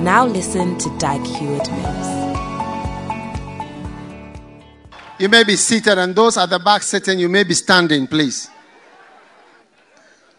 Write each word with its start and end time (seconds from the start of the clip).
Now 0.00 0.26
listen 0.26 0.78
to 0.78 0.98
Dag 0.98 1.20
Heward 1.26 1.68
Mills. 1.72 2.28
You 5.18 5.28
may 5.28 5.42
be 5.42 5.56
seated, 5.56 5.98
and 5.98 6.14
those 6.14 6.38
at 6.38 6.50
the 6.50 6.60
back 6.60 6.84
sitting, 6.84 7.18
you 7.18 7.28
may 7.28 7.42
be 7.42 7.54
standing, 7.54 8.06
please. 8.06 8.48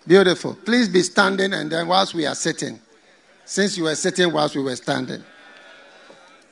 Beautiful. 0.07 0.55
Please 0.63 0.87
be 0.87 1.01
standing, 1.01 1.51
and 1.51 1.69
then 1.69 1.89
whilst 1.89 2.13
we 2.13 2.25
are 2.25 2.35
sitting, 2.35 2.79
since 3.43 3.77
you 3.77 3.83
were 3.83 3.95
sitting 3.95 4.31
whilst 4.31 4.55
we 4.55 4.63
were 4.63 4.77
standing, 4.77 5.21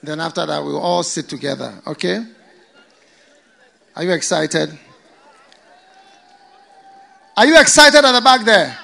then 0.03 0.19
after 0.19 0.45
that, 0.45 0.61
we'll 0.61 0.77
all 0.77 1.02
sit 1.02 1.30
together, 1.30 1.81
okay? 1.88 2.25
Are 3.95 4.03
you 4.03 4.11
excited? 4.11 4.77
Are 7.38 7.45
you 7.45 7.58
excited 7.58 8.03
at 8.03 8.11
the 8.11 8.21
back 8.21 8.44
there? 8.44 8.77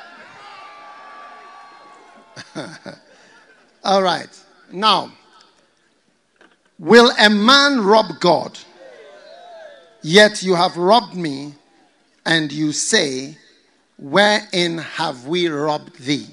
All 3.84 4.02
right. 4.02 4.30
Now, 4.72 5.12
will 6.80 7.12
a 7.20 7.30
man 7.30 7.82
rob 7.82 8.20
God? 8.22 8.58
Yet 10.02 10.42
you 10.42 10.56
have 10.56 10.78
robbed 10.78 11.16
me, 11.16 11.54
and 12.26 12.52
you 12.52 12.72
say, 12.72 13.38
Wherein 13.98 14.78
have 14.78 15.28
we 15.28 15.48
robbed 15.48 16.00
thee? 16.00 16.28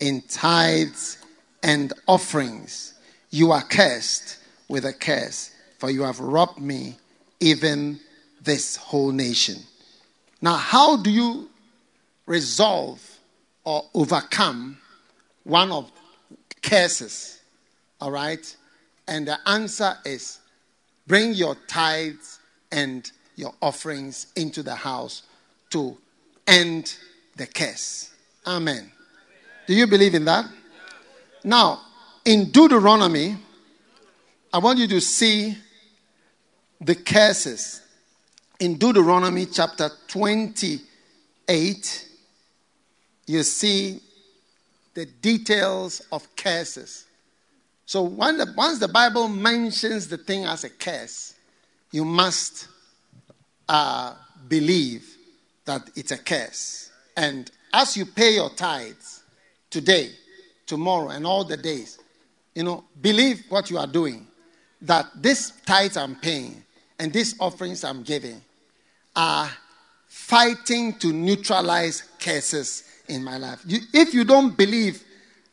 In 0.00 0.20
tithes 0.22 1.18
and 1.62 1.92
offerings. 2.06 2.94
You 3.30 3.52
are 3.52 3.62
cursed 3.62 4.38
with 4.68 4.84
a 4.84 4.92
curse, 4.92 5.52
for 5.78 5.90
you 5.90 6.02
have 6.02 6.20
robbed 6.20 6.60
me, 6.60 6.98
even 7.38 8.00
this 8.42 8.76
whole 8.76 9.12
nation. 9.12 9.56
Now, 10.42 10.56
how 10.56 10.96
do 10.96 11.10
you 11.10 11.48
resolve 12.26 13.00
or 13.64 13.84
overcome 13.94 14.78
one 15.44 15.72
of 15.72 15.90
curses. 16.62 17.40
All 18.00 18.10
right? 18.10 18.56
And 19.06 19.26
the 19.26 19.38
answer 19.46 19.94
is 20.04 20.38
bring 21.06 21.34
your 21.34 21.56
tithes 21.66 22.38
and 22.70 23.10
your 23.36 23.52
offerings 23.60 24.28
into 24.36 24.62
the 24.62 24.74
house 24.74 25.22
to 25.70 25.96
end 26.46 26.96
the 27.36 27.46
curse. 27.46 28.12
Amen. 28.46 28.90
Do 29.66 29.74
you 29.74 29.86
believe 29.86 30.14
in 30.14 30.24
that? 30.26 30.46
Now, 31.44 31.80
in 32.24 32.50
Deuteronomy, 32.50 33.36
I 34.52 34.58
want 34.58 34.78
you 34.78 34.86
to 34.88 35.00
see 35.00 35.56
the 36.80 36.94
curses. 36.94 37.82
In 38.58 38.76
Deuteronomy 38.76 39.46
chapter 39.46 39.90
28, 40.08 42.08
you 43.26 43.42
see 43.42 44.00
the 44.94 45.06
details 45.06 46.02
of 46.12 46.26
curses. 46.36 47.06
So 47.86 48.06
the, 48.06 48.52
once 48.56 48.78
the 48.78 48.88
Bible 48.88 49.28
mentions 49.28 50.08
the 50.08 50.16
thing 50.16 50.44
as 50.44 50.64
a 50.64 50.70
curse, 50.70 51.34
you 51.90 52.04
must 52.04 52.68
uh, 53.68 54.14
believe 54.48 55.16
that 55.64 55.90
it's 55.96 56.12
a 56.12 56.18
curse. 56.18 56.90
And 57.16 57.50
as 57.72 57.96
you 57.96 58.06
pay 58.06 58.34
your 58.34 58.50
tithes 58.50 59.22
today, 59.70 60.10
tomorrow, 60.66 61.08
and 61.08 61.26
all 61.26 61.44
the 61.44 61.56
days, 61.56 61.98
you 62.54 62.62
know, 62.62 62.84
believe 63.00 63.42
what 63.48 63.70
you 63.70 63.78
are 63.78 63.86
doing. 63.86 64.26
That 64.82 65.06
this 65.16 65.52
tithes 65.66 65.96
I'm 65.96 66.14
paying 66.16 66.64
and 66.98 67.12
these 67.12 67.34
offerings 67.38 67.84
I'm 67.84 68.02
giving 68.02 68.40
are 69.16 69.50
fighting 70.06 70.94
to 71.00 71.12
neutralize 71.12 72.04
curses 72.18 72.84
in 73.10 73.22
my 73.24 73.36
life. 73.36 73.62
You, 73.66 73.80
if 73.92 74.14
you 74.14 74.24
don't 74.24 74.56
believe, 74.56 75.02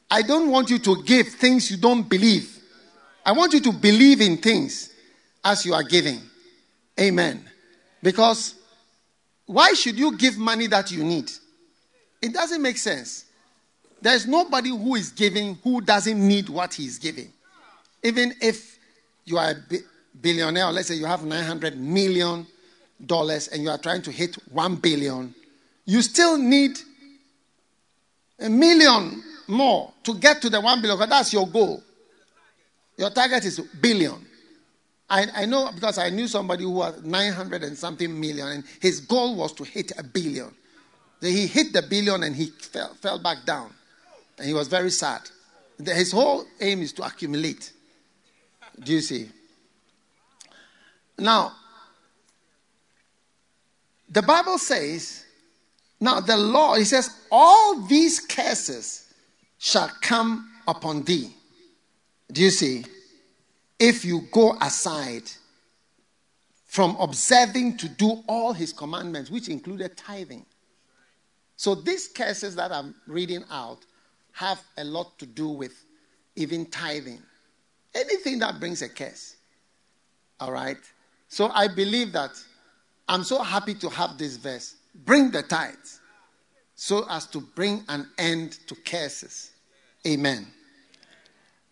I 0.09 0.21
don't 0.21 0.49
want 0.49 0.69
you 0.69 0.79
to 0.79 1.03
give 1.03 1.27
things 1.27 1.69
you 1.69 1.77
don't 1.77 2.07
believe. 2.07 2.57
I 3.25 3.33
want 3.33 3.53
you 3.53 3.59
to 3.61 3.73
believe 3.73 4.21
in 4.21 4.37
things 4.37 4.93
as 5.43 5.65
you 5.65 5.73
are 5.73 5.83
giving. 5.83 6.21
Amen. 6.99 7.43
Because 8.01 8.55
why 9.45 9.73
should 9.73 9.97
you 9.97 10.17
give 10.17 10.37
money 10.37 10.67
that 10.67 10.91
you 10.91 11.03
need? 11.03 11.29
It 12.21 12.33
doesn't 12.33 12.61
make 12.61 12.77
sense. 12.77 13.25
There's 14.01 14.27
nobody 14.27 14.69
who 14.69 14.95
is 14.95 15.09
giving 15.09 15.55
who 15.63 15.81
doesn't 15.81 16.25
need 16.25 16.49
what 16.49 16.73
he's 16.73 16.99
giving. 16.99 17.31
Even 18.03 18.33
if 18.41 18.77
you 19.25 19.37
are 19.37 19.51
a 19.51 19.55
billionaire, 20.21 20.71
let's 20.71 20.87
say 20.87 20.95
you 20.95 21.05
have 21.05 21.23
900 21.25 21.77
million 21.77 22.45
dollars 23.05 23.47
and 23.49 23.61
you 23.63 23.69
are 23.69 23.77
trying 23.77 24.01
to 24.03 24.11
hit 24.11 24.35
1 24.51 24.75
billion, 24.77 25.33
you 25.85 26.01
still 26.01 26.37
need 26.37 26.77
a 28.39 28.49
million 28.49 29.23
more 29.47 29.93
to 30.03 30.13
get 30.15 30.41
to 30.41 30.49
the 30.49 30.59
1 30.59 30.81
billion 30.81 30.97
because 30.97 31.09
that's 31.09 31.33
your 31.33 31.47
goal. 31.47 31.81
Your 32.97 33.09
target 33.09 33.45
is 33.45 33.59
billion. 33.59 34.25
I, 35.09 35.25
I 35.35 35.45
know 35.45 35.71
because 35.73 35.97
I 35.97 36.09
knew 36.09 36.27
somebody 36.27 36.63
who 36.63 36.71
was 36.71 37.01
900 37.03 37.63
and 37.63 37.77
something 37.77 38.19
million, 38.19 38.47
and 38.47 38.63
his 38.81 38.99
goal 38.99 39.35
was 39.35 39.53
to 39.53 39.63
hit 39.63 39.91
a 39.97 40.03
billion. 40.03 40.53
He 41.21 41.47
hit 41.47 41.73
the 41.73 41.81
billion 41.81 42.23
and 42.23 42.35
he 42.35 42.47
fell, 42.47 42.93
fell 42.95 43.19
back 43.19 43.45
down. 43.45 43.71
And 44.37 44.47
he 44.47 44.53
was 44.53 44.67
very 44.67 44.91
sad. 44.91 45.21
His 45.83 46.11
whole 46.11 46.45
aim 46.59 46.81
is 46.81 46.93
to 46.93 47.03
accumulate. 47.03 47.71
Do 48.79 48.93
you 48.93 49.01
see? 49.01 49.29
Now, 51.17 51.53
the 54.09 54.21
Bible 54.21 54.57
says 54.59 55.25
now, 55.99 56.19
the 56.19 56.37
law, 56.37 56.75
he 56.75 56.83
says, 56.83 57.09
all 57.31 57.81
these 57.81 58.19
curses 58.19 59.13
shall 59.57 59.89
come 60.01 60.51
upon 60.67 61.03
thee. 61.03 61.33
Do 62.31 62.41
you 62.41 62.51
see? 62.51 62.85
If 63.79 64.05
you 64.05 64.21
go 64.31 64.55
aside 64.61 65.23
from 66.65 66.95
observing 66.99 67.77
to 67.77 67.89
do 67.89 68.23
all 68.27 68.53
his 68.53 68.73
commandments, 68.73 69.31
which 69.31 69.47
included 69.49 69.97
tithing. 69.97 70.45
So, 71.55 71.73
these 71.73 72.07
curses 72.07 72.55
that 72.55 72.71
I'm 72.71 72.93
reading 73.07 73.43
out 73.49 73.79
have 74.33 74.61
a 74.77 74.83
lot 74.83 75.17
to 75.17 75.25
do 75.25 75.47
with 75.47 75.73
even 76.35 76.67
tithing. 76.67 77.19
Anything 77.95 78.37
that 78.39 78.59
brings 78.59 78.83
a 78.83 78.89
curse. 78.89 79.37
All 80.39 80.51
right? 80.51 80.77
So, 81.29 81.49
I 81.49 81.67
believe 81.67 82.11
that 82.11 82.31
I'm 83.07 83.23
so 83.23 83.41
happy 83.41 83.73
to 83.75 83.89
have 83.89 84.19
this 84.19 84.37
verse 84.37 84.75
bring 85.05 85.31
the 85.31 85.43
tithes 85.43 85.99
so 86.75 87.05
as 87.09 87.25
to 87.27 87.41
bring 87.41 87.83
an 87.89 88.07
end 88.17 88.53
to 88.67 88.75
curses. 88.75 89.51
Amen. 90.05 90.47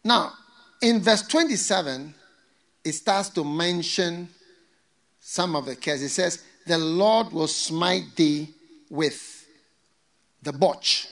Now, 0.04 0.34
in 0.82 1.02
verse 1.02 1.22
27, 1.24 2.14
it 2.84 2.92
starts 2.94 3.30
to 3.30 3.44
mention 3.44 4.30
some 5.20 5.56
of 5.56 5.66
the 5.66 5.76
curses. 5.76 6.04
It 6.04 6.10
says, 6.10 6.44
The 6.66 6.78
Lord 6.78 7.32
will 7.32 7.48
smite 7.48 8.16
thee 8.16 8.50
with 8.90 9.48
the 10.42 10.54
botch. 10.54 11.08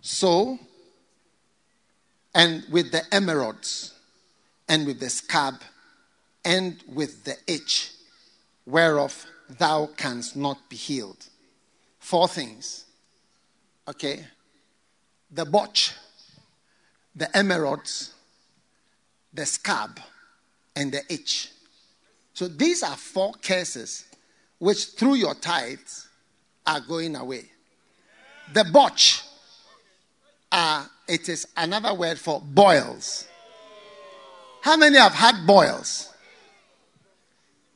So, 0.00 0.58
and 2.34 2.64
with 2.70 2.90
the 2.92 3.02
emerods, 3.12 3.92
and 4.68 4.86
with 4.86 5.00
the 5.00 5.10
scab, 5.10 5.54
and 6.44 6.82
with 6.88 7.24
the 7.24 7.36
itch, 7.46 7.92
whereof 8.66 9.26
thou 9.58 9.86
canst 9.96 10.36
not 10.36 10.68
be 10.68 10.76
healed. 10.76 11.26
Four 11.98 12.28
things. 12.28 12.84
Okay? 13.88 14.24
The 15.30 15.44
botch, 15.44 15.92
the 17.14 17.26
emerods, 17.26 18.10
the 19.32 19.46
scab, 19.46 20.00
and 20.76 20.92
the 20.92 21.02
itch. 21.12 21.50
So 22.34 22.48
these 22.48 22.82
are 22.82 22.96
four 22.96 23.32
curses 23.42 24.04
which, 24.58 24.92
through 24.92 25.14
your 25.14 25.34
tithes, 25.34 26.08
are 26.66 26.80
going 26.80 27.16
away. 27.16 27.50
The 28.52 28.64
botch, 28.64 29.22
uh, 30.50 30.86
it 31.08 31.28
is 31.28 31.46
another 31.56 31.94
word 31.94 32.18
for 32.18 32.40
boils. 32.40 33.26
How 34.60 34.76
many 34.76 34.98
have 34.98 35.12
had 35.12 35.46
boils 35.46 36.08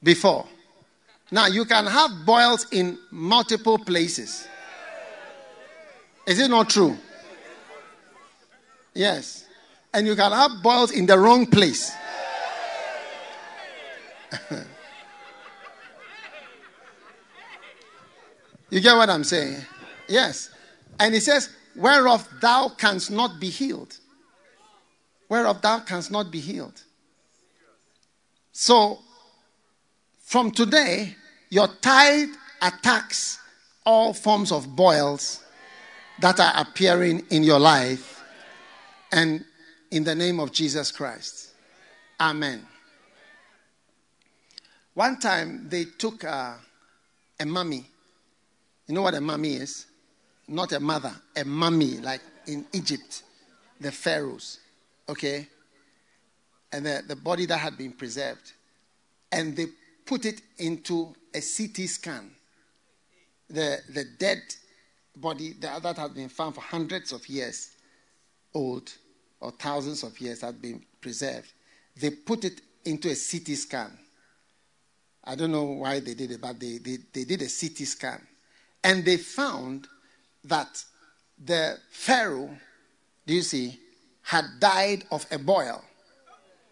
before? 0.03 0.47
Now, 1.31 1.47
you 1.47 1.65
can 1.65 1.87
have 1.87 2.25
boils 2.25 2.67
in 2.71 2.99
multiple 3.11 3.79
places. 3.79 4.47
Is 6.27 6.39
it 6.39 6.49
not 6.49 6.71
true? 6.71 6.97
Yes. 8.95 9.45
And 9.93 10.07
you 10.07 10.15
can 10.15 10.31
have 10.33 10.63
boils 10.63 10.93
in 10.93 11.07
the 11.07 11.19
wrong 11.19 11.47
place. 11.47 11.93
you 18.71 18.81
get 18.81 18.95
what 18.97 19.11
I'm 19.11 19.25
saying? 19.25 19.57
Yes. 20.09 20.51
And 20.99 21.15
he 21.15 21.21
says, 21.21 21.51
Whereof 21.75 22.29
thou 22.41 22.71
canst 22.71 23.11
not 23.11 23.39
be 23.39 23.51
healed. 23.51 23.97
Whereof 25.29 25.61
thou 25.61 25.81
canst 25.81 26.11
not 26.11 26.31
be 26.31 26.41
healed. 26.41 26.83
So, 28.53 29.01
from 30.27 30.51
today, 30.51 31.15
your 31.51 31.69
tithe 31.81 32.31
attacks 32.61 33.39
all 33.85 34.13
forms 34.13 34.51
of 34.51 34.75
boils 34.75 35.45
that 36.19 36.41
are 36.41 36.53
appearing 36.57 37.25
in 37.31 37.45
your 37.45 37.61
life. 37.61 38.25
And 39.13 39.45
in 39.93 40.03
the 40.03 40.17
name 40.17 40.41
of 40.41 40.51
Jesus 40.51 40.91
Christ. 40.91 41.53
Amen. 42.19 42.67
One 44.95 45.17
time 45.21 45.69
they 45.69 45.85
took 45.85 46.25
a, 46.25 46.59
a 47.39 47.47
mummy. 47.47 47.87
You 48.89 48.97
know 48.97 49.03
what 49.03 49.15
a 49.15 49.21
mummy 49.21 49.55
is? 49.55 49.87
Not 50.49 50.73
a 50.73 50.81
mother, 50.81 51.15
a 51.37 51.45
mummy, 51.45 51.99
like 51.99 52.21
in 52.49 52.67
Egypt, 52.73 53.23
the 53.81 53.93
pharaohs. 53.93 54.59
Okay? 55.09 55.47
And 56.73 56.85
the, 56.85 57.05
the 57.07 57.17
body 57.17 57.47
that 57.47 57.59
had 57.59 57.79
been 57.79 57.93
preserved. 57.93 58.53
And 59.31 59.55
they 59.55 59.67
put 60.07 60.25
it 60.25 60.41
into 60.59 61.15
a 61.35 61.41
CT 61.41 61.89
scan. 61.89 62.31
The, 63.51 63.79
the 63.93 64.05
dead 64.19 64.43
body 65.17 65.55
that 65.61 65.97
had 65.97 66.15
been 66.15 66.29
found 66.29 66.55
for 66.55 66.61
hundreds 66.61 67.13
of 67.13 67.29
years 67.29 67.73
old 68.55 68.93
or 69.41 69.51
thousands 69.53 70.03
of 70.03 70.19
years 70.21 70.41
had 70.41 70.63
been 70.63 70.83
preserved. 71.01 71.53
They 72.01 72.11
put 72.11 72.45
it 72.45 72.61
into 72.85 73.09
a 73.09 73.15
CT 73.15 73.57
scan. 73.57 73.99
I 75.25 75.35
don't 75.35 75.51
know 75.51 75.65
why 75.65 76.01
they 76.01 76.15
did 76.15 76.31
it, 76.31 76.41
but 76.41 76.59
they, 76.61 76.79
they, 76.79 76.99
they 77.13 77.25
did 77.25 77.43
a 77.43 77.49
CT 77.49 77.79
scan. 77.87 78.27
And 78.85 79.05
they 79.05 79.17
found 79.17 79.89
that 80.45 80.85
the 81.45 81.79
Pharaoh, 81.91 82.57
do 83.27 83.35
you 83.35 83.43
see, 83.43 83.81
had 84.23 84.45
died 84.61 85.05
of 85.11 85.27
a 85.31 85.39
boil. 85.39 85.83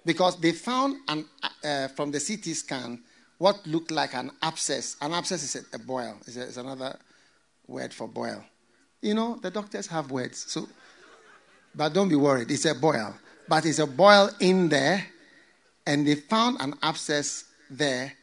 Because 0.04 0.38
they 0.38 0.52
found 0.52 0.96
an, 1.08 1.24
uh, 1.64 1.88
from 1.88 2.10
the 2.10 2.20
CT 2.20 2.54
scan 2.56 3.02
what 3.44 3.66
looked 3.66 3.90
like 3.90 4.14
an 4.14 4.30
abscess. 4.40 4.96
An 5.02 5.12
abscess 5.12 5.42
is 5.42 5.66
a, 5.74 5.78
boil, 5.78 6.16
it's 6.26 6.56
another 6.56 6.96
word 7.66 7.92
for 7.92 8.08
boil. 8.08 8.42
You 9.02 9.12
know, 9.12 9.38
the 9.42 9.50
doctors 9.50 9.86
have 9.88 10.10
words. 10.10 10.50
So, 10.50 10.66
but 11.74 11.92
don't 11.92 12.08
be 12.08 12.16
worried, 12.16 12.50
it's 12.50 12.64
a 12.64 12.74
boil. 12.74 13.14
But 13.46 13.66
it's 13.66 13.80
a 13.80 13.86
boil 13.86 14.30
in 14.40 14.70
there, 14.70 15.04
and 15.86 16.06
they 16.06 16.14
found 16.14 16.56
an 16.62 16.72
abscess 16.82 17.44
there, 17.68 18.14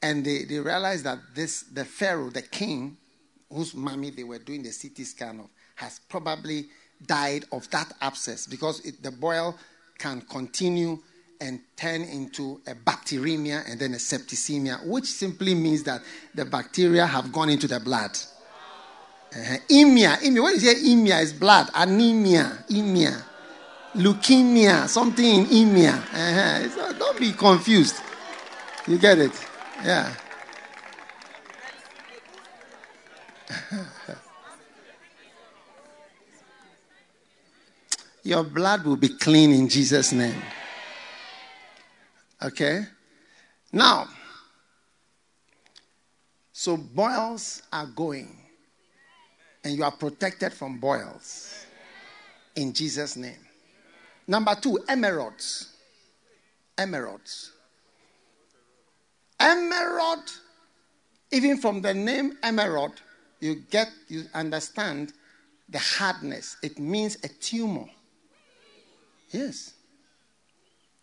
and 0.00 0.24
they, 0.24 0.44
they 0.44 0.60
realized 0.60 1.06
that 1.06 1.18
this 1.34 1.62
the 1.62 1.84
Pharaoh, 1.84 2.30
the 2.30 2.42
king, 2.42 2.96
whose 3.52 3.74
mummy 3.74 4.10
they 4.10 4.22
were 4.22 4.38
doing 4.38 4.62
the 4.62 4.70
CT 4.70 5.04
scan 5.04 5.40
of, 5.40 5.46
has 5.74 5.98
probably 6.08 6.66
died 7.04 7.46
of 7.50 7.68
that 7.70 7.92
abscess 8.00 8.46
because 8.46 8.78
it, 8.86 9.02
the 9.02 9.10
boil 9.10 9.58
can 9.98 10.20
continue 10.20 11.00
and 11.42 11.60
turn 11.76 12.02
into 12.02 12.60
a 12.68 12.74
bacteremia 12.74 13.68
and 13.68 13.80
then 13.80 13.94
a 13.94 13.96
septicemia, 13.96 14.86
which 14.86 15.06
simply 15.06 15.54
means 15.54 15.82
that 15.82 16.00
the 16.34 16.44
bacteria 16.44 17.04
have 17.04 17.32
gone 17.32 17.48
into 17.50 17.66
the 17.66 17.80
blood. 17.80 18.16
Uh-huh. 19.32 19.56
Emia, 19.68 20.18
emia. 20.22 20.42
When 20.42 20.54
you 20.54 20.60
say 20.60 20.74
emia, 20.74 21.20
is 21.20 21.32
blood. 21.32 21.68
Anemia, 21.74 22.64
emia. 22.70 23.24
Leukemia, 23.94 24.86
something 24.88 25.24
in 25.26 25.46
emia. 25.46 25.94
Uh-huh. 25.94 26.92
don't 26.92 27.18
be 27.18 27.32
confused. 27.32 27.96
You 28.86 28.98
get 28.98 29.18
it? 29.18 29.32
Yeah. 29.84 30.14
Your 38.22 38.44
blood 38.44 38.84
will 38.84 38.96
be 38.96 39.08
clean 39.08 39.50
in 39.50 39.68
Jesus' 39.68 40.12
name. 40.12 40.40
Okay? 42.42 42.84
Now, 43.72 44.08
so 46.52 46.76
boils 46.76 47.62
are 47.72 47.86
going, 47.86 48.36
and 49.64 49.76
you 49.76 49.84
are 49.84 49.92
protected 49.92 50.52
from 50.52 50.78
boils 50.78 51.66
in 52.56 52.72
Jesus' 52.72 53.16
name. 53.16 53.38
Number 54.26 54.54
two, 54.54 54.78
emeralds. 54.88 55.70
Emeralds. 56.78 57.52
Emerald, 59.40 60.30
even 61.32 61.58
from 61.58 61.80
the 61.80 61.92
name 61.92 62.38
emerald, 62.42 63.00
you 63.40 63.56
get, 63.70 63.90
you 64.08 64.24
understand 64.34 65.12
the 65.68 65.78
hardness. 65.78 66.56
It 66.62 66.78
means 66.78 67.16
a 67.24 67.28
tumor. 67.28 67.86
Yes. 69.30 69.74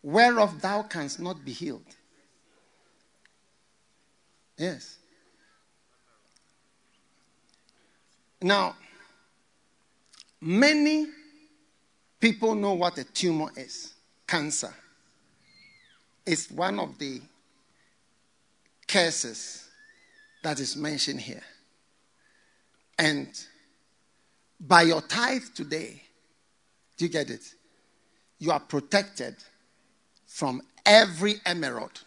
Whereof 0.01 0.62
thou 0.62 0.84
canst 0.84 1.19
not 1.19 1.44
be 1.44 1.51
healed. 1.51 1.84
Yes. 4.57 4.98
Now, 8.42 8.75
many 10.40 11.07
people 12.19 12.56
know 12.56 12.74
what 12.74 12.98
a 12.98 13.04
tumor 13.04 13.50
is 13.56 13.94
cancer. 14.28 14.74
It's 16.25 16.50
one 16.50 16.80
of 16.80 16.98
the 16.98 17.22
curses 18.88 19.68
that 20.44 20.60
is 20.60 20.75
mentioned 20.78 21.22
here. 21.22 21.44
And 22.98 23.28
by 24.60 24.84
your 24.84 25.02
tithe 25.02 25.44
today, 25.56 26.02
do 26.98 27.06
you 27.06 27.12
get 27.12 27.30
it? 27.30 27.54
You 28.40 28.52
are 28.52 28.60
protected 28.60 29.36
from 30.30 30.62
every 30.86 31.36
emerald 31.46 32.04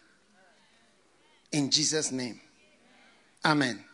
in 1.50 1.70
Jesus' 1.70 2.12
name. 2.12 2.40
Amen. 3.44 3.84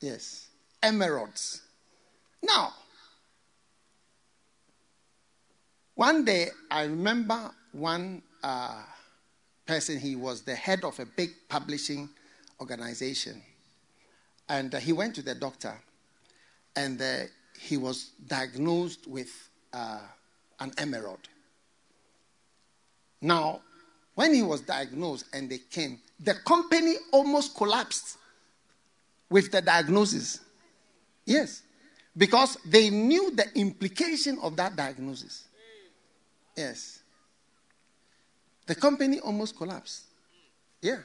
Yes. 0.00 0.48
Emeralds. 0.82 1.60
Now, 2.42 2.72
one 5.94 6.24
day 6.24 6.48
I 6.70 6.84
remember 6.84 7.50
one 7.72 8.22
uh, 8.42 8.82
person, 9.66 9.98
he 9.98 10.16
was 10.16 10.42
the 10.42 10.54
head 10.54 10.82
of 10.82 10.98
a 10.98 11.04
big 11.04 11.30
publishing 11.48 12.08
organization. 12.60 13.42
And 14.48 14.74
uh, 14.74 14.78
he 14.78 14.94
went 14.94 15.14
to 15.16 15.22
the 15.22 15.34
doctor, 15.34 15.78
and 16.74 17.00
uh, 17.02 17.24
he 17.60 17.76
was 17.76 18.12
diagnosed 18.26 19.06
with 19.06 19.28
uh, 19.74 20.00
an 20.60 20.72
emerald. 20.78 21.28
Now, 23.20 23.60
when 24.14 24.34
he 24.34 24.42
was 24.42 24.60
diagnosed 24.60 25.26
and 25.32 25.50
they 25.50 25.58
came, 25.58 25.98
the 26.20 26.34
company 26.34 26.94
almost 27.12 27.56
collapsed 27.56 28.18
with 29.30 29.50
the 29.50 29.60
diagnosis. 29.60 30.40
Yes, 31.24 31.62
because 32.16 32.56
they 32.64 32.90
knew 32.90 33.34
the 33.34 33.46
implication 33.54 34.38
of 34.42 34.56
that 34.56 34.74
diagnosis. 34.74 35.44
Yes. 36.56 37.00
The 38.66 38.74
company 38.74 39.20
almost 39.20 39.56
collapsed. 39.56 40.02
Yeah. 40.82 40.98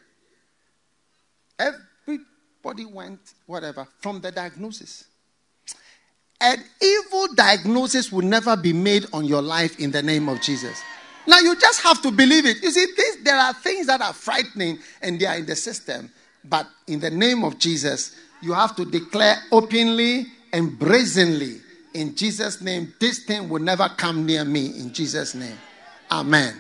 Everybody 1.60 2.86
went, 2.86 3.20
whatever, 3.46 3.88
from 4.00 4.20
the 4.22 4.32
diagnosis. 4.32 5.06
An 6.42 6.58
evil 6.82 7.34
diagnosis 7.36 8.12
will 8.12 8.26
never 8.26 8.58
be 8.58 8.74
made 8.74 9.06
on 9.14 9.26
your 9.26 9.42
life 9.42 9.80
in 9.80 9.92
the 9.92 10.02
name 10.02 10.28
of 10.28 10.42
Jesus. 10.42 10.82
Now 11.28 11.40
you 11.40 11.56
just 11.56 11.82
have 11.82 12.02
to 12.02 12.12
believe 12.12 12.46
it. 12.46 12.62
You 12.62 12.72
see, 12.72 12.86
this, 12.98 13.18
there 13.24 13.38
are 13.38 13.54
things 13.54 13.88
that 13.88 14.02
are 14.02 14.14
frightening 14.14 14.80
and 15.02 15.20
they 15.20 15.26
are 15.26 15.38
in 15.38 15.46
the 15.46 15.56
system. 15.56 16.12
But 16.44 16.68
in 16.88 17.00
the 17.00 17.10
name 17.10 17.44
of 17.44 17.58
Jesus, 17.58 18.16
you 18.42 18.54
have 18.54 18.76
to 18.76 18.86
declare 18.86 19.38
openly 19.52 20.26
and 20.52 20.78
brazenly, 20.78 21.62
in 21.94 22.16
Jesus' 22.16 22.60
name, 22.62 22.94
this 23.00 23.24
thing 23.24 23.48
will 23.50 23.62
never 23.62 23.88
come 23.98 24.26
near 24.26 24.44
me. 24.44 24.66
In 24.80 24.92
Jesus' 24.92 25.36
name. 25.36 25.58
Amen. 26.12 26.56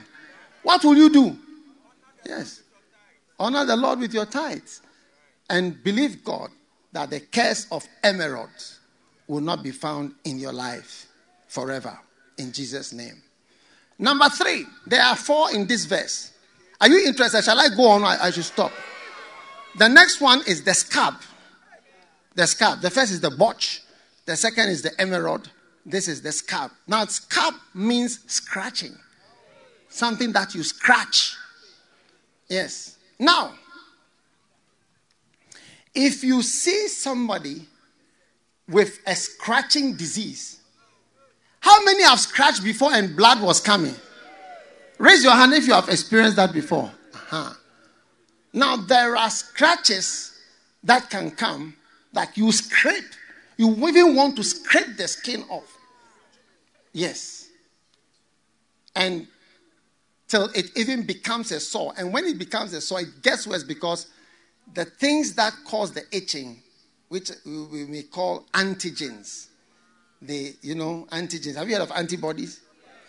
What 0.62 0.84
will 0.84 0.96
you 0.96 1.10
do? 1.10 1.38
Yes. 2.25 2.62
Honor 3.39 3.65
the 3.65 3.75
Lord 3.75 4.00
with 4.00 4.13
your 4.13 4.25
tithes 4.25 4.82
and 5.50 5.84
believe 5.84 6.24
God 6.24 6.50
that 6.91 7.10
the 7.10 7.20
curse 7.20 7.67
of 7.72 7.86
emeralds 8.03 8.79
will 9.27 9.41
not 9.41 9.63
be 9.63 9.72
found 9.72 10.13
in 10.24 10.38
your 10.38 10.53
life 10.53 11.08
forever. 11.48 11.98
In 12.38 12.51
Jesus' 12.51 12.93
name. 12.93 13.23
Number 14.03 14.27
three, 14.27 14.65
there 14.86 15.01
are 15.01 15.15
four 15.15 15.53
in 15.53 15.65
this 15.65 15.86
verse. 15.86 16.33
Are 16.81 16.89
you 16.89 17.07
interested? 17.07 17.41
Shall 17.41 17.57
I 17.57 17.69
go 17.69 17.88
on? 17.88 18.03
I, 18.03 18.17
I 18.24 18.31
should 18.31 18.43
stop. 18.43 18.74
The 19.77 19.88
next 19.88 20.19
one 20.19 20.41
is 20.45 20.62
the 20.62 20.74
scab. 20.74 21.13
The 22.36 22.45
scab. 22.45 22.81
The 22.81 22.89
first 22.89 23.13
is 23.13 23.22
the 23.22 23.31
botch. 23.31 23.81
The 24.25 24.36
second 24.36 24.72
is 24.72 24.81
the 24.81 24.91
emerald. 25.00 25.50
This 25.86 26.10
is 26.10 26.22
the 26.22 26.33
scab. 26.33 26.72
Now, 26.86 27.05
scab 27.05 27.53
means 27.74 28.19
scratching, 28.27 28.93
something 29.88 30.33
that 30.33 30.53
you 30.53 30.63
scratch. 30.63 31.38
Yes. 32.50 32.98
Now, 33.17 33.53
if 35.95 36.25
you 36.25 36.41
see 36.41 36.89
somebody 36.89 37.69
with 38.67 39.00
a 39.07 39.15
scratching 39.15 39.95
disease, 39.95 40.60
how 41.63 41.82
many 41.86 42.03
have 42.03 42.20
scratched 42.20 42.62
before 42.62 42.93
and 42.93 43.15
blood 43.15 43.41
was 43.41 43.62
coming? 43.62 43.96
Raise 44.98 45.24
your 45.24 45.32
hand 45.32 45.53
if 45.53 45.65
you 45.65 45.72
have 45.72 45.88
experienced 45.88 46.36
that 46.36 46.51
before. 46.51 46.91
Uh-huh. 47.13 47.53
Now, 48.51 48.75
there 48.75 49.15
are 49.15 49.29
scratches 49.29 50.38
that 50.84 51.10
can 51.10 51.32
come, 51.32 51.74
that 52.12 52.38
you 52.38 52.51
scrape. 52.51 53.05
You 53.55 53.70
even 53.88 54.13
want 54.13 54.36
to 54.36 54.43
scrape 54.43 54.98
the 54.98 55.08
skin 55.08 55.46
off. 55.50 55.77
Yes. 56.91 57.48
And 58.93 59.25
till 60.27 60.50
it 60.53 60.70
even 60.75 61.03
becomes 61.03 61.53
a 61.53 61.62
sore. 61.62 61.93
And 61.98 62.12
when 62.12 62.25
it 62.25 62.38
becomes 62.38 62.74
a 62.74 62.82
sore, 62.82 63.00
it 63.00 63.22
gets 63.22 63.48
worse 63.48 63.63
because 63.63 64.08
the 64.74 64.84
things 64.84 65.34
that 65.36 65.53
cause 65.65 65.93
the 65.93 66.03
itching, 66.12 66.62
which 67.08 67.32
we 67.46 67.86
may 67.86 68.03
call 68.03 68.43
antigens, 68.53 69.48
the 70.25 70.56
you 70.62 70.75
know 70.75 71.08
antigens. 71.12 71.56
Have 71.56 71.70
you 71.70 71.75
heard 71.75 71.84
of 71.84 71.92
antibodies? 71.92 72.62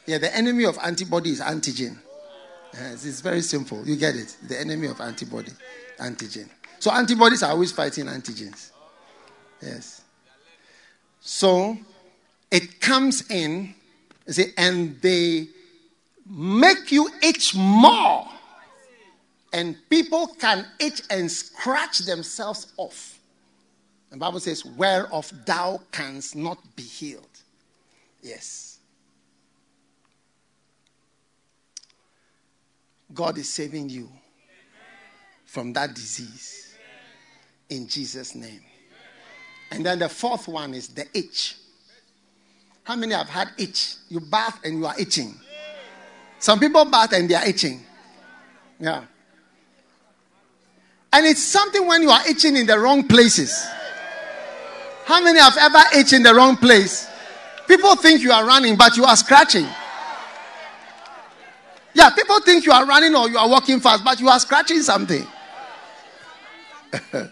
Yeah, 0.07 0.19
the 0.19 0.35
enemy 0.37 0.65
of 0.65 0.79
antibody 0.83 1.31
is 1.31 1.41
antigen. 1.41 1.97
Yes, 2.75 3.05
it's 3.07 3.21
very 3.21 3.41
simple. 3.41 3.87
You 3.87 3.97
get 3.97 4.17
it. 4.17 4.37
The 4.49 4.59
enemy 4.59 4.89
of 4.89 5.01
antibody, 5.01 5.53
antigen. 5.99 6.49
So 6.81 6.91
antibodies 6.91 7.43
are 7.43 7.53
always 7.53 7.73
fighting 7.73 8.07
antigens. 8.07 8.71
Yes. 9.63 10.03
So 11.21 11.79
it 12.51 12.81
comes 12.81 13.31
in, 13.31 13.75
see, 14.27 14.53
and 14.59 15.01
they 15.01 15.49
make 16.29 16.93
you 16.93 17.09
itch 17.23 17.55
more. 17.55 18.29
And 19.53 19.77
people 19.89 20.27
can 20.39 20.67
itch 20.81 21.03
and 21.11 21.31
scratch 21.31 22.01
themselves 22.01 22.73
off. 22.77 23.14
The 24.11 24.17
Bible 24.17 24.41
says, 24.41 24.65
whereof 24.65 25.33
thou 25.45 25.81
canst 25.91 26.37
not 26.37 26.59
be 26.77 26.83
healed. 26.83 27.27
Yes. 28.23 28.79
God 33.13 33.39
is 33.39 33.49
saving 33.49 33.89
you 33.89 34.09
from 35.45 35.73
that 35.73 35.95
disease 35.95 36.77
in 37.69 37.87
Jesus' 37.89 38.35
name. 38.35 38.63
And 39.71 39.85
then 39.85 39.99
the 39.99 40.09
fourth 40.09 40.49
one 40.49 40.75
is 40.75 40.89
the 40.89 41.07
itch. 41.13 41.57
How 42.85 42.97
many 42.97 43.15
have 43.15 43.29
had 43.29 43.49
itch? 43.59 43.97
You 44.09 44.21
bath 44.21 44.61
and 44.65 44.79
you 44.79 44.87
are 44.87 44.95
itching. 44.99 45.35
Some 46.39 46.61
people 46.61 46.85
bath 46.85 47.13
and 47.13 47.29
they 47.29 47.35
are 47.35 47.47
itching. 47.47 47.85
Yeah. 48.79 49.05
And 51.13 51.27
it's 51.27 51.43
something 51.43 51.87
when 51.87 52.03
you 52.03 52.11
are 52.11 52.27
itching 52.29 52.57
in 52.57 52.67
the 52.67 52.79
wrong 52.79 53.07
places. 53.07 53.67
How 55.05 55.23
many 55.23 55.39
have 55.39 55.57
ever 55.59 55.83
itched 55.97 56.15
in 56.15 56.23
the 56.23 56.35
wrong 56.35 56.57
place? 56.57 57.07
People 57.69 57.95
think 57.97 58.23
you 58.23 58.33
are 58.33 58.47
running, 58.47 58.77
but 58.77 58.97
you 58.97 59.05
are 59.05 59.17
scratching. 59.17 59.67
Yeah, 61.95 62.11
people 62.11 62.41
think 62.41 62.67
you 62.67 62.73
are 62.73 62.85
running 62.87 63.15
or 63.15 63.29
you 63.29 63.39
are 63.39 63.49
walking 63.49 63.79
fast, 63.81 64.05
but 64.05 64.19
you 64.19 64.29
are 64.29 64.41
scratching 64.41 64.83
something. 64.83 65.25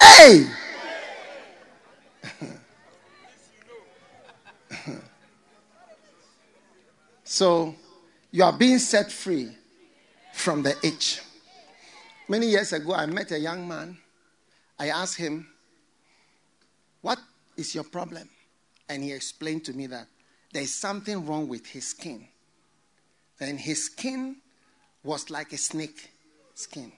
hey! 0.00 0.46
so, 7.24 7.74
you 8.30 8.44
are 8.44 8.52
being 8.52 8.78
set 8.78 9.10
free 9.10 9.50
from 10.34 10.62
the 10.62 10.76
itch. 10.82 11.22
Many 12.28 12.48
years 12.48 12.72
ago, 12.72 12.92
I 12.92 13.06
met 13.06 13.30
a 13.32 13.38
young 13.38 13.66
man. 13.66 13.96
I 14.78 14.88
asked 14.88 15.16
him, 15.16 15.48
is 17.56 17.74
your 17.74 17.84
problem? 17.84 18.28
And 18.88 19.02
he 19.02 19.12
explained 19.12 19.64
to 19.64 19.72
me 19.72 19.86
that 19.88 20.06
there 20.52 20.62
is 20.62 20.74
something 20.74 21.26
wrong 21.26 21.48
with 21.48 21.66
his 21.66 21.88
skin. 21.88 22.26
And 23.40 23.58
his 23.58 23.86
skin 23.86 24.36
was 25.02 25.30
like 25.30 25.52
a 25.52 25.58
snake 25.58 26.10
skin. 26.54 26.92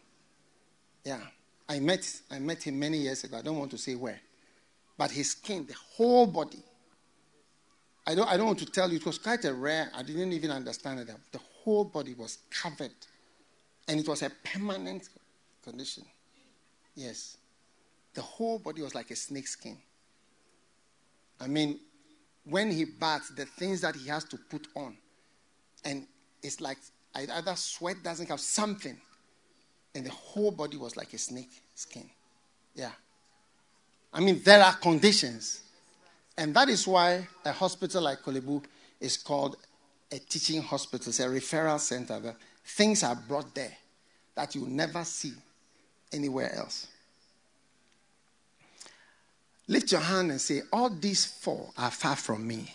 Yeah. 1.04 1.20
I 1.68 1.80
met, 1.80 2.10
I 2.30 2.38
met 2.38 2.62
him 2.62 2.78
many 2.78 2.98
years 2.98 3.24
ago. 3.24 3.38
I 3.38 3.42
don't 3.42 3.58
want 3.58 3.70
to 3.72 3.78
say 3.78 3.94
where. 3.94 4.20
But 4.96 5.10
his 5.10 5.32
skin, 5.32 5.66
the 5.66 5.74
whole 5.96 6.26
body, 6.26 6.62
I 8.06 8.14
don't, 8.14 8.28
I 8.28 8.36
don't 8.36 8.46
want 8.46 8.58
to 8.60 8.66
tell 8.66 8.90
you, 8.90 8.96
it 8.96 9.04
was 9.04 9.18
quite 9.18 9.44
a 9.44 9.52
rare, 9.52 9.90
I 9.94 10.02
didn't 10.02 10.32
even 10.32 10.50
understand 10.50 11.00
it. 11.00 11.10
The 11.30 11.40
whole 11.62 11.84
body 11.84 12.14
was 12.14 12.38
covered. 12.50 12.94
And 13.86 14.00
it 14.00 14.08
was 14.08 14.22
a 14.22 14.30
permanent 14.44 15.08
condition. 15.62 16.04
Yes. 16.94 17.36
The 18.14 18.22
whole 18.22 18.58
body 18.58 18.82
was 18.82 18.94
like 18.94 19.10
a 19.10 19.16
snake 19.16 19.46
skin. 19.46 19.76
I 21.40 21.46
mean, 21.46 21.78
when 22.44 22.70
he 22.70 22.84
baths, 22.84 23.30
the 23.30 23.44
things 23.44 23.80
that 23.82 23.94
he 23.94 24.08
has 24.08 24.24
to 24.24 24.36
put 24.36 24.68
on, 24.74 24.96
and 25.84 26.06
it's 26.42 26.60
like 26.60 26.78
either 27.14 27.56
sweat 27.56 28.02
doesn't 28.02 28.28
have 28.28 28.40
something, 28.40 28.96
and 29.94 30.06
the 30.06 30.10
whole 30.10 30.50
body 30.50 30.76
was 30.76 30.96
like 30.96 31.12
a 31.12 31.18
snake 31.18 31.50
skin. 31.74 32.08
Yeah. 32.74 32.90
I 34.12 34.20
mean, 34.20 34.40
there 34.44 34.62
are 34.62 34.74
conditions. 34.74 35.62
And 36.36 36.54
that 36.54 36.68
is 36.68 36.86
why 36.86 37.26
a 37.44 37.52
hospital 37.52 38.02
like 38.02 38.22
Korle 38.22 38.44
Bu 38.44 38.62
is 39.00 39.16
called 39.16 39.56
a 40.10 40.18
teaching 40.18 40.62
hospital. 40.62 41.08
It's 41.08 41.20
a 41.20 41.26
referral 41.26 41.80
center. 41.80 42.34
Things 42.64 43.02
are 43.02 43.16
brought 43.16 43.54
there 43.54 43.76
that 44.34 44.54
you 44.54 44.66
never 44.68 45.04
see 45.04 45.32
anywhere 46.12 46.54
else. 46.54 46.86
Lift 49.68 49.92
your 49.92 50.00
hand 50.00 50.30
and 50.30 50.40
say, 50.40 50.62
All 50.72 50.88
these 50.88 51.26
four 51.26 51.70
are 51.76 51.90
far 51.90 52.16
from 52.16 52.46
me. 52.46 52.72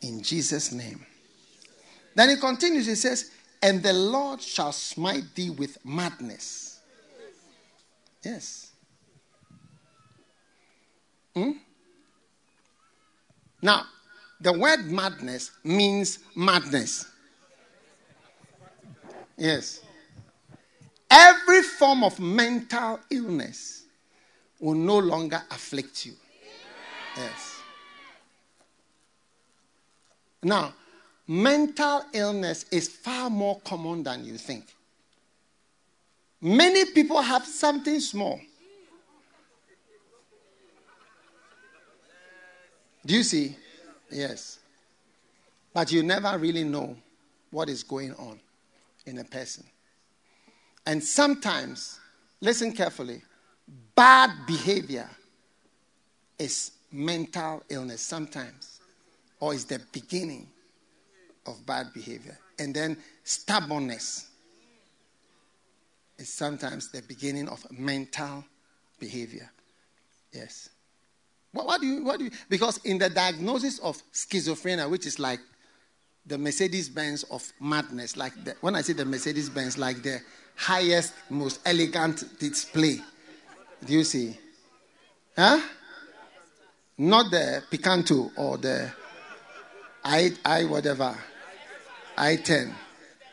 In 0.00 0.22
Jesus' 0.22 0.72
name. 0.72 1.04
Then 2.14 2.30
he 2.30 2.36
continues, 2.36 2.86
he 2.86 2.94
says, 2.94 3.30
And 3.62 3.82
the 3.82 3.92
Lord 3.92 4.40
shall 4.40 4.72
smite 4.72 5.34
thee 5.34 5.50
with 5.50 5.76
madness. 5.84 6.80
Yes. 8.24 8.72
Hmm? 11.34 11.52
Now, 13.60 13.84
the 14.40 14.58
word 14.58 14.86
madness 14.86 15.50
means 15.62 16.20
madness. 16.34 17.04
Yes. 19.36 19.80
Every 21.10 21.62
form 21.62 22.02
of 22.02 22.18
mental 22.18 23.00
illness 23.10 23.79
will 24.60 24.74
no 24.74 24.98
longer 24.98 25.42
afflict 25.50 26.06
you. 26.06 26.12
Yes. 27.16 27.60
Now, 30.42 30.74
mental 31.26 32.04
illness 32.12 32.66
is 32.70 32.88
far 32.88 33.30
more 33.30 33.60
common 33.60 34.02
than 34.02 34.24
you 34.24 34.36
think. 34.36 34.64
Many 36.40 36.86
people 36.86 37.20
have 37.20 37.44
something 37.44 38.00
small. 38.00 38.40
Do 43.04 43.14
you 43.14 43.22
see? 43.22 43.56
Yes. 44.10 44.58
But 45.72 45.92
you 45.92 46.02
never 46.02 46.36
really 46.38 46.64
know 46.64 46.96
what 47.50 47.68
is 47.68 47.82
going 47.82 48.14
on 48.14 48.40
in 49.06 49.18
a 49.18 49.24
person. 49.24 49.64
And 50.86 51.02
sometimes, 51.02 52.00
listen 52.40 52.72
carefully, 52.72 53.22
bad 53.94 54.30
behavior 54.46 55.08
is 56.38 56.72
mental 56.92 57.62
illness 57.68 58.00
sometimes, 58.00 58.80
or 59.38 59.54
is 59.54 59.64
the 59.64 59.80
beginning 59.92 60.48
of 61.46 61.64
bad 61.66 61.92
behavior. 61.94 62.38
And 62.58 62.74
then 62.74 62.96
stubbornness 63.24 64.28
is 66.18 66.32
sometimes 66.32 66.90
the 66.90 67.02
beginning 67.02 67.48
of 67.48 67.64
mental 67.70 68.44
behavior. 68.98 69.50
Yes. 70.32 70.68
What, 71.52 71.66
what, 71.66 71.80
do 71.80 71.86
you, 71.86 72.04
what 72.04 72.18
do 72.18 72.26
you, 72.26 72.30
because 72.48 72.78
in 72.84 72.98
the 72.98 73.10
diagnosis 73.10 73.78
of 73.80 74.00
schizophrenia, 74.12 74.88
which 74.88 75.06
is 75.06 75.18
like 75.18 75.40
the 76.26 76.38
Mercedes 76.38 76.88
Benz 76.88 77.24
of 77.24 77.50
madness, 77.60 78.16
like 78.16 78.32
the, 78.44 78.54
when 78.60 78.76
I 78.76 78.82
say 78.82 78.92
the 78.92 79.04
Mercedes 79.04 79.48
Benz, 79.48 79.78
like 79.78 80.02
the 80.02 80.20
highest, 80.54 81.14
most 81.30 81.60
elegant 81.64 82.38
display. 82.38 83.00
Do 83.84 83.92
you 83.92 84.04
see? 84.04 84.36
Huh? 85.36 85.60
Not 86.98 87.30
the 87.30 87.62
Picanto 87.70 88.30
or 88.36 88.58
the 88.58 88.92
I, 90.04 90.32
I 90.44 90.64
whatever, 90.64 91.16
I 92.16 92.36
10. 92.36 92.74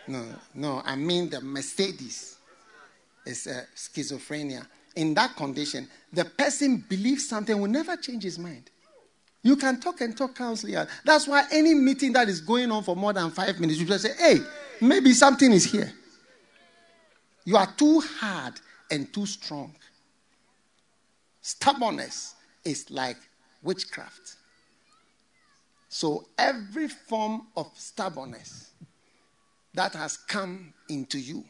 No, 0.08 0.24
no, 0.54 0.82
I 0.86 0.96
mean 0.96 1.30
the 1.30 1.42
Mercedes 1.42 2.38
is 3.26 3.48
schizophrenia. 3.76 4.66
In 4.96 5.14
that 5.14 5.36
condition, 5.36 5.88
the 6.12 6.26
person 6.26 6.84
believes 6.90 7.28
something 7.28 7.60
will 7.60 7.70
never 7.70 7.96
change 7.98 8.24
his 8.24 8.40
mind. 8.40 8.70
You 9.44 9.56
can 9.56 9.80
talk 9.80 10.02
and 10.02 10.18
talk 10.18 10.36
counseling. 10.36 10.76
That's 11.06 11.28
why 11.28 11.46
any 11.52 11.74
meeting 11.74 12.14
that 12.14 12.28
is 12.28 12.42
going 12.42 12.72
on 12.72 12.84
for 12.84 12.96
more 12.96 13.14
than 13.14 13.30
five 13.32 13.60
minutes, 13.60 13.80
you 13.80 13.86
just 13.86 14.04
say, 14.04 14.14
hey, 14.18 14.40
maybe 14.82 15.14
something 15.14 15.52
is 15.52 15.66
here. 15.72 15.92
You 17.46 17.58
are 17.58 17.72
too 17.78 18.02
hard 18.02 18.56
and 18.90 19.14
too 19.14 19.26
strong. 19.26 19.76
Stubbornness 21.48 22.36
is 22.66 22.92
like 22.92 23.16
witchcraft. 23.64 24.36
So 25.88 26.28
every 26.38 26.90
form 26.90 27.48
of 27.56 27.72
stubbornness 27.74 28.72
that 29.74 29.94
has 29.94 30.18
come 30.18 30.74
into 30.90 31.18
you, 31.18 31.46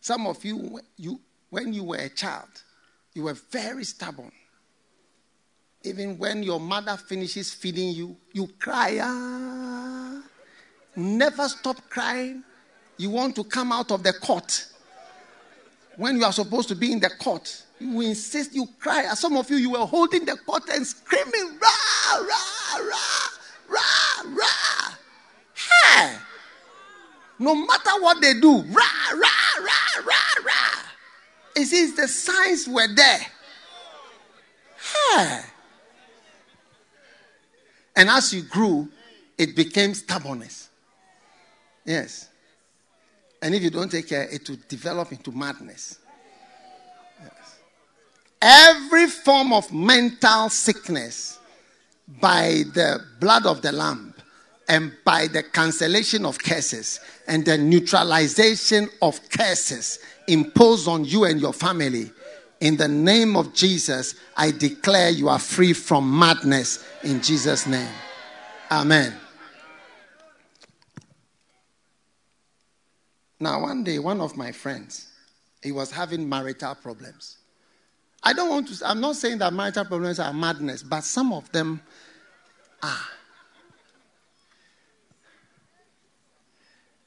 some 0.00 0.26
of 0.26 0.42
you, 0.46 0.80
you 0.96 1.20
when 1.50 1.74
you 1.74 1.84
were 1.84 1.98
a 1.98 2.08
child, 2.08 2.48
you 3.12 3.24
were 3.24 3.36
very 3.50 3.84
stubborn. 3.84 4.32
Even 5.82 6.16
when 6.16 6.42
your 6.42 6.58
mother 6.58 6.96
finishes 6.96 7.52
feeding 7.52 7.90
you, 7.90 8.16
you 8.32 8.46
cry. 8.58 8.98
Ah. 8.98 10.22
Never 10.96 11.48
stop 11.48 11.76
crying. 11.90 12.42
You 12.96 13.10
want 13.10 13.36
to 13.36 13.44
come 13.44 13.72
out 13.72 13.90
of 13.90 14.04
the 14.04 14.14
court. 14.14 14.71
When 15.96 16.16
you 16.16 16.24
are 16.24 16.32
supposed 16.32 16.68
to 16.68 16.74
be 16.74 16.92
in 16.92 17.00
the 17.00 17.10
court, 17.10 17.64
you 17.78 18.00
insist, 18.00 18.54
you 18.54 18.66
cry. 18.78 19.02
As 19.04 19.20
some 19.20 19.36
of 19.36 19.50
you, 19.50 19.56
you 19.56 19.70
were 19.70 19.86
holding 19.86 20.24
the 20.24 20.36
court 20.36 20.68
and 20.72 20.86
screaming, 20.86 21.58
rah, 21.60 22.18
rah, 22.18 22.78
rah, 22.78 23.28
rah, 23.68 24.30
rah. 24.34 24.94
Hey! 25.54 26.16
No 27.38 27.54
matter 27.54 27.90
what 28.00 28.20
they 28.20 28.34
do, 28.34 28.62
rah, 28.62 29.10
rah, 29.14 29.64
rah, 29.64 30.04
rah, 30.04 30.44
rah. 30.44 30.82
It 31.56 31.66
says 31.66 31.94
the 31.94 32.08
signs 32.08 32.68
were 32.68 32.88
there. 32.94 33.26
Hey! 35.14 35.40
And 37.96 38.08
as 38.08 38.32
you 38.32 38.42
grew, 38.42 38.88
it 39.36 39.54
became 39.54 39.92
stubbornness. 39.92 40.70
Yes. 41.84 42.28
And 43.42 43.54
if 43.54 43.62
you 43.62 43.70
don't 43.70 43.90
take 43.90 44.08
care, 44.08 44.28
it 44.30 44.48
will 44.48 44.58
develop 44.68 45.12
into 45.12 45.32
madness. 45.32 45.98
Yes. 47.20 47.58
Every 48.40 49.08
form 49.08 49.52
of 49.52 49.72
mental 49.72 50.48
sickness 50.48 51.38
by 52.20 52.64
the 52.72 53.00
blood 53.20 53.46
of 53.46 53.60
the 53.60 53.72
Lamb 53.72 54.14
and 54.68 54.92
by 55.04 55.26
the 55.26 55.42
cancellation 55.42 56.24
of 56.24 56.38
curses 56.38 57.00
and 57.26 57.44
the 57.44 57.58
neutralization 57.58 58.88
of 59.02 59.20
curses 59.28 59.98
imposed 60.28 60.88
on 60.88 61.04
you 61.04 61.24
and 61.24 61.40
your 61.40 61.52
family 61.52 62.10
in 62.62 62.76
the 62.76 62.86
name 62.86 63.36
of 63.36 63.52
Jesus, 63.52 64.14
I 64.36 64.52
declare 64.52 65.10
you 65.10 65.28
are 65.28 65.40
free 65.40 65.72
from 65.72 66.16
madness 66.16 66.84
in 67.02 67.20
Jesus' 67.20 67.66
name. 67.66 67.90
Amen. 68.70 69.12
Now, 73.42 73.62
one 73.62 73.82
day, 73.82 73.98
one 73.98 74.20
of 74.20 74.36
my 74.36 74.52
friends, 74.52 75.08
he 75.64 75.72
was 75.72 75.90
having 75.90 76.28
marital 76.28 76.76
problems. 76.76 77.38
I 78.22 78.32
don't 78.32 78.48
want 78.48 78.68
to, 78.68 78.86
I'm 78.86 79.00
not 79.00 79.16
saying 79.16 79.38
that 79.38 79.52
marital 79.52 79.84
problems 79.84 80.20
are 80.20 80.32
madness, 80.32 80.84
but 80.84 81.02
some 81.02 81.32
of 81.32 81.50
them 81.50 81.82
are. 82.84 83.04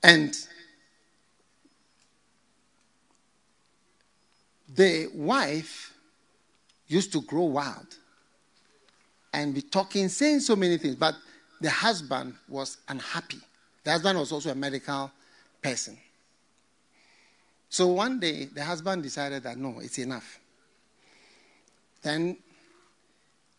And 0.03 0.35
The 4.75 5.07
wife 5.13 5.93
used 6.87 7.13
to 7.13 7.21
grow 7.21 7.43
wild 7.43 7.95
and 9.31 9.53
be 9.53 9.61
talking, 9.61 10.09
saying 10.09 10.41
so 10.41 10.57
many 10.57 10.77
things, 10.77 10.95
but 10.95 11.15
the 11.61 11.69
husband 11.69 12.35
was 12.49 12.77
unhappy. 12.89 13.39
The 13.85 13.91
husband 13.91 14.19
was 14.19 14.33
also 14.33 14.51
a 14.51 14.55
medical 14.55 15.09
person. 15.61 15.98
So 17.75 17.88
one 17.88 18.22
day, 18.22 18.46
the 18.46 18.64
husband 18.64 19.03
decided 19.03 19.44
that 19.44 19.57
no, 19.57 19.79
it's 19.81 19.98
enough. 19.98 20.40
Then 22.01 22.38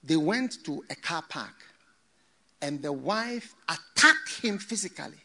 they 0.02 0.16
went 0.16 0.64
to 0.64 0.83
a 0.88 0.94
car 0.94 1.22
park, 1.29 1.52
and 2.62 2.81
the 2.81 2.94
wife 2.94 3.55
attacked 3.68 4.40
him 4.40 4.57
physically. 4.57 5.20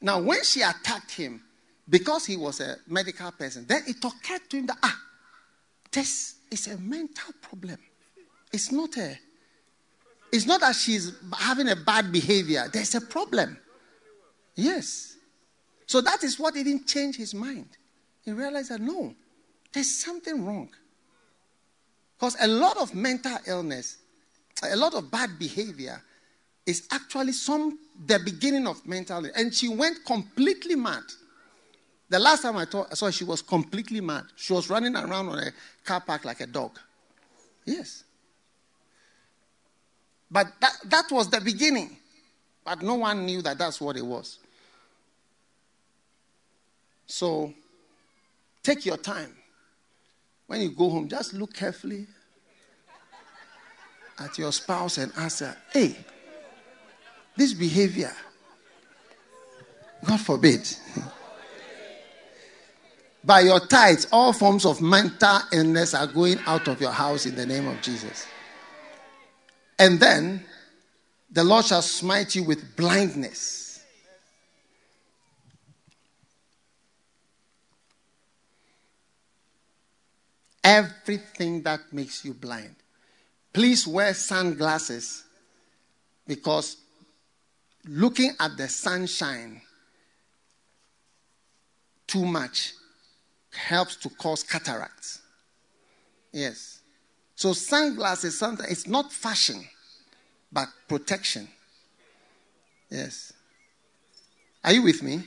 Now, 0.00 0.22
when 0.22 0.42
she 0.42 0.62
attacked 0.62 1.10
him, 1.10 1.42
because 1.86 2.24
he 2.24 2.38
was 2.38 2.60
a 2.60 2.76
medical 2.88 3.30
person, 3.32 3.66
then 3.66 3.82
it 3.88 3.98
occurred 4.02 4.48
to 4.48 4.56
him 4.56 4.66
that, 4.68 4.78
ah, 4.82 4.98
this 5.92 6.36
is 6.50 6.66
a 6.68 6.78
mental 6.78 7.34
problem. 7.42 7.76
It's 8.54 8.72
not 8.72 8.96
a, 8.96 9.18
it's 10.32 10.46
not 10.46 10.62
that 10.62 10.76
she's 10.76 11.12
having 11.36 11.68
a 11.68 11.76
bad 11.76 12.10
behavior. 12.10 12.70
There's 12.72 12.94
a 12.94 13.02
problem. 13.02 13.58
Yes. 14.54 15.13
So 15.86 16.00
that 16.00 16.24
is 16.24 16.38
what 16.38 16.56
even 16.56 16.84
changed 16.84 17.18
his 17.18 17.34
mind. 17.34 17.68
He 18.24 18.32
realized 18.32 18.70
that 18.70 18.80
no, 18.80 19.14
there's 19.72 19.90
something 19.90 20.44
wrong. 20.44 20.70
Because 22.16 22.36
a 22.40 22.48
lot 22.48 22.78
of 22.78 22.94
mental 22.94 23.36
illness, 23.46 23.98
a 24.62 24.76
lot 24.76 24.94
of 24.94 25.10
bad 25.10 25.38
behavior 25.38 26.00
is 26.64 26.86
actually 26.90 27.32
some 27.32 27.78
the 28.06 28.18
beginning 28.18 28.66
of 28.66 28.86
mental 28.86 29.16
illness. 29.16 29.32
And 29.36 29.52
she 29.52 29.68
went 29.68 30.04
completely 30.04 30.74
mad. 30.74 31.02
The 32.08 32.18
last 32.18 32.42
time 32.42 32.56
I, 32.56 32.62
I 32.62 32.94
saw 32.94 33.06
her, 33.06 33.12
she 33.12 33.24
was 33.24 33.42
completely 33.42 34.00
mad. 34.00 34.24
She 34.36 34.52
was 34.52 34.70
running 34.70 34.96
around 34.96 35.28
on 35.28 35.38
a 35.38 35.52
car 35.84 36.00
park 36.00 36.24
like 36.24 36.40
a 36.40 36.46
dog. 36.46 36.78
Yes. 37.64 38.04
But 40.30 40.48
that, 40.60 40.72
that 40.86 41.04
was 41.10 41.28
the 41.28 41.40
beginning. 41.40 41.96
But 42.64 42.82
no 42.82 42.94
one 42.94 43.26
knew 43.26 43.42
that 43.42 43.58
that's 43.58 43.80
what 43.80 43.96
it 43.96 44.06
was. 44.06 44.38
So 47.06 47.52
take 48.62 48.86
your 48.86 48.96
time. 48.96 49.34
When 50.46 50.60
you 50.60 50.70
go 50.70 50.90
home, 50.90 51.08
just 51.08 51.34
look 51.34 51.54
carefully 51.54 52.06
at 54.18 54.38
your 54.38 54.52
spouse 54.52 54.98
and 54.98 55.12
ask 55.16 55.40
her, 55.40 55.56
hey, 55.72 55.96
this 57.36 57.52
behavior, 57.52 58.12
God 60.04 60.20
forbid. 60.20 60.68
By 63.24 63.40
your 63.40 63.58
tithes, 63.58 64.06
all 64.12 64.32
forms 64.34 64.66
of 64.66 64.82
mental 64.82 65.40
illness 65.50 65.94
are 65.94 66.06
going 66.06 66.38
out 66.46 66.68
of 66.68 66.80
your 66.80 66.90
house 66.90 67.24
in 67.24 67.34
the 67.34 67.46
name 67.46 67.66
of 67.66 67.80
Jesus. 67.80 68.26
And 69.78 69.98
then 69.98 70.44
the 71.30 71.42
Lord 71.42 71.64
shall 71.64 71.82
smite 71.82 72.34
you 72.34 72.44
with 72.44 72.76
blindness. 72.76 73.63
Everything 80.64 81.62
that 81.62 81.80
makes 81.92 82.24
you 82.24 82.32
blind. 82.32 82.74
Please 83.52 83.86
wear 83.86 84.14
sunglasses 84.14 85.24
because 86.26 86.78
looking 87.86 88.32
at 88.40 88.56
the 88.56 88.66
sunshine 88.68 89.60
too 92.06 92.24
much 92.24 92.72
helps 93.52 93.96
to 93.96 94.08
cause 94.08 94.42
cataracts. 94.42 95.20
Yes. 96.32 96.80
So 97.36 97.52
sunglasses 97.52 98.38
something 98.38 98.66
it's 98.68 98.86
not 98.86 99.12
fashion, 99.12 99.62
but 100.50 100.68
protection. 100.88 101.46
Yes. 102.90 103.32
Are 104.64 104.72
you 104.72 104.82
with 104.82 105.02
me? 105.02 105.22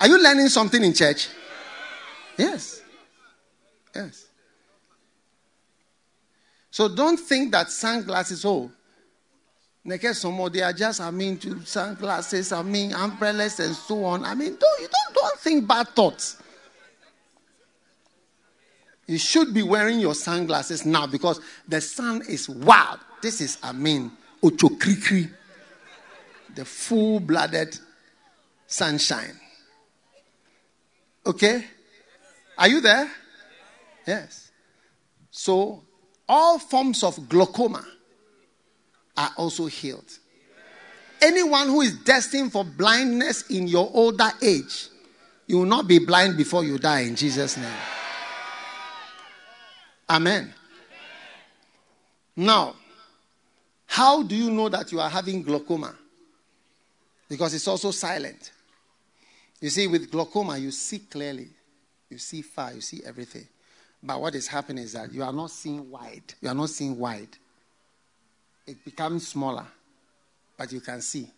Are 0.00 0.08
you 0.08 0.20
learning 0.20 0.48
something 0.48 0.82
in 0.82 0.94
church? 0.94 1.28
Yes. 2.38 2.80
Yes. 3.94 4.29
So 6.70 6.88
don't 6.88 7.18
think 7.18 7.52
that 7.52 7.70
sunglasses, 7.70 8.44
oh, 8.44 8.70
some 10.12 10.50
they 10.50 10.62
are 10.62 10.72
just, 10.72 11.00
I 11.00 11.10
mean, 11.10 11.38
to 11.38 11.60
sunglasses, 11.64 12.52
I 12.52 12.62
mean, 12.62 12.92
umbrellas 12.92 13.60
and 13.60 13.74
so 13.74 14.04
on. 14.04 14.24
I 14.24 14.34
mean, 14.34 14.56
don't, 14.58 14.80
you 14.80 14.88
don't, 14.88 15.14
don't 15.14 15.38
think 15.38 15.66
bad 15.66 15.88
thoughts. 15.88 16.36
You 19.06 19.18
should 19.18 19.52
be 19.52 19.62
wearing 19.62 19.98
your 19.98 20.14
sunglasses 20.14 20.86
now 20.86 21.06
because 21.06 21.40
the 21.66 21.80
sun 21.80 22.22
is 22.28 22.48
wild. 22.48 23.00
This 23.22 23.40
is, 23.40 23.58
I 23.62 23.72
mean, 23.72 24.12
Ochokrikri, 24.42 25.30
the 26.54 26.64
full 26.64 27.18
blooded 27.18 27.76
sunshine. 28.66 29.34
Okay? 31.26 31.64
Are 32.56 32.68
you 32.68 32.80
there? 32.80 33.10
Yes. 34.06 34.50
So, 35.30 35.82
all 36.30 36.58
forms 36.58 37.02
of 37.02 37.28
glaucoma 37.28 37.84
are 39.16 39.30
also 39.36 39.66
healed. 39.66 40.10
Anyone 41.20 41.66
who 41.66 41.80
is 41.82 41.94
destined 41.98 42.52
for 42.52 42.64
blindness 42.64 43.50
in 43.50 43.66
your 43.66 43.90
older 43.92 44.30
age, 44.40 44.88
you 45.46 45.58
will 45.58 45.66
not 45.66 45.86
be 45.86 45.98
blind 45.98 46.36
before 46.36 46.64
you 46.64 46.78
die 46.78 47.00
in 47.00 47.16
Jesus' 47.16 47.56
name. 47.56 47.66
Amen. 50.08 50.54
Now, 52.36 52.76
How 53.90 54.22
do 54.22 54.36
you 54.36 54.52
know 54.52 54.68
that 54.68 54.92
you 54.92 55.00
are 55.00 55.10
having 55.10 55.42
glaucoma? 55.42 55.92
Because 57.28 57.54
it's 57.54 57.66
also 57.66 57.90
silent. 57.90 58.52
You 59.60 59.68
see, 59.68 59.88
with 59.88 60.12
glaucoma, 60.12 60.56
you 60.58 60.70
see 60.70 61.00
clearly, 61.00 61.48
you 62.08 62.18
see 62.18 62.42
far, 62.42 62.72
you 62.72 62.82
see 62.82 63.02
everything. 63.04 63.48
But 64.02 64.20
what 64.20 64.34
is 64.34 64.46
happening 64.46 64.84
is 64.84 64.94
that 64.94 65.12
you 65.12 65.22
are 65.22 65.32
not 65.32 65.50
seeing 65.50 65.90
wide. 65.90 66.34
You 66.40 66.48
are 66.48 66.54
not 66.54 66.70
seeing 66.70 66.98
wide. 66.98 67.36
It 68.66 68.84
becomes 68.84 69.28
smaller, 69.28 69.66
but 70.56 70.72
you 70.72 70.80
can 70.80 71.00
see. 71.00 71.28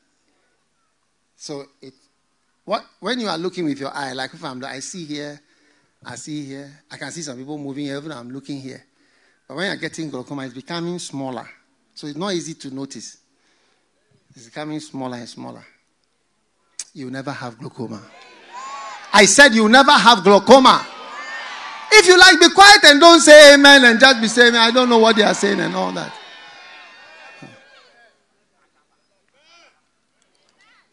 So 1.36 1.64
it, 1.80 1.94
what 2.64 2.84
when 3.00 3.18
you 3.18 3.28
are 3.28 3.38
looking 3.38 3.64
with 3.64 3.80
your 3.80 3.90
eye, 3.92 4.12
like 4.12 4.32
if 4.34 4.44
I'm, 4.44 4.64
I 4.64 4.78
see 4.78 5.04
here, 5.04 5.40
I 6.04 6.14
see 6.14 6.44
here, 6.44 6.70
I 6.90 6.96
can 6.96 7.10
see 7.10 7.22
some 7.22 7.36
people 7.36 7.58
moving 7.58 7.86
here, 7.86 7.96
even 7.96 8.12
I'm 8.12 8.30
looking 8.30 8.60
here. 8.60 8.84
But 9.48 9.56
when 9.56 9.66
you're 9.66 9.76
getting 9.76 10.10
glaucoma, 10.10 10.44
it's 10.44 10.54
becoming 10.54 10.98
smaller. 10.98 11.48
So 11.94 12.06
it's 12.06 12.16
not 12.16 12.32
easy 12.32 12.54
to 12.54 12.74
notice. 12.74 13.18
It's 14.34 14.46
becoming 14.46 14.80
smaller 14.80 15.16
and 15.16 15.28
smaller. 15.28 15.64
You 16.94 17.10
never 17.10 17.32
have 17.32 17.58
glaucoma. 17.58 18.02
I 19.12 19.26
said 19.26 19.52
you 19.52 19.68
never 19.68 19.92
have 19.92 20.22
glaucoma. 20.24 20.86
If 21.94 22.06
you 22.06 22.18
like, 22.18 22.40
be 22.40 22.48
quiet 22.48 22.84
and 22.84 23.00
don't 23.00 23.20
say 23.20 23.54
amen 23.54 23.84
and 23.84 24.00
just 24.00 24.20
be 24.20 24.28
saying, 24.28 24.54
I 24.54 24.70
don't 24.70 24.88
know 24.88 24.98
what 24.98 25.14
they 25.14 25.22
are 25.22 25.34
saying 25.34 25.60
and 25.60 25.74
all 25.74 25.92
that. 25.92 26.12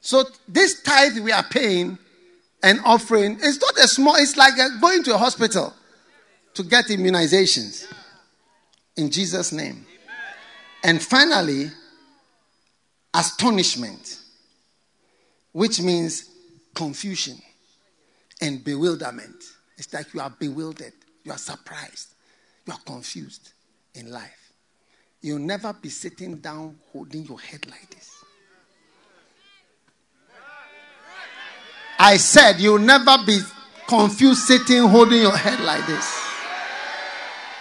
So 0.02 0.26
this 0.48 0.82
tithe 0.82 1.20
we 1.20 1.32
are 1.32 1.44
paying 1.44 1.98
and 2.64 2.80
offering 2.84 3.40
is 3.40 3.62
not 3.62 3.78
a 3.78 3.88
small, 3.88 4.16
it's 4.16 4.36
like 4.36 4.56
going 4.82 5.04
to 5.04 5.16
a 5.16 5.18
hospital 5.18 5.74
to 6.56 6.64
get 6.64 6.86
immunizations. 6.86 7.86
In 8.98 9.10
Jesus' 9.10 9.54
name. 9.54 9.86
And 10.84 11.02
finally, 11.02 11.72
astonishment, 13.14 14.20
which 15.54 15.80
means 15.80 16.30
confusion 16.74 17.38
and 18.42 18.64
bewilderment. 18.64 19.36
It's 19.80 19.94
like 19.94 20.14
you 20.14 20.20
are 20.20 20.30
bewildered, 20.30 20.92
you 21.24 21.32
are 21.32 21.38
surprised, 21.38 22.14
you 22.66 22.74
are 22.74 22.80
confused 22.86 23.54
in 23.96 24.12
life. 24.12 24.52
You'll 25.22 25.40
never 25.40 25.72
be 25.72 25.90
sitting 25.90 26.36
down 26.36 26.78
holding 26.92 27.24
your 27.24 27.40
head 27.40 27.66
like 27.66 27.90
this. 27.90 28.12
I 31.98 32.18
said 32.18 32.60
you'll 32.60 32.80
never 32.80 33.18
be 33.26 33.40
confused 33.88 34.42
sitting 34.42 34.84
holding 34.84 35.22
your 35.22 35.36
head 35.36 35.60
like 35.62 35.86
this. 35.88 36.26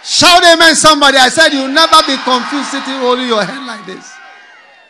Shout 0.03 0.43
amen, 0.43 0.75
somebody. 0.75 1.17
I 1.17 1.29
said 1.29 1.49
you'll 1.53 1.67
never 1.69 2.01
be 2.05 2.15
confused 2.17 2.69
sitting 2.69 2.99
holding 2.99 3.27
your 3.27 3.43
head 3.43 3.65
like 3.65 3.85
this. 3.85 4.13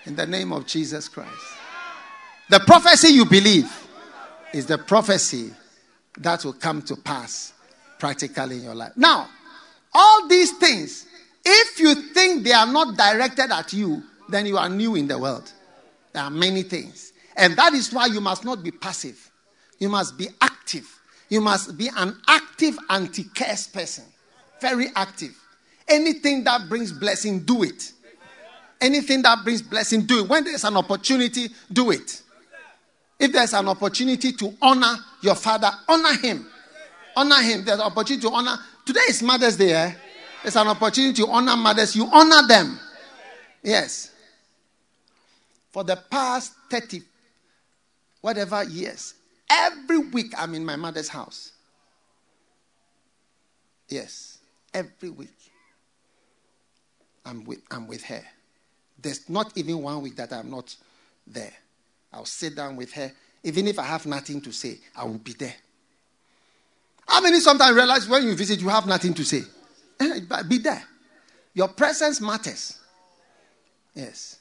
In 0.05 0.15
the 0.15 0.25
name 0.25 0.51
of 0.51 0.65
Jesus 0.65 1.07
Christ. 1.07 1.29
The 2.49 2.59
prophecy 2.59 3.09
you 3.09 3.25
believe 3.25 3.71
is 4.51 4.65
the 4.65 4.79
prophecy 4.79 5.53
that 6.19 6.43
will 6.45 6.53
come 6.53 6.81
to 6.83 6.95
pass 6.95 7.53
practically 7.97 8.57
in 8.57 8.63
your 8.63 8.75
life. 8.75 8.93
Now, 8.95 9.29
all 9.93 10.27
these 10.27 10.51
things, 10.57 11.07
if 11.45 11.79
you 11.79 11.95
think 12.13 12.43
they 12.43 12.53
are 12.53 12.71
not 12.71 12.97
directed 12.97 13.51
at 13.51 13.73
you, 13.73 14.03
then 14.27 14.45
you 14.45 14.57
are 14.57 14.69
new 14.69 14.95
in 14.95 15.07
the 15.07 15.17
world. 15.17 15.51
There 16.13 16.23
are 16.23 16.29
many 16.29 16.63
things. 16.63 17.13
And 17.35 17.55
that 17.55 17.73
is 17.73 17.93
why 17.93 18.07
you 18.07 18.21
must 18.21 18.43
not 18.43 18.63
be 18.63 18.71
passive. 18.71 19.31
You 19.79 19.89
must 19.89 20.17
be 20.17 20.27
active. 20.41 20.87
You 21.29 21.41
must 21.41 21.77
be 21.77 21.89
an 21.95 22.17
active 22.27 22.77
anti 22.89 23.23
curse 23.23 23.67
person. 23.67 24.03
Very 24.61 24.87
active. 24.95 25.35
Anything 25.87 26.43
that 26.43 26.67
brings 26.67 26.91
blessing, 26.91 27.39
do 27.41 27.63
it. 27.63 27.93
Anything 28.81 29.21
that 29.23 29.43
brings 29.43 29.61
blessing, 29.61 30.05
do 30.05 30.23
it. 30.23 30.29
When 30.29 30.43
there's 30.43 30.63
an 30.63 30.77
opportunity, 30.77 31.49
do 31.71 31.91
it. 31.91 32.21
If 33.19 33.33
there's 33.33 33.53
an 33.53 33.67
opportunity 33.67 34.31
to 34.31 34.53
honor 34.61 34.95
your 35.21 35.35
father, 35.35 35.69
honor 35.87 36.13
him. 36.13 36.47
Honor 37.15 37.41
him. 37.41 37.65
There's 37.65 37.79
an 37.79 37.85
opportunity 37.85 38.25
to 38.27 38.33
honor. 38.33 38.57
Today 38.85 39.01
is 39.09 39.21
Mother's 39.21 39.57
Day. 39.57 39.73
Eh? 39.73 39.93
There's 40.41 40.55
an 40.55 40.67
opportunity 40.67 41.21
to 41.21 41.27
honor 41.27 41.57
mothers. 41.57 41.95
You 41.95 42.07
honor 42.11 42.47
them. 42.47 42.79
Yes. 43.61 44.11
For 45.71 45.83
the 45.83 45.97
past 45.97 46.53
30, 46.71 47.01
whatever 48.21 48.63
years, 48.63 49.15
every 49.49 49.97
week 49.97 50.33
I'm 50.37 50.55
in 50.55 50.63
my 50.63 50.77
mother's 50.77 51.09
house. 51.09 51.51
Yes. 53.89 54.37
Every 54.73 55.09
week. 55.09 55.27
I'm 57.25 57.43
with, 57.43 57.59
I'm 57.69 57.85
with 57.85 58.03
her. 58.03 58.23
There's 59.01 59.29
not 59.29 59.51
even 59.57 59.81
one 59.81 60.01
week 60.01 60.15
that 60.15 60.31
I'm 60.31 60.49
not 60.49 60.73
there. 61.27 61.53
I'll 62.11 62.25
sit 62.25 62.55
down 62.55 62.75
with 62.75 62.91
her. 62.93 63.11
Even 63.43 63.67
if 63.67 63.79
I 63.79 63.83
have 63.83 64.05
nothing 64.05 64.41
to 64.41 64.51
say, 64.51 64.79
I 64.95 65.05
will 65.05 65.17
be 65.17 65.33
there. 65.33 65.55
How 67.07 67.21
many 67.21 67.39
sometimes 67.39 67.75
realize 67.75 68.07
when 68.07 68.23
you 68.23 68.35
visit, 68.35 68.59
you 68.59 68.69
have 68.69 68.85
nothing 68.85 69.13
to 69.15 69.23
say? 69.23 69.41
Eh, 69.99 70.19
be 70.47 70.59
there. 70.59 70.83
Your 71.53 71.69
presence 71.69 72.21
matters. 72.21 72.79
Yes. 73.95 74.39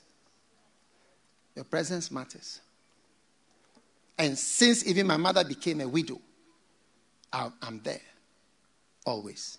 Your 1.54 1.64
presence 1.64 2.10
matters. 2.10 2.60
And 4.18 4.38
since 4.38 4.86
even 4.86 5.06
my 5.06 5.16
mother 5.16 5.44
became 5.44 5.80
a 5.80 5.88
widow, 5.88 6.20
I'm 7.32 7.80
there. 7.82 8.00
Always. 9.06 9.58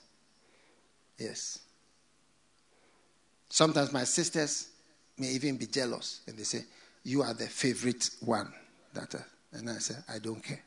Yes. 1.18 1.60
Sometimes 3.50 3.92
my 3.92 4.04
sisters 4.04 4.70
may 5.18 5.28
even 5.30 5.58
be 5.58 5.66
jealous 5.66 6.22
and 6.28 6.38
they 6.38 6.44
say, 6.44 6.64
You 7.04 7.22
are 7.24 7.34
the 7.34 7.48
favorite 7.48 8.10
one. 8.20 8.54
That, 8.94 9.16
uh, 9.16 9.20
and 9.54 9.70
I 9.70 9.78
said, 9.78 10.04
I 10.08 10.20
don't 10.20 10.44
care. 10.44 10.62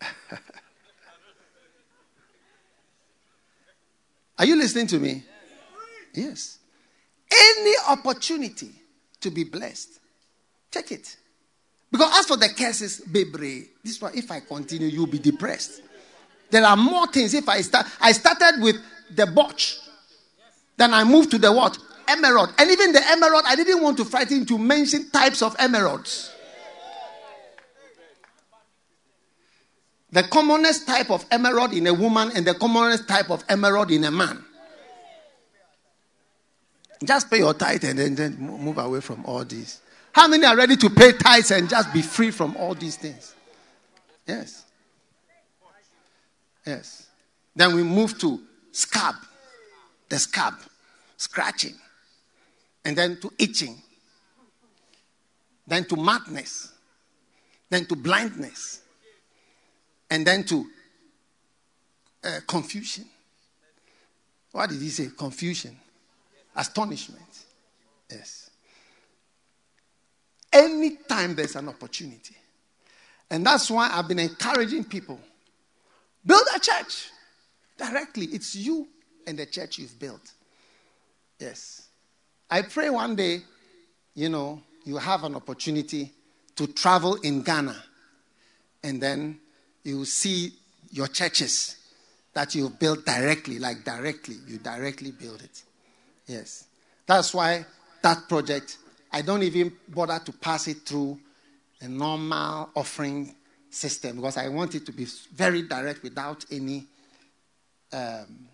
Are 4.38 4.44
you 4.44 4.56
listening 4.56 4.86
to 4.88 4.98
me? 4.98 5.22
Yes. 6.12 6.58
Any 7.32 7.74
opportunity 7.88 8.70
to 9.20 9.30
be 9.30 9.44
blessed, 9.44 10.00
take 10.70 10.92
it. 10.92 11.16
Because 11.90 12.18
as 12.18 12.26
for 12.26 12.36
the 12.36 12.48
curses, 12.48 13.00
baby, 13.00 13.68
this 13.82 14.00
one, 14.00 14.12
if 14.14 14.30
I 14.30 14.40
continue, 14.40 14.88
you'll 14.88 15.06
be 15.06 15.18
depressed. 15.18 15.82
There 16.50 16.64
are 16.64 16.76
more 16.76 17.06
things. 17.06 17.34
If 17.34 17.48
I 17.48 17.60
start, 17.62 17.86
I 18.00 18.12
started 18.12 18.60
with 18.60 18.76
the 19.10 19.26
botch. 19.26 19.78
Then 20.76 20.92
I 20.92 21.04
moved 21.04 21.30
to 21.32 21.38
the 21.38 21.52
what? 21.52 21.78
Emerald. 22.08 22.52
And 22.58 22.70
even 22.70 22.92
the 22.92 23.06
emerald, 23.08 23.44
I 23.46 23.56
didn't 23.56 23.82
want 23.82 23.96
to 23.98 24.04
frighten 24.04 24.44
to 24.46 24.58
mention 24.58 25.10
types 25.10 25.42
of 25.42 25.54
emeralds. 25.58 26.32
The 30.10 30.22
commonest 30.24 30.86
type 30.86 31.10
of 31.10 31.24
emerald 31.30 31.72
in 31.72 31.86
a 31.88 31.94
woman 31.94 32.30
and 32.36 32.46
the 32.46 32.54
commonest 32.54 33.08
type 33.08 33.30
of 33.30 33.42
emerald 33.48 33.90
in 33.90 34.04
a 34.04 34.10
man. 34.10 34.44
Just 37.04 37.28
pay 37.30 37.38
your 37.38 37.54
tithe 37.54 37.84
and 37.84 37.98
then, 37.98 38.14
then 38.14 38.36
move 38.38 38.78
away 38.78 39.00
from 39.00 39.24
all 39.26 39.44
these. 39.44 39.80
How 40.12 40.28
many 40.28 40.46
are 40.46 40.56
ready 40.56 40.76
to 40.76 40.90
pay 40.90 41.12
tithes 41.12 41.50
and 41.50 41.68
just 41.68 41.92
be 41.92 42.00
free 42.00 42.30
from 42.30 42.56
all 42.56 42.74
these 42.74 42.96
things? 42.96 43.34
Yes. 44.26 44.64
Yes. 46.64 47.08
Then 47.56 47.74
we 47.74 47.82
move 47.82 48.16
to 48.18 48.40
scab, 48.70 49.16
the 50.14 50.20
scab, 50.20 50.54
scratching, 51.16 51.74
and 52.84 52.96
then 52.96 53.18
to 53.20 53.32
itching, 53.36 53.76
then 55.66 55.84
to 55.86 55.96
madness, 55.96 56.72
then 57.68 57.84
to 57.86 57.96
blindness, 57.96 58.80
and 60.08 60.24
then 60.24 60.44
to 60.44 60.66
uh, 62.22 62.38
confusion. 62.46 63.06
What 64.52 64.70
did 64.70 64.80
he 64.80 64.88
say? 64.90 65.08
Confusion, 65.18 65.76
astonishment. 66.54 67.44
Yes. 68.08 68.50
Anytime 70.52 71.34
there's 71.34 71.56
an 71.56 71.68
opportunity. 71.68 72.36
And 73.28 73.44
that's 73.44 73.68
why 73.68 73.90
I've 73.92 74.06
been 74.06 74.20
encouraging 74.20 74.84
people 74.84 75.18
build 76.24 76.44
a 76.54 76.60
church 76.60 77.08
directly. 77.76 78.26
It's 78.26 78.54
you 78.54 78.86
and 79.26 79.38
the 79.38 79.46
church 79.46 79.78
you've 79.78 79.98
built. 79.98 80.32
Yes. 81.38 81.88
I 82.50 82.62
pray 82.62 82.90
one 82.90 83.16
day, 83.16 83.42
you 84.14 84.28
know, 84.28 84.62
you 84.84 84.96
have 84.96 85.24
an 85.24 85.34
opportunity 85.34 86.12
to 86.56 86.66
travel 86.68 87.14
in 87.16 87.42
Ghana 87.42 87.76
and 88.82 89.00
then 89.02 89.38
you 89.82 90.04
see 90.04 90.52
your 90.90 91.08
churches 91.08 91.76
that 92.32 92.54
you've 92.54 92.78
built 92.78 93.04
directly, 93.04 93.58
like 93.58 93.84
directly, 93.84 94.36
you 94.46 94.58
directly 94.58 95.10
build 95.10 95.42
it. 95.42 95.62
Yes. 96.26 96.64
That's 97.06 97.34
why 97.34 97.66
that 98.02 98.28
project 98.28 98.78
I 99.14 99.22
don't 99.22 99.44
even 99.44 99.72
bother 99.88 100.18
to 100.24 100.32
pass 100.32 100.66
it 100.66 100.78
through 100.84 101.20
a 101.80 101.86
normal 101.86 102.70
offering 102.74 103.32
system 103.70 104.16
because 104.16 104.36
I 104.36 104.48
want 104.48 104.74
it 104.74 104.84
to 104.86 104.92
be 104.92 105.06
very 105.32 105.62
direct 105.62 106.02
without 106.02 106.44
any 106.50 106.86
um, 107.92 108.48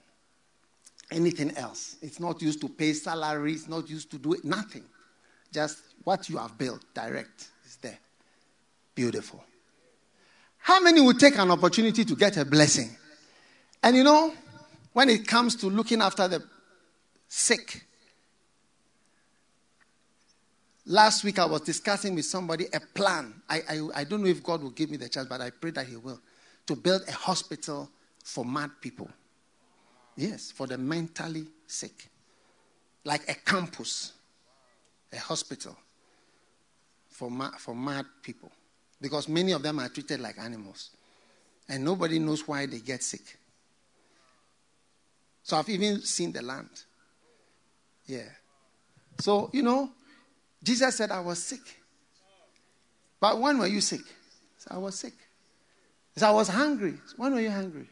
anything 1.11 1.57
else. 1.57 1.97
It's 2.03 2.21
not 2.21 2.41
used 2.43 2.61
to 2.61 2.69
pay 2.69 2.93
salaries, 2.93 3.69
not 3.69 3.89
used 3.89 4.11
to 4.13 4.19
do 4.19 4.35
it, 4.35 4.45
nothing. 4.45 4.85
Just 5.53 5.79
what 6.05 6.29
you 6.29 6.39
have 6.39 6.57
built, 6.57 6.85
direct, 6.95 7.49
is 7.67 7.77
there. 7.77 7.99
Beautiful. 8.95 9.45
How 10.59 10.81
many 10.81 11.01
would 11.01 11.19
take 11.19 11.39
an 11.39 11.51
opportunity 11.51 12.05
to 12.05 12.15
get 12.15 12.37
a 12.37 12.45
blessing? 12.45 12.91
And 13.83 13.97
you 13.97 14.05
know, 14.05 14.33
when 14.93 15.09
it 15.09 15.27
comes 15.27 15.57
to 15.57 15.67
looking 15.67 16.03
after 16.03 16.29
the 16.29 16.43
sick, 17.29 17.85
last 20.87 21.25
week 21.25 21.39
I 21.39 21.47
was 21.47 21.63
discussing 21.63 22.15
with 22.15 22.27
somebody 22.27 22.67
a 22.73 22.81
plan. 22.81 23.35
I, 23.49 23.63
I, 23.69 23.89
I 23.97 24.05
don't 24.05 24.23
know 24.23 24.29
if 24.29 24.43
God 24.43 24.63
will 24.63 24.71
give 24.71 24.91
me 24.91 24.97
the 24.97 25.09
chance, 25.09 25.29
but 25.29 25.41
I 25.41 25.51
pray 25.51 25.71
that 25.73 25.87
He 25.87 25.97
will. 25.97 26.21
To 26.67 26.77
build 26.77 27.03
a 27.09 27.13
hospital 27.13 27.91
for 28.23 28.45
mad 28.45 28.71
people. 28.81 29.09
Yes, 30.17 30.51
for 30.51 30.67
the 30.67 30.79
mentally 30.79 31.47
sick. 31.67 32.09
Like 33.05 33.29
a 33.31 33.35
campus, 33.35 34.13
a 35.13 35.19
hospital 35.19 35.77
for, 37.09 37.31
ma- 37.31 37.57
for 37.59 37.75
mad 37.75 38.07
people. 38.23 38.51
Because 39.01 39.29
many 39.29 39.53
of 39.53 39.63
them 39.63 39.79
are 39.79 39.89
treated 39.89 40.21
like 40.21 40.39
animals. 40.39 40.91
And 41.69 41.85
nobody 41.85 42.19
knows 42.19 42.47
why 42.47 42.67
they 42.67 42.81
get 42.81 43.03
sick. 43.03 43.39
So 45.43 45.57
I've 45.57 45.69
even 45.69 46.03
seen 46.03 46.33
the 46.33 46.43
land. 46.43 46.69
Yeah. 48.07 48.29
So, 49.19 49.51
you 49.53 49.63
know, 49.63 49.91
Jesus 50.63 50.97
said, 50.97 51.11
I 51.11 51.21
was 51.21 51.43
sick. 51.43 51.81
But 53.19 53.39
when 53.39 53.59
were 53.59 53.67
you 53.67 53.81
sick? 53.81 54.03
I 54.69 54.79
was 54.79 54.99
sick. 54.99 55.15
I 56.23 56.31
was 56.33 56.49
hungry. 56.49 56.95
When 57.17 57.33
were 57.33 57.41
you 57.41 57.51
hungry? 57.51 57.89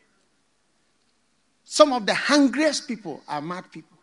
Some 1.71 1.93
of 1.93 2.07
the 2.07 2.15
hungriest 2.15 2.89
people 2.89 3.21
are 3.29 3.43
mad 3.43 3.71
people. 3.71 3.99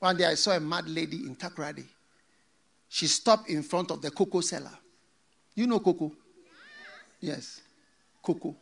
One 0.00 0.18
day 0.18 0.26
I 0.26 0.34
saw 0.34 0.50
a 0.54 0.60
mad 0.60 0.86
lady 0.86 1.16
in 1.16 1.34
Takoradi. 1.34 1.86
She 2.90 3.06
stopped 3.06 3.48
in 3.48 3.62
front 3.62 3.90
of 3.90 4.02
the 4.02 4.10
cocoa 4.10 4.42
seller. 4.42 4.76
You 5.54 5.66
know 5.66 5.80
cocoa? 5.80 6.12
Yes. 7.20 7.62
Cocoa. 8.22 8.54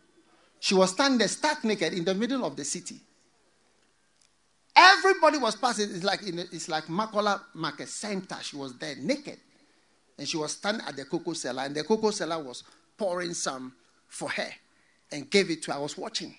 She 0.61 0.77
was 0.77 0.91
standing 0.91 1.19
there 1.19 1.27
stark 1.27 1.65
naked 1.65 1.95
in 1.95 2.05
the 2.05 2.15
middle 2.15 2.45
of 2.45 2.55
the 2.55 2.65
city. 2.65 3.01
Everybody 4.77 5.39
was 5.39 5.57
passing. 5.57 5.91
It's 5.91 6.05
like 6.05 6.23
in 6.23 6.39
it's 6.39 6.69
like 6.69 6.85
Makola 6.85 7.41
Market 7.55 7.89
Center. 7.89 8.37
She 8.41 8.57
was 8.57 8.79
there 8.79 8.95
naked. 9.01 9.41
And 10.17 10.29
she 10.29 10.37
was 10.37 10.53
standing 10.53 10.87
at 10.87 10.95
the 10.95 11.07
cocoa 11.07 11.33
seller. 11.33 11.65
And 11.65 11.75
the 11.75 11.83
cocoa 11.83 12.13
seller 12.13 12.41
was 12.41 12.63
pouring 12.97 13.35
some 13.35 13.73
for 14.07 14.31
her 14.31 14.51
and 15.11 15.29
gave 15.29 15.51
it 15.51 15.65
to 15.65 15.73
her. 15.73 15.79
I 15.79 15.81
was 15.81 15.99
watching. 15.99 16.37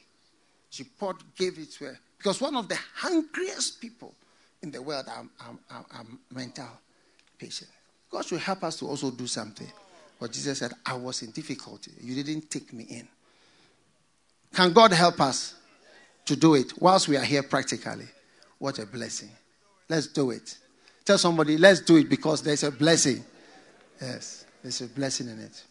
She 0.70 0.84
poured, 0.84 1.18
gave 1.36 1.58
it 1.58 1.72
to 1.74 1.86
her. 1.86 2.00
Because 2.18 2.42
one 2.42 2.56
of 2.56 2.68
the 2.68 2.78
hungriest 2.96 3.80
people 3.82 4.14
in 4.62 4.72
the 4.72 4.82
world 4.82 5.06
are, 5.08 5.26
are, 5.40 5.56
are, 5.72 5.86
are 5.92 6.06
mental 6.32 6.68
patients. 7.38 7.72
God 8.12 8.26
should 8.26 8.40
help 8.40 8.64
us 8.64 8.78
to 8.80 8.88
also 8.88 9.12
do 9.12 9.28
something. 9.28 9.68
But 10.20 10.32
Jesus 10.32 10.60
said, 10.60 10.74
I 10.86 10.96
was 10.96 11.22
in 11.22 11.32
difficulty. 11.32 11.92
You 12.02 12.22
didn't 12.22 12.50
take 12.50 12.74
me 12.74 12.86
in. 12.90 13.08
Can 14.54 14.74
God 14.74 14.92
help 14.92 15.22
us 15.22 15.56
to 16.26 16.36
do 16.36 16.56
it 16.56 16.74
whilst 16.82 17.08
we 17.08 17.16
are 17.18 17.24
here 17.24 17.44
practically? 17.44 18.08
What 18.58 18.80
a 18.80 18.86
blessing. 18.86 19.30
Let's 19.88 20.08
do 20.08 20.32
it. 20.32 20.58
Tell 21.06 21.18
somebody, 21.18 21.58
let's 21.58 21.82
do 21.82 21.98
it 21.98 22.10
because 22.10 22.44
there's 22.44 22.64
a 22.64 22.72
blessing. 22.72 23.24
Yes, 24.02 24.46
there's 24.62 24.82
a 24.82 24.88
blessing 24.88 25.30
in 25.30 25.40
it. 25.40 25.64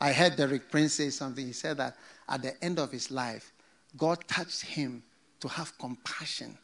I 0.00 0.12
heard 0.12 0.36
Derek 0.36 0.70
Prince 0.70 0.94
say 0.94 1.10
something. 1.10 1.46
He 1.46 1.52
said 1.52 1.76
that 1.76 1.96
at 2.28 2.42
the 2.42 2.64
end 2.64 2.78
of 2.78 2.90
his 2.90 3.10
life, 3.10 3.52
God 3.96 4.26
touched 4.26 4.62
him 4.62 5.02
to 5.40 5.48
have 5.48 5.76
compassion 5.78 6.56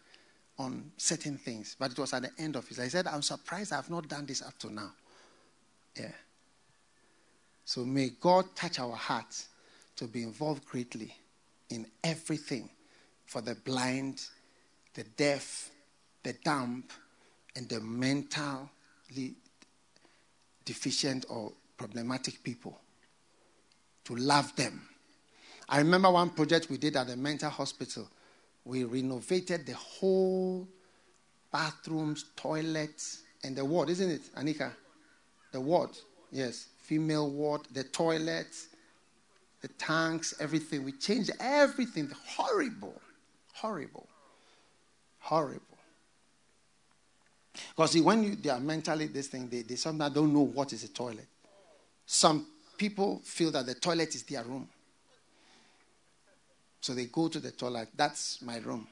on 0.58 0.90
certain 0.96 1.36
things, 1.36 1.76
but 1.78 1.90
it 1.92 1.98
was 1.98 2.14
at 2.14 2.22
the 2.22 2.30
end 2.38 2.56
of 2.56 2.66
his 2.66 2.78
life. 2.78 2.86
He 2.86 2.90
said, 2.90 3.06
I'm 3.06 3.22
surprised 3.22 3.72
I've 3.72 3.90
not 3.90 4.08
done 4.08 4.24
this 4.24 4.40
up 4.40 4.58
to 4.60 4.72
now. 4.72 4.92
Yeah. 5.98 6.12
So 7.64 7.84
may 7.84 8.10
God 8.20 8.46
touch 8.54 8.78
our 8.78 8.94
hearts 8.94 9.48
to 9.96 10.06
be 10.06 10.22
involved 10.22 10.64
greatly 10.64 11.14
in 11.68 11.86
everything 12.04 12.70
for 13.26 13.42
the 13.42 13.54
blind, 13.54 14.22
the 14.94 15.04
deaf, 15.04 15.70
the 16.22 16.32
dumb, 16.44 16.84
and 17.54 17.68
the 17.68 17.80
mentally 17.80 19.34
deficient 20.64 21.26
or 21.28 21.52
problematic 21.76 22.42
people 22.42 22.80
to 24.06 24.16
love 24.16 24.54
them. 24.56 24.80
I 25.68 25.78
remember 25.78 26.10
one 26.10 26.30
project 26.30 26.70
we 26.70 26.78
did 26.78 26.96
at 26.96 27.08
the 27.08 27.16
mental 27.16 27.50
hospital. 27.50 28.08
We 28.64 28.84
renovated 28.84 29.66
the 29.66 29.74
whole 29.74 30.66
bathrooms, 31.52 32.26
toilets, 32.36 33.22
and 33.44 33.56
the 33.56 33.64
ward, 33.64 33.90
isn't 33.90 34.10
it, 34.10 34.34
Anika? 34.36 34.72
The 35.52 35.60
ward, 35.60 35.90
yes. 36.30 36.68
Female 36.82 37.28
ward, 37.30 37.62
the 37.72 37.82
toilets, 37.82 38.68
the 39.60 39.68
tanks, 39.68 40.34
everything. 40.38 40.84
We 40.84 40.92
changed 40.92 41.32
everything. 41.40 42.10
Horrible. 42.26 43.00
Horrible. 43.54 44.06
Horrible. 45.18 45.62
Because 47.70 47.96
when 48.00 48.22
you, 48.22 48.36
they 48.36 48.50
are 48.50 48.60
mentally 48.60 49.06
this 49.06 49.28
thing, 49.28 49.48
they, 49.48 49.62
they 49.62 49.76
sometimes 49.76 50.14
don't 50.14 50.32
know 50.32 50.42
what 50.42 50.72
is 50.72 50.84
a 50.84 50.88
toilet. 50.88 51.26
Some 52.04 52.46
people 52.78 53.20
feel 53.24 53.50
that 53.52 53.66
the 53.66 53.74
toilet 53.74 54.14
is 54.14 54.22
their 54.24 54.44
room. 54.44 54.68
So 56.80 56.94
they 56.94 57.06
go 57.06 57.28
to 57.28 57.40
the 57.40 57.50
toilet. 57.50 57.88
That's 57.96 58.40
my 58.42 58.58
room. 58.58 58.86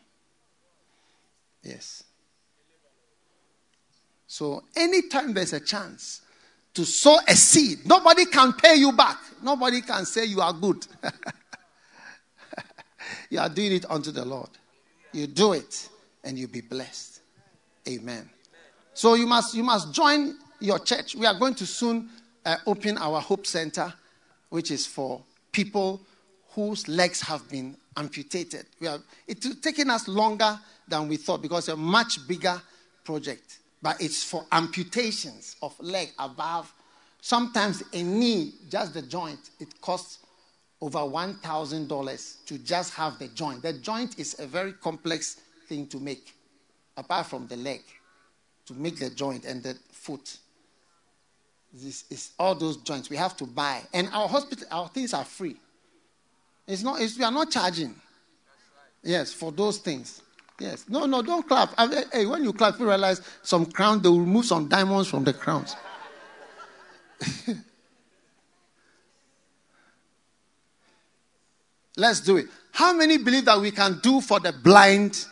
Yes. 1.62 2.04
So 4.26 4.64
anytime 4.74 5.32
there's 5.32 5.52
a 5.52 5.60
chance 5.60 6.22
to 6.74 6.84
sow 6.84 7.18
a 7.28 7.36
seed, 7.36 7.86
nobody 7.86 8.26
can 8.26 8.52
pay 8.52 8.74
you 8.74 8.92
back. 8.92 9.18
Nobody 9.42 9.80
can 9.80 10.04
say 10.04 10.24
you 10.24 10.40
are 10.40 10.52
good. 10.52 10.86
you 13.30 13.38
are 13.38 13.48
doing 13.48 13.72
it 13.72 13.88
unto 13.88 14.10
the 14.10 14.24
Lord. 14.24 14.50
You 15.12 15.28
do 15.28 15.52
it 15.52 15.88
and 16.24 16.38
you 16.38 16.48
be 16.48 16.60
blessed. 16.60 17.20
Amen. 17.88 18.28
So 18.94 19.14
you 19.14 19.26
must 19.26 19.54
you 19.54 19.62
must 19.62 19.92
join 19.92 20.36
your 20.58 20.78
church. 20.78 21.14
We 21.14 21.26
are 21.26 21.38
going 21.38 21.54
to 21.56 21.66
soon 21.66 22.08
uh, 22.44 22.56
open 22.66 22.98
our 22.98 23.20
Hope 23.20 23.46
Center, 23.46 23.92
which 24.50 24.70
is 24.70 24.86
for 24.86 25.22
people 25.52 26.00
whose 26.50 26.86
legs 26.88 27.20
have 27.20 27.48
been 27.50 27.76
amputated. 27.96 28.66
We 28.80 28.86
have, 28.86 29.02
it's 29.26 29.54
taken 29.60 29.90
us 29.90 30.08
longer 30.08 30.58
than 30.86 31.08
we 31.08 31.16
thought 31.16 31.42
because 31.42 31.68
it's 31.68 31.74
a 31.74 31.76
much 31.76 32.26
bigger 32.28 32.60
project. 33.04 33.58
But 33.82 34.00
it's 34.00 34.24
for 34.24 34.46
amputations 34.50 35.56
of 35.62 35.78
leg 35.80 36.10
above. 36.18 36.72
Sometimes 37.20 37.82
a 37.92 38.02
knee, 38.02 38.52
just 38.70 38.94
the 38.94 39.02
joint, 39.02 39.50
it 39.60 39.80
costs 39.80 40.20
over 40.80 40.98
$1,000 40.98 42.44
to 42.46 42.58
just 42.58 42.94
have 42.94 43.18
the 43.18 43.28
joint. 43.28 43.62
The 43.62 43.72
joint 43.74 44.18
is 44.18 44.38
a 44.38 44.46
very 44.46 44.72
complex 44.72 45.40
thing 45.68 45.86
to 45.88 45.98
make, 45.98 46.34
apart 46.96 47.26
from 47.26 47.46
the 47.46 47.56
leg, 47.56 47.82
to 48.66 48.74
make 48.74 48.98
the 48.98 49.10
joint 49.10 49.44
and 49.44 49.62
the 49.62 49.76
foot. 49.92 50.38
This 51.74 52.04
is 52.08 52.30
all 52.38 52.54
those 52.54 52.76
joints 52.78 53.10
we 53.10 53.16
have 53.16 53.36
to 53.38 53.46
buy. 53.46 53.82
And 53.92 54.08
our 54.12 54.28
hospital, 54.28 54.64
our 54.70 54.88
things 54.88 55.12
are 55.12 55.24
free. 55.24 55.56
It's 56.68 56.84
not, 56.84 57.00
it's, 57.00 57.18
we 57.18 57.24
are 57.24 57.32
not 57.32 57.50
charging. 57.50 57.94
Yes, 59.02 59.32
for 59.32 59.50
those 59.50 59.78
things. 59.78 60.22
Yes. 60.60 60.84
No, 60.88 61.04
no, 61.06 61.20
don't 61.20 61.46
clap. 61.46 61.74
I, 61.76 62.04
hey, 62.12 62.26
when 62.26 62.44
you 62.44 62.52
clap, 62.52 62.78
you 62.78 62.86
realize 62.86 63.20
some 63.42 63.66
crown, 63.66 64.00
they 64.00 64.08
will 64.08 64.20
remove 64.20 64.44
some 64.44 64.68
diamonds 64.68 65.08
from 65.08 65.24
the 65.24 65.32
crowns. 65.32 65.74
Let's 71.96 72.20
do 72.20 72.36
it. 72.36 72.46
How 72.70 72.92
many 72.92 73.18
believe 73.18 73.46
that 73.46 73.60
we 73.60 73.72
can 73.72 73.98
do 74.00 74.20
for 74.20 74.38
the 74.38 74.52
blind 74.52 75.26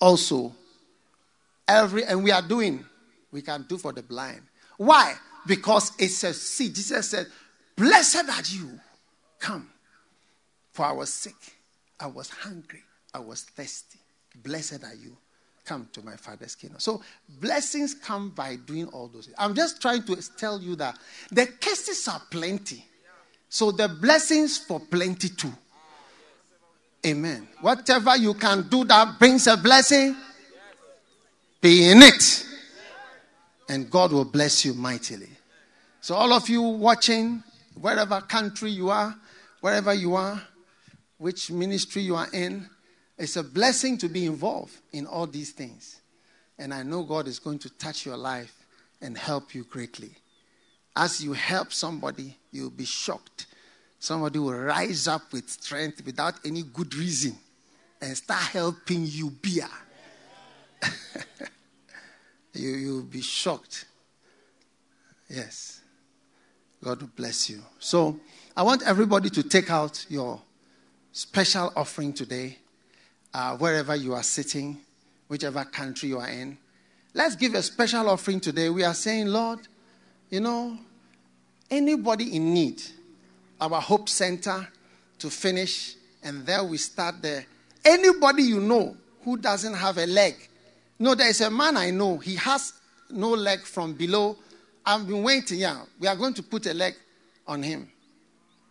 also? 0.00 0.52
Every 1.68 2.04
and 2.04 2.22
we 2.24 2.30
are 2.32 2.42
doing. 2.42 2.84
We 3.30 3.42
can 3.42 3.66
do 3.68 3.78
for 3.78 3.92
the 3.92 4.02
blind. 4.02 4.42
Why? 4.76 5.14
Because 5.46 5.92
it's 5.98 6.24
a 6.24 6.34
seed. 6.34 6.74
Jesus 6.74 7.10
said, 7.10 7.26
Blessed 7.76 8.28
are 8.28 8.42
you. 8.54 8.80
Come. 9.38 9.68
For 10.72 10.84
I 10.84 10.92
was 10.92 11.08
sick, 11.08 11.34
I 11.98 12.06
was 12.06 12.28
hungry, 12.28 12.82
I 13.14 13.18
was 13.18 13.42
thirsty. 13.42 13.98
Blessed 14.42 14.84
are 14.84 14.94
you. 14.94 15.16
Come 15.64 15.88
to 15.94 16.02
my 16.04 16.16
father's 16.16 16.54
kingdom. 16.54 16.78
So 16.80 17.02
blessings 17.40 17.94
come 17.94 18.28
by 18.30 18.56
doing 18.56 18.86
all 18.88 19.08
those 19.08 19.24
things. 19.24 19.36
I'm 19.38 19.54
just 19.54 19.80
trying 19.80 20.02
to 20.04 20.16
tell 20.36 20.60
you 20.60 20.76
that 20.76 20.98
the 21.32 21.46
cases 21.46 22.06
are 22.08 22.20
plenty. 22.30 22.84
So 23.48 23.70
the 23.70 23.88
blessings 23.88 24.58
for 24.58 24.78
plenty 24.78 25.30
too. 25.30 25.52
Amen. 27.06 27.48
Whatever 27.62 28.16
you 28.18 28.34
can 28.34 28.68
do 28.68 28.84
that 28.84 29.18
brings 29.18 29.46
a 29.46 29.56
blessing, 29.56 30.14
be 31.62 31.90
in 31.90 32.02
it. 32.02 32.46
And 33.68 33.90
God 33.90 34.12
will 34.12 34.24
bless 34.26 34.64
you 34.64 34.74
mightily. 34.74 35.30
So, 36.06 36.14
all 36.14 36.32
of 36.32 36.48
you 36.48 36.62
watching, 36.62 37.42
wherever 37.74 38.20
country 38.20 38.70
you 38.70 38.90
are, 38.90 39.12
wherever 39.60 39.92
you 39.92 40.14
are, 40.14 40.40
which 41.18 41.50
ministry 41.50 42.02
you 42.02 42.14
are 42.14 42.28
in, 42.32 42.70
it's 43.18 43.34
a 43.34 43.42
blessing 43.42 43.98
to 43.98 44.08
be 44.08 44.24
involved 44.24 44.76
in 44.92 45.04
all 45.04 45.26
these 45.26 45.50
things. 45.50 46.00
And 46.60 46.72
I 46.72 46.84
know 46.84 47.02
God 47.02 47.26
is 47.26 47.40
going 47.40 47.58
to 47.58 47.70
touch 47.70 48.06
your 48.06 48.16
life 48.16 48.54
and 49.00 49.18
help 49.18 49.52
you 49.52 49.64
greatly. 49.64 50.12
As 50.94 51.24
you 51.24 51.32
help 51.32 51.72
somebody, 51.72 52.36
you'll 52.52 52.70
be 52.70 52.84
shocked. 52.84 53.46
Somebody 53.98 54.38
will 54.38 54.52
rise 54.52 55.08
up 55.08 55.32
with 55.32 55.50
strength 55.50 56.06
without 56.06 56.34
any 56.44 56.62
good 56.62 56.94
reason 56.94 57.36
and 58.00 58.16
start 58.16 58.42
helping 58.42 59.06
you 59.06 59.30
beer. 59.30 59.68
you, 62.54 62.68
you'll 62.68 63.02
be 63.02 63.22
shocked. 63.22 63.86
Yes. 65.28 65.75
God 66.86 67.00
will 67.00 67.10
bless 67.16 67.50
you. 67.50 67.60
So, 67.80 68.20
I 68.56 68.62
want 68.62 68.84
everybody 68.86 69.28
to 69.30 69.42
take 69.42 69.72
out 69.72 70.06
your 70.08 70.40
special 71.10 71.72
offering 71.74 72.12
today, 72.12 72.58
uh, 73.34 73.56
wherever 73.56 73.96
you 73.96 74.14
are 74.14 74.22
sitting, 74.22 74.78
whichever 75.26 75.64
country 75.64 76.10
you 76.10 76.20
are 76.20 76.28
in. 76.28 76.56
Let's 77.12 77.34
give 77.34 77.56
a 77.56 77.62
special 77.62 78.08
offering 78.08 78.38
today. 78.38 78.70
We 78.70 78.84
are 78.84 78.94
saying, 78.94 79.26
Lord, 79.26 79.66
you 80.30 80.38
know, 80.38 80.78
anybody 81.68 82.36
in 82.36 82.54
need, 82.54 82.80
our 83.60 83.80
Hope 83.80 84.08
Center 84.08 84.68
to 85.18 85.28
finish, 85.28 85.96
and 86.22 86.46
there 86.46 86.62
we 86.62 86.76
start 86.76 87.20
there. 87.20 87.46
Anybody 87.84 88.44
you 88.44 88.60
know 88.60 88.96
who 89.24 89.38
doesn't 89.38 89.74
have 89.74 89.98
a 89.98 90.06
leg. 90.06 90.36
No, 91.00 91.16
there 91.16 91.30
is 91.30 91.40
a 91.40 91.50
man 91.50 91.76
I 91.76 91.90
know, 91.90 92.18
he 92.18 92.36
has 92.36 92.74
no 93.10 93.30
leg 93.30 93.62
from 93.62 93.94
below. 93.94 94.36
I've 94.86 95.06
been 95.06 95.24
waiting, 95.24 95.58
yeah. 95.58 95.82
We 95.98 96.06
are 96.06 96.14
going 96.14 96.34
to 96.34 96.42
put 96.44 96.66
a 96.66 96.72
leg 96.74 96.94
on 97.46 97.62
him. 97.62 97.90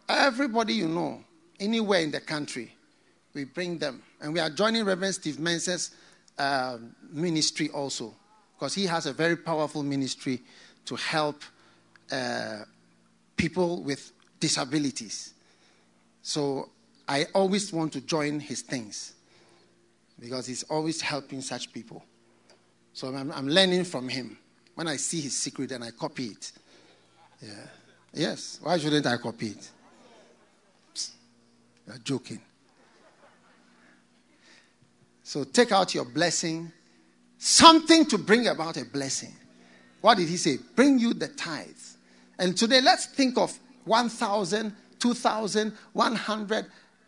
Everybody 0.08 0.74
you 0.74 0.88
know, 0.88 1.22
anywhere 1.60 2.00
in 2.00 2.12
the 2.12 2.22
country, 2.22 2.74
we 3.34 3.44
bring 3.44 3.78
them. 3.78 4.02
And 4.22 4.34
we 4.34 4.40
are 4.40 4.50
joining 4.50 4.86
Reverend 4.86 5.16
Steve 5.16 5.40
Mensah's 5.40 5.92
uh, 6.38 6.78
ministry 7.12 7.70
also, 7.70 8.14
because 8.56 8.74
he 8.74 8.86
has 8.86 9.08
a 9.08 9.14
very 9.14 9.36
powerful 9.36 9.84
ministry 9.84 10.42
to 10.86 10.96
help 10.96 11.44
uh, 12.12 12.60
people 13.36 13.84
with 13.84 14.14
disabilities. 14.40 15.34
So 16.22 16.70
I 17.08 17.26
always 17.34 17.74
want 17.74 17.92
to 17.94 18.02
join 18.02 18.40
his 18.40 18.62
things 18.62 19.14
because 20.20 20.48
he's 20.48 20.64
always 20.64 21.02
helping 21.02 21.42
such 21.42 21.74
people. 21.74 22.06
So 22.94 23.14
I'm, 23.14 23.32
I'm 23.34 23.50
learning 23.50 23.84
from 23.84 24.08
him. 24.08 24.38
When 24.76 24.88
I 24.88 24.98
see 24.98 25.22
his 25.22 25.36
secret 25.36 25.72
and 25.72 25.84
I 25.84 25.92
copy 25.92 26.28
it. 26.28 26.52
Yeah. 27.42 27.50
Yes. 28.14 28.60
Why 28.62 28.78
shouldn't 28.78 29.06
I 29.06 29.18
copy 29.18 29.48
it? 29.48 29.70
Psst. 30.94 31.12
You're 31.88 31.98
joking. 31.98 32.42
So 35.24 35.44
take 35.44 35.72
out 35.72 35.96
your 35.96 36.06
blessing, 36.06 36.72
something 37.38 38.06
to 38.06 38.18
bring 38.18 38.48
about 38.48 38.78
a 38.78 38.86
blessing. 38.86 39.34
What 40.02 40.18
did 40.18 40.30
he 40.30 40.38
say? 40.38 40.60
Bring 40.76 41.00
you 41.00 41.14
the 41.14 41.30
tithes. 41.30 41.98
And 42.38 42.56
today 42.56 42.80
let's 42.80 43.08
think 43.08 43.38
of 43.38 43.58
1,000, 43.86 44.74
2,000, 45.00 45.74
100. 45.94 46.66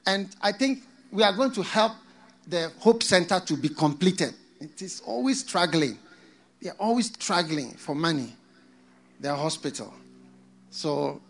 And 0.08 0.36
I 0.42 0.52
think 0.52 0.84
we 1.12 1.22
are 1.22 1.34
going 1.34 1.52
to 1.52 1.62
help 1.62 1.92
the 2.48 2.72
Hope 2.80 3.04
Center 3.04 3.40
to 3.42 3.58
be 3.58 3.70
completed. 3.70 4.34
It 4.60 4.82
is 4.82 5.02
always 5.06 5.42
struggling. 5.42 6.00
They 6.62 6.70
are 6.70 6.76
always 6.80 7.08
struggling 7.08 7.72
for 7.72 7.96
money, 7.96 8.34
their 9.20 9.36
hospital. 9.36 9.94
So 10.72 11.22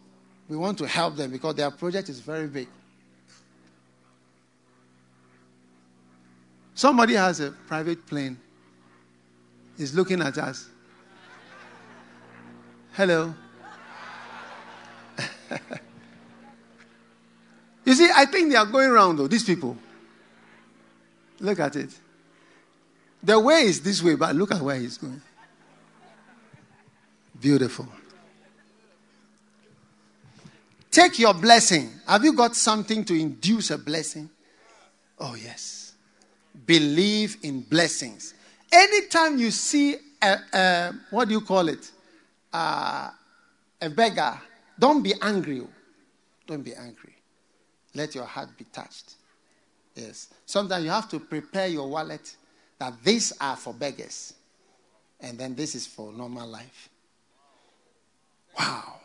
we 0.48 0.56
want 0.56 0.78
to 0.80 0.88
help 0.88 1.16
them 1.16 1.32
because 1.32 1.56
their 1.56 1.72
project 1.72 2.10
is 2.10 2.20
very 2.20 2.48
big. 2.48 2.68
Somebody 6.74 7.16
has 7.16 7.40
a 7.40 7.52
private 7.52 8.06
plane, 8.06 8.38
is 9.78 9.96
looking 9.96 10.22
at 10.22 10.38
us. 10.38 10.70
Hello. 12.94 13.34
you 17.86 17.94
see, 17.94 18.10
I 18.16 18.26
think 18.26 18.52
they 18.52 18.58
are 18.58 18.66
going 18.66 18.90
around 18.90 19.18
though, 19.18 19.28
these 19.28 19.44
people. 19.44 19.76
Look 21.40 21.60
at 21.60 21.76
it. 21.76 21.90
The 23.24 23.40
way 23.40 23.62
is 23.62 23.82
this 23.82 24.02
way, 24.02 24.16
but 24.16 24.36
look 24.36 24.52
at 24.52 24.62
where 24.62 24.78
he's 24.78 24.98
going. 24.98 25.22
Beautiful. 27.40 27.88
Take 30.90 31.20
your 31.20 31.34
blessing. 31.34 31.92
Have 32.08 32.24
you 32.24 32.34
got 32.34 32.56
something 32.56 33.04
to 33.06 33.14
induce 33.14 33.70
a 33.72 33.78
blessing? 33.78 34.30
Oh, 35.20 35.36
yes. 35.36 35.94
Believe 36.66 37.38
in 37.44 37.62
blessings. 37.62 38.34
Anytime 38.72 39.38
you 39.38 39.52
see 39.52 39.96
a, 40.22 40.38
a 40.54 40.94
what 41.12 41.28
do 41.28 41.34
you 41.34 41.42
call 41.42 41.68
it? 41.70 41.92
Uh, 42.52 43.10
a 43.82 43.90
beggar, 43.90 44.40
don't 44.80 45.04
be 45.04 45.14
angry. 45.22 45.62
Don't 46.48 46.64
be 46.64 46.74
angry. 46.74 47.14
Let 47.94 48.16
your 48.16 48.26
heart 48.26 48.50
be 48.58 48.66
touched. 48.66 49.16
Yes. 49.96 50.30
Sometimes 50.46 50.84
you 50.84 50.90
have 50.92 51.10
to 51.10 51.20
prepare 51.20 51.68
your 51.68 51.88
wallet 51.88 52.36
that 52.80 52.94
these 53.04 53.34
are 53.40 53.56
for 53.56 53.74
beggars. 53.74 54.34
And 55.20 55.38
then 55.38 55.56
this 55.56 55.76
is 55.76 55.88
for 55.88 56.12
normal 56.12 56.48
life. 56.48 56.90
Wow. 58.60 58.96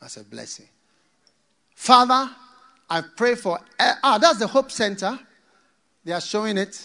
That's 0.00 0.16
a 0.16 0.24
blessing. 0.24 0.68
Father, 1.74 2.30
I 2.90 3.02
pray 3.16 3.34
for. 3.34 3.58
Ah, 3.78 4.18
that's 4.20 4.38
the 4.38 4.46
Hope 4.46 4.70
Center. 4.70 5.18
They 6.04 6.12
are 6.12 6.20
showing 6.20 6.58
it. 6.58 6.80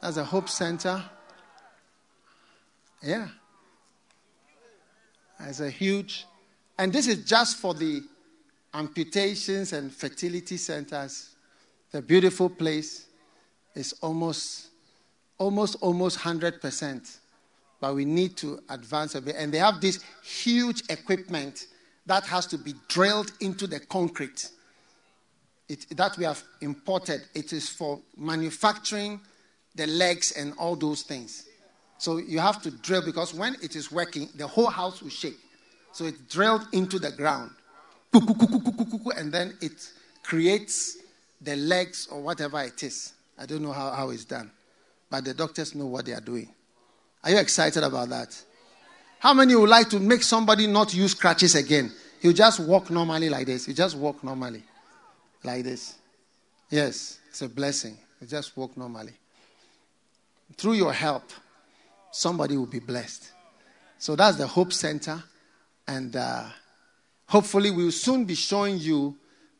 That's 0.00 0.16
the 0.16 0.24
Hope 0.24 0.48
Center. 0.48 1.02
Yeah. 3.02 3.28
It's 5.40 5.60
a 5.60 5.70
huge. 5.70 6.26
And 6.78 6.92
this 6.92 7.06
is 7.06 7.24
just 7.24 7.58
for 7.58 7.74
the 7.74 8.02
amputations 8.74 9.72
and 9.72 9.92
fertility 9.92 10.56
centers 10.56 11.36
the 11.92 12.02
beautiful 12.02 12.50
place 12.50 13.05
is 13.76 13.94
almost, 14.00 14.68
almost, 15.38 15.76
almost 15.80 16.18
100%. 16.18 17.18
But 17.80 17.94
we 17.94 18.04
need 18.04 18.36
to 18.38 18.60
advance 18.68 19.14
a 19.14 19.20
bit. 19.20 19.36
And 19.36 19.52
they 19.52 19.58
have 19.58 19.80
this 19.80 20.02
huge 20.24 20.82
equipment 20.88 21.66
that 22.06 22.24
has 22.26 22.46
to 22.46 22.58
be 22.58 22.74
drilled 22.88 23.30
into 23.40 23.66
the 23.66 23.80
concrete 23.80 24.50
it, 25.68 25.86
that 25.96 26.16
we 26.16 26.24
have 26.24 26.42
imported. 26.60 27.22
It 27.34 27.52
is 27.52 27.68
for 27.68 28.00
manufacturing 28.16 29.20
the 29.74 29.86
legs 29.86 30.32
and 30.32 30.54
all 30.58 30.76
those 30.76 31.02
things. 31.02 31.46
So 31.98 32.18
you 32.18 32.38
have 32.38 32.62
to 32.62 32.70
drill 32.70 33.04
because 33.04 33.34
when 33.34 33.56
it 33.62 33.74
is 33.76 33.90
working, 33.90 34.28
the 34.36 34.46
whole 34.46 34.68
house 34.68 35.02
will 35.02 35.10
shake. 35.10 35.38
So 35.92 36.04
it's 36.04 36.18
drilled 36.32 36.66
into 36.72 36.98
the 36.98 37.10
ground. 37.10 37.50
And 38.12 39.32
then 39.32 39.56
it 39.60 39.90
creates 40.22 40.98
the 41.40 41.56
legs 41.56 42.08
or 42.10 42.20
whatever 42.20 42.62
it 42.62 42.82
is. 42.82 43.12
I 43.38 43.46
don't 43.46 43.62
know 43.62 43.72
how, 43.72 43.90
how 43.90 44.10
it's 44.10 44.24
done. 44.24 44.50
But 45.10 45.24
the 45.24 45.34
doctors 45.34 45.74
know 45.74 45.86
what 45.86 46.06
they 46.06 46.12
are 46.12 46.20
doing. 46.20 46.48
Are 47.22 47.30
you 47.30 47.38
excited 47.38 47.82
about 47.82 48.08
that? 48.10 48.40
How 49.18 49.34
many 49.34 49.54
would 49.54 49.68
like 49.68 49.88
to 49.90 50.00
make 50.00 50.22
somebody 50.22 50.66
not 50.66 50.94
use 50.94 51.14
crutches 51.14 51.54
again? 51.54 51.92
He'll 52.20 52.32
just 52.32 52.60
walk 52.60 52.90
normally 52.90 53.28
like 53.28 53.46
this. 53.46 53.66
He 53.66 53.74
just 53.74 53.96
walk 53.96 54.22
normally 54.22 54.62
like 55.42 55.64
this. 55.64 55.96
Yes, 56.70 57.18
it's 57.28 57.42
a 57.42 57.48
blessing. 57.48 57.96
You 58.20 58.26
just 58.26 58.56
walk 58.56 58.76
normally. 58.76 59.12
Through 60.56 60.74
your 60.74 60.92
help, 60.92 61.24
somebody 62.10 62.56
will 62.56 62.66
be 62.66 62.78
blessed. 62.78 63.32
So 63.98 64.16
that's 64.16 64.36
the 64.36 64.46
Hope 64.46 64.72
Center. 64.72 65.22
And 65.86 66.16
uh, 66.16 66.46
hopefully, 67.26 67.70
we'll 67.70 67.92
soon 67.92 68.24
be 68.24 68.34
showing 68.34 68.78
you 68.78 69.16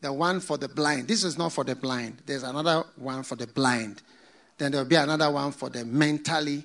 the 0.07 0.13
one 0.13 0.39
for 0.39 0.57
the 0.57 0.69
blind. 0.69 1.09
This 1.09 1.25
is 1.25 1.37
not 1.37 1.53
for 1.53 1.65
the 1.65 1.75
blind. 1.75 2.19
There's 2.25 2.45
another 2.45 2.85
one 2.95 3.25
for 3.25 3.35
the 3.35 3.49
blind. 3.49 4.03
Then 4.57 4.71
there'll 4.71 4.87
be 4.87 4.95
another 4.95 5.29
one 5.33 5.51
for 5.51 5.69
the 5.69 5.85
mentally 5.85 6.65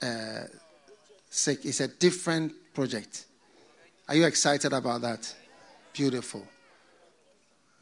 uh, 0.00 0.42
sick. 1.28 1.64
It's 1.64 1.80
a 1.80 1.88
different 1.88 2.52
project. 2.72 3.24
Are 4.08 4.14
you 4.14 4.24
excited 4.24 4.72
about 4.72 5.00
that? 5.00 5.34
Beautiful. 5.92 6.46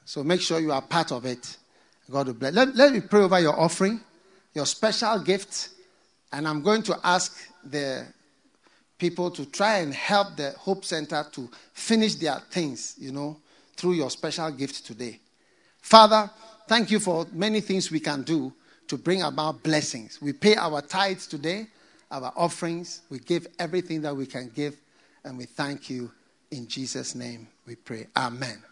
So 0.06 0.24
make 0.24 0.40
sure 0.40 0.58
you 0.58 0.72
are 0.72 0.80
part 0.80 1.12
of 1.12 1.26
it. 1.26 1.58
God 2.10 2.28
will 2.28 2.34
bless. 2.34 2.54
Let, 2.54 2.74
let 2.74 2.94
me 2.94 3.02
pray 3.02 3.20
over 3.20 3.38
your 3.38 3.60
offering, 3.60 4.00
your 4.54 4.64
special 4.64 5.18
gift. 5.18 5.68
And 6.32 6.48
I'm 6.48 6.62
going 6.62 6.82
to 6.84 6.98
ask 7.04 7.46
the 7.62 8.06
people 8.96 9.30
to 9.32 9.44
try 9.44 9.80
and 9.80 9.92
help 9.92 10.34
the 10.36 10.52
Hope 10.52 10.82
Center 10.82 11.26
to 11.32 11.50
finish 11.74 12.14
their 12.14 12.40
things, 12.50 12.94
you 12.98 13.12
know, 13.12 13.36
through 13.76 13.92
your 13.92 14.10
special 14.10 14.50
gift 14.50 14.86
today. 14.86 15.20
Father, 15.80 16.30
thank 16.66 16.90
you 16.90 16.98
for 16.98 17.26
many 17.32 17.60
things 17.60 17.90
we 17.90 18.00
can 18.00 18.22
do 18.22 18.52
to 18.88 18.96
bring 18.96 19.22
about 19.22 19.62
blessings. 19.62 20.20
We 20.20 20.32
pay 20.32 20.56
our 20.56 20.82
tithes 20.82 21.26
today, 21.26 21.66
our 22.10 22.32
offerings. 22.36 23.02
We 23.10 23.18
give 23.18 23.46
everything 23.58 24.02
that 24.02 24.16
we 24.16 24.26
can 24.26 24.50
give, 24.54 24.76
and 25.24 25.36
we 25.36 25.44
thank 25.44 25.90
you. 25.90 26.10
In 26.50 26.68
Jesus' 26.68 27.14
name 27.14 27.48
we 27.66 27.74
pray. 27.74 28.06
Amen. 28.16 28.62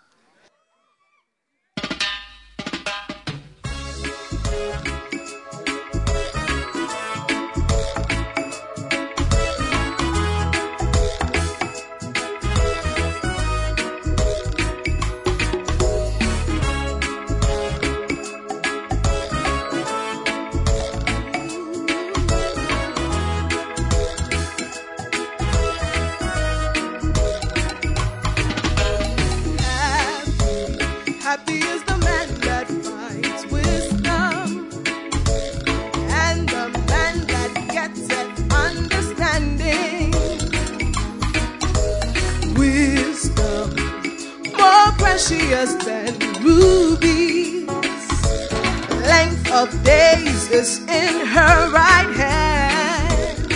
of 49.65 49.83
days 49.83 50.51
is 50.51 50.79
in 50.81 51.27
her 51.27 51.71
right 51.73 52.11
hand, 52.23 53.53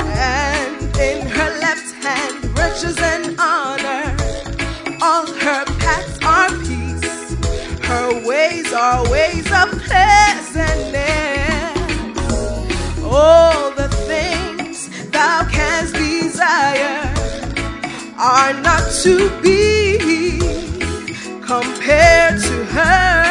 and 0.00 0.96
in 0.96 1.26
her 1.26 1.50
left 1.60 1.92
hand 2.02 2.58
riches 2.58 2.96
and 3.12 3.38
honor. 3.38 4.16
All 5.02 5.26
her 5.26 5.64
paths 5.82 6.18
are 6.24 6.48
peace, 6.68 7.36
her 7.86 8.26
ways 8.26 8.72
are 8.72 9.02
ways 9.10 9.46
of 9.60 9.68
pleasantness. 9.88 10.72
All 13.04 13.72
the 13.72 13.88
things 14.08 14.88
thou 15.10 15.46
canst 15.50 15.94
desire 15.96 17.12
are 18.16 18.54
not 18.62 18.84
to 19.02 19.14
be 19.42 20.38
compared 21.42 22.40
to 22.40 22.64
her. 22.76 23.23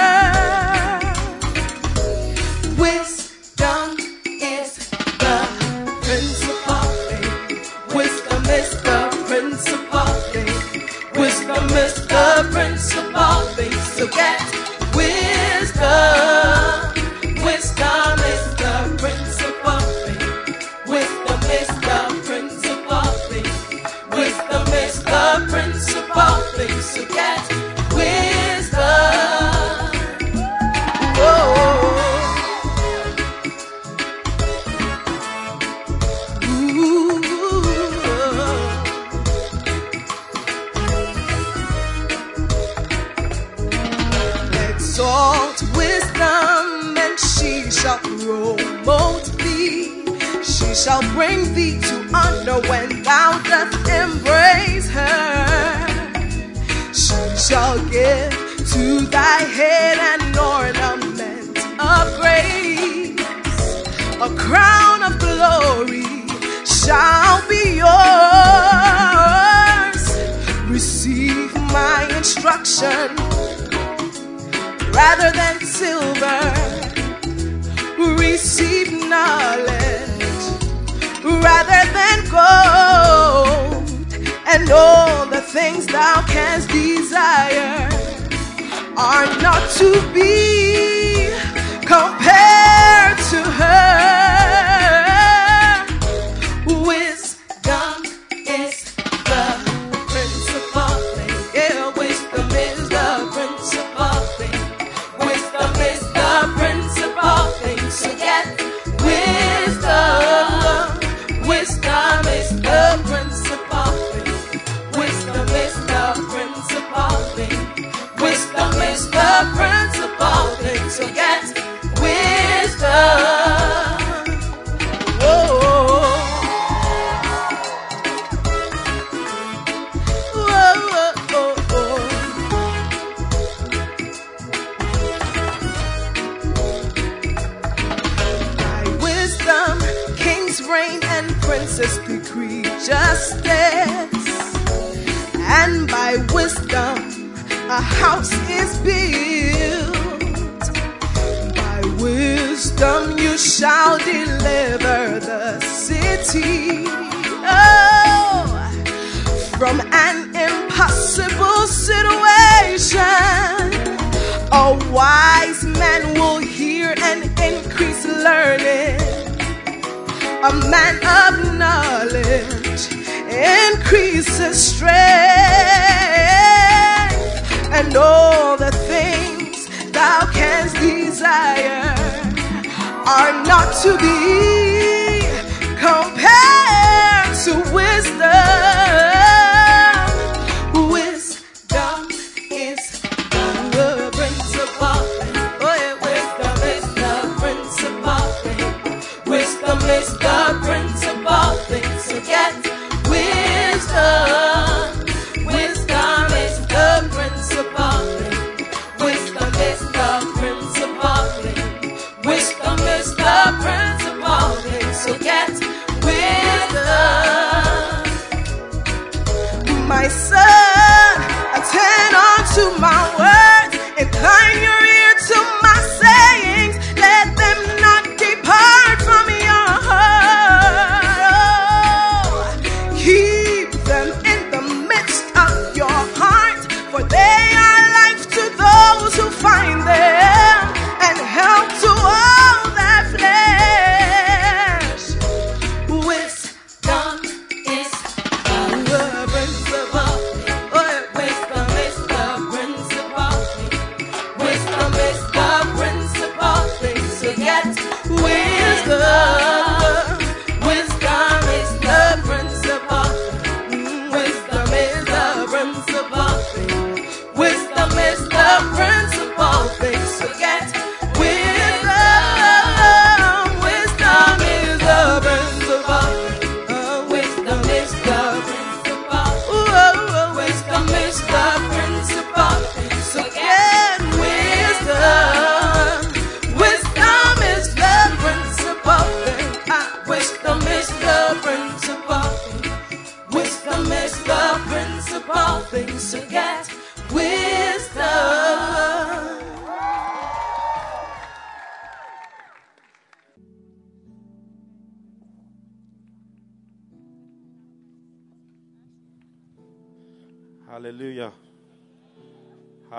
more 13.13 13.45
things 13.55 13.95
to 13.97 14.07
get 14.07 14.41
wisdom. 14.95 16.42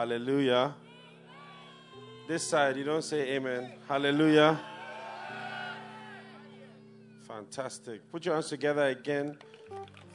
Hallelujah. 0.04 0.74
This 2.28 2.46
side, 2.46 2.76
you 2.76 2.84
don't 2.84 3.00
say 3.00 3.36
amen. 3.36 3.72
Hallelujah. 3.88 4.60
Fantastic. 7.26 8.12
Put 8.12 8.26
your 8.26 8.34
hands 8.34 8.50
together 8.50 8.84
again 8.84 9.38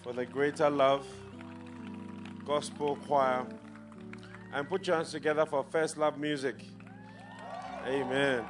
for 0.03 0.13
the 0.13 0.27
greater 0.27 0.69
love 0.69 1.07
gospel 2.45 2.99
choir. 3.07 3.47
And 4.53 4.69
put 4.69 4.85
your 4.85 4.97
hands 4.97 5.09
together 5.09 5.47
for 5.47 5.65
First 5.71 5.97
Love 5.97 6.19
Music. 6.19 6.63
Amen. 7.87 8.45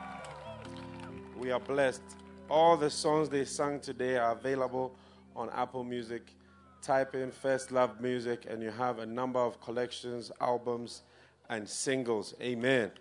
We 1.38 1.52
are 1.52 1.62
blessed. 1.62 2.02
All 2.50 2.76
the 2.76 2.90
songs 2.90 3.30
they 3.30 3.46
sang 3.46 3.80
today 3.80 4.18
are 4.18 4.34
available 4.34 4.94
on 5.38 5.50
Apple 5.52 5.86
Music. 5.86 6.36
Type 6.82 7.16
in 7.16 7.32
First 7.32 7.72
Love 7.72 8.02
Music, 8.02 8.46
and 8.50 8.62
you 8.62 8.72
have 8.72 9.00
a 9.00 9.06
number 9.06 9.40
of 9.40 9.62
collections, 9.62 10.34
albums, 10.42 11.04
and 11.50 11.68
singles. 11.68 12.36
Amen. 12.42 12.92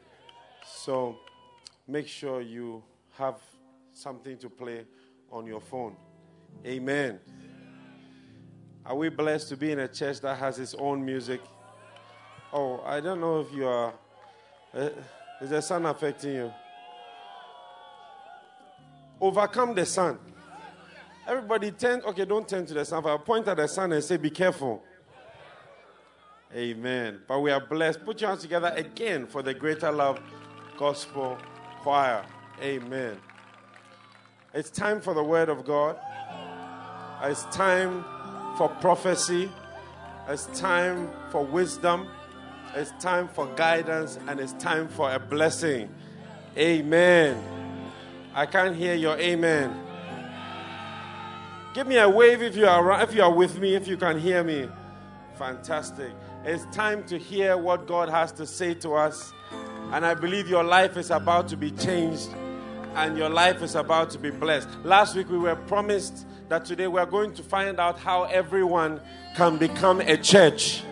So 0.67 1.19
make 1.87 2.09
sure 2.09 2.41
you 2.41 2.83
have 3.17 3.37
something 3.93 4.39
to 4.39 4.49
play 4.49 4.85
on 5.31 5.47
your 5.47 5.61
phone. 5.61 5.97
Amen. 6.67 7.21
Are 8.87 8.97
we 8.97 9.11
blessed 9.11 9.51
to 9.51 9.57
be 9.57 9.71
in 9.73 9.81
a 9.81 9.89
church 9.89 10.21
that 10.21 10.39
has 10.39 10.59
its 10.59 10.75
own 10.75 11.05
music? 11.05 11.41
Oh, 12.53 12.81
I 12.85 13.01
don't 13.01 13.21
know 13.21 13.41
if 13.41 13.53
you 13.53 13.67
are. 13.67 13.93
Uh, 14.73 14.91
is 15.43 15.51
the 15.51 15.61
sun 15.61 15.85
affecting 15.85 16.35
you? 16.35 16.53
Overcome 19.21 19.75
the 19.75 19.85
sun. 19.85 20.19
Everybody 21.27 21.73
turn. 21.73 22.01
Okay, 22.07 22.25
don't 22.25 22.49
turn 22.49 22.65
to 22.65 22.75
the 22.75 22.85
sun. 22.85 23.05
I'll 23.05 23.19
point 23.19 23.47
at 23.49 23.59
the 23.59 23.67
sun 23.67 23.93
and 23.93 24.03
say, 24.03 24.17
"Be 24.17 24.31
careful." 24.31 24.83
Amen. 26.55 27.21
But 27.29 27.41
we 27.41 27.51
are 27.51 27.61
blessed. 27.61 28.05
Put 28.05 28.21
your 28.21 28.31
hands 28.31 28.43
together 28.43 28.73
again 28.75 29.27
for 29.27 29.43
the 29.43 29.53
greater 29.53 29.93
love 29.93 30.19
gospel 30.79 31.37
choir. 31.81 32.25
Amen. 32.63 33.19
It's 34.55 34.71
time 34.71 35.01
for 35.01 35.13
the 35.13 35.23
word 35.23 35.51
of 35.51 35.65
God. 35.67 35.99
It's 37.23 37.45
time 37.47 38.05
for 38.57 38.69
prophecy. 38.81 39.51
It's 40.29 40.47
time 40.59 41.11
for 41.31 41.45
wisdom. 41.45 42.09
It's 42.75 42.93
time 42.99 43.29
for 43.29 43.47
guidance. 43.55 44.19
And 44.27 44.41
it's 44.41 44.55
time 44.55 44.89
for 44.89 45.13
a 45.13 45.19
blessing. 45.19 45.91
Amen. 46.57 47.43
I 48.35 48.47
can't 48.47 48.75
hear 48.75 48.95
your 48.95 49.19
amen. 49.19 49.79
Give 51.75 51.87
me 51.87 51.99
a 51.99 52.09
wave 52.09 52.43
if 52.43 52.57
you 52.57 52.67
are 52.67 53.03
if 53.03 53.15
you 53.15 53.23
are 53.23 53.33
with 53.33 53.59
me, 53.59 53.75
if 53.75 53.87
you 53.87 53.97
can 53.97 54.19
hear 54.19 54.43
me. 54.43 54.69
Fantastic. 55.37 56.11
It's 56.45 56.65
time 56.75 57.05
to 57.05 57.19
hear 57.19 57.57
what 57.57 57.87
God 57.87 58.09
has 58.09 58.33
to 58.33 58.47
say 58.47 58.75
to 58.75 58.95
us 58.95 59.33
and 59.93 60.05
I 60.05 60.15
believe 60.15 60.49
your 60.49 60.65
life 60.65 60.97
is 60.97 61.11
about 61.11 61.49
to 61.49 61.57
be 61.57 61.71
changed 61.71 62.29
and 62.95 63.17
your 63.17 63.29
life 63.29 63.63
is 63.63 63.75
about 63.75 64.11
to 64.11 64.19
be 64.19 64.31
blessed. 64.31 64.69
Last 64.85 65.17
week 65.17 65.29
we 65.31 65.39
were 65.39 65.57
promised 65.57 66.27
that 66.49 66.65
today 66.65 66.87
we're 66.87 67.07
going 67.07 67.35
to 67.35 67.43
find 67.43 67.81
out 67.81 67.99
how 67.99 68.25
everyone 68.25 69.01
can 69.35 69.57
become 69.57 70.01
a 70.01 70.17
church. 70.17 70.83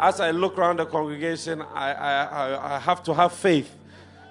As 0.00 0.20
I 0.20 0.30
look 0.30 0.56
around 0.56 0.78
the 0.78 0.86
congregation, 0.86 1.62
I, 1.62 1.92
I, 1.92 2.76
I 2.76 2.78
have 2.78 3.02
to 3.04 3.14
have 3.14 3.32
faith 3.32 3.74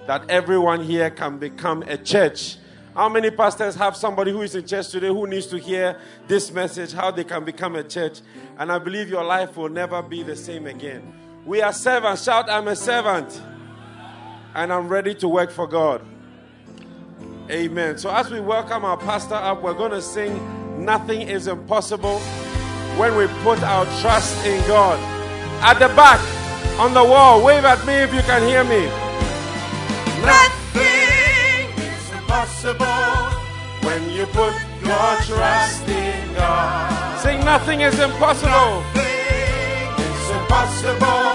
that 0.08 0.30
everyone 0.30 0.84
here 0.84 1.10
can 1.10 1.38
become 1.38 1.84
a 1.84 1.98
church. 1.98 2.58
How 2.94 3.08
many 3.08 3.32
pastors 3.32 3.76
have 3.76 3.96
somebody 3.96 4.32
who 4.32 4.42
is 4.42 4.54
in 4.54 4.68
church 4.68 4.90
today 4.90 5.08
who 5.08 5.26
needs 5.26 5.48
to 5.48 5.58
hear 5.58 5.98
this 6.28 6.52
message, 6.52 6.92
how 6.92 7.10
they 7.10 7.24
can 7.24 7.46
become 7.46 7.78
a 7.78 7.84
church? 7.84 8.20
And 8.58 8.70
I 8.70 8.80
believe 8.80 9.10
your 9.10 9.24
life 9.24 9.56
will 9.56 9.70
never 9.70 10.02
be 10.02 10.24
the 10.24 10.36
same 10.36 10.68
again. 10.68 11.14
We 11.46 11.62
are 11.62 11.72
servants. 11.72 12.24
Shout, 12.24 12.50
I'm 12.50 12.68
a 12.68 12.76
servant 12.76 13.42
and 14.54 14.74
I'm 14.74 14.90
ready 14.90 15.16
to 15.16 15.28
work 15.30 15.52
for 15.52 15.68
God. 15.68 16.06
Amen. 17.50 17.98
So, 17.98 18.14
as 18.14 18.30
we 18.30 18.40
welcome 18.40 18.84
our 18.84 18.98
pastor 18.98 19.36
up, 19.36 19.62
we're 19.62 19.74
going 19.74 19.92
to 19.92 20.02
sing 20.02 20.84
Nothing 20.84 21.22
is 21.22 21.48
Impossible 21.48 22.20
when 22.98 23.16
we 23.16 23.28
put 23.44 23.62
our 23.64 23.86
trust 24.02 24.46
in 24.46 24.66
God. 24.68 25.00
At 25.64 25.80
the 25.80 25.88
back, 25.96 26.20
on 26.80 26.94
the 26.94 27.04
wall, 27.04 27.44
wave 27.44 27.66
at 27.66 27.86
me 27.86 27.94
if 27.94 28.14
you 28.14 28.22
can 28.22 28.42
hear 28.48 28.64
me. 28.64 28.88
Impossible 32.32 33.38
when 33.84 34.10
you 34.10 34.26
put 34.28 34.54
your 34.82 35.12
trust 35.28 35.88
in 35.90 36.34
God. 36.34 37.20
Sing, 37.20 37.44
Nothing 37.44 37.82
is 37.82 38.00
impossible. 38.00 38.72
Nothing 38.96 39.92
is 40.00 40.30
impossible 40.40 41.28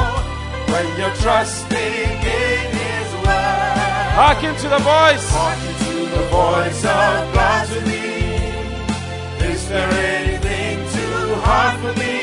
when 0.72 0.86
you're 0.98 1.16
trusting 1.16 1.76
in 1.76 2.64
His 2.80 3.12
word. 3.24 4.08
Hearken 4.16 4.54
to 4.56 4.68
the 4.70 4.78
voice. 4.78 5.26
Hearken 5.36 5.74
to 5.84 5.96
the 6.16 6.24
voice 6.32 6.82
of 6.84 7.34
God 7.34 7.68
to 7.68 7.80
me. 7.90 9.52
Is 9.52 9.68
there 9.68 9.90
anything 9.90 10.78
too 10.96 11.34
hard 11.44 11.78
for 11.80 12.00
me? 12.00 12.15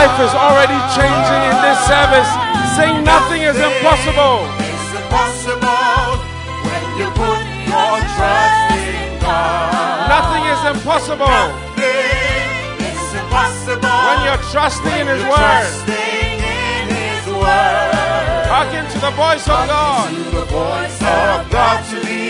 Life 0.00 0.20
is 0.24 0.32
already 0.32 0.80
changing 0.96 1.42
in 1.50 1.56
this 1.60 1.76
service. 1.84 2.30
Sing 2.72 3.04
nothing 3.04 3.42
is 3.44 3.58
impossible. 3.60 4.48
It's 4.64 4.92
impossible 4.96 6.24
when 6.64 6.84
you 6.96 7.08
put 7.20 7.40
your 7.68 7.96
trust 8.16 8.80
in 8.80 9.20
God. 9.20 10.08
Nothing 10.08 10.44
is 10.54 10.60
impossible. 10.72 11.28
Nothing 11.28 12.80
is 12.80 13.12
impossible 13.12 13.96
when 14.08 14.18
you're 14.24 14.44
trusting 14.48 14.96
in 15.02 15.08
His 15.12 15.22
word. 15.28 15.68
Trusting 15.68 16.36
in 16.48 16.84
His 16.96 17.24
word. 17.28 18.48
Hearken 18.48 18.84
to 18.94 18.98
the 19.04 19.12
voice 19.24 19.46
of 19.56 19.62
God. 19.68 20.08
To 20.08 20.22
the 20.40 20.46
voice 20.48 20.98
of 21.02 21.50
God 21.52 21.78
to 21.90 21.96
me. 22.06 22.29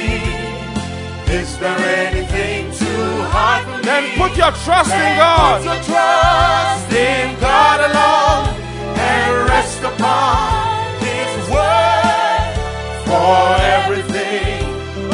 Is 1.30 1.56
there 1.58 1.78
anything 1.78 2.72
too 2.74 3.22
hard 3.30 3.62
for 3.62 3.78
me? 3.78 3.84
Then 3.84 4.18
put 4.18 4.36
your 4.36 4.50
trust 4.66 4.90
then 4.90 5.14
in 5.14 5.18
God. 5.22 5.62
Put 5.62 5.70
your 5.70 5.82
trust 5.94 6.90
in 6.90 7.38
God 7.38 7.78
alone 7.86 8.50
and 8.98 9.46
rest 9.46 9.78
upon 9.78 10.98
His 10.98 11.30
word 11.46 12.50
for 13.06 13.46
everything. 13.62 14.58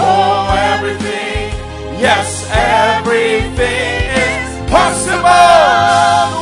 Oh, 0.00 0.56
everything. 0.72 1.52
Yes, 2.00 2.48
everything 2.48 4.08
is 4.16 4.48
possible. 4.72 6.32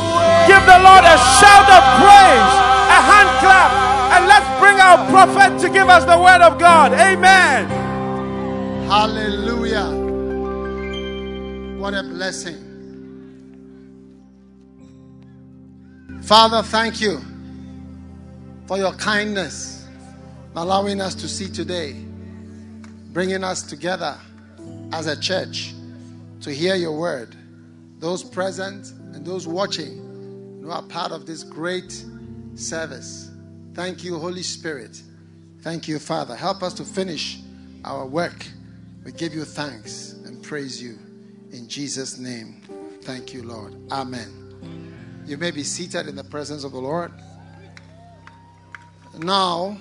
Give 0.47 0.63
the 0.63 0.79
Lord 0.87 1.03
a 1.03 1.19
shout 1.35 1.67
of 1.67 1.83
praise, 1.99 2.53
a 2.95 2.99
hand 3.11 3.31
clap, 3.43 3.71
and 4.15 4.23
let's 4.23 4.47
bring 4.63 4.79
our 4.79 5.03
prophet 5.11 5.59
to 5.59 5.67
give 5.67 5.89
us 5.89 6.05
the 6.07 6.15
word 6.15 6.39
of 6.39 6.57
God. 6.59 6.93
Amen. 6.93 7.74
Hallelujah. 8.87 9.89
What 11.79 11.95
a 11.95 12.03
blessing. 12.03 12.55
Father, 16.21 16.61
thank 16.61 17.01
you 17.01 17.19
for 18.67 18.77
your 18.77 18.93
kindness, 18.93 19.87
allowing 20.55 21.01
us 21.01 21.15
to 21.15 21.27
see 21.27 21.49
today, 21.49 21.93
bringing 23.11 23.43
us 23.43 23.63
together 23.63 24.19
as 24.93 25.07
a 25.07 25.19
church 25.19 25.73
to 26.41 26.53
hear 26.53 26.75
your 26.75 26.95
word. 26.95 27.35
Those 27.97 28.23
present 28.23 28.91
and 29.15 29.25
those 29.25 29.47
watching 29.47 30.61
who 30.61 30.69
are 30.69 30.83
part 30.83 31.11
of 31.11 31.25
this 31.25 31.43
great 31.43 32.05
service. 32.53 33.31
Thank 33.73 34.03
you, 34.03 34.19
Holy 34.19 34.43
Spirit. 34.43 35.01
Thank 35.61 35.87
you, 35.87 35.97
Father. 35.97 36.35
Help 36.35 36.61
us 36.61 36.75
to 36.75 36.83
finish 36.83 37.39
our 37.83 38.05
work. 38.05 38.45
We 39.05 39.11
give 39.11 39.35
you 39.35 39.45
thanks 39.45 40.15
and 40.25 40.41
praise 40.41 40.81
you. 40.81 40.97
In 41.51 41.67
Jesus' 41.67 42.17
name. 42.17 42.63
Thank 43.03 43.35
you, 43.35 43.43
Lord. 43.43 43.75
Amen. 43.91 45.21
You 45.27 45.37
may 45.37 45.51
be 45.51 45.63
seated 45.63 46.07
in 46.07 46.15
the 46.15 46.23
presence 46.23 46.63
of 46.63 46.71
the 46.71 46.79
Lord. 46.79 47.11
Now, 49.19 49.77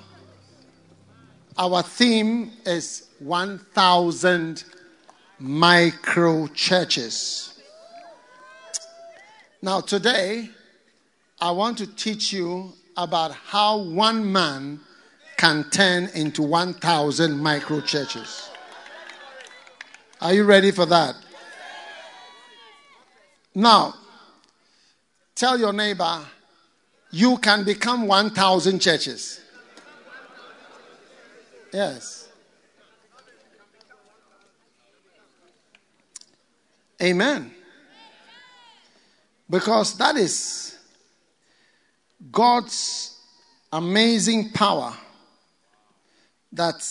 our 1.56 1.82
theme 1.82 2.52
is 2.66 3.08
1,000 3.18 4.64
micro 5.38 6.46
churches. 6.48 7.58
Now, 9.62 9.80
today, 9.80 10.50
I 11.40 11.50
want 11.50 11.78
to 11.78 11.86
teach 11.86 12.30
you 12.30 12.74
about 12.98 13.32
how 13.32 13.78
one 13.78 14.30
man 14.30 14.80
can 15.38 15.64
turn 15.70 16.10
into 16.14 16.42
1,000 16.42 17.38
micro 17.38 17.80
churches. 17.80 18.50
Are 20.24 20.34
you 20.34 20.42
ready 20.42 20.72
for 20.72 20.86
that? 20.86 21.14
Now, 23.54 23.94
Tell 25.34 25.58
your 25.58 25.72
neighbor, 25.72 26.20
you 27.10 27.36
can 27.38 27.64
become 27.64 28.06
1,000 28.06 28.80
churches. 28.80 29.40
Yes. 31.72 32.28
Amen. 37.02 37.50
Because 39.50 39.96
that 39.98 40.16
is 40.16 40.78
God's 42.30 43.18
amazing 43.72 44.50
power 44.52 44.94
that 46.52 46.88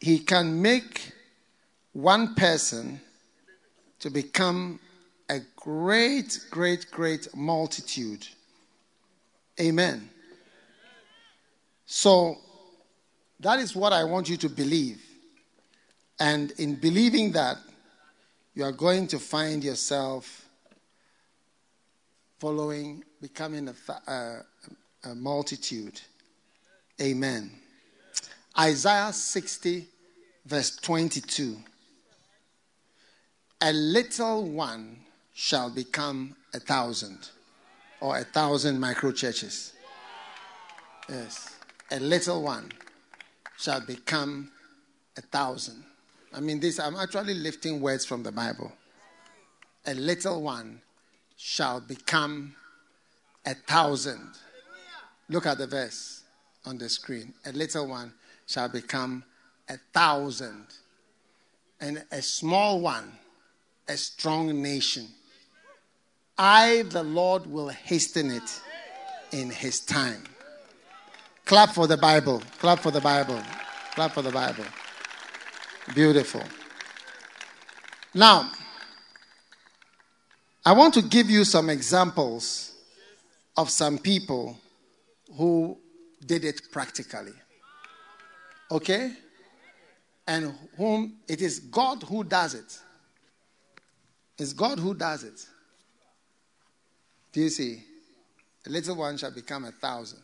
He 0.00 0.18
can 0.20 0.60
make 0.60 1.12
one 1.94 2.34
person 2.34 3.00
to 4.00 4.10
become 4.10 4.78
a 5.30 5.38
great, 5.56 6.38
great, 6.50 6.90
great 6.90 7.34
multitude. 7.34 8.26
Amen. 9.58 10.10
So, 11.86 12.36
that 13.40 13.58
is 13.60 13.74
what 13.74 13.92
I 13.92 14.04
want 14.04 14.28
you 14.28 14.36
to 14.38 14.48
believe. 14.48 15.00
And 16.20 16.50
in 16.52 16.74
believing 16.74 17.32
that, 17.32 17.56
you 18.54 18.64
are 18.64 18.72
going 18.72 19.06
to 19.08 19.18
find 19.18 19.64
yourself 19.64 20.48
following, 22.38 23.04
becoming 23.20 23.68
a, 23.68 24.10
a, 24.10 24.38
a 25.04 25.14
multitude. 25.14 26.00
Amen. 27.00 27.50
Isaiah 28.58 29.12
60, 29.12 29.86
verse 30.46 30.76
22. 30.76 31.56
A 33.60 33.72
little 33.72 34.44
one 34.44 34.98
shall 35.32 35.70
become 35.70 36.36
a 36.52 36.60
thousand, 36.60 37.30
or 38.00 38.18
a 38.18 38.24
thousand 38.24 38.78
micro 38.78 39.12
churches. 39.12 39.72
Yes. 41.08 41.56
A 41.90 42.00
little 42.00 42.42
one 42.42 42.70
shall 43.58 43.80
become 43.80 44.50
a 45.16 45.20
thousand. 45.20 45.84
I 46.32 46.40
mean, 46.40 46.60
this, 46.60 46.80
I'm 46.80 46.96
actually 46.96 47.34
lifting 47.34 47.80
words 47.80 48.04
from 48.04 48.22
the 48.22 48.32
Bible. 48.32 48.72
A 49.86 49.94
little 49.94 50.42
one 50.42 50.80
shall 51.36 51.80
become 51.80 52.54
a 53.44 53.54
thousand. 53.54 54.30
Look 55.28 55.46
at 55.46 55.58
the 55.58 55.66
verse 55.66 56.22
on 56.64 56.78
the 56.78 56.88
screen. 56.88 57.34
A 57.46 57.52
little 57.52 57.86
one 57.86 58.12
shall 58.46 58.68
become 58.68 59.24
a 59.68 59.78
thousand, 59.92 60.66
and 61.80 62.04
a 62.10 62.22
small 62.22 62.80
one, 62.80 63.12
a 63.88 63.96
strong 63.96 64.62
nation. 64.62 65.06
I, 66.36 66.84
the 66.88 67.02
Lord, 67.02 67.46
will 67.46 67.68
hasten 67.68 68.30
it 68.30 68.60
in 69.32 69.50
his 69.50 69.80
time. 69.80 70.24
Clap 71.44 71.70
for 71.70 71.86
the 71.86 71.96
Bible. 71.96 72.42
Clap 72.58 72.80
for 72.80 72.90
the 72.90 73.00
Bible. 73.00 73.40
Clap 73.94 74.12
for 74.12 74.22
the 74.22 74.30
Bible. 74.30 74.64
Beautiful. 75.94 76.42
Now, 78.14 78.50
I 80.64 80.72
want 80.72 80.94
to 80.94 81.02
give 81.02 81.28
you 81.28 81.44
some 81.44 81.68
examples 81.68 82.72
of 83.56 83.70
some 83.70 83.98
people 83.98 84.58
who 85.36 85.78
did 86.24 86.44
it 86.44 86.62
practically. 86.72 87.32
Okay? 88.70 89.12
And 90.26 90.54
whom 90.76 91.16
it 91.28 91.42
is 91.42 91.58
God 91.58 92.02
who 92.04 92.24
does 92.24 92.54
it. 92.54 92.78
It's 94.38 94.52
God 94.52 94.78
who 94.78 94.94
does 94.94 95.24
it. 95.24 95.46
Do 97.32 97.40
you 97.40 97.48
see? 97.48 97.82
A 98.66 98.70
little 98.70 98.96
one 98.96 99.16
shall 99.16 99.30
become 99.30 99.64
a 99.64 99.72
thousand. 99.72 100.20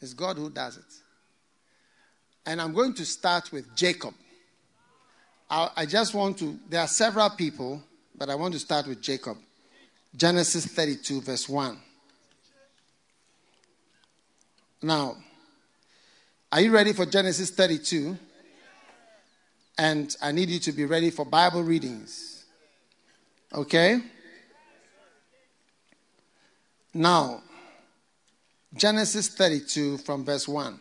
It's 0.00 0.12
God 0.12 0.36
who 0.36 0.50
does 0.50 0.76
it. 0.76 0.84
And 2.44 2.60
I'm 2.60 2.72
going 2.72 2.94
to 2.94 3.04
start 3.04 3.50
with 3.50 3.74
Jacob. 3.74 4.14
I, 5.50 5.70
I 5.76 5.86
just 5.86 6.14
want 6.14 6.38
to, 6.38 6.58
there 6.68 6.80
are 6.80 6.88
several 6.88 7.30
people, 7.30 7.82
but 8.16 8.28
I 8.28 8.34
want 8.34 8.54
to 8.54 8.60
start 8.60 8.86
with 8.86 9.00
Jacob. 9.00 9.38
Genesis 10.14 10.66
32, 10.66 11.22
verse 11.22 11.48
1. 11.48 11.78
Now, 14.82 15.16
are 16.52 16.60
you 16.60 16.72
ready 16.72 16.92
for 16.92 17.06
Genesis 17.06 17.50
32? 17.50 18.16
And 19.78 20.14
I 20.22 20.32
need 20.32 20.48
you 20.48 20.58
to 20.60 20.72
be 20.72 20.84
ready 20.84 21.10
for 21.10 21.26
Bible 21.26 21.62
readings. 21.62 22.35
Okay? 23.56 24.00
Now, 26.92 27.42
Genesis 28.74 29.28
32 29.28 29.98
from 29.98 30.24
verse 30.24 30.46
1. 30.46 30.78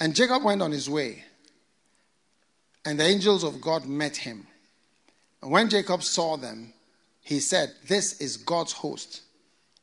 And 0.00 0.14
Jacob 0.14 0.44
went 0.44 0.60
on 0.60 0.70
his 0.70 0.90
way, 0.90 1.24
and 2.84 3.00
the 3.00 3.04
angels 3.04 3.44
of 3.44 3.60
God 3.60 3.86
met 3.86 4.16
him. 4.16 4.46
And 5.40 5.50
when 5.50 5.70
Jacob 5.70 6.02
saw 6.02 6.36
them, 6.36 6.74
he 7.22 7.40
said, 7.40 7.72
This 7.88 8.20
is 8.20 8.36
God's 8.36 8.72
host. 8.72 9.22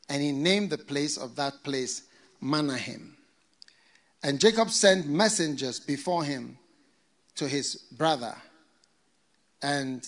And 0.08 0.22
he 0.22 0.30
named 0.30 0.70
the 0.70 0.78
place 0.78 1.16
of 1.16 1.36
that 1.36 1.64
place 1.64 2.02
Mahanaim. 2.40 3.16
And 4.22 4.38
Jacob 4.38 4.70
sent 4.70 5.08
messengers 5.08 5.80
before 5.80 6.22
him 6.22 6.58
to 7.36 7.48
his 7.48 7.76
brother 7.76 8.36
and 9.62 10.04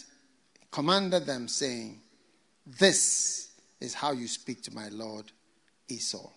commanded 0.74 1.24
them, 1.24 1.46
saying, 1.46 2.00
This 2.66 3.52
is 3.80 3.94
how 3.94 4.10
you 4.10 4.26
speak 4.26 4.60
to 4.64 4.74
my 4.74 4.88
lord 4.88 5.30
Esau. 5.88 6.28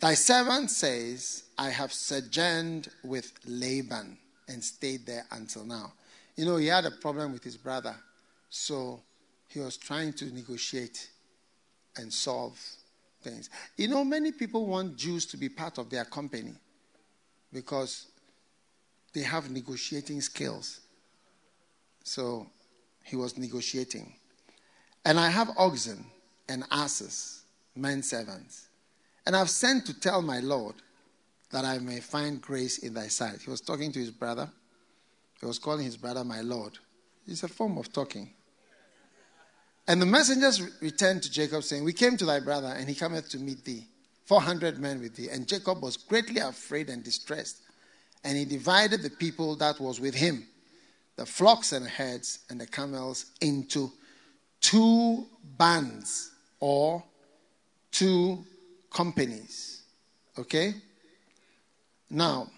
Thy 0.00 0.14
servant 0.14 0.70
says, 0.70 1.44
I 1.58 1.68
have 1.68 1.92
sojourned 1.92 2.88
with 3.04 3.30
Laban 3.44 4.16
and 4.48 4.64
stayed 4.64 5.04
there 5.04 5.26
until 5.30 5.66
now. 5.66 5.92
You 6.36 6.46
know, 6.46 6.56
he 6.56 6.68
had 6.68 6.86
a 6.86 6.90
problem 6.90 7.34
with 7.34 7.44
his 7.44 7.58
brother, 7.58 7.94
so 8.48 9.02
he 9.48 9.60
was 9.60 9.76
trying 9.76 10.14
to 10.14 10.34
negotiate 10.34 11.10
and 11.96 12.10
solve 12.10 12.58
things. 13.20 13.50
You 13.76 13.88
know, 13.88 14.04
many 14.04 14.32
people 14.32 14.64
want 14.64 14.96
Jews 14.96 15.26
to 15.26 15.36
be 15.36 15.50
part 15.50 15.76
of 15.76 15.90
their 15.90 16.06
company 16.06 16.54
because 17.52 18.06
they 19.12 19.20
have 19.20 19.50
negotiating 19.50 20.22
skills. 20.22 20.80
So 22.04 22.46
he 23.04 23.16
was 23.16 23.36
negotiating. 23.36 24.14
And 25.04 25.18
I 25.18 25.28
have 25.30 25.50
oxen 25.56 26.04
and 26.48 26.64
asses, 26.70 27.42
men 27.74 28.02
servants. 28.02 28.68
And 29.26 29.36
I've 29.36 29.50
sent 29.50 29.86
to 29.86 29.98
tell 29.98 30.22
my 30.22 30.40
Lord 30.40 30.74
that 31.50 31.64
I 31.64 31.78
may 31.78 32.00
find 32.00 32.40
grace 32.40 32.78
in 32.78 32.94
thy 32.94 33.08
sight. 33.08 33.42
He 33.42 33.50
was 33.50 33.60
talking 33.60 33.92
to 33.92 33.98
his 33.98 34.10
brother. 34.10 34.48
He 35.40 35.46
was 35.46 35.58
calling 35.58 35.84
his 35.84 35.96
brother 35.96 36.24
my 36.24 36.40
Lord. 36.40 36.78
It's 37.26 37.42
a 37.42 37.48
form 37.48 37.78
of 37.78 37.92
talking. 37.92 38.30
And 39.88 40.00
the 40.00 40.06
messengers 40.06 40.60
returned 40.80 41.22
to 41.24 41.30
Jacob, 41.30 41.64
saying, 41.64 41.82
We 41.82 41.92
came 41.92 42.16
to 42.18 42.24
thy 42.24 42.40
brother, 42.40 42.68
and 42.68 42.88
he 42.88 42.94
cometh 42.94 43.28
to 43.30 43.38
meet 43.38 43.64
thee. 43.64 43.86
Four 44.24 44.40
hundred 44.40 44.78
men 44.78 45.00
with 45.00 45.16
thee. 45.16 45.28
And 45.28 45.48
Jacob 45.48 45.82
was 45.82 45.96
greatly 45.96 46.40
afraid 46.40 46.88
and 46.88 47.02
distressed. 47.02 47.62
And 48.22 48.36
he 48.36 48.44
divided 48.44 49.02
the 49.02 49.10
people 49.10 49.56
that 49.56 49.80
was 49.80 50.00
with 50.00 50.14
him, 50.14 50.46
the 51.20 51.26
flocks 51.26 51.72
and 51.72 51.86
herds, 51.86 52.38
and 52.48 52.58
the 52.58 52.66
camels, 52.66 53.26
into 53.42 53.92
two 54.62 55.26
bands 55.58 56.30
or 56.60 57.04
two 57.92 58.42
companies. 58.90 59.82
Okay? 60.38 60.72
Now, 62.08 62.48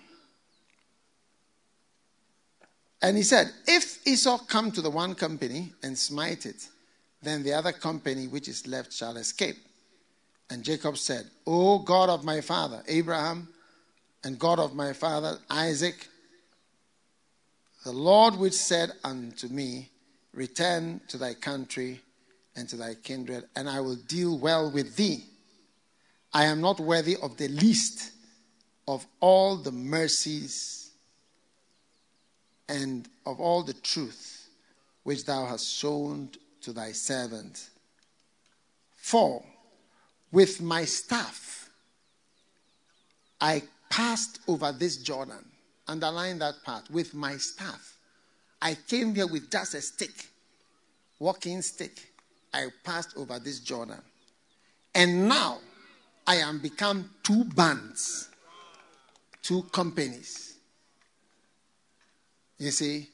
and 3.02 3.16
he 3.16 3.24
said, 3.24 3.50
If 3.66 4.06
Esau 4.06 4.38
come 4.38 4.70
to 4.70 4.80
the 4.80 4.90
one 4.90 5.16
company 5.16 5.72
and 5.82 5.98
smite 5.98 6.46
it, 6.46 6.68
then 7.20 7.42
the 7.42 7.54
other 7.54 7.72
company 7.72 8.28
which 8.28 8.46
is 8.46 8.68
left 8.68 8.92
shall 8.92 9.16
escape. 9.16 9.56
And 10.50 10.62
Jacob 10.62 10.98
said, 10.98 11.26
O 11.48 11.80
God 11.80 12.10
of 12.10 12.22
my 12.22 12.40
father 12.40 12.84
Abraham, 12.86 13.48
and 14.22 14.38
God 14.38 14.60
of 14.60 14.72
my 14.76 14.92
father 14.92 15.38
Isaac, 15.50 16.06
the 17.84 17.92
Lord 17.92 18.36
which 18.36 18.54
said 18.54 18.92
unto 19.04 19.48
me, 19.48 19.90
Return 20.32 21.00
to 21.08 21.18
thy 21.18 21.34
country 21.34 22.00
and 22.56 22.68
to 22.68 22.76
thy 22.76 22.94
kindred, 22.94 23.44
and 23.54 23.68
I 23.68 23.80
will 23.80 23.96
deal 23.96 24.38
well 24.38 24.70
with 24.70 24.96
thee. 24.96 25.24
I 26.32 26.44
am 26.44 26.60
not 26.60 26.80
worthy 26.80 27.16
of 27.16 27.36
the 27.36 27.48
least 27.48 28.12
of 28.88 29.06
all 29.20 29.56
the 29.56 29.72
mercies 29.72 30.90
and 32.68 33.08
of 33.26 33.40
all 33.40 33.62
the 33.62 33.74
truth 33.74 34.48
which 35.02 35.24
thou 35.24 35.46
hast 35.46 35.66
shown 35.66 36.30
to 36.62 36.72
thy 36.72 36.92
servant. 36.92 37.68
For 38.94 39.44
with 40.30 40.60
my 40.62 40.84
staff 40.84 41.68
I 43.40 43.62
passed 43.90 44.38
over 44.46 44.72
this 44.72 44.96
Jordan. 44.96 45.51
Underline 45.88 46.38
that 46.38 46.54
part. 46.64 46.90
With 46.90 47.14
my 47.14 47.36
staff. 47.36 47.96
I 48.60 48.76
came 48.86 49.14
here 49.14 49.26
with 49.26 49.50
just 49.50 49.74
a 49.74 49.80
stick, 49.80 50.28
walking 51.18 51.62
stick, 51.62 52.12
I 52.54 52.68
passed 52.84 53.16
over 53.16 53.40
this 53.40 53.58
Jordan. 53.58 54.00
And 54.94 55.28
now 55.28 55.58
I 56.26 56.36
am 56.36 56.60
become 56.60 57.10
two 57.24 57.44
bands, 57.44 58.28
two 59.42 59.64
companies. 59.72 60.58
You 62.58 62.70
see? 62.70 63.08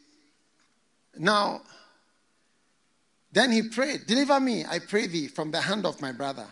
Now, 1.16 1.62
then 3.32 3.52
he 3.52 3.62
prayed, 3.62 4.06
Deliver 4.06 4.40
me, 4.40 4.66
I 4.66 4.80
pray 4.80 5.06
thee, 5.06 5.28
from 5.28 5.50
the 5.50 5.60
hand 5.60 5.86
of 5.86 6.00
my 6.02 6.12
brother 6.12 6.46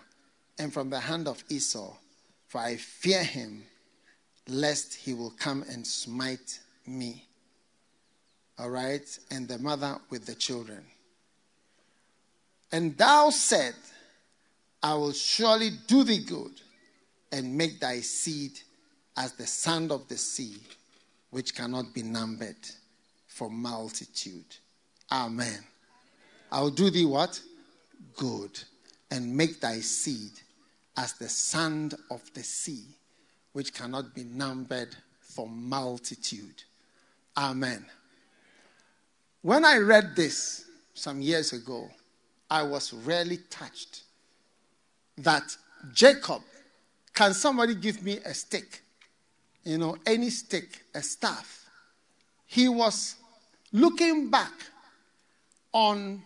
and 0.59 0.73
from 0.73 0.89
the 0.89 1.01
hand 1.01 1.29
of 1.29 1.45
Esau, 1.51 1.95
for 2.47 2.63
I 2.63 2.77
fear 2.77 3.23
him, 3.23 3.65
lest 4.49 4.95
he 4.95 5.15
will 5.15 5.33
come 5.39 5.65
and 5.71 5.87
smite 5.87 6.61
me. 6.87 7.25
All 8.59 8.71
right? 8.71 9.19
And 9.31 9.49
the 9.49 9.59
mother 9.59 9.99
with 10.11 10.27
the 10.27 10.35
children. 10.35 10.85
And 12.73 12.97
thou 12.97 13.31
said, 13.31 13.75
I 14.83 14.95
will 14.95 15.13
surely 15.13 15.71
do 15.87 16.05
thee 16.05 16.25
good 16.25 16.61
and 17.33 17.57
make 17.57 17.81
thy 17.81 18.01
seed 18.01 18.53
as 19.17 19.33
the 19.33 19.47
sand 19.47 19.91
of 19.91 20.07
the 20.09 20.17
sea, 20.17 20.57
which 21.31 21.55
cannot 21.55 21.95
be 21.95 22.03
numbered 22.03 22.57
for 23.27 23.51
multitude. 23.51 24.57
Amen. 25.11 25.65
I'll 26.51 26.71
do 26.71 26.91
thee 26.91 27.05
what? 27.05 27.41
Good. 28.17 28.59
And 29.11 29.37
make 29.37 29.61
thy 29.61 29.81
seed 29.81 30.33
as 30.97 31.15
the 31.15 31.29
sand 31.29 31.95
of 32.11 32.23
the 32.35 32.43
sea, 32.43 32.85
which 33.57 33.73
cannot 33.73 34.15
be 34.15 34.23
numbered 34.23 34.95
for 35.19 35.49
multitude. 35.49 36.63
Amen. 37.39 37.87
When 39.41 39.65
I 39.65 39.79
read 39.79 40.15
this 40.15 40.67
some 40.93 41.23
years 41.23 41.55
ago, 41.55 41.89
I 42.51 42.65
was 42.65 42.93
really 42.93 43.39
touched 43.49 44.03
that 45.17 45.57
Jacob, 45.95 46.43
can 47.15 47.33
somebody 47.33 47.75
give 47.75 48.03
me 48.03 48.19
a 48.27 48.35
stick? 48.35 48.83
You 49.65 49.79
know, 49.79 49.97
any 50.05 50.29
stick, 50.29 50.83
a 50.95 51.01
staff. 51.01 51.65
He 52.45 52.69
was 52.69 53.15
looking 53.73 54.29
back 54.29 54.53
on 55.73 56.23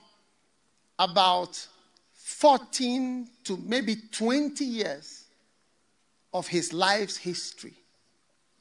about 0.99 1.65
14 2.13 3.29
to 3.45 3.57
maybe 3.57 3.95
20 4.11 4.65
years 4.65 5.20
of 6.33 6.47
his 6.47 6.73
life's 6.73 7.17
history. 7.17 7.75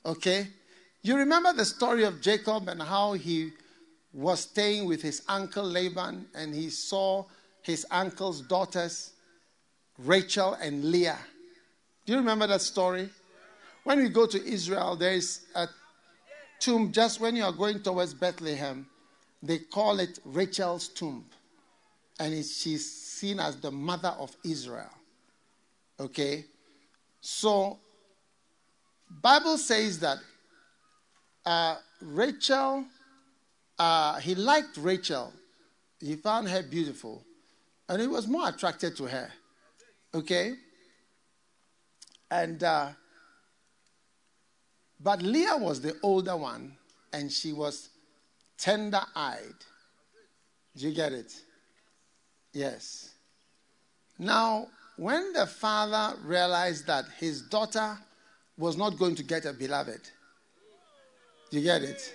Okay? 0.05 0.47
You 1.01 1.17
remember 1.17 1.53
the 1.53 1.65
story 1.65 2.03
of 2.03 2.21
Jacob 2.21 2.67
and 2.67 2.81
how 2.81 3.13
he 3.13 3.51
was 4.13 4.41
staying 4.41 4.85
with 4.85 5.01
his 5.01 5.21
uncle 5.27 5.63
Laban 5.63 6.25
and 6.35 6.53
he 6.53 6.69
saw 6.69 7.25
his 7.61 7.85
uncle's 7.91 8.41
daughters, 8.41 9.13
Rachel 9.97 10.53
and 10.53 10.85
Leah. 10.85 11.19
Do 12.05 12.13
you 12.13 12.19
remember 12.19 12.47
that 12.47 12.61
story? 12.61 13.09
When 13.83 13.99
we 13.99 14.09
go 14.09 14.25
to 14.25 14.43
Israel, 14.43 14.95
there 14.95 15.13
is 15.13 15.45
a 15.55 15.67
tomb 16.59 16.91
just 16.91 17.19
when 17.19 17.35
you 17.35 17.43
are 17.43 17.51
going 17.51 17.81
towards 17.81 18.13
Bethlehem. 18.13 18.87
They 19.41 19.59
call 19.59 19.99
it 19.99 20.19
Rachel's 20.25 20.87
tomb. 20.89 21.25
And 22.19 22.33
she's 22.43 22.91
seen 22.91 23.39
as 23.39 23.55
the 23.57 23.71
mother 23.71 24.13
of 24.19 24.35
Israel. 24.43 24.91
Okay? 25.99 26.45
So, 27.21 27.79
Bible 29.21 29.57
says 29.57 29.99
that 29.99 30.17
uh, 31.45 31.77
Rachel, 32.01 32.85
uh, 33.77 34.19
he 34.19 34.35
liked 34.35 34.77
Rachel. 34.77 35.33
He 35.99 36.15
found 36.15 36.47
her 36.49 36.63
beautiful. 36.63 37.23
And 37.87 38.01
he 38.01 38.07
was 38.07 38.27
more 38.27 38.47
attracted 38.47 38.95
to 38.97 39.05
her. 39.05 39.31
Okay? 40.13 40.53
And, 42.31 42.63
uh, 42.63 42.89
but 44.99 45.21
Leah 45.21 45.57
was 45.57 45.81
the 45.81 45.95
older 46.03 46.37
one, 46.37 46.77
and 47.11 47.31
she 47.31 47.51
was 47.51 47.89
tender 48.57 49.01
eyed. 49.15 49.55
Do 50.75 50.87
you 50.87 50.93
get 50.93 51.13
it? 51.13 51.33
Yes. 52.53 53.13
Now, 54.17 54.67
when 54.99 55.31
the 55.31 55.47
father 55.47 56.17
realized 56.25 56.85
that 56.85 57.05
his 57.17 57.43
daughter 57.43 57.97
was 58.57 58.75
not 58.75 58.99
going 58.99 59.15
to 59.15 59.23
get 59.23 59.45
a 59.45 59.53
beloved, 59.53 60.01
you 61.51 61.61
get 61.61 61.83
it? 61.83 62.13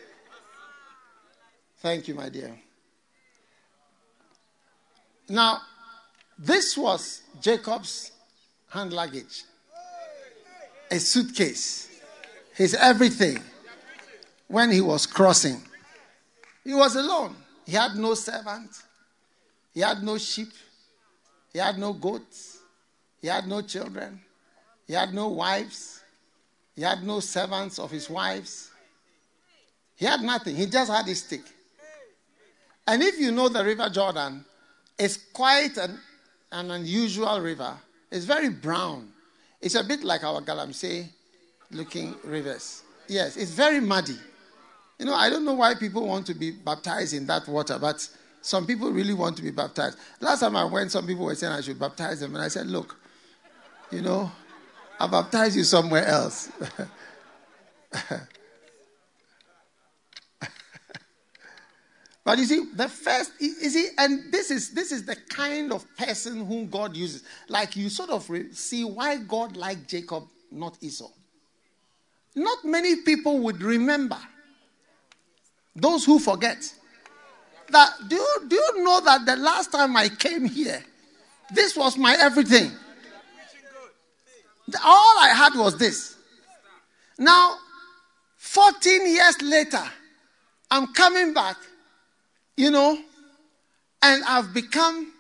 Thank 1.79 2.09
you, 2.09 2.15
my 2.15 2.29
dear. 2.29 2.55
Now, 5.31 5.63
this 6.39 6.77
was 6.77 7.23
Jacob's 7.41 8.13
hand 8.69 8.93
luggage 8.93 9.45
a 10.91 11.01
suitcase, 11.01 11.89
his 12.53 12.75
everything 12.75 13.39
when 14.47 14.71
he 14.71 14.83
was 14.83 15.07
crossing. 15.07 15.63
He 16.63 16.75
was 16.75 16.95
alone. 16.95 17.35
He 17.65 17.73
had 17.73 17.97
no 17.97 18.13
servant, 18.13 18.71
he 19.73 19.81
had 19.81 20.03
no 20.03 20.19
sheep, 20.19 20.53
he 21.51 21.59
had 21.59 21.79
no 21.79 21.95
goats, 21.95 22.54
he 23.25 23.31
had 23.31 23.47
no 23.49 23.63
children, 23.63 24.21
he 24.87 24.93
had 24.93 25.15
no 25.15 25.29
wives, 25.29 26.03
he 26.77 26.83
had 26.83 27.03
no 27.03 27.21
servants 27.21 27.79
of 27.79 27.91
his 27.91 28.11
wives. 28.11 28.71
He 29.97 30.05
had 30.05 30.21
nothing. 30.21 30.55
He 30.55 30.67
just 30.67 30.91
had 30.91 31.07
his 31.07 31.21
stick. 31.21 31.41
And 32.87 33.03
if 33.03 33.19
you 33.19 33.33
know 33.33 33.49
the 33.49 33.65
River 33.65 33.89
Jordan, 33.89 34.45
it's 34.99 35.17
quite 35.17 35.79
an, 35.79 35.99
an 36.53 36.71
unusual 36.71 37.41
river. 37.41 37.75
It's 38.11 38.27
very 38.27 38.51
brown. 38.51 39.11
It's 39.59 39.75
a 39.75 39.85
bit 39.85 40.05
like 40.05 40.23
our 40.23 40.43
Galamsey 40.43 41.09
looking 41.71 42.15
rivers. 42.25 42.83
Yes, 43.09 43.39
it's 43.39 43.53
very 43.53 43.81
muddy. 43.81 44.19
You 44.99 45.07
know, 45.07 45.15
I 45.15 45.31
don't 45.31 45.47
know 45.47 45.55
why 45.55 45.77
people 45.77 46.07
want 46.07 46.27
to 46.27 46.35
be 46.35 46.51
baptized 46.51 47.15
in 47.15 47.27
that 47.29 47.49
water, 47.49 47.79
but 47.81 48.07
some 48.43 48.67
people 48.67 48.91
really 48.91 49.15
want 49.15 49.39
to 49.39 49.43
be 49.43 49.51
baptized. 49.51 49.97
Last 50.21 50.41
time 50.41 50.57
I 50.57 50.65
went, 50.65 50.93
some 50.93 51.07
people 51.07 51.25
were 51.25 51.35
saying 51.35 51.55
I 51.55 51.63
should 51.63 51.79
baptize 51.79 52.21
them, 52.21 52.35
and 52.35 52.45
I 52.45 52.49
said, 52.49 52.67
Look, 52.67 52.99
you 53.95 54.03
know, 54.03 54.31
I'll 54.99 55.09
baptize 55.09 55.57
you 55.57 55.65
somewhere 55.65 56.05
else. 56.05 56.51
But 62.25 62.39
you 62.39 62.47
see, 62.47 62.65
the 62.75 62.89
first, 62.89 63.33
you 63.39 63.51
see, 63.69 63.89
and 63.99 64.33
this 64.33 64.51
is 64.51 64.71
this 64.71 64.93
is 64.93 65.05
the 65.05 65.15
kind 65.15 65.71
of 65.73 65.85
person 65.97 66.47
whom 66.47 66.71
God 66.71 66.97
uses. 66.97 67.23
Like 67.49 67.77
you 67.77 67.91
sort 67.91 68.09
of 68.09 68.29
re- 68.31 68.51
see 68.53 68.83
why 68.83 69.19
God 69.19 69.59
liked 69.59 69.89
Jacob, 69.89 70.25
not 70.51 70.79
Esau. 70.81 71.11
Not 72.35 72.65
many 72.65 72.97
people 73.03 73.41
would 73.41 73.63
remember. 73.63 74.19
Those 75.77 76.07
who 76.07 76.19
forget. 76.19 76.73
That 77.69 77.91
do 78.09 78.17
you, 78.17 78.49
do 78.49 78.57
you 78.57 78.85
know 78.85 79.01
that 79.03 79.27
the 79.27 79.37
last 79.37 79.71
time 79.71 79.95
I 79.95 80.09
came 80.09 80.47
here, 80.47 80.83
this 81.53 81.77
was 81.77 81.99
my 81.99 82.17
everything. 82.19 82.73
All 84.83 85.19
I 85.21 85.33
had 85.35 85.55
was 85.55 85.77
this. 85.77 86.17
Now, 87.19 87.57
14 88.37 89.07
years 89.07 89.43
later, 89.43 89.83
I'm 90.71 90.93
coming 90.93 91.33
back 91.35 91.57
you 92.57 92.71
know, 92.71 92.99
and 94.03 94.25
I've 94.25 94.55
become 94.55 95.13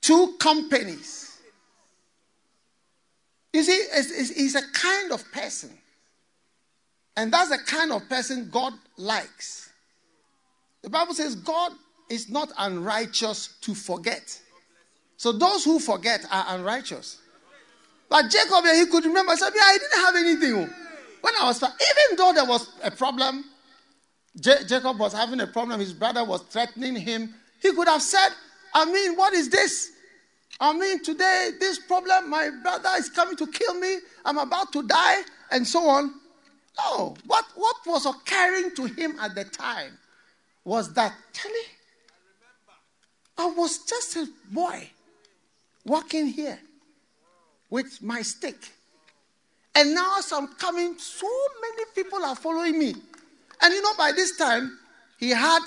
two 0.00 0.34
companies. 0.38 1.38
You 3.52 3.62
see, 3.62 4.34
he's 4.34 4.54
a 4.54 4.62
kind 4.72 5.12
of 5.12 5.30
person. 5.32 5.70
And 7.16 7.32
that's 7.32 7.50
the 7.50 7.58
kind 7.58 7.92
of 7.92 8.08
person 8.08 8.48
God 8.50 8.72
likes. 8.96 9.70
The 10.82 10.90
Bible 10.90 11.14
says 11.14 11.34
God 11.34 11.72
is 12.08 12.30
not 12.30 12.50
unrighteous 12.56 13.56
to 13.62 13.74
forget. 13.74 14.40
So 15.16 15.32
those 15.32 15.64
who 15.64 15.78
forget 15.78 16.24
are 16.30 16.44
unrighteous. 16.48 17.19
But 18.10 18.28
Jacob, 18.28 18.64
he 18.64 18.86
could 18.86 19.04
remember, 19.04 19.36
said, 19.36 19.52
yeah, 19.54 19.62
I 19.62 19.78
didn't 19.78 20.04
have 20.04 20.16
anything. 20.16 20.54
Oh. 20.54 20.86
When 21.20 21.34
I 21.40 21.44
was, 21.44 21.62
even 21.62 22.16
though 22.16 22.32
there 22.32 22.44
was 22.44 22.68
a 22.82 22.90
problem, 22.90 23.44
J- 24.38 24.64
Jacob 24.66 24.98
was 24.98 25.12
having 25.12 25.40
a 25.40 25.46
problem. 25.46 25.78
His 25.78 25.92
brother 25.92 26.24
was 26.24 26.42
threatening 26.42 26.96
him. 26.96 27.32
He 27.62 27.72
could 27.72 27.86
have 27.86 28.02
said, 28.02 28.30
I 28.74 28.84
mean, 28.84 29.16
what 29.16 29.32
is 29.32 29.48
this? 29.48 29.92
I 30.58 30.72
mean, 30.72 31.02
today, 31.04 31.50
this 31.60 31.78
problem, 31.78 32.28
my 32.28 32.50
brother 32.62 32.90
is 32.98 33.08
coming 33.10 33.36
to 33.36 33.46
kill 33.46 33.74
me. 33.74 33.98
I'm 34.24 34.38
about 34.38 34.72
to 34.72 34.82
die, 34.82 35.22
and 35.52 35.66
so 35.66 35.88
on. 35.88 36.12
No. 36.78 37.14
What, 37.26 37.44
what 37.54 37.76
was 37.86 38.06
occurring 38.06 38.74
to 38.74 38.86
him 38.86 39.18
at 39.20 39.36
the 39.36 39.44
time 39.44 39.96
was 40.64 40.92
that, 40.94 41.14
Telly, 41.32 41.54
I 43.38 43.46
was 43.46 43.78
just 43.84 44.16
a 44.16 44.26
boy 44.50 44.90
walking 45.84 46.26
here 46.26 46.58
with 47.70 48.02
my 48.02 48.22
stick. 48.22 48.56
And 49.74 49.94
now, 49.94 50.16
as 50.18 50.32
I'm 50.32 50.48
coming, 50.48 50.98
so 50.98 51.28
many 51.62 51.84
people 51.94 52.24
are 52.24 52.34
following 52.34 52.78
me. 52.78 52.94
And 53.62 53.74
you 53.74 53.82
know, 53.82 53.94
by 53.96 54.12
this 54.12 54.36
time, 54.36 54.78
he 55.18 55.30
had 55.30 55.60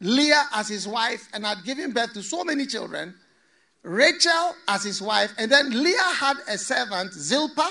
Leah 0.00 0.46
as 0.54 0.68
his 0.68 0.86
wife 0.86 1.26
and 1.32 1.44
had 1.44 1.64
given 1.64 1.92
birth 1.92 2.12
to 2.14 2.22
so 2.22 2.44
many 2.44 2.66
children. 2.66 3.14
Rachel 3.82 4.54
as 4.68 4.84
his 4.84 5.00
wife, 5.00 5.32
and 5.38 5.50
then 5.50 5.70
Leah 5.70 6.14
had 6.14 6.36
a 6.48 6.58
servant, 6.58 7.12
Zilpah, 7.14 7.70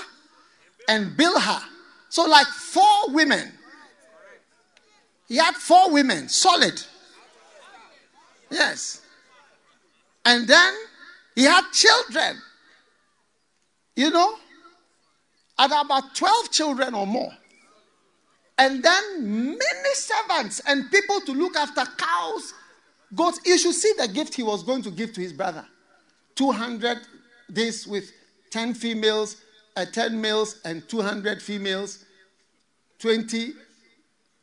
and 0.88 1.16
Bilhah. 1.16 1.62
So, 2.08 2.24
like 2.24 2.48
four 2.48 3.14
women. 3.14 3.52
He 5.28 5.36
had 5.36 5.54
four 5.54 5.92
women, 5.92 6.28
solid. 6.28 6.82
Yes. 8.50 9.02
And 10.24 10.48
then 10.48 10.74
he 11.36 11.44
had 11.44 11.70
children. 11.72 12.36
You 13.96 14.10
know, 14.10 14.34
at 15.58 15.66
about 15.66 16.14
12 16.14 16.50
children 16.50 16.94
or 16.94 17.06
more. 17.06 17.32
And 18.58 18.82
then 18.82 19.24
many 19.24 19.94
servants 19.94 20.60
and 20.66 20.90
people 20.90 21.20
to 21.22 21.32
look 21.32 21.56
after 21.56 21.82
cows, 21.96 22.54
goats. 23.14 23.40
You 23.44 23.58
should 23.58 23.74
see 23.74 23.92
the 23.98 24.08
gift 24.08 24.34
he 24.34 24.42
was 24.42 24.62
going 24.62 24.82
to 24.82 24.90
give 24.90 25.12
to 25.14 25.20
his 25.20 25.32
brother 25.32 25.66
200 26.34 26.98
this 27.48 27.86
with 27.86 28.12
10 28.50 28.74
females, 28.74 29.36
uh, 29.76 29.84
10 29.84 30.20
males, 30.20 30.60
and 30.64 30.88
200 30.88 31.42
females, 31.42 32.04
20, 32.98 33.52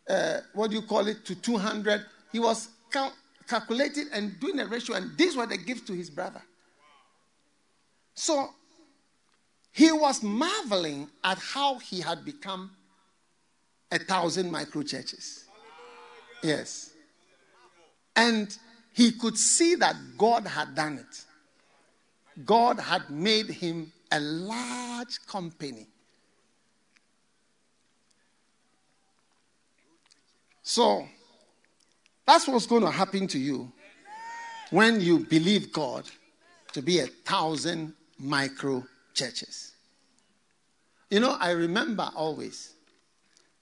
uh, 0.10 0.38
what 0.54 0.70
do 0.70 0.78
you 0.78 0.82
call 0.82 1.08
it, 1.08 1.26
to 1.26 1.36
200. 1.36 2.06
He 2.32 2.39
was 2.39 2.70
count, 2.91 3.14
calculating 3.48 4.08
and 4.14 4.39
doing 4.39 4.60
a 4.60 4.66
ratio, 4.66 4.95
and 4.95 5.18
these 5.18 5.36
were 5.36 5.45
the 5.45 5.58
gifts 5.58 5.82
to 5.88 5.93
his 5.93 6.10
brother. 6.10 6.41
So 8.14 8.50
he 9.78 9.92
was 9.92 10.24
marveling 10.24 11.08
at 11.24 11.38
how 11.38 11.78
he 11.78 12.02
had 12.02 12.26
become 12.26 12.72
a 13.92 14.00
thousand 14.00 14.52
micro 14.52 14.82
churches. 14.82 15.46
Yes. 16.42 16.94
And 18.16 18.58
he 18.92 19.12
could 19.12 19.38
see 19.38 19.76
that 19.76 19.96
God 20.18 20.48
had 20.48 20.74
done 20.74 20.98
it. 20.98 22.44
God 22.44 22.80
had 22.80 23.12
made 23.12 23.50
him 23.50 23.92
a 24.12 24.20
large 24.20 25.24
company. 25.28 25.86
So, 30.64 31.08
that's 32.26 32.48
what's 32.48 32.66
going 32.66 32.82
to 32.82 32.90
happen 32.90 33.28
to 33.28 33.38
you 33.38 33.72
when 34.72 35.00
you 35.00 35.20
believe 35.20 35.72
God 35.72 36.06
to 36.74 36.82
be 36.82 36.98
a 36.98 37.06
thousand 37.06 37.94
micro 38.18 38.84
churches. 39.18 39.74
You 41.09 41.20
know, 41.20 41.36
I 41.39 41.51
remember 41.51 42.09
always 42.15 42.74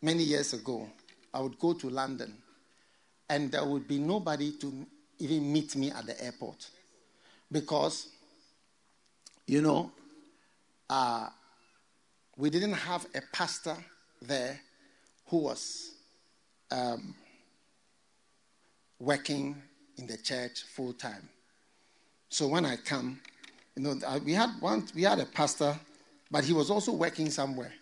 many 0.02 0.24
years 0.24 0.54
ago, 0.54 0.88
I 1.34 1.40
would 1.40 1.58
go 1.60 1.74
to 1.74 1.90
London 1.90 2.36
and 3.30 3.52
there 3.52 3.66
would 3.66 3.88
be 3.88 3.98
nobody 3.98 4.52
to 4.54 4.86
even 5.20 5.52
meet 5.52 5.76
me 5.76 5.92
at 5.92 6.06
the 6.06 6.22
airport 6.24 6.68
because, 7.52 8.10
you 9.48 9.62
know, 9.62 9.92
uh, 10.90 11.30
we 12.38 12.50
didn't 12.50 12.74
have 12.74 13.06
a 13.16 13.22
pastor 13.32 13.78
there 14.22 14.60
who 15.28 15.38
was 15.38 15.92
um, 16.72 17.16
working 19.00 19.56
in 19.98 20.08
the 20.08 20.18
church 20.18 20.64
full 20.76 20.94
time. 20.94 21.30
So 22.30 22.48
when 22.48 22.66
I 22.66 22.76
come, 22.76 23.22
you 23.76 23.84
know, 23.84 24.00
we 24.24 24.34
had 24.34 24.50
one, 24.60 24.88
we 24.96 25.04
had 25.04 25.20
a 25.20 25.26
pastor, 25.26 25.78
but 26.32 26.44
he 26.44 26.54
was 26.54 26.70
also 26.70 26.94
working 26.94 27.30
somewhere. 27.30 27.74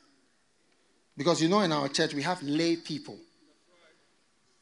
Because 1.16 1.42
you 1.42 1.48
know, 1.48 1.60
in 1.60 1.72
our 1.72 1.88
church, 1.88 2.14
we 2.14 2.24
have 2.24 2.42
lay 2.42 2.76
people. 2.76 3.18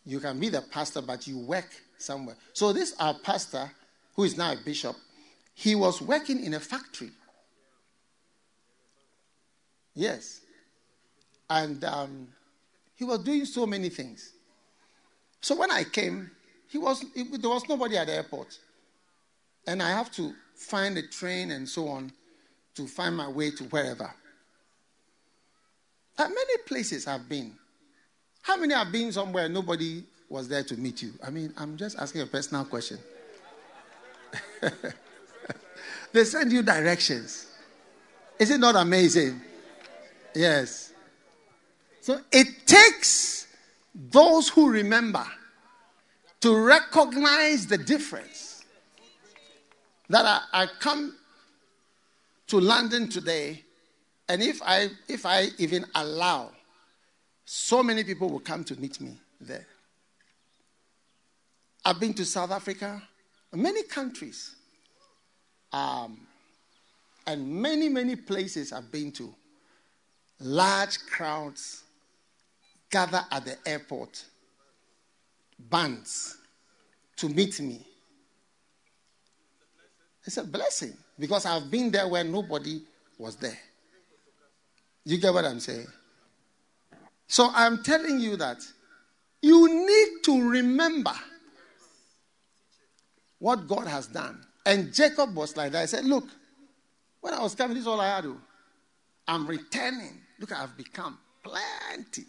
You 0.05 0.19
can 0.19 0.39
be 0.39 0.49
the 0.49 0.61
pastor, 0.61 1.01
but 1.01 1.27
you 1.27 1.37
work 1.39 1.69
somewhere. 1.97 2.35
So, 2.53 2.73
this 2.73 2.93
our 2.99 3.13
pastor, 3.13 3.71
who 4.15 4.23
is 4.23 4.35
now 4.35 4.51
a 4.51 4.57
bishop, 4.57 4.95
he 5.53 5.75
was 5.75 6.01
working 6.01 6.43
in 6.43 6.53
a 6.55 6.59
factory. 6.59 7.11
Yes. 9.93 10.41
And 11.49 11.83
um, 11.83 12.27
he 12.95 13.03
was 13.03 13.19
doing 13.19 13.45
so 13.45 13.65
many 13.65 13.89
things. 13.89 14.33
So, 15.39 15.55
when 15.55 15.71
I 15.71 15.83
came, 15.83 16.31
he 16.67 16.77
was, 16.77 17.05
there 17.15 17.49
was 17.49 17.67
nobody 17.69 17.97
at 17.97 18.07
the 18.07 18.13
airport. 18.13 18.57
And 19.67 19.81
I 19.81 19.89
have 19.89 20.11
to 20.13 20.33
find 20.61 20.97
a 20.97 21.07
train 21.07 21.51
and 21.51 21.67
so 21.67 21.87
on 21.87 22.11
to 22.75 22.87
find 22.87 23.17
my 23.17 23.27
way 23.27 23.51
to 23.51 23.63
wherever. 23.65 24.13
How 26.17 26.27
many 26.27 26.57
places 26.65 27.07
I've 27.07 27.27
been? 27.27 27.53
How 28.41 28.57
many 28.57 28.73
have 28.73 28.91
been 28.91 29.11
somewhere 29.11 29.49
nobody 29.49 30.03
was 30.29 30.47
there 30.47 30.63
to 30.63 30.77
meet 30.77 31.01
you? 31.01 31.13
I 31.25 31.29
mean, 31.29 31.53
I'm 31.57 31.77
just 31.77 31.97
asking 31.97 32.21
a 32.21 32.25
personal 32.25 32.65
question. 32.65 32.99
they 36.13 36.23
send 36.23 36.51
you 36.51 36.61
directions. 36.61 37.47
Is 38.39 38.51
it 38.51 38.59
not 38.59 38.75
amazing? 38.75 39.41
Yes. 40.33 40.93
So 42.01 42.19
it 42.31 42.65
takes 42.65 43.47
those 43.93 44.49
who 44.49 44.69
remember 44.69 45.25
to 46.41 46.55
recognize 46.55 47.67
the 47.67 47.77
difference. 47.77 48.50
That 50.11 50.25
I, 50.25 50.63
I 50.63 50.67
come 50.79 51.15
to 52.47 52.59
London 52.59 53.07
today 53.07 53.63
and 54.27 54.43
if 54.43 54.61
I, 54.61 54.89
if 55.07 55.25
I 55.25 55.47
even 55.57 55.85
allow, 55.95 56.51
so 57.45 57.81
many 57.81 58.03
people 58.03 58.29
will 58.29 58.41
come 58.41 58.65
to 58.65 58.79
meet 58.79 58.99
me 58.99 59.17
there. 59.39 59.65
I've 61.85 61.99
been 61.99 62.13
to 62.15 62.25
South 62.25 62.51
Africa, 62.51 63.01
many 63.53 63.83
countries, 63.83 64.53
um, 65.71 66.19
and 67.25 67.47
many, 67.47 67.87
many 67.87 68.17
places 68.17 68.73
I've 68.73 68.91
been 68.91 69.13
to. 69.13 69.33
Large 70.41 71.05
crowds 71.05 71.83
gather 72.89 73.23
at 73.31 73.45
the 73.45 73.57
airport, 73.65 74.25
bands 75.57 76.37
to 77.15 77.29
meet 77.29 77.61
me. 77.61 77.87
It's 80.25 80.37
a 80.37 80.43
blessing 80.43 80.93
because 81.17 81.45
I've 81.45 81.69
been 81.71 81.91
there 81.91 82.07
where 82.07 82.23
nobody 82.23 82.81
was 83.17 83.35
there. 83.35 83.57
You 85.05 85.17
get 85.17 85.33
what 85.33 85.45
I'm 85.45 85.59
saying? 85.59 85.87
So 87.27 87.49
I'm 87.53 87.81
telling 87.83 88.19
you 88.19 88.35
that 88.37 88.57
you 89.41 89.85
need 89.87 90.23
to 90.25 90.49
remember 90.49 91.13
what 93.39 93.67
God 93.67 93.87
has 93.87 94.07
done. 94.07 94.45
And 94.65 94.93
Jacob 94.93 95.35
was 95.35 95.57
like 95.57 95.71
that. 95.71 95.81
I 95.81 95.85
said, 95.85 96.05
Look, 96.05 96.25
when 97.21 97.33
I 97.33 97.41
was 97.41 97.55
coming, 97.55 97.75
this 97.75 97.81
is 97.81 97.87
all 97.87 97.99
I 97.99 98.15
had 98.15 98.23
to. 98.25 98.37
I'm 99.27 99.47
returning. 99.47 100.19
Look, 100.39 100.51
I've 100.51 100.75
become 100.77 101.17
plenty. 101.43 102.25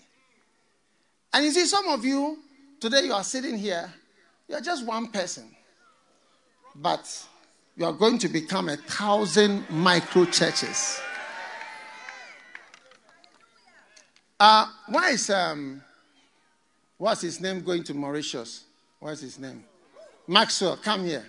And 1.32 1.45
you 1.45 1.51
see, 1.51 1.66
some 1.66 1.88
of 1.88 2.05
you, 2.05 2.38
today 2.80 3.03
you 3.05 3.12
are 3.12 3.24
sitting 3.24 3.59
here, 3.59 3.93
you're 4.49 4.61
just 4.61 4.86
one 4.86 5.09
person. 5.09 5.51
But 6.74 7.26
you 7.76 7.84
are 7.84 7.92
going 7.92 8.18
to 8.18 8.28
become 8.28 8.68
a 8.68 8.76
thousand 8.76 9.68
micro 9.70 10.24
churches. 10.26 11.00
Uh, 14.38 14.66
why 14.88 15.10
is 15.10 15.30
um, 15.30 15.82
what's 16.98 17.22
his 17.22 17.40
name 17.40 17.60
going 17.62 17.84
to 17.84 17.94
Mauritius? 17.94 18.64
What's 18.98 19.20
his 19.20 19.38
name? 19.38 19.64
Maxwell, 20.26 20.76
come 20.76 21.04
here. 21.04 21.24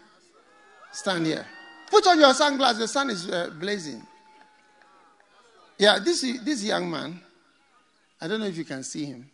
Stand 0.92 1.26
here. 1.26 1.46
Put 1.90 2.08
on 2.08 2.20
your 2.20 2.34
sunglasses. 2.34 2.80
The 2.80 2.88
sun 2.88 3.10
is 3.10 3.30
uh, 3.30 3.52
blazing. 3.60 4.02
Yeah, 5.78 6.00
this 6.04 6.22
this 6.44 6.64
young 6.64 6.90
man. 6.90 7.20
I 8.20 8.28
don't 8.28 8.40
know 8.40 8.46
if 8.46 8.58
you 8.58 8.66
can 8.66 8.84
see 8.84 9.06
him. 9.06 9.30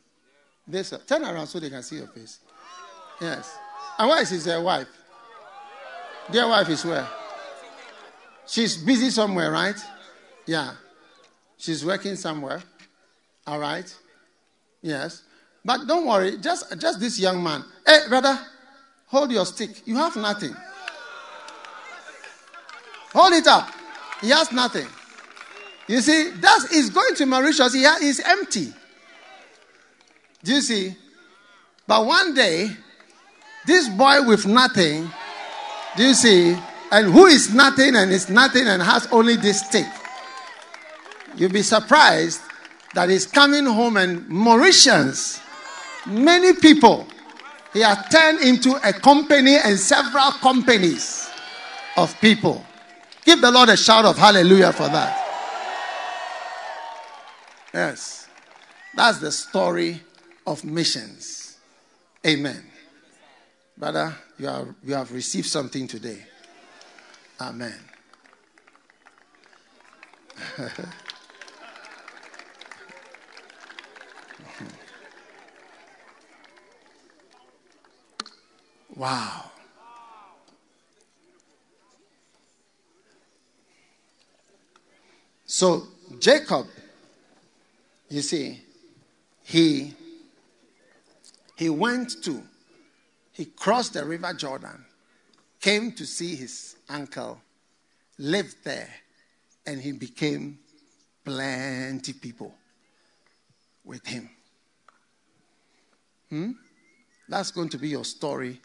This, 0.67 0.93
uh, 0.93 0.99
turn 1.05 1.23
around 1.23 1.47
so 1.47 1.59
they 1.59 1.69
can 1.69 1.83
see 1.83 1.97
your 1.97 2.07
face. 2.07 2.39
Yes. 3.21 3.57
And 3.97 4.09
where 4.09 4.21
is 4.21 4.29
his 4.29 4.47
uh, 4.47 4.61
wife? 4.63 4.87
Their 6.31 6.47
wife 6.47 6.69
is 6.69 6.85
where? 6.85 7.07
She's 8.45 8.77
busy 8.77 9.09
somewhere, 9.09 9.51
right? 9.51 9.75
Yeah. 10.45 10.73
She's 11.57 11.85
working 11.85 12.15
somewhere. 12.15 12.61
All 13.45 13.59
right? 13.59 13.93
Yes. 14.81 15.23
But 15.63 15.87
don't 15.87 16.05
worry, 16.05 16.37
just, 16.37 16.79
just 16.79 16.99
this 16.99 17.19
young 17.19 17.43
man. 17.43 17.63
Hey, 17.85 17.99
brother, 18.07 18.39
hold 19.07 19.31
your 19.31 19.45
stick. 19.45 19.85
You 19.85 19.97
have 19.97 20.15
nothing. 20.15 20.55
Hold 23.13 23.33
it 23.33 23.47
up. 23.47 23.69
He 24.21 24.29
has 24.29 24.51
nothing. 24.51 24.87
You 25.87 26.01
see, 26.01 26.31
that's 26.31 26.89
going 26.91 27.15
to 27.15 27.25
Mauritius. 27.25 27.73
He 27.73 27.83
is 27.83 28.19
empty. 28.19 28.73
Do 30.43 30.53
you 30.53 30.61
see? 30.61 30.95
But 31.87 32.05
one 32.05 32.33
day, 32.35 32.69
this 33.65 33.89
boy 33.89 34.25
with 34.27 34.45
nothing, 34.45 35.09
do 35.97 36.03
you 36.03 36.13
see? 36.13 36.57
And 36.91 37.11
who 37.11 37.25
is 37.27 37.53
nothing 37.53 37.95
and 37.95 38.11
is 38.11 38.29
nothing 38.29 38.67
and 38.67 38.81
has 38.81 39.07
only 39.11 39.35
this 39.35 39.61
stick. 39.61 39.85
You'll 41.35 41.51
be 41.51 41.61
surprised 41.61 42.41
that 42.95 43.09
is 43.09 43.27
coming 43.27 43.65
home 43.65 43.97
and 43.97 44.27
Mauritians, 44.27 45.39
many 46.07 46.53
people 46.53 47.07
He 47.73 47.81
has 47.81 48.07
turned 48.09 48.39
into 48.41 48.75
a 48.87 48.93
company 48.93 49.55
and 49.55 49.77
several 49.77 50.31
companies 50.41 51.29
of 51.97 52.19
people. 52.19 52.65
Give 53.25 53.39
the 53.39 53.51
Lord 53.51 53.69
a 53.69 53.77
shout 53.77 54.05
of 54.05 54.17
hallelujah 54.17 54.73
for 54.73 54.87
that. 54.87 55.25
Yes. 57.73 58.27
That's 58.95 59.19
the 59.19 59.31
story 59.31 60.01
of 60.47 60.65
missions. 60.65 61.57
Amen. 62.25 62.65
Brother, 63.77 64.15
you, 64.39 64.47
are, 64.47 64.73
you 64.83 64.93
have 64.95 65.11
received 65.11 65.47
something 65.47 65.85
today. 65.87 66.23
Amen. 67.41 67.75
wow. 78.95 79.51
So, 85.45 85.87
Jacob, 86.19 86.67
you 88.09 88.21
see, 88.21 88.61
he 89.43 89.93
he 91.55 91.69
went 91.69 92.23
to 92.23 92.41
he 93.39 93.45
crossed 93.45 93.93
the 93.93 94.03
river 94.03 94.33
Jordan, 94.33 94.83
came 95.61 95.93
to 95.93 96.05
see 96.05 96.35
his 96.35 96.75
uncle, 96.89 97.39
lived 98.17 98.65
there, 98.65 98.89
and 99.65 99.79
he 99.79 99.93
became 99.93 100.59
plenty 101.23 102.11
people 102.11 102.53
with 103.85 104.05
him. 104.05 104.29
Hmm? 106.29 106.51
That's 107.29 107.51
going 107.51 107.69
to 107.69 107.77
be 107.77 107.87
your 107.87 108.03
story 108.03 108.59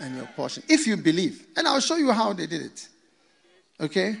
and 0.00 0.16
your 0.16 0.26
portion. 0.34 0.64
If 0.68 0.88
you 0.88 0.96
believe. 0.96 1.46
And 1.56 1.68
I'll 1.68 1.78
show 1.78 1.94
you 1.94 2.10
how 2.10 2.32
they 2.32 2.48
did 2.48 2.62
it. 2.62 2.88
Okay? 3.78 4.16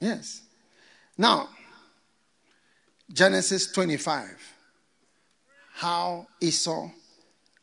Yes. 0.00 0.42
Now, 1.16 1.48
Genesis 3.12 3.70
25. 3.70 4.36
How 5.74 6.26
Esau 6.40 6.90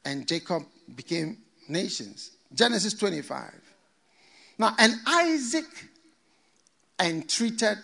and 0.06 0.26
Jacob 0.26 0.64
became 0.96 1.40
nations. 1.70 2.32
Genesis 2.54 2.94
25. 2.94 3.52
Now, 4.58 4.76
and 4.78 4.94
Isaac 5.08 5.66
entreated 7.00 7.78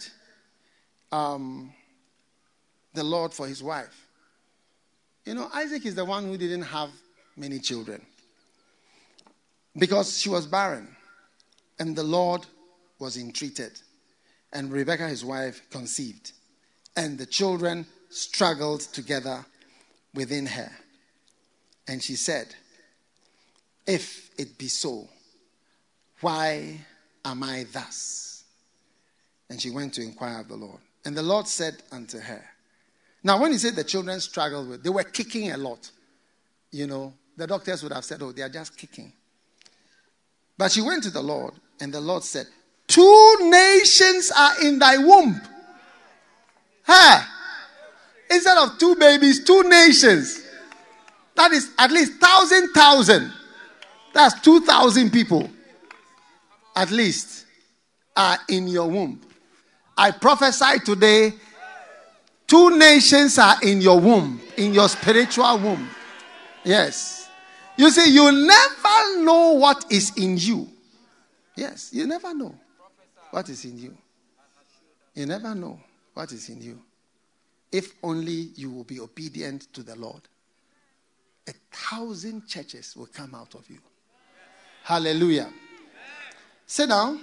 um, 1.12 1.74
the 2.94 3.04
Lord 3.04 3.34
for 3.34 3.48
his 3.48 3.64
wife. 3.64 4.08
You 5.26 5.36
know, 5.36 5.50
Isaac 5.54 5.86
is 5.86 5.96
the 5.96 6.06
one 6.06 6.26
who 6.26 6.38
didn't 6.38 6.64
have 6.64 6.90
many 7.38 7.60
children 7.60 8.02
because 9.78 10.20
she 10.20 10.30
was 10.30 10.46
barren, 10.46 10.88
and 11.80 11.96
the 11.96 12.04
Lord 12.04 12.46
was 13.00 13.18
entreated, 13.18 13.80
and 14.54 14.72
Rebekah, 14.72 15.08
his 15.08 15.26
wife, 15.26 15.62
conceived, 15.70 16.32
and 16.96 17.18
the 17.18 17.26
children 17.26 17.86
struggled 18.10 18.82
together 18.82 19.46
within 20.14 20.46
her. 20.46 20.72
And 21.88 22.02
she 22.02 22.16
said, 22.16 22.56
if 23.88 24.32
it 24.38 24.58
be 24.58 24.68
so, 24.68 25.08
why 26.22 26.80
am 27.24 27.44
I 27.44 27.66
thus? 27.72 28.44
And 29.50 29.62
she 29.62 29.70
went 29.70 29.94
to 29.96 30.02
inquire 30.02 30.42
of 30.42 30.48
the 30.48 30.56
Lord. 30.56 30.80
And 31.06 31.16
the 31.16 31.22
Lord 31.22 31.48
said 31.48 31.84
unto 31.92 32.20
her, 32.20 32.44
Now, 33.24 33.40
when 33.40 33.52
he 33.52 33.58
said 33.58 33.76
the 33.76 33.84
children 33.84 34.20
struggled 34.20 34.70
with, 34.70 34.84
they 34.84 34.90
were 34.90 35.04
kicking 35.04 35.52
a 35.52 35.58
lot. 35.58 35.90
You 36.72 36.88
know, 36.88 37.14
the 37.38 37.46
doctors 37.46 37.84
would 37.84 37.94
have 37.94 38.06
said, 38.06 38.22
Oh, 38.22 38.32
they 38.32 38.42
are 38.42 38.50
just 38.50 38.76
kicking. 38.76 39.14
But 40.58 40.72
she 40.72 40.82
went 40.82 41.04
to 41.04 41.12
the 41.12 41.22
Lord, 41.22 41.54
and 41.80 41.94
the 41.94 42.02
Lord 42.02 42.24
said, 42.24 42.48
Two 42.88 43.38
nations 43.42 44.32
are 44.36 44.64
in 44.64 44.80
thy 44.80 44.98
womb. 44.98 45.40
Ha! 46.88 47.32
Instead 48.30 48.58
of 48.58 48.78
two 48.80 48.96
babies, 48.96 49.44
two 49.44 49.64
nations. 49.64 50.42
That 51.36 51.52
is 51.52 51.70
at 51.78 51.92
least 51.92 52.14
thousand, 52.14 52.70
thousand. 52.74 53.32
That's 54.16 54.40
2,000 54.40 55.12
people, 55.12 55.50
at 56.74 56.90
least, 56.90 57.46
are 58.16 58.38
in 58.48 58.66
your 58.70 58.90
womb. 58.90 59.20
I 59.98 60.12
prophesy 60.12 60.80
today 60.86 61.34
two 62.48 62.78
nations 62.78 63.38
are 63.38 63.58
in 63.62 63.82
your 63.82 64.00
womb, 64.00 64.40
in 64.56 64.74
your 64.74 64.88
spiritual 64.88 65.60
womb. 65.60 65.90
Yes. 66.64 67.30
You 67.76 67.90
see, 67.90 68.14
you 68.14 68.32
never 68.32 69.22
know 69.22 69.58
what 69.58 69.84
is 69.92 70.14
in 70.16 70.38
you. 70.38 70.70
Yes, 71.58 71.90
you 71.92 72.08
never 72.08 72.34
know 72.34 72.56
what 73.32 73.50
is 73.50 73.66
in 73.66 73.78
you. 73.78 73.98
You 75.14 75.26
never 75.26 75.54
know 75.54 75.78
what 76.14 76.32
is 76.32 76.48
in 76.48 76.62
you. 76.62 76.82
If 77.70 77.94
only 78.02 78.52
you 78.56 78.72
will 78.72 78.86
be 78.86 79.02
obedient 79.02 79.74
to 79.74 79.84
the 79.84 79.98
Lord, 79.98 80.22
a 81.50 81.54
thousand 81.74 82.48
churches 82.48 82.96
will 82.96 83.08
come 83.08 83.36
out 83.36 83.56
of 83.56 83.70
you. 83.70 83.80
Hallelujah. 84.86 85.52
Sit 86.68 86.90
down. 86.90 87.20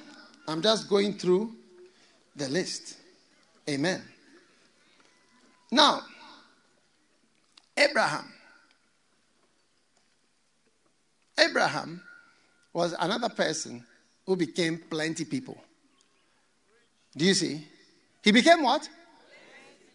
I'm 0.48 0.60
just 0.60 0.88
going 0.88 1.14
through 1.14 1.52
the 2.34 2.48
list. 2.48 2.96
Amen. 3.70 4.02
Now, 5.70 6.00
Abraham. 7.76 8.24
Abraham 11.38 12.02
was 12.72 12.96
another 12.98 13.28
person 13.28 13.84
who 14.26 14.34
became 14.34 14.78
plenty 14.90 15.24
people. 15.24 15.56
Do 17.16 17.24
you 17.24 17.34
see? 17.34 17.64
He 18.24 18.32
became 18.32 18.64
what? 18.64 18.88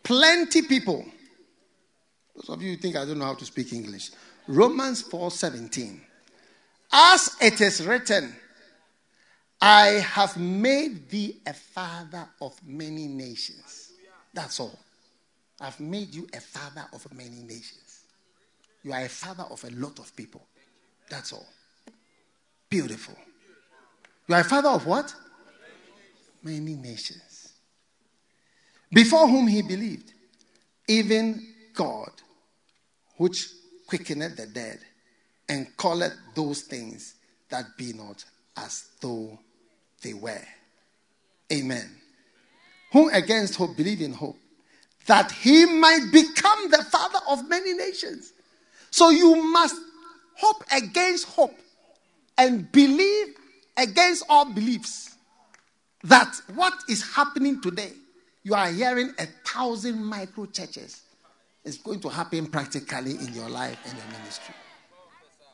Plenty 0.04 0.62
people. 0.62 1.06
Those 2.34 2.48
of 2.48 2.62
you 2.62 2.72
who 2.72 2.78
think 2.78 2.96
I 2.96 3.04
don't 3.04 3.20
know 3.20 3.26
how 3.26 3.34
to 3.34 3.46
speak 3.46 3.74
English. 3.74 4.12
Romans 4.48 5.02
4 5.02 5.32
17. 5.32 6.07
As 6.92 7.36
it 7.42 7.62
is 7.62 7.86
written, 7.86 8.34
I 9.62 9.88
have 9.88 10.38
made 10.38 11.10
thee 11.10 11.42
a 11.46 11.54
father 11.54 12.28
of 12.42 12.60
many 12.66 13.08
nations. 13.08 13.92
That's 14.34 14.60
all. 14.60 14.78
I've 15.60 15.80
made 15.80 16.14
you 16.14 16.28
a 16.34 16.40
father 16.40 16.86
of 16.94 17.12
many 17.14 17.42
nations. 17.42 18.04
You 18.84 18.94
are 18.94 19.04
a 19.04 19.10
father 19.10 19.44
of 19.50 19.64
a 19.64 19.72
lot 19.72 20.00
of 20.00 20.16
people. 20.16 20.46
That's 21.10 21.34
all. 21.34 21.48
Beautiful. 22.70 23.16
You 24.28 24.36
are 24.36 24.42
a 24.42 24.44
father 24.44 24.70
of 24.70 24.86
what? 24.86 25.14
Many 26.44 26.76
nations. 26.76 27.54
Before 28.92 29.28
whom 29.28 29.48
he 29.48 29.62
believed, 29.62 30.14
even 30.88 31.46
God, 31.74 32.12
which 33.18 33.48
quickeneth 33.88 34.38
the 34.38 34.46
dead 34.46 34.80
and 35.50 35.68
calleth 35.78 36.14
those 36.36 36.62
things 36.62 37.16
that 37.50 37.66
be 37.78 37.94
not 37.94 38.24
as 38.58 38.90
though 39.02 39.40
they 40.02 40.14
were. 40.14 40.46
Amen. 41.52 41.90
Who 42.92 43.10
against 43.10 43.56
hope 43.56 43.78
believe 43.78 44.02
in 44.02 44.14
hope 44.14 44.38
that 45.08 45.32
he 45.32 45.66
might 45.66 46.10
become 46.12 46.70
the 46.70 46.84
father 46.84 47.20
of 47.30 47.48
many 47.50 47.74
nations. 47.74 48.34
So 48.92 49.10
you 49.10 49.42
must 49.42 49.76
hope 50.36 50.64
against 50.76 51.28
hope 51.28 51.56
and 52.38 52.72
believe 52.72 53.36
against 53.78 54.26
all 54.30 54.46
beliefs 54.46 55.16
that 56.04 56.36
what 56.54 56.74
is 56.90 57.04
happening 57.16 57.62
today, 57.62 57.92
you 58.44 58.54
are 58.54 58.70
hearing 58.70 59.14
a 59.18 59.26
thousand 59.46 60.04
micro 60.04 60.46
churches, 60.46 61.02
is 61.64 61.78
going 61.78 62.00
to 62.02 62.10
happen 62.10 62.48
practically 62.48 63.12
in 63.12 63.34
your 63.34 63.50
life 63.50 63.78
and 63.86 63.98
your 63.98 64.20
ministry. 64.20 64.56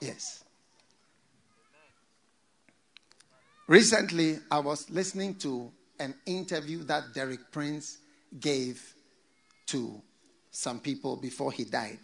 Yes. 0.04 0.44
Recently, 3.68 4.40
I 4.52 4.60
was 4.60 4.90
listening 4.90 5.36
to 5.36 5.72
an 5.98 6.14
interview 6.26 6.84
that 6.84 7.14
Derek 7.14 7.50
Prince 7.52 8.00
gave 8.38 8.94
to 9.68 10.02
some 10.52 10.82
people 10.82 11.16
before 11.16 11.54
he 11.54 11.64
died. 11.64 12.00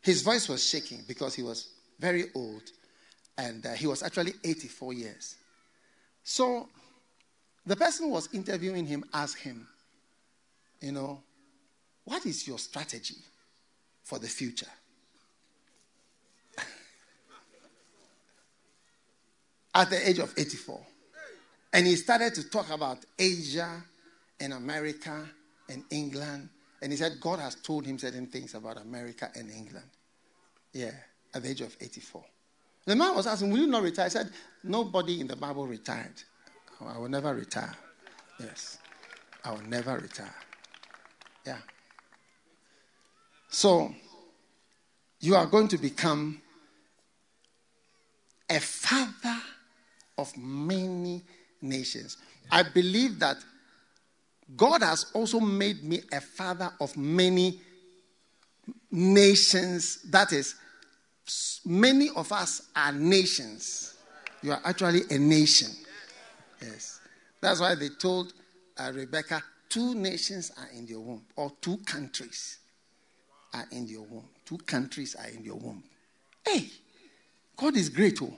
His 0.00 0.22
voice 0.22 0.48
was 0.48 0.64
shaking 0.64 1.02
because 1.08 1.34
he 1.34 1.42
was 1.42 1.70
very 1.98 2.26
old 2.36 2.62
and 3.36 3.66
uh, 3.66 3.72
he 3.72 3.88
was 3.88 4.04
actually 4.04 4.34
84 4.44 4.92
years. 4.92 5.34
So 6.22 6.68
the 7.66 7.74
person 7.74 8.06
who 8.06 8.12
was 8.12 8.28
interviewing 8.32 8.86
him 8.86 9.04
asked 9.12 9.38
him, 9.42 9.66
You 10.80 10.92
know, 10.92 11.20
what 12.04 12.24
is 12.26 12.46
your 12.46 12.60
strategy 12.60 13.16
for 14.04 14.20
the 14.20 14.28
future? 14.28 14.68
At 19.76 19.90
the 19.90 20.08
age 20.08 20.18
of 20.18 20.32
84. 20.36 20.80
And 21.72 21.86
he 21.86 21.96
started 21.96 22.34
to 22.34 22.48
talk 22.48 22.70
about 22.70 23.04
Asia 23.18 23.82
and 24.40 24.54
America 24.54 25.28
and 25.68 25.84
England. 25.90 26.48
And 26.80 26.90
he 26.92 26.96
said 26.96 27.18
God 27.20 27.38
has 27.38 27.56
told 27.56 27.84
him 27.84 27.98
certain 27.98 28.26
things 28.26 28.54
about 28.54 28.78
America 28.78 29.30
and 29.34 29.50
England. 29.50 29.86
Yeah. 30.72 30.92
at 31.34 31.42
the 31.42 31.50
age 31.50 31.60
of 31.60 31.76
84. 31.80 32.24
The 32.86 32.96
man 32.96 33.14
was 33.14 33.26
asking, 33.26 33.50
Will 33.50 33.60
you 33.60 33.66
not 33.66 33.82
retire? 33.82 34.06
I 34.06 34.08
said, 34.08 34.30
Nobody 34.62 35.20
in 35.20 35.26
the 35.26 35.36
Bible 35.36 35.66
retired. 35.66 36.22
I 36.80 36.98
will 36.98 37.08
never 37.08 37.34
retire. 37.34 37.74
Yes. 38.40 38.78
I 39.44 39.52
will 39.52 39.62
never 39.62 39.98
retire. 39.98 40.34
Yeah. 41.46 41.58
So, 43.48 43.94
you 45.20 45.34
are 45.34 45.46
going 45.46 45.68
to 45.68 45.78
become 45.78 46.40
a 48.48 48.60
father 48.60 49.40
of 50.18 50.36
many 50.36 51.22
nations. 51.60 52.16
I 52.50 52.62
believe 52.62 53.18
that 53.18 53.36
God 54.56 54.82
has 54.82 55.06
also 55.12 55.40
made 55.40 55.82
me 55.82 56.02
a 56.12 56.20
father 56.20 56.70
of 56.80 56.96
many 56.96 57.60
nations. 58.90 60.02
That 60.10 60.32
is, 60.32 60.54
many 61.64 62.10
of 62.14 62.30
us 62.32 62.62
are 62.76 62.92
nations. 62.92 63.94
You 64.42 64.52
are 64.52 64.60
actually 64.64 65.02
a 65.10 65.18
nation. 65.18 65.70
Yes. 66.62 67.00
That's 67.40 67.60
why 67.60 67.74
they 67.74 67.88
told 67.88 68.32
uh, 68.78 68.92
Rebecca, 68.94 69.42
two 69.68 69.94
nations 69.94 70.52
are 70.56 70.68
in 70.76 70.86
your 70.86 71.00
womb, 71.00 71.22
or 71.34 71.52
two 71.60 71.78
countries 71.78 72.58
are 73.52 73.64
in 73.72 73.88
your 73.88 74.02
womb. 74.02 74.28
Two 74.44 74.58
countries 74.58 75.16
are 75.16 75.28
in 75.28 75.42
your 75.42 75.56
womb. 75.56 75.82
Hey, 76.46 76.68
God 77.56 77.76
is 77.76 77.88
great. 77.88 78.20
Oh. 78.22 78.32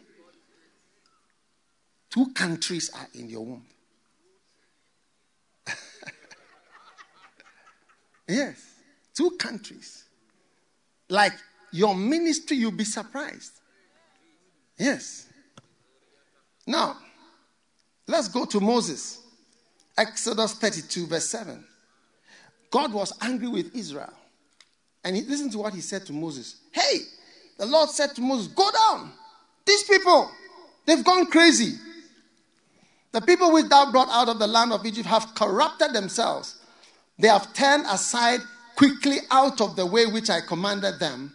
Two 2.11 2.33
countries 2.33 2.91
are 2.95 3.07
in 3.15 3.29
your 3.29 3.45
womb. 3.45 3.67
yes, 8.29 8.75
two 9.15 9.33
countries. 9.33 10.05
Like 11.09 11.33
your 11.73 11.95
ministry, 11.95 12.57
you'll 12.57 12.71
be 12.73 12.85
surprised. 12.85 13.53
Yes. 14.79 15.27
Now, 16.67 16.97
let's 18.07 18.29
go 18.29 18.45
to 18.47 18.61
Moses. 18.61 19.21
Exodus 19.97 20.55
32, 20.55 21.07
verse 21.07 21.29
7. 21.29 21.65
God 22.71 22.93
was 22.93 23.13
angry 23.21 23.49
with 23.49 23.75
Israel. 23.75 24.13
And 25.05 25.17
he, 25.17 25.23
listen 25.23 25.51
to 25.51 25.59
what 25.59 25.75
he 25.75 25.81
said 25.81 26.07
to 26.07 26.13
Moses. 26.13 26.61
Hey, 26.73 26.99
the 27.59 27.67
Lord 27.67 27.91
said 27.91 28.15
to 28.15 28.21
Moses, 28.21 28.49
Go 28.49 28.71
down. 28.71 29.13
These 29.67 29.85
people, 29.85 30.31
they've 30.87 31.05
gone 31.05 31.27
crazy. 31.27 31.75
The 33.19 33.27
people 33.27 33.53
which 33.53 33.67
thou 33.67 33.91
brought 33.91 34.11
out 34.11 34.29
of 34.29 34.39
the 34.39 34.47
land 34.47 34.73
of 34.73 34.87
Egypt 34.87 35.09
have 35.09 35.35
corrupted 35.35 35.93
themselves. 35.93 36.61
They 37.19 37.27
have 37.27 37.53
turned 37.53 37.85
aside 37.91 38.39
quickly 38.77 39.17
out 39.33 39.61
of 39.61 39.75
the 39.75 39.85
way 39.85 40.07
which 40.07 40.31
I 40.31 40.41
commanded 40.41 41.01
them, 41.01 41.35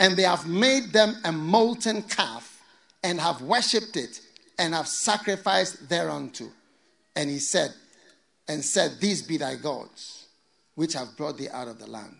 and 0.00 0.16
they 0.16 0.24
have 0.24 0.48
made 0.48 0.92
them 0.92 1.14
a 1.24 1.30
molten 1.30 2.02
calf, 2.02 2.60
and 3.04 3.20
have 3.20 3.40
worshipped 3.40 3.96
it, 3.96 4.20
and 4.58 4.74
have 4.74 4.88
sacrificed 4.88 5.88
thereunto. 5.88 6.46
And 7.14 7.30
he 7.30 7.38
said, 7.38 7.72
and 8.48 8.64
said, 8.64 8.98
These 8.98 9.22
be 9.22 9.36
thy 9.36 9.54
gods, 9.54 10.26
which 10.74 10.94
have 10.94 11.16
brought 11.16 11.38
thee 11.38 11.48
out 11.50 11.68
of 11.68 11.78
the 11.78 11.86
land. 11.86 12.16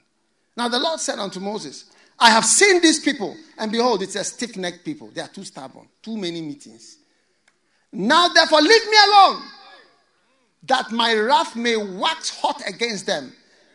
Now 0.57 0.69
the 0.69 0.79
Lord 0.79 1.01
said 1.01 1.19
unto 1.19 1.41
Moses, 1.41 1.87
I 2.21 2.31
have 2.31 2.45
seen 2.45 2.81
these 2.81 3.01
people, 3.01 3.37
and 3.59 3.73
behold, 3.73 4.05
it's 4.05 4.15
a 4.15 4.23
stiff 4.23 4.57
necked 4.57 4.85
people. 4.85 5.11
They 5.13 5.23
are 5.23 5.29
too 5.29 5.43
stubborn, 5.43 5.89
too 6.01 6.17
many 6.17 6.41
meetings. 6.41 6.99
Now, 7.93 8.29
therefore, 8.29 8.63
leave 8.63 8.87
me 8.91 8.97
alone, 9.07 9.43
that 10.65 10.91
my 10.93 11.15
wrath 11.15 11.55
may 11.55 11.77
wax 11.77 12.31
hot 12.31 12.63
against 12.67 13.07
them, 13.07 13.33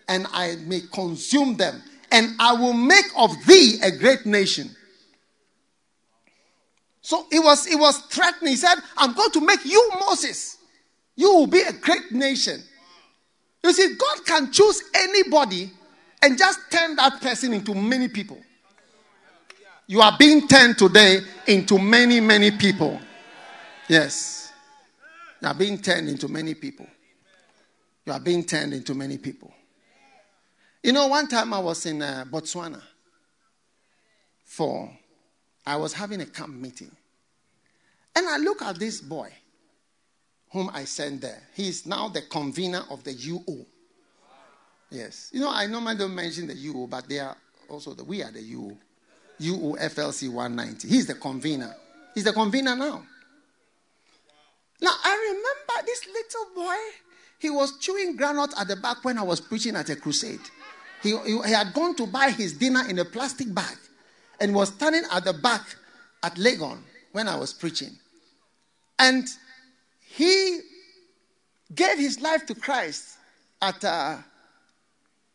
and 0.08 0.26
I 0.34 0.56
may 0.66 0.82
consume 0.92 1.56
them, 1.58 1.84
and 2.12 2.36
I 2.40 2.54
will 2.54 2.74
make 2.74 3.06
of 3.16 3.32
thee 3.46 3.80
a 3.84 3.92
great 3.92 4.26
nation. 4.26 4.72
So 7.02 7.26
it 7.32 7.40
was, 7.40 7.68
it 7.68 7.80
was 7.80 8.00
threatening. 8.10 8.52
He 8.52 8.58
said, 8.58 8.76
I'm 8.98 9.14
going 9.14 9.32
to 9.32 9.46
make 9.46 9.64
you 9.66 9.92
Moses. 10.00 10.58
You 11.16 11.34
will 11.34 11.48
be 11.48 11.62
a 11.62 11.72
great 11.72 12.12
nation. 12.12 12.62
You 13.64 13.72
see, 13.74 13.96
God 13.96 14.26
can 14.26 14.52
choose 14.52 14.84
anybody 14.94 15.72
and 16.22 16.38
just 16.38 16.60
turn 16.72 16.96
that 16.96 17.22
person 17.22 17.54
into 17.54 17.74
many 17.74 18.08
people. 18.08 18.38
You 19.88 20.02
are 20.02 20.16
being 20.18 20.48
turned 20.48 20.78
today 20.78 21.22
into 21.48 21.80
many, 21.80 22.20
many 22.20 22.52
people. 22.52 23.00
Yes. 23.88 24.52
You 25.42 25.48
are 25.48 25.54
being 25.54 25.78
turned 25.78 26.10
into 26.10 26.28
many 26.28 26.54
people. 26.54 26.88
You 28.06 28.14
are 28.14 28.20
being 28.20 28.44
turned 28.44 28.74
into 28.74 28.94
many 28.94 29.18
people. 29.18 29.54
You 30.84 30.94
know, 30.94 31.08
one 31.08 31.28
time 31.28 31.54
I 31.54 31.60
was 31.60 31.86
in 31.86 32.02
uh, 32.02 32.26
Botswana 32.30 32.82
for, 34.44 34.90
I 35.66 35.76
was 35.76 35.94
having 35.94 36.22
a 36.22 36.26
camp 36.26 36.56
meeting. 36.56 36.92
And 38.16 38.28
I 38.28 38.38
look 38.38 38.62
at 38.62 38.80
this 38.80 39.02
boy 39.02 39.32
whom 40.52 40.70
I 40.74 40.86
sent 40.86 41.22
there. 41.22 41.44
He 41.54 41.68
is 41.68 41.86
now 41.86 42.08
the 42.08 42.22
convener 42.22 42.84
of 42.90 43.04
the 43.04 43.14
UO. 43.14 43.66
Yes. 44.90 45.30
You 45.34 45.42
know, 45.42 45.52
I 45.52 45.68
normally 45.68 45.98
don't 45.98 46.16
mention 46.16 46.48
the 46.48 46.56
UO, 46.56 46.90
but 46.90 47.08
they 47.10 47.20
are 47.20 47.36
also 47.70 47.94
the, 47.94 48.04
we 48.04 48.24
are 48.24 48.32
the 48.32 48.40
UO. 48.54 48.78
UO 49.42 49.78
FLC 49.80 50.32
190. 50.32 50.88
He's 50.88 51.06
the 51.06 51.16
convener. 51.16 51.76
He's 52.16 52.24
the 52.24 52.34
convener 52.34 52.76
now. 52.76 53.04
Now, 54.82 54.92
I 55.04 55.34
remember 55.34 55.86
this 55.86 56.06
little 56.08 56.56
boy, 56.56 56.76
he 57.40 57.50
was 57.50 57.78
chewing 57.80 58.16
granite 58.16 58.54
at 58.60 58.68
the 58.68 58.76
back 58.76 59.04
when 59.04 59.18
I 59.18 59.24
was 59.24 59.42
preaching 59.42 59.76
at 59.76 59.90
a 59.90 59.96
crusade. 59.96 60.40
He, 61.02 61.18
he, 61.26 61.42
he, 61.42 61.52
had 61.52 61.74
gone 61.74 61.96
to 61.96 62.08
buy 62.08 62.32
his 62.32 62.54
dinner 62.54 62.88
in 62.90 63.00
a 63.00 63.06
plastic 63.06 63.54
bag 63.54 63.78
and 64.40 64.54
was 64.54 64.70
standing 64.70 65.04
at 65.12 65.26
the 65.26 65.34
back 65.34 65.76
at 66.24 66.36
Legon 66.36 66.80
when 67.12 67.28
I 67.28 67.36
was 67.36 67.54
preaching. 67.54 67.92
And 69.00 69.28
he 70.00 70.60
gave 71.74 71.98
his 71.98 72.20
life 72.22 72.46
to 72.48 72.56
Christ 72.56 73.18
at 73.62 73.84
a, 73.84 74.24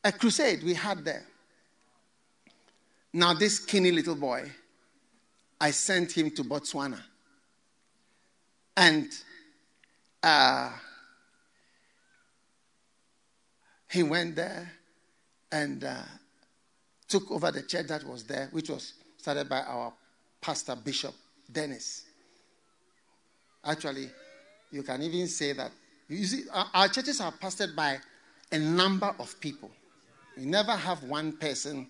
a 0.04 0.12
crusade 0.12 0.62
we 0.62 0.74
had 0.74 1.04
there. 1.04 1.24
Now, 3.12 3.34
this 3.34 3.56
skinny 3.56 3.92
little 3.92 4.14
boy, 4.14 4.50
I 5.60 5.70
sent 5.70 6.12
him 6.12 6.30
to 6.32 6.42
Botswana. 6.42 7.00
And 8.76 9.12
uh, 10.22 10.70
he 13.90 14.02
went 14.02 14.36
there 14.36 14.70
and 15.50 15.84
uh, 15.84 16.02
took 17.08 17.30
over 17.30 17.50
the 17.50 17.62
church 17.62 17.86
that 17.88 18.04
was 18.04 18.24
there, 18.24 18.48
which 18.52 18.70
was 18.70 18.94
started 19.18 19.48
by 19.48 19.60
our 19.60 19.92
pastor, 20.40 20.76
Bishop 20.76 21.14
Dennis. 21.50 22.04
Actually, 23.64 24.08
you 24.70 24.82
can 24.82 25.02
even 25.02 25.28
say 25.28 25.52
that. 25.52 25.70
You 26.08 26.24
see, 26.24 26.44
our 26.74 26.88
churches 26.88 27.20
are 27.20 27.32
pastored 27.32 27.76
by 27.76 27.98
a 28.50 28.58
number 28.58 29.14
of 29.18 29.38
people. 29.40 29.70
You 30.36 30.46
never 30.46 30.72
have 30.72 31.02
one 31.04 31.32
person 31.32 31.88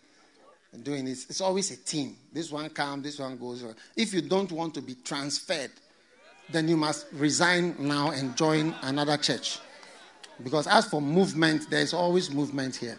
doing 0.82 1.04
this. 1.04 1.28
It's 1.30 1.40
always 1.40 1.70
a 1.70 1.76
team. 1.76 2.16
This 2.32 2.50
one 2.50 2.68
comes, 2.70 3.04
this 3.04 3.18
one 3.18 3.36
goes. 3.36 3.64
If 3.96 4.12
you 4.14 4.22
don't 4.22 4.50
want 4.52 4.74
to 4.74 4.82
be 4.82 4.96
transferred 5.04 5.70
then 6.53 6.69
you 6.69 6.77
must 6.77 7.07
resign 7.12 7.74
now 7.79 8.11
and 8.11 8.37
join 8.37 8.74
another 8.83 9.16
church. 9.16 9.59
Because 10.43 10.66
as 10.66 10.87
for 10.87 11.01
movement, 11.01 11.70
there's 11.70 11.93
always 11.95 12.31
movement 12.31 12.77
here. 12.77 12.99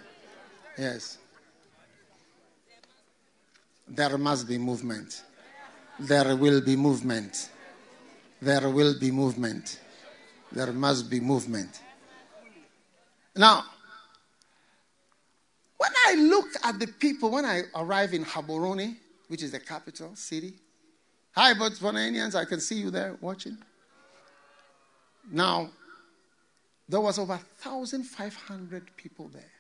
Yes. 0.78 1.18
There 3.88 4.18
must 4.18 4.48
be 4.48 4.58
movement. 4.58 5.24
There 6.00 6.36
will 6.36 6.62
be 6.62 6.76
movement. 6.76 7.50
There 8.42 8.70
will 8.70 9.00
be 9.00 9.12
movement. 9.12 9.80
There 10.52 10.72
must 10.72 11.10
be 11.10 11.20
movement. 11.20 11.82
Now, 13.36 13.64
when 15.78 15.92
I 16.08 16.16
look 16.16 16.48
at 16.64 16.80
the 16.80 16.88
people, 16.88 17.32
when 17.32 17.46
I 17.46 17.64
arrive 17.76 18.14
in 18.14 18.24
Gaborone, 18.26 18.96
which 19.28 19.44
is 19.44 19.52
the 19.52 19.60
capital 19.60 20.16
city, 20.16 20.54
Hi, 21.36 21.56
Botswananians. 21.56 22.36
I 22.36 22.46
can 22.46 22.60
see 22.60 22.76
you 22.76 22.92
there 22.92 23.18
watching. 23.20 23.58
Now, 25.32 25.70
there 26.88 27.02
was 27.02 27.18
over 27.18 27.40
1,500 27.64 28.96
people 28.96 29.30
there. 29.30 29.52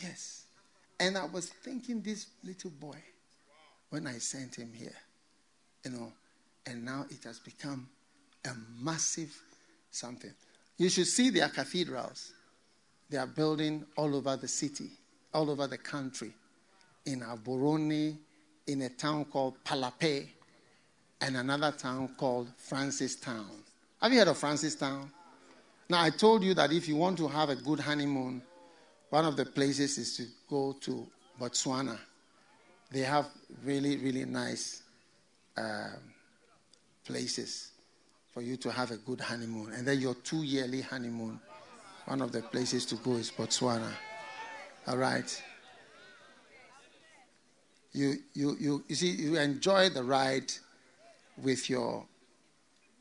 Yes. 0.00 0.44
And 1.00 1.18
I 1.18 1.24
was 1.24 1.48
thinking 1.48 2.00
this 2.00 2.26
little 2.44 2.70
boy 2.70 2.98
when 3.90 4.06
I 4.06 4.18
sent 4.18 4.54
him 4.54 4.72
here. 4.72 4.94
You 5.84 5.90
know, 5.90 6.12
and 6.64 6.84
now 6.84 7.06
it 7.10 7.24
has 7.24 7.40
become 7.40 7.88
a 8.44 8.50
massive 8.80 9.34
something. 9.90 10.32
You 10.76 10.90
should 10.90 11.08
see 11.08 11.30
their 11.30 11.48
cathedrals. 11.48 12.32
They 13.10 13.18
are 13.18 13.26
building 13.26 13.84
all 13.96 14.14
over 14.14 14.36
the 14.36 14.48
city, 14.48 14.90
all 15.32 15.50
over 15.50 15.66
the 15.66 15.78
country. 15.78 16.32
In 17.04 17.20
Gaborone, 17.20 18.16
in 18.66 18.82
a 18.82 18.88
town 18.88 19.24
called 19.26 19.62
Palapye 19.64 20.26
and 21.20 21.36
another 21.36 21.72
town 21.72 22.14
called 22.16 22.48
Francistown. 22.58 23.46
Have 24.00 24.12
you 24.12 24.18
heard 24.18 24.28
of 24.28 24.38
Francistown? 24.38 25.08
Now, 25.88 26.02
I 26.02 26.10
told 26.10 26.42
you 26.42 26.54
that 26.54 26.72
if 26.72 26.88
you 26.88 26.96
want 26.96 27.18
to 27.18 27.28
have 27.28 27.50
a 27.50 27.56
good 27.56 27.80
honeymoon, 27.80 28.42
one 29.10 29.24
of 29.24 29.36
the 29.36 29.44
places 29.44 29.98
is 29.98 30.16
to 30.16 30.26
go 30.48 30.74
to 30.80 31.06
Botswana. 31.40 31.98
they 32.90 33.00
have 33.00 33.26
really, 33.64 33.96
really 33.96 34.24
nice 34.24 34.82
um, 35.56 35.98
places 37.04 37.72
for 38.32 38.40
you 38.42 38.56
to 38.56 38.70
have 38.70 38.90
a 38.90 38.96
good 38.96 39.20
honeymoon. 39.20 39.72
And 39.72 39.86
then 39.86 40.00
your 40.00 40.14
two 40.14 40.42
yearly 40.42 40.80
honeymoon, 40.80 41.40
one 42.06 42.22
of 42.22 42.32
the 42.32 42.42
places 42.42 42.86
to 42.86 42.96
go 42.96 43.12
is 43.12 43.30
Botswana. 43.30 43.92
All 44.86 44.96
right. 44.96 45.42
You, 47.94 48.16
you, 48.34 48.56
you, 48.58 48.84
you 48.88 48.94
see, 48.96 49.10
you 49.10 49.38
enjoy 49.38 49.88
the 49.88 50.02
ride 50.02 50.52
with 51.40 51.70
your 51.70 52.04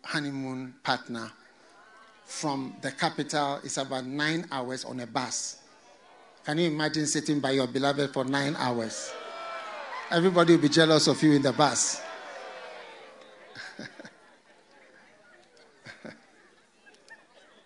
honeymoon 0.04 0.76
partner 0.84 1.32
from 2.26 2.76
the 2.82 2.92
capital. 2.92 3.60
It's 3.64 3.78
about 3.78 4.06
nine 4.06 4.46
hours 4.52 4.86
on 4.86 5.00
a 5.00 5.08
bus. 5.08 5.58
Can 6.46 6.60
you 6.60 6.68
imagine 6.68 7.08
sitting 7.08 7.40
by 7.40 7.52
your 7.52 7.66
beloved 7.68 8.14
for 8.14 8.24
nine 8.24 8.56
hours? 8.58 9.12
Everybody 10.12 10.56
will 10.56 10.62
be 10.62 10.70
jealous 10.70 11.08
of 11.08 11.24
you 11.24 11.34
in 11.34 11.42
the 11.42 11.54
bus. 11.54 12.00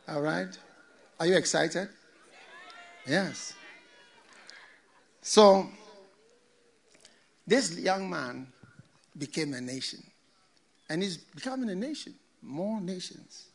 All 0.07 0.21
right? 0.21 0.57
Are 1.19 1.25
you 1.25 1.35
excited? 1.35 1.89
Yes. 3.05 3.53
So, 5.21 5.67
this 7.47 7.79
young 7.79 8.09
man 8.09 8.47
became 9.17 9.53
a 9.53 9.61
nation. 9.61 10.03
And 10.89 11.01
he's 11.01 11.17
becoming 11.17 11.69
a 11.69 11.75
nation. 11.75 12.13
More 12.41 12.79
nations. 12.81 13.47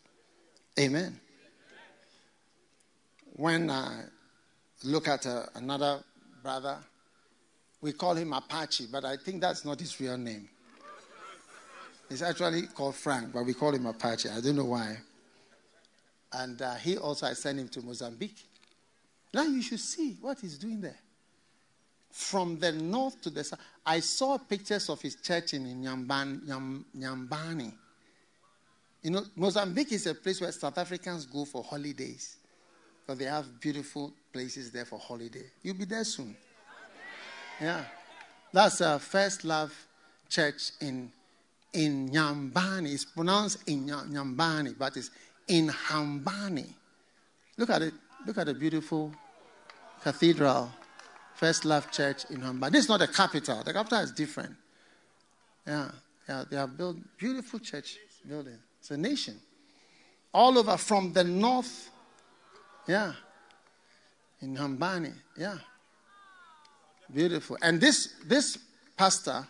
Amen. 0.79 1.21
When 3.35 3.71
I 3.71 4.05
look 4.85 5.09
at 5.09 5.27
uh, 5.27 5.45
another 5.55 6.01
brother, 6.43 6.79
we 7.81 7.93
call 7.93 8.15
him 8.15 8.33
Apache, 8.33 8.87
but 8.91 9.05
I 9.05 9.17
think 9.17 9.41
that's 9.41 9.65
not 9.65 9.79
his 9.81 9.99
real 10.01 10.17
name. 10.17 10.49
He's 12.09 12.23
actually 12.23 12.67
called 12.67 12.95
Frank, 12.95 13.33
but 13.33 13.45
we 13.45 13.55
call 13.55 13.75
him 13.75 13.87
Apache. 13.87 14.29
I 14.29 14.41
don't 14.41 14.57
know 14.57 14.67
why. 14.67 14.97
And 16.33 16.61
uh, 16.61 16.75
he 16.77 16.97
also, 16.97 17.27
I 17.27 17.33
sent 17.35 17.59
him 17.59 17.69
to 17.69 17.83
Mozambique. 17.83 18.37
Now 19.35 19.45
you 19.45 19.63
should 19.63 19.81
see 19.81 20.17
what 20.21 20.39
he's 20.41 20.59
doing 20.59 20.81
there. 20.81 20.99
From 22.13 22.59
the 22.59 22.73
north 22.73 23.21
to 23.23 23.31
the 23.31 23.43
south. 23.43 23.59
I 23.85 24.01
saw 24.01 24.37
pictures 24.39 24.89
of 24.91 25.01
his 25.01 25.17
church 25.17 25.55
in 25.55 25.65
Nyamban, 25.65 26.47
Nyam, 26.47 26.85
Nyambani. 26.97 27.73
You 29.03 29.11
know, 29.11 29.25
Mozambique 29.35 29.93
is 29.93 30.07
a 30.07 30.15
place 30.15 30.41
where 30.41 30.53
South 30.53 30.77
Africans 30.77 31.27
go 31.27 31.45
for 31.47 31.65
holidays. 31.65 32.37
Because 33.01 33.19
they 33.19 33.25
have 33.25 33.61
beautiful 33.61 34.13
places 34.33 34.71
there 34.71 34.85
for 34.85 34.99
holiday. 34.99 35.45
You'll 35.63 35.75
be 35.75 35.87
there 35.87 36.05
soon. 36.05 36.37
Yeah. 37.61 37.85
That's 38.53 38.81
a 38.83 38.99
First 38.99 39.45
Love 39.45 39.75
Church 40.29 40.73
in, 40.81 41.11
in 41.73 42.11
Nyambani. 42.11 42.93
It's 42.93 43.07
pronounced 43.07 43.67
in 43.67 43.87
Nyambani, 43.87 44.79
but 44.79 44.97
it's 44.97 45.11
in 45.49 45.69
Hambani. 45.69 46.73
Look 47.57 47.71
at 47.71 47.83
it. 47.83 47.95
Look 48.27 48.39
at 48.39 48.47
the 48.47 48.55
beautiful 48.55 49.13
cathedral, 50.03 50.71
First 51.35 51.65
Love 51.65 51.91
Church 51.91 52.25
in 52.31 52.41
Hambani. 52.41 52.73
This 52.73 52.85
is 52.85 52.89
not 52.89 53.01
the 53.01 53.09
capital. 53.09 53.63
The 53.65 53.73
capital 53.73 53.99
is 53.99 54.13
different. 54.13 54.55
Yeah, 55.67 55.91
yeah, 56.29 56.45
they 56.49 56.57
have 56.57 56.77
built 56.77 56.97
beautiful 57.17 57.59
church 57.59 57.99
building. 58.27 58.59
It's 58.81 58.91
a 58.91 58.97
nation. 58.97 59.39
All 60.35 60.59
over 60.59 60.77
from 60.77 61.13
the 61.13 61.25
north, 61.25 61.91
yeah, 62.87 63.13
in 64.41 64.57
Hambani, 64.57 65.13
yeah. 65.37 65.59
Beautiful. 67.13 67.59
And 67.61 67.81
this 67.81 68.15
this 68.25 68.59
pastor 68.97 69.47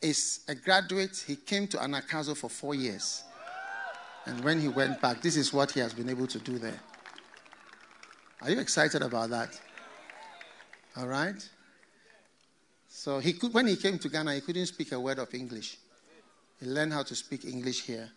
is 0.00 0.40
a 0.48 0.54
graduate. 0.54 1.24
He 1.26 1.36
came 1.36 1.66
to 1.68 1.76
Anagkazo 1.78 2.36
for 2.36 2.48
four 2.48 2.74
years. 2.74 3.24
And 4.26 4.42
when 4.44 4.60
he 4.60 4.68
went 4.68 5.00
back, 5.00 5.20
this 5.20 5.36
is 5.36 5.52
what 5.52 5.72
he 5.72 5.80
has 5.80 5.92
been 5.92 6.08
able 6.08 6.28
to 6.28 6.38
do 6.38 6.58
there. 6.58 6.78
Are 8.40 8.50
you 8.50 8.60
excited 8.60 9.02
about 9.02 9.30
that? 9.30 9.60
All 10.96 11.06
right. 11.06 11.48
So 12.88 13.18
he 13.18 13.32
could, 13.32 13.54
when 13.54 13.66
he 13.66 13.76
came 13.76 13.98
to 13.98 14.08
Ghana, 14.08 14.34
he 14.34 14.40
couldn't 14.42 14.66
speak 14.66 14.92
a 14.92 15.00
word 15.00 15.18
of 15.18 15.32
English. 15.34 15.78
He 16.60 16.66
learned 16.66 16.92
how 16.92 17.02
to 17.02 17.14
speak 17.14 17.44
English 17.44 17.82
here, 17.82 18.08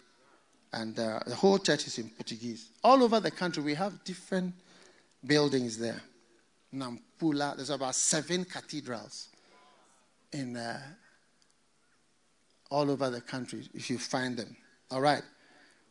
and 0.74 1.00
uh, 1.00 1.20
the 1.26 1.36
whole 1.36 1.58
church 1.58 1.88
is 1.88 1.98
in 1.98 2.10
Portuguese. 2.10 2.70
All 2.84 3.02
over 3.02 3.20
the 3.20 3.32
country, 3.32 3.64
we 3.64 3.74
have 3.74 4.04
different 4.04 4.54
buildings 5.26 5.78
there. 5.78 6.02
Nampula, 6.74 7.56
there's 7.56 7.70
about 7.70 7.96
seven 7.96 8.46
cathedrals 8.46 9.30
in 10.34 10.58
uh, 10.58 10.80
all 12.70 12.92
over 12.92 13.10
the 13.10 13.22
country. 13.22 13.68
If 13.74 13.90
you 13.90 13.98
find 13.98 14.36
them, 14.36 14.56
all 14.92 15.02
right. 15.02 15.24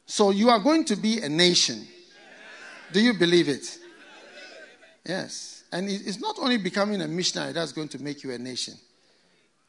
So 0.07 0.31
you 0.31 0.51
are 0.51 0.59
going 0.59 0.85
to 0.85 0.97
be 0.97 1.21
a 1.21 1.29
nation. 1.29 1.87
Do 2.93 3.01
you 3.01 3.15
believe 3.15 3.49
it? 3.49 3.79
Yes. 5.07 5.54
And 5.75 5.91
it's 5.91 6.21
not 6.21 6.39
only 6.39 6.57
becoming 6.59 7.03
a 7.03 7.09
missionary 7.09 7.53
that's 7.53 7.73
going 7.73 7.89
to 7.89 7.99
make 8.01 8.23
you 8.23 8.31
a 8.31 8.39
nation. 8.39 8.75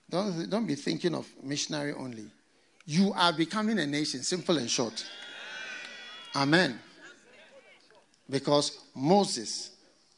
Don't, 0.08 0.48
don't 0.52 0.68
be 0.68 0.76
thinking 0.76 1.16
of 1.16 1.28
missionary 1.42 1.94
only. 1.94 2.28
You 2.86 3.12
are 3.14 3.34
becoming 3.34 3.80
a 3.80 3.88
nation, 3.88 4.22
simple 4.22 4.60
and 4.60 4.70
short. 4.70 5.04
Amen. 6.36 6.80
Because 8.30 8.78
Moses 8.94 9.72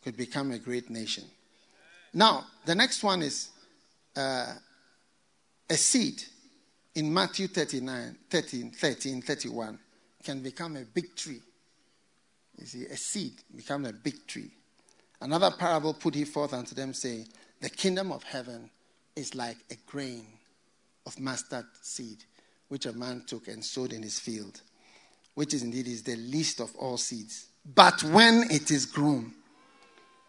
could 0.03 0.18
become 0.18 0.51
a 0.51 0.59
great 0.59 0.89
nation. 0.89 1.23
Now, 2.14 2.47
the 2.65 2.76
next 2.76 3.01
one 3.01 3.22
is 3.22 3.47
uh, 4.14 4.55
a 5.69 5.76
seed 5.76 6.22
in 6.95 7.14
Matthew 7.14 7.47
39, 7.47 8.18
13, 8.30 8.72
13, 8.72 9.22
31 9.22 9.80
can 10.22 10.41
become 10.41 10.76
a 10.76 10.84
big 10.84 11.15
tree. 11.15 11.39
You 12.57 12.65
see, 12.65 12.85
a 12.88 12.97
seed 12.97 13.35
become 13.55 13.85
a 13.85 13.93
big 13.93 14.27
tree. 14.27 14.51
Another 15.22 15.52
parable 15.52 15.94
put 15.94 16.15
he 16.15 16.26
forth 16.26 16.53
unto 16.53 16.76
them, 16.76 16.94
saying, 16.94 17.27
The 17.61 17.69
kingdom 17.69 18.11
of 18.11 18.23
heaven 18.23 18.69
is 19.15 19.34
like 19.34 19.57
a 19.72 19.76
grain 19.89 20.26
of 21.06 21.19
mustard 21.19 21.65
seed, 21.81 22.23
which 22.68 22.85
a 22.85 22.94
man 22.94 23.23
took 23.26 23.48
and 23.48 23.64
sowed 23.64 23.94
in 23.94 24.03
his 24.03 24.19
field, 24.19 24.61
which 25.34 25.53
is 25.53 25.64
indeed 25.64 25.88
is 25.88 26.03
the 26.03 26.15
least 26.15 26.60
of 26.60 26.76
all 26.76 26.98
seeds. 26.98 27.48
But 27.76 28.03
when 28.03 28.44
it 28.52 28.69
is 28.69 28.85
grown, 28.85 29.34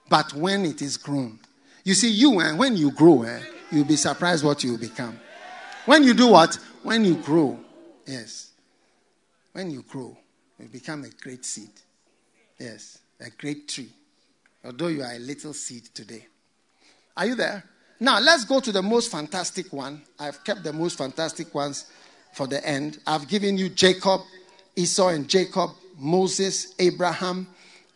but 0.08 0.32
when 0.32 0.64
it 0.64 0.80
is 0.80 0.96
grown, 0.96 1.38
you 1.84 1.94
see, 1.94 2.10
you 2.10 2.40
and 2.40 2.54
eh, 2.54 2.58
when 2.58 2.76
you 2.76 2.90
grow, 2.90 3.22
eh, 3.22 3.40
you'll 3.70 3.84
be 3.84 3.96
surprised 3.96 4.44
what 4.44 4.64
you 4.64 4.76
become. 4.78 5.18
When 5.86 6.02
you 6.02 6.14
do 6.14 6.28
what? 6.28 6.58
When 6.82 7.04
you 7.04 7.16
grow, 7.16 7.58
yes. 8.06 8.50
When 9.52 9.70
you 9.70 9.82
grow, 9.82 10.16
you 10.58 10.66
become 10.66 11.04
a 11.04 11.10
great 11.10 11.44
seed. 11.44 11.70
Yes, 12.58 12.98
a 13.20 13.30
great 13.30 13.68
tree. 13.68 13.90
Although 14.64 14.88
you 14.88 15.02
are 15.02 15.14
a 15.14 15.18
little 15.18 15.52
seed 15.52 15.86
today. 15.94 16.26
Are 17.16 17.26
you 17.26 17.34
there? 17.34 17.64
Now, 18.00 18.20
let's 18.20 18.44
go 18.44 18.60
to 18.60 18.70
the 18.70 18.82
most 18.82 19.10
fantastic 19.10 19.72
one. 19.72 20.02
I've 20.18 20.42
kept 20.44 20.62
the 20.62 20.72
most 20.72 20.98
fantastic 20.98 21.54
ones 21.54 21.86
for 22.32 22.46
the 22.46 22.64
end. 22.66 22.98
I've 23.06 23.28
given 23.28 23.58
you 23.58 23.68
Jacob, 23.68 24.20
Esau, 24.76 25.08
and 25.08 25.28
Jacob, 25.28 25.70
Moses, 25.98 26.74
Abraham. 26.78 27.48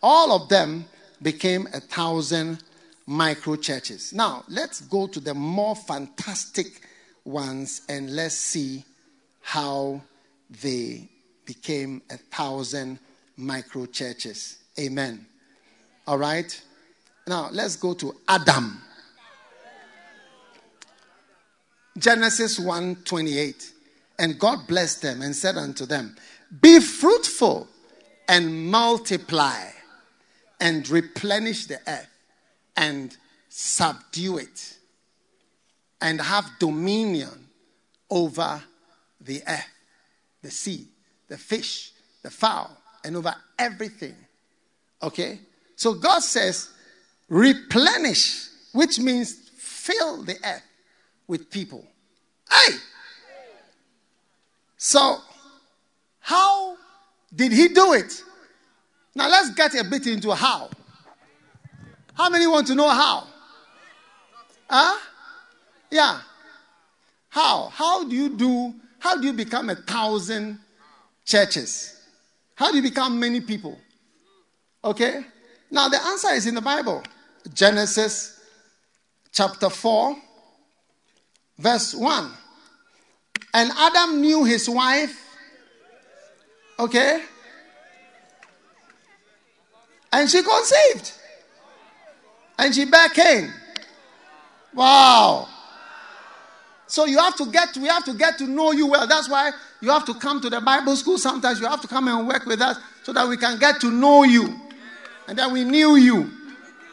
All 0.03 0.33
of 0.33 0.49
them 0.49 0.85
became 1.23 1.69
a 1.73 1.81
thousand 1.81 2.63
micro 3.07 3.57
churches. 3.57 4.13
Now, 4.13 4.45
let's 4.49 4.81
go 4.81 5.07
to 5.07 5.21
the 5.21 5.35
more 5.35 5.77
fantastic 5.77 6.83
ones 7.25 7.83
and 7.89 8.15
let's 8.17 8.35
see 8.35 8.85
how 9.41 10.03
they 10.63 11.09
became 11.45 12.03
a 12.11 12.17
thousand 12.17 12.99
micro 13.37 13.87
churches. 13.87 14.59
Amen. 14.79 15.27
All 16.07 16.19
right. 16.19 16.61
Now 17.27 17.49
let's 17.53 17.77
go 17.77 17.95
to 17.95 18.15
Adam. 18.29 18.81
Genesis 21.97 22.59
1 22.59 22.97
28. 23.05 23.73
And 24.19 24.39
God 24.39 24.67
blessed 24.67 25.03
them 25.03 25.23
and 25.23 25.35
said 25.35 25.57
unto 25.57 25.87
them, 25.87 26.17
Be 26.61 26.81
fruitful 26.81 27.69
and 28.29 28.71
multiply 28.71 29.71
and 30.61 30.89
replenish 30.89 31.67
the 31.67 31.81
earth 31.87 32.09
and 32.77 33.17
subdue 33.49 34.39
it 34.39 34.77
and 36.01 36.21
have 36.21 36.51
dominion 36.59 37.49
over 38.11 38.63
the 39.21 39.43
earth, 39.47 39.69
the 40.43 40.51
sea, 40.51 40.87
the 41.29 41.39
fish, 41.39 41.93
the 42.23 42.31
fowl, 42.31 42.77
and 43.05 43.17
over 43.17 43.35
everything. 43.59 44.15
Okay? 45.03 45.39
So 45.83 45.95
God 45.95 46.21
says, 46.21 46.69
replenish, 47.29 48.47
which 48.71 49.01
means 49.01 49.51
fill 49.57 50.23
the 50.23 50.37
earth 50.45 50.63
with 51.27 51.51
people. 51.51 51.85
Hey! 52.49 52.77
So, 54.77 55.19
how 56.21 56.77
did 57.35 57.51
he 57.51 57.67
do 57.67 57.95
it? 57.95 58.23
Now 59.17 59.29
let's 59.29 59.51
get 59.57 59.75
a 59.75 59.83
bit 59.83 60.07
into 60.07 60.33
how. 60.33 60.71
How 62.15 62.31
many 62.31 62.47
want 62.47 62.69
to 62.69 62.77
know 62.77 62.89
how? 62.89 63.27
Huh? 64.71 65.01
Yeah. 65.91 66.21
How? 67.29 67.73
How 67.73 68.05
do 68.09 68.15
you 68.15 68.29
do, 68.29 68.73
how 69.01 69.21
do 69.21 69.27
you 69.27 69.33
become 69.33 69.69
a 69.69 69.75
thousand 69.75 70.61
churches? 71.25 72.01
How 72.55 72.71
do 72.71 72.77
you 72.77 72.85
become 72.85 73.19
many 73.19 73.41
people? 73.41 73.81
Okay? 74.85 75.25
Now, 75.73 75.89
the 75.89 76.01
answer 76.01 76.29
is 76.35 76.47
in 76.47 76.55
the 76.55 76.61
Bible 76.61 77.03
Genesis 77.55 78.39
chapter 79.33 79.71
4, 79.71 80.15
verse 81.59 81.95
1. 81.95 82.31
And 83.55 83.71
Adam 83.77 84.21
knew 84.21 84.45
his 84.45 84.69
wife. 84.69 85.19
Okay? 86.79 87.23
And 90.13 90.29
she 90.29 90.43
conceived. 90.43 91.13
And 92.59 92.75
she 92.75 92.85
bare 92.85 93.09
Cain. 93.09 93.51
Wow. 94.75 95.49
So 96.87 97.07
you 97.07 97.19
have 97.19 97.37
to 97.37 97.51
get 97.51 97.75
we 97.79 97.89
have 97.89 98.05
to 98.05 98.13
get 98.13 98.37
to 98.39 98.47
know 98.47 98.73
you 98.73 98.87
well. 98.87 99.07
That's 99.07 99.29
why 99.29 99.53
you 99.81 99.89
have 99.89 100.05
to 100.05 100.15
come 100.15 100.43
to 100.43 100.51
the 100.51 100.61
Bible 100.61 100.95
school 100.97 101.17
sometimes. 101.17 101.61
You 101.61 101.67
have 101.67 101.81
to 101.81 101.89
come 101.89 102.09
and 102.09 102.29
work 102.29 102.45
with 102.45 102.61
us 102.61 102.79
so 103.03 103.15
that 103.15 103.27
we 103.27 103.39
can 103.39 103.59
get 103.59 103.81
to 103.81 103.91
know 103.91 104.25
you. 104.25 104.61
And 105.29 105.39
then 105.39 105.53
we 105.53 105.65
knew 105.65 105.97
you. 105.97 106.31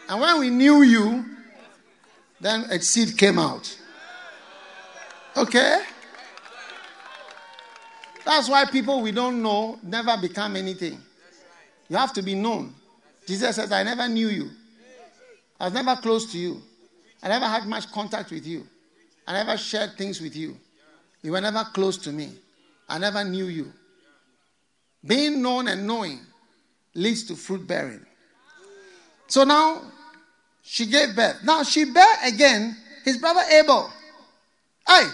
And 0.07 0.19
when 0.19 0.39
we 0.39 0.49
knew 0.49 0.81
you, 0.81 1.25
then 2.39 2.61
a 2.71 2.79
seed 2.81 3.17
came 3.17 3.37
out. 3.37 3.77
Okay? 5.35 5.81
That's 8.25 8.49
why 8.49 8.65
people 8.65 9.01
we 9.01 9.11
don't 9.11 9.41
know 9.41 9.79
never 9.83 10.15
become 10.17 10.55
anything. 10.55 10.99
You 11.89 11.97
have 11.97 12.13
to 12.13 12.21
be 12.21 12.35
known. 12.35 12.73
Jesus 13.25 13.55
says, 13.55 13.71
I 13.71 13.83
never 13.83 14.07
knew 14.07 14.27
you. 14.29 14.49
I 15.59 15.65
was 15.65 15.73
never 15.73 15.95
close 15.95 16.31
to 16.31 16.37
you. 16.37 16.61
I 17.21 17.27
never 17.27 17.45
had 17.45 17.65
much 17.65 17.91
contact 17.91 18.31
with 18.31 18.45
you. 18.45 18.65
I 19.27 19.33
never 19.33 19.57
shared 19.57 19.97
things 19.97 20.21
with 20.21 20.35
you. 20.35 20.57
You 21.21 21.33
were 21.33 21.41
never 21.41 21.63
close 21.73 21.97
to 21.97 22.11
me. 22.11 22.31
I 22.87 22.97
never 22.97 23.23
knew 23.23 23.45
you. 23.45 23.71
Being 25.05 25.41
known 25.41 25.67
and 25.67 25.85
knowing 25.85 26.19
leads 26.93 27.23
to 27.25 27.35
fruit 27.35 27.67
bearing. 27.67 28.05
So 29.29 29.43
now 29.43 29.81
she 30.61 30.85
gave 30.85 31.15
birth. 31.15 31.37
Now 31.43 31.63
she 31.63 31.85
bare 31.85 32.17
again 32.25 32.75
his 33.05 33.17
brother 33.17 33.41
Abel. 33.51 33.89
Hey! 34.87 35.07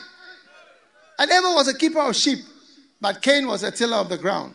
And 1.19 1.31
Abel 1.31 1.55
was 1.55 1.67
a 1.67 1.77
keeper 1.77 1.99
of 1.99 2.15
sheep, 2.15 2.39
but 2.99 3.21
Cain 3.21 3.47
was 3.47 3.63
a 3.63 3.71
tiller 3.71 3.97
of 3.97 4.09
the 4.09 4.17
ground. 4.17 4.53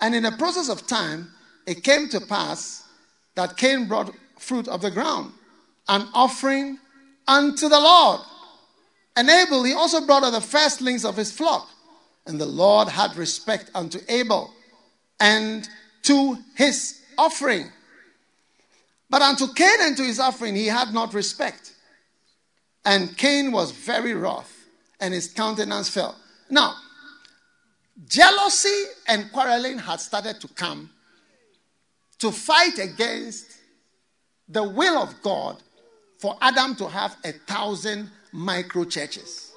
And 0.00 0.14
in 0.14 0.24
the 0.24 0.32
process 0.32 0.68
of 0.68 0.86
time, 0.86 1.30
it 1.66 1.82
came 1.82 2.08
to 2.10 2.20
pass 2.20 2.84
that 3.34 3.56
Cain 3.56 3.86
brought 3.86 4.14
fruit 4.38 4.68
of 4.68 4.82
the 4.82 4.90
ground, 4.90 5.32
an 5.88 6.08
offering 6.12 6.78
unto 7.26 7.68
the 7.68 7.80
Lord. 7.80 8.20
And 9.16 9.30
Abel, 9.30 9.64
he 9.64 9.72
also 9.72 10.04
brought 10.04 10.24
of 10.24 10.32
the 10.32 10.40
firstlings 10.40 11.04
of 11.04 11.16
his 11.16 11.32
flock. 11.32 11.68
And 12.26 12.40
the 12.40 12.46
Lord 12.46 12.88
had 12.88 13.16
respect 13.16 13.70
unto 13.74 14.00
Abel 14.08 14.52
and 15.20 15.68
to 16.02 16.38
his 16.54 17.00
offering. 17.16 17.70
But 19.08 19.22
unto 19.22 19.52
Cain 19.52 19.76
and 19.80 19.96
to 19.96 20.02
his 20.02 20.18
offering 20.18 20.56
he 20.56 20.66
had 20.66 20.92
not 20.92 21.14
respect. 21.14 21.72
And 22.84 23.16
Cain 23.16 23.50
was 23.50 23.72
very 23.72 24.14
wroth, 24.14 24.52
and 25.00 25.12
his 25.12 25.28
countenance 25.28 25.88
fell. 25.88 26.16
Now, 26.48 26.74
jealousy 28.06 28.84
and 29.08 29.30
quarreling 29.32 29.78
had 29.78 30.00
started 30.00 30.40
to 30.40 30.48
come 30.48 30.90
to 32.18 32.30
fight 32.30 32.78
against 32.78 33.58
the 34.48 34.62
will 34.62 34.96
of 34.96 35.20
God 35.22 35.62
for 36.18 36.36
Adam 36.40 36.74
to 36.76 36.88
have 36.88 37.16
a 37.24 37.32
thousand 37.32 38.10
micro 38.32 38.84
churches. 38.84 39.52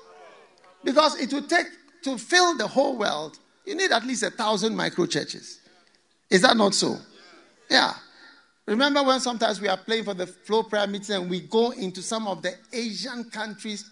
Because 0.84 1.20
it 1.20 1.32
would 1.34 1.50
take 1.50 1.68
to 2.04 2.18
fill 2.18 2.58
the 2.58 2.68
whole 2.68 2.98
world, 2.98 3.38
you 3.66 3.76
need 3.76 3.92
at 3.92 4.06
least 4.06 4.24
a 4.24 4.32
thousand 4.32 4.76
micro 4.76 5.06
churches. 5.06 5.60
Is 6.30 6.42
that 6.42 6.58
not 6.58 6.74
so? 6.74 6.98
Yeah. 7.70 7.94
Remember 8.70 9.02
when 9.02 9.20
sometimes 9.20 9.60
we 9.60 9.68
are 9.68 9.78
playing 9.78 10.04
for 10.04 10.14
the 10.14 10.28
flow 10.28 10.62
prayer 10.62 10.86
meeting 10.86 11.16
and 11.16 11.28
we 11.28 11.40
go 11.40 11.72
into 11.72 12.04
some 12.04 12.28
of 12.28 12.44
the 12.44 12.54
Asian 12.72 13.24
countries? 13.24 13.84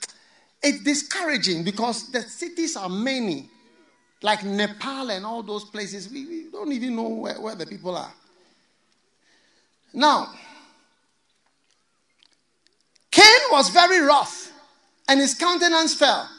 It's 0.62 0.84
discouraging 0.84 1.64
because 1.64 2.12
the 2.12 2.22
cities 2.22 2.78
are 2.78 2.88
many, 2.88 3.50
like 4.22 4.44
Nepal 4.44 5.10
and 5.10 5.26
all 5.26 5.42
those 5.42 5.66
places. 5.66 6.12
We, 6.12 6.28
we 6.28 6.52
don't 6.52 6.72
even 6.72 6.96
know 6.96 7.10
where, 7.10 7.42
where 7.42 7.56
the 7.56 7.66
people 7.66 7.96
are. 7.96 8.14
Now, 9.96 10.28
Cain 13.10 13.42
was 13.50 13.70
very 13.70 14.00
wroth, 14.02 14.52
and 15.08 15.20
his 15.20 15.34
countenance 15.34 15.96
fell. 15.96 16.30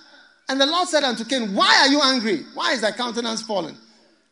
And 0.49 0.61
the 0.61 0.67
Lord 0.67 0.87
said 0.87 1.03
unto 1.03 1.25
Cain, 1.25 1.57
Why 1.57 1.77
are 1.81 1.89
you 1.89 2.01
angry? 2.03 2.45
Why 2.55 2.71
is 2.71 2.83
thy 2.83 2.93
countenance 2.93 3.43
fallen? 3.43 3.77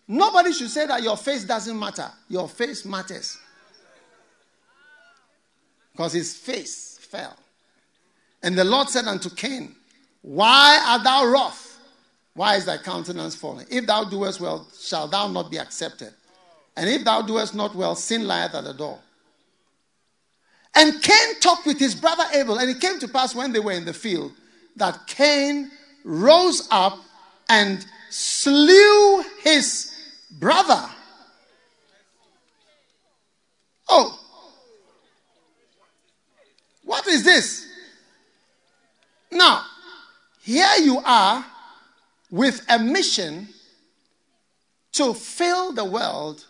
Nobody 0.07 0.53
should 0.53 0.71
say 0.71 0.87
that 0.87 1.03
your 1.03 1.17
face 1.17 1.43
doesn't 1.43 1.77
matter. 1.77 2.09
Your 2.29 2.49
face 2.49 2.85
matters. 2.85 3.37
Because 5.97 6.13
his 6.13 6.37
face 6.37 6.99
fell. 7.01 7.35
And 8.43 8.57
the 8.57 8.65
Lord 8.65 8.91
said 8.91 9.07
unto 9.07 9.31
Cain, 9.31 9.75
Why 10.21 10.79
art 10.87 11.05
thou 11.05 11.25
wroth? 11.25 11.81
Why 12.35 12.57
is 12.57 12.67
thy 12.67 12.77
countenance 12.77 13.35
fallen? 13.35 13.67
If 13.71 13.87
thou 13.87 14.05
doest 14.05 14.39
well, 14.39 14.69
shall 14.79 15.09
thou 15.09 15.27
not 15.29 15.51
be 15.51 15.59
accepted. 15.59 16.13
And 16.77 16.91
if 16.91 17.03
thou 17.03 17.23
doest 17.23 17.55
not 17.55 17.75
well, 17.75 17.95
sin 17.95 18.29
lieth 18.29 18.55
at 18.55 18.65
the 18.65 18.75
door. 18.75 18.99
And 20.75 21.03
Cain 21.03 21.41
talked 21.41 21.65
with 21.65 21.79
his 21.79 21.95
brother 21.95 22.25
Abel, 22.35 22.59
and 22.59 22.69
it 22.69 22.79
came 22.79 22.99
to 22.99 23.09
pass 23.09 23.35
when 23.35 23.53
they 23.53 23.61
were 23.61 23.73
in 23.73 23.87
the 23.87 23.95
field 23.95 24.33
that 24.77 25.07
Cain 25.07 25.71
rose 26.05 26.69
up 26.71 26.99
and 27.49 27.87
slew 28.11 29.25
his 29.41 29.95
brother. 30.31 30.91
Oh, 33.89 34.21
what 36.87 37.07
is 37.09 37.25
this? 37.25 37.67
Now, 39.31 39.65
here 40.41 40.77
you 40.81 41.03
are 41.05 41.45
with 42.31 42.65
a 42.69 42.79
mission 42.79 43.49
to 44.93 45.13
fill 45.13 45.73
the 45.73 45.85
world 45.85 46.47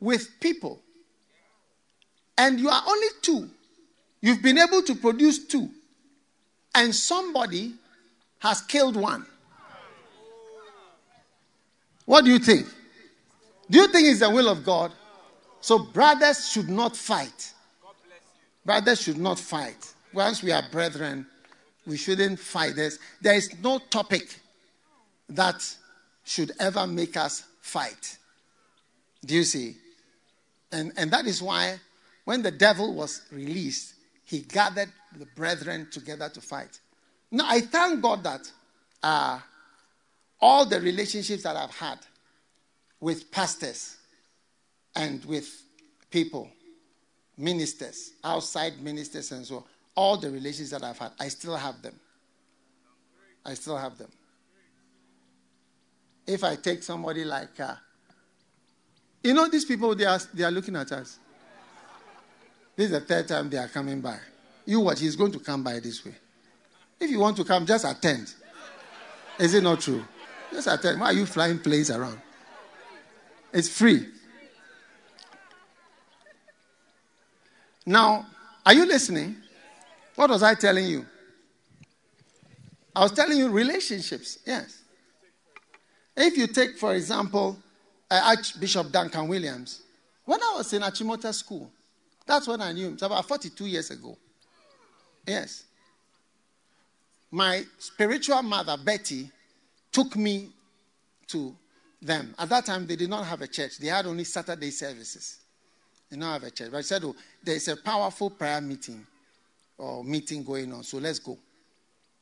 with 0.00 0.40
people. 0.40 0.80
And 2.38 2.58
you 2.58 2.70
are 2.70 2.82
only 2.88 3.08
two. 3.20 3.50
You've 4.22 4.42
been 4.42 4.58
able 4.58 4.82
to 4.82 4.94
produce 4.94 5.46
two. 5.46 5.68
And 6.74 6.94
somebody 6.94 7.74
has 8.38 8.62
killed 8.62 8.96
one. 8.96 9.26
What 12.06 12.24
do 12.24 12.30
you 12.30 12.38
think? 12.38 12.66
Do 13.70 13.78
you 13.78 13.88
think 13.88 14.08
it's 14.08 14.20
the 14.20 14.30
will 14.30 14.48
of 14.48 14.64
God? 14.64 14.92
So, 15.60 15.78
brothers 15.78 16.50
should 16.50 16.68
not 16.68 16.96
fight. 16.96 17.53
Brothers 18.64 19.02
should 19.02 19.18
not 19.18 19.38
fight. 19.38 19.92
Once 20.12 20.42
we 20.42 20.52
are 20.52 20.62
brethren, 20.70 21.26
we 21.86 21.96
shouldn't 21.96 22.38
fight. 22.38 22.76
There's, 22.76 22.98
there 23.20 23.34
is 23.34 23.54
no 23.62 23.78
topic 23.78 24.38
that 25.28 25.62
should 26.24 26.52
ever 26.58 26.86
make 26.86 27.16
us 27.16 27.44
fight. 27.60 28.18
Do 29.24 29.34
you 29.34 29.44
see? 29.44 29.76
And, 30.72 30.92
and 30.96 31.10
that 31.10 31.26
is 31.26 31.42
why 31.42 31.78
when 32.24 32.42
the 32.42 32.50
devil 32.50 32.94
was 32.94 33.22
released, 33.30 33.94
he 34.24 34.40
gathered 34.40 34.90
the 35.18 35.26
brethren 35.26 35.88
together 35.90 36.28
to 36.30 36.40
fight. 36.40 36.80
Now, 37.30 37.44
I 37.48 37.60
thank 37.60 38.00
God 38.00 38.22
that 38.24 38.50
uh, 39.02 39.38
all 40.40 40.64
the 40.64 40.80
relationships 40.80 41.42
that 41.42 41.56
I've 41.56 41.74
had 41.74 41.98
with 43.00 43.30
pastors 43.30 43.96
and 44.96 45.24
with 45.24 45.62
people, 46.10 46.48
ministers, 47.36 48.12
outside 48.22 48.80
ministers, 48.80 49.32
and 49.32 49.44
so 49.44 49.56
on. 49.56 49.64
all 49.96 50.16
the 50.16 50.30
relations 50.30 50.70
that 50.70 50.82
I've 50.82 50.98
had, 50.98 51.12
I 51.18 51.28
still 51.28 51.56
have 51.56 51.80
them. 51.82 51.98
I 53.44 53.54
still 53.54 53.76
have 53.76 53.98
them. 53.98 54.10
If 56.26 56.42
I 56.42 56.56
take 56.56 56.82
somebody 56.82 57.24
like, 57.24 57.60
uh, 57.60 57.74
you 59.22 59.34
know, 59.34 59.48
these 59.48 59.64
people, 59.64 59.94
they 59.94 60.06
are, 60.06 60.18
they 60.32 60.44
are 60.44 60.50
looking 60.50 60.76
at 60.76 60.90
us. 60.92 61.18
This 62.76 62.86
is 62.86 62.92
the 62.92 63.00
third 63.00 63.28
time 63.28 63.50
they 63.50 63.58
are 63.58 63.68
coming 63.68 64.00
by. 64.00 64.18
You 64.66 64.80
watch, 64.80 65.00
he's 65.00 65.16
going 65.16 65.32
to 65.32 65.38
come 65.38 65.62
by 65.62 65.78
this 65.80 66.04
way. 66.04 66.14
If 66.98 67.10
you 67.10 67.20
want 67.20 67.36
to 67.36 67.44
come, 67.44 67.66
just 67.66 67.84
attend. 67.84 68.32
Is 69.38 69.54
it 69.54 69.62
not 69.62 69.80
true? 69.80 70.04
Just 70.50 70.68
attend. 70.68 71.00
Why 71.00 71.06
are 71.06 71.12
you 71.12 71.26
flying 71.26 71.58
planes 71.58 71.90
around? 71.90 72.20
It's 73.52 73.68
free. 73.68 74.08
Now, 77.86 78.26
are 78.64 78.74
you 78.74 78.86
listening? 78.86 79.36
What 80.14 80.30
was 80.30 80.42
I 80.42 80.54
telling 80.54 80.86
you? 80.86 81.04
I 82.94 83.02
was 83.02 83.12
telling 83.12 83.36
you 83.36 83.50
relationships. 83.50 84.38
Yes. 84.46 84.82
If 86.16 86.36
you 86.36 86.46
take, 86.46 86.78
for 86.78 86.94
example, 86.94 87.58
uh, 88.10 88.20
Archbishop 88.24 88.92
Duncan 88.92 89.26
Williams, 89.28 89.82
when 90.24 90.40
I 90.40 90.54
was 90.56 90.72
in 90.72 90.82
Achimota 90.82 91.34
School, 91.34 91.70
that's 92.26 92.46
when 92.46 92.60
I 92.62 92.72
knew 92.72 92.86
him. 92.86 92.94
It's 92.94 93.02
about 93.02 93.26
42 93.26 93.66
years 93.66 93.90
ago. 93.90 94.16
Yes. 95.26 95.64
my 97.30 97.64
spiritual 97.78 98.42
mother, 98.42 98.76
Betty, 98.76 99.28
took 99.90 100.14
me 100.16 100.50
to 101.26 101.56
them. 102.00 102.32
At 102.38 102.48
that 102.50 102.66
time, 102.66 102.86
they 102.86 102.94
did 102.94 103.10
not 103.10 103.26
have 103.26 103.42
a 103.42 103.48
church, 103.48 103.78
they 103.78 103.88
had 103.88 104.06
only 104.06 104.22
Saturday 104.24 104.70
services. 104.70 105.38
Did 106.14 106.20
not 106.20 106.34
have 106.34 106.44
a 106.44 106.50
church. 106.52 106.70
But 106.70 106.78
I 106.78 106.82
said, 106.82 107.02
Oh, 107.02 107.16
there's 107.42 107.66
a 107.66 107.76
powerful 107.76 108.30
prayer 108.30 108.60
meeting 108.60 109.04
or 109.76 110.04
meeting 110.04 110.44
going 110.44 110.72
on, 110.72 110.84
so 110.84 110.98
let's 110.98 111.18
go. 111.18 111.36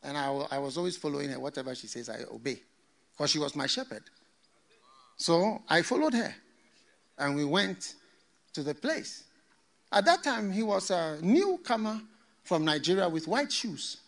And 0.03 0.17
I, 0.17 0.29
I 0.51 0.59
was 0.61 0.79
always 0.79 0.97
following 0.97 1.29
her. 1.29 1.39
Whatever 1.39 1.75
she 1.75 1.89
says, 1.89 2.09
I 2.09 2.21
obey. 2.33 2.59
Because 3.11 3.31
she 3.33 3.39
was 3.39 3.55
my 3.55 3.67
shepherd. 3.67 4.03
So 5.19 5.61
I 5.69 5.83
followed 5.83 6.15
her. 6.15 6.35
And 7.19 7.37
we 7.37 7.45
went 7.45 7.97
to 8.55 8.63
the 8.63 8.75
place. 8.75 9.25
At 9.93 10.07
that 10.07 10.25
time, 10.25 10.51
he 10.51 10.63
was 10.63 10.91
a 10.91 11.19
newcomer 11.21 12.01
from 12.45 12.65
Nigeria 12.65 13.11
with 13.11 13.29
white 13.29 13.53
shoes. 13.53 13.99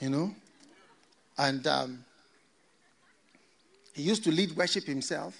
You 0.00 0.10
know? 0.10 0.34
And 1.38 1.64
um, 1.68 2.04
he 3.94 4.02
used 4.02 4.24
to 4.24 4.32
lead 4.32 4.56
worship 4.56 4.82
himself. 4.82 5.38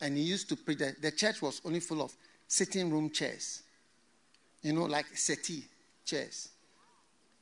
And 0.00 0.16
he 0.16 0.22
used 0.22 0.48
to 0.50 0.56
preach. 0.56 0.78
The 0.78 1.10
church 1.10 1.42
was 1.42 1.60
only 1.64 1.80
full 1.80 2.02
of 2.02 2.14
sitting 2.50 2.90
room 2.90 3.10
chairs. 3.10 3.62
You 4.62 4.72
know, 4.74 4.84
like 4.84 5.06
settee 5.16 5.64
chairs 6.04 6.50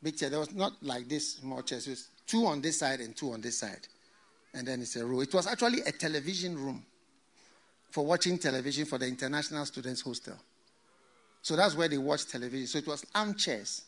big 0.02 0.16
chair. 0.16 0.30
There 0.30 0.38
was 0.38 0.54
not 0.54 0.72
like 0.82 1.08
this 1.08 1.36
small 1.36 1.62
chairs. 1.62 1.86
It 1.86 1.90
was 1.90 2.08
two 2.26 2.46
on 2.46 2.60
this 2.60 2.78
side 2.78 3.00
and 3.00 3.16
two 3.16 3.32
on 3.32 3.40
this 3.40 3.58
side. 3.58 3.86
And 4.54 4.66
then 4.66 4.80
it's 4.80 4.96
a 4.96 5.04
row. 5.04 5.20
It 5.20 5.34
was 5.34 5.46
actually 5.46 5.80
a 5.82 5.92
television 5.92 6.56
room 6.56 6.84
for 7.90 8.04
watching 8.04 8.38
television 8.38 8.86
for 8.86 8.98
the 8.98 9.06
International 9.06 9.64
Students 9.66 10.02
Hostel. 10.02 10.36
So 11.42 11.56
that's 11.56 11.74
where 11.74 11.88
they 11.88 11.98
watch 11.98 12.26
television. 12.26 12.66
So 12.66 12.78
it 12.78 12.86
was 12.86 13.04
armchairs. 13.14 13.82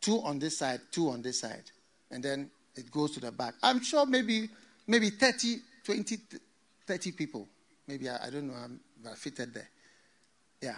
Two 0.00 0.20
on 0.22 0.38
this 0.38 0.58
side, 0.58 0.80
two 0.90 1.10
on 1.10 1.22
this 1.22 1.40
side. 1.40 1.64
And 2.10 2.22
then 2.22 2.50
it 2.76 2.90
goes 2.90 3.12
to 3.12 3.20
the 3.20 3.32
back. 3.32 3.54
I'm 3.62 3.82
sure 3.82 4.06
maybe 4.06 4.48
maybe 4.86 5.10
30, 5.10 5.56
20, 5.84 6.18
30 6.86 7.12
people. 7.12 7.46
Maybe 7.86 8.08
I, 8.08 8.26
I 8.26 8.30
don't 8.30 8.48
know, 8.48 8.54
I'm 8.54 8.80
fitted 9.16 9.54
there. 9.54 9.68
Yeah. 10.60 10.76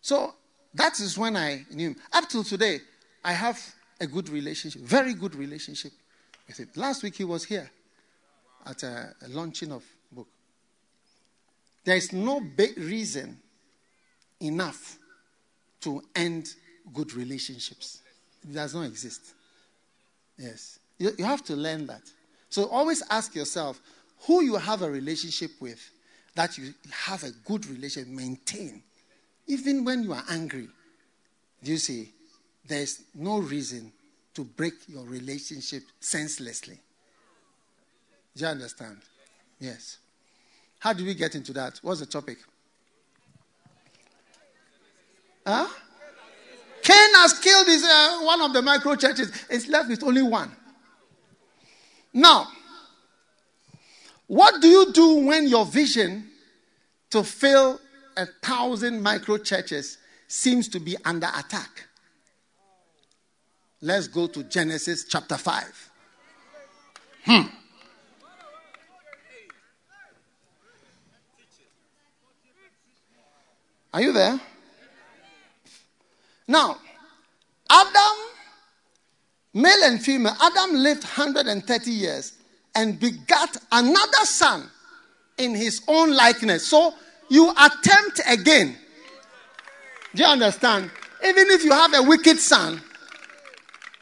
So 0.00 0.34
that 0.74 0.98
is 1.00 1.16
when 1.18 1.36
I 1.36 1.64
knew 1.70 1.90
him. 1.90 1.96
Up 2.12 2.28
till 2.28 2.44
today, 2.44 2.80
I 3.24 3.32
have 3.32 3.60
a 4.00 4.06
good 4.06 4.28
relationship, 4.28 4.82
very 4.82 5.14
good 5.14 5.34
relationship 5.34 5.92
with 6.46 6.58
him. 6.58 6.68
Last 6.74 7.02
week 7.02 7.16
he 7.16 7.24
was 7.24 7.44
here 7.44 7.70
at 8.66 8.82
a, 8.82 9.14
a 9.24 9.28
launching 9.28 9.72
of 9.72 9.84
book. 10.10 10.28
There 11.84 11.96
is 11.96 12.12
no 12.12 12.40
big 12.40 12.76
reason 12.78 13.38
enough 14.40 14.98
to 15.82 16.02
end 16.14 16.48
good 16.92 17.14
relationships. 17.14 18.00
It 18.42 18.54
does 18.54 18.74
not 18.74 18.86
exist. 18.86 19.34
Yes. 20.38 20.78
You, 20.98 21.12
you 21.18 21.24
have 21.24 21.44
to 21.44 21.54
learn 21.54 21.86
that. 21.86 22.02
So 22.48 22.66
always 22.68 23.02
ask 23.10 23.34
yourself 23.34 23.80
who 24.26 24.42
you 24.42 24.56
have 24.56 24.82
a 24.82 24.90
relationship 24.90 25.50
with 25.60 25.80
that 26.34 26.56
you 26.58 26.72
have 26.90 27.24
a 27.24 27.30
good 27.44 27.66
relationship, 27.66 28.12
maintain. 28.12 28.82
Even 29.46 29.84
when 29.84 30.02
you 30.02 30.12
are 30.12 30.24
angry. 30.30 30.68
You 31.62 31.76
see? 31.76 32.12
there's 32.66 33.02
no 33.14 33.38
reason 33.38 33.92
to 34.34 34.44
break 34.44 34.74
your 34.88 35.04
relationship 35.04 35.82
senselessly. 36.00 36.78
Do 38.36 38.44
you 38.44 38.50
understand? 38.50 38.98
Yes. 39.60 39.98
How 40.78 40.92
do 40.92 41.04
we 41.04 41.14
get 41.14 41.34
into 41.34 41.52
that? 41.52 41.78
What's 41.82 42.00
the 42.00 42.06
topic? 42.06 42.38
Huh? 45.46 45.68
Cain 46.82 47.14
has 47.14 47.38
killed 47.38 47.66
his, 47.66 47.84
uh, 47.84 48.20
one 48.22 48.40
of 48.40 48.52
the 48.52 48.62
micro 48.62 48.96
churches. 48.96 49.30
It's 49.50 49.68
left 49.68 49.88
with 49.88 50.02
only 50.02 50.22
one. 50.22 50.50
Now, 52.12 52.48
what 54.32 54.62
do 54.62 54.66
you 54.68 54.90
do 54.92 55.26
when 55.26 55.46
your 55.46 55.66
vision 55.66 56.26
to 57.10 57.22
fill 57.22 57.78
a 58.16 58.24
thousand 58.42 59.02
micro 59.02 59.36
churches 59.36 59.98
seems 60.26 60.68
to 60.68 60.80
be 60.80 60.96
under 61.04 61.26
attack? 61.26 61.86
Let's 63.82 64.08
go 64.08 64.28
to 64.28 64.42
Genesis 64.44 65.04
chapter 65.04 65.36
5. 65.36 65.90
Hmm. 67.24 67.40
Are 73.92 74.00
you 74.00 74.14
there? 74.14 74.40
Now, 76.48 76.78
Adam, 77.68 78.16
male 79.52 79.84
and 79.84 80.02
female, 80.02 80.34
Adam 80.40 80.76
lived 80.76 81.02
130 81.02 81.90
years 81.90 82.38
and 82.74 82.98
begat 82.98 83.56
another 83.70 84.24
son 84.24 84.68
in 85.38 85.54
his 85.54 85.82
own 85.88 86.14
likeness. 86.14 86.66
So 86.66 86.94
you 87.28 87.50
attempt 87.50 88.20
again. 88.26 88.76
Do 90.14 90.22
you 90.22 90.28
understand? 90.28 90.90
Even 91.24 91.48
if 91.48 91.64
you 91.64 91.72
have 91.72 91.94
a 91.94 92.02
wicked 92.02 92.38
son, 92.38 92.82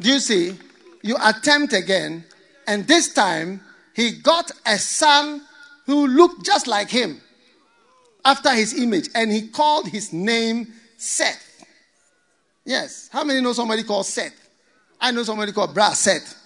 do 0.01 0.09
you 0.11 0.19
see? 0.19 0.59
You 1.03 1.17
attempt 1.23 1.73
again, 1.73 2.25
and 2.67 2.87
this 2.87 3.13
time 3.13 3.61
he 3.95 4.13
got 4.13 4.51
a 4.67 4.79
son 4.79 5.43
who 5.87 6.07
looked 6.07 6.45
just 6.45 6.67
like 6.67 6.91
him 6.91 7.21
after 8.25 8.51
his 8.51 8.79
image, 8.79 9.09
and 9.15 9.31
he 9.31 9.49
called 9.49 9.89
his 9.89 10.13
name 10.13 10.69
Seth. 10.97 11.65
Yes. 12.65 13.09
How 13.13 13.25
many 13.25 13.41
know 13.41 13.53
somebody 13.53 13.83
called 13.83 14.07
Seth? 14.07 14.35
I 15.01 15.11
know 15.11 15.23
somebody 15.23 15.53
called 15.53 15.75
Bra 15.75 15.91
Seth. 15.91 16.40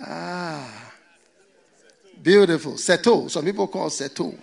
Ah. 0.00 0.92
Beautiful. 2.22 2.72
Seto. 2.72 3.30
Some 3.30 3.44
people 3.44 3.68
call 3.68 3.88
Seto. 3.88 4.36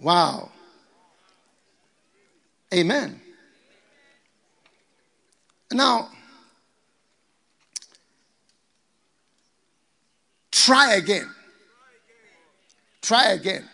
Wow. 0.00 0.50
Amen. 2.72 3.20
Now, 5.72 6.08
try 10.50 10.94
again. 10.94 11.28
Try 13.02 13.32
again. 13.32 13.68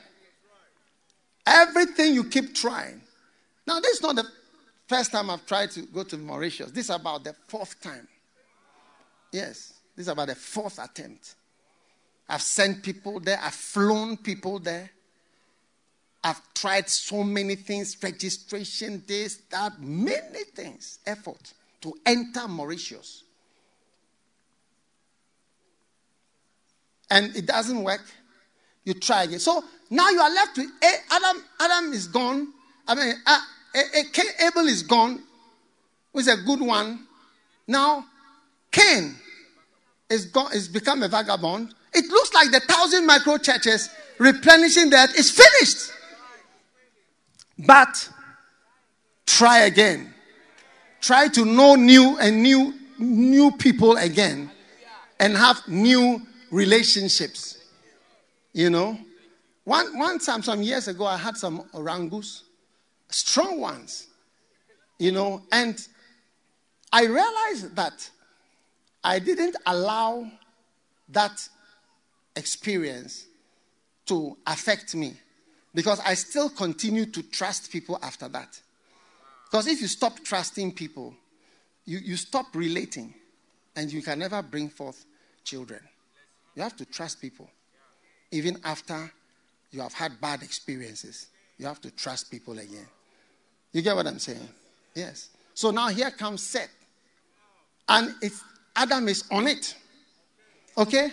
Everything 1.47 2.15
you 2.15 2.25
keep 2.25 2.55
trying. 2.55 3.01
Now, 3.67 3.81
this 3.81 3.97
is 3.97 4.03
not 4.03 4.17
the 4.17 4.25
first 4.87 5.13
time 5.13 5.31
I've 5.31 5.45
tried 5.47 5.71
to 5.73 5.83
go 5.83 6.05
to 6.05 6.17
Mauritius. 6.17 6.71
This 6.71 6.87
is 6.87 6.91
about 6.91 7.25
the 7.25 7.35
fourth 7.49 7.81
time. 7.81 8.07
Yes, 9.33 9.74
this 9.97 10.07
is 10.07 10.09
about 10.09 10.29
the 10.29 10.35
fourth 10.35 10.79
attempt. 10.79 11.35
I've 12.29 12.43
sent 12.43 12.83
people 12.83 13.21
there, 13.21 13.39
I've 13.41 13.55
flown 13.55 14.17
people 14.17 14.59
there. 14.59 14.91
I've 16.27 16.41
tried 16.55 16.89
so 16.89 17.23
many 17.23 17.55
things 17.55 17.99
registration, 18.03 19.03
this, 19.07 19.43
that, 19.51 19.79
many 19.79 20.45
things, 20.55 20.99
effort 21.07 21.53
to 21.83 21.93
enter 22.07 22.49
Mauritius. 22.49 23.25
And 27.11 27.37
it 27.37 27.45
doesn't 27.45 27.83
work. 27.85 28.01
You 28.85 28.95
try 28.95 29.25
again. 29.25 29.39
So 29.39 29.63
now 29.91 30.09
you 30.09 30.19
are 30.19 30.33
left 30.33 30.57
with 30.57 30.71
Adam. 31.11 31.43
Adam 31.61 31.93
is 31.93 32.07
gone. 32.07 32.49
I 32.89 32.95
mean, 32.95 33.15
uh, 33.27 33.41
Abel 34.41 34.67
is 34.67 34.83
gone, 34.83 35.23
who's 36.13 36.29
a 36.29 36.39
good 36.39 36.61
one. 36.61 37.07
Now, 37.67 38.07
Cain 38.71 39.15
is 40.11 40.27
gone, 40.27 40.53
is 40.53 40.69
become 40.69 41.03
a 41.03 41.09
vagabond. 41.09 41.75
It 41.93 42.07
looks 42.11 42.33
like 42.35 42.51
the 42.51 42.61
thousand 42.61 43.07
micro 43.07 43.39
churches 43.39 43.89
replenishing 44.19 44.91
that 44.91 45.15
is 45.17 45.31
finished. 45.31 45.93
But 47.59 48.09
try 49.27 49.61
again. 49.61 50.13
Try 51.01 51.29
to 51.29 51.45
know 51.45 51.75
new 51.75 52.19
and 52.19 52.43
new 52.43 52.75
new 52.99 53.51
people 53.53 53.97
again 53.97 54.51
and 55.19 55.37
have 55.37 55.63
new 55.69 56.21
relationships. 56.51 57.59
You 58.53 58.71
know? 58.71 58.99
One, 59.65 59.99
one 59.99 60.19
time, 60.19 60.43
some 60.43 60.63
years 60.63 60.89
ago, 60.89 61.07
I 61.07 61.17
had 61.17 61.37
some 61.37 61.65
orangus, 61.73 62.45
strong 63.09 63.61
ones, 63.61 64.09
you 64.99 65.11
know, 65.11 65.43
and 65.51 65.79
I 66.93 67.05
realized 67.07 67.75
that 67.75 68.11
I 69.05 69.19
didn't 69.19 69.57
allow 69.67 70.27
that 71.11 71.47
experience 72.35 73.27
to 74.07 74.37
affect 74.47 74.95
me. 74.95 75.15
Because 75.75 76.01
I 76.01 76.15
still 76.15 76.49
continue 76.49 77.07
to 77.07 77.23
trust 77.23 77.71
people 77.71 77.99
after 78.03 78.29
that. 78.29 78.61
Because 79.45 79.67
if 79.67 79.81
you 79.81 79.89
stop 79.89 80.21
trusting 80.25 80.73
people, 80.73 81.15
you, 81.85 81.99
you 81.99 82.17
stop 82.17 82.47
relating 82.55 83.13
and 83.77 83.93
you 83.93 84.01
can 84.01 84.21
never 84.21 84.41
bring 84.41 84.69
forth 84.69 85.05
children. 85.43 85.81
You 86.55 86.63
have 86.63 86.77
to 86.77 86.85
trust 86.85 87.21
people. 87.21 87.51
Even 88.31 88.59
after 88.65 89.13
you 89.73 89.81
have 89.81 89.93
had 89.93 90.21
bad 90.21 90.43
experiences, 90.43 91.27
you 91.59 91.67
have 91.67 91.81
to 91.81 91.91
trust 91.91 92.31
people 92.31 92.59
again. 92.59 92.87
You 93.73 93.83
get 93.83 93.97
what 93.97 94.07
I'm 94.07 94.21
saying? 94.21 94.49
Yes. 94.95 95.31
So 95.55 95.73
now 95.73 95.89
here 95.89 96.11
comes 96.13 96.43
Seth. 96.43 96.71
And 97.89 98.15
it's 98.23 98.43
Adam 98.77 99.09
is 99.09 99.25
on 99.31 99.47
it. 99.47 99.75
Okay? 100.77 101.11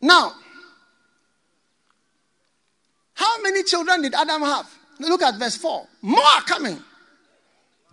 Now, 0.00 0.32
how 3.14 3.42
many 3.42 3.62
children 3.64 4.02
did 4.02 4.14
Adam 4.14 4.42
have? 4.42 4.70
Look 5.00 5.22
at 5.22 5.38
verse 5.38 5.56
4. 5.56 5.86
More 6.02 6.22
are 6.22 6.42
coming. 6.42 6.78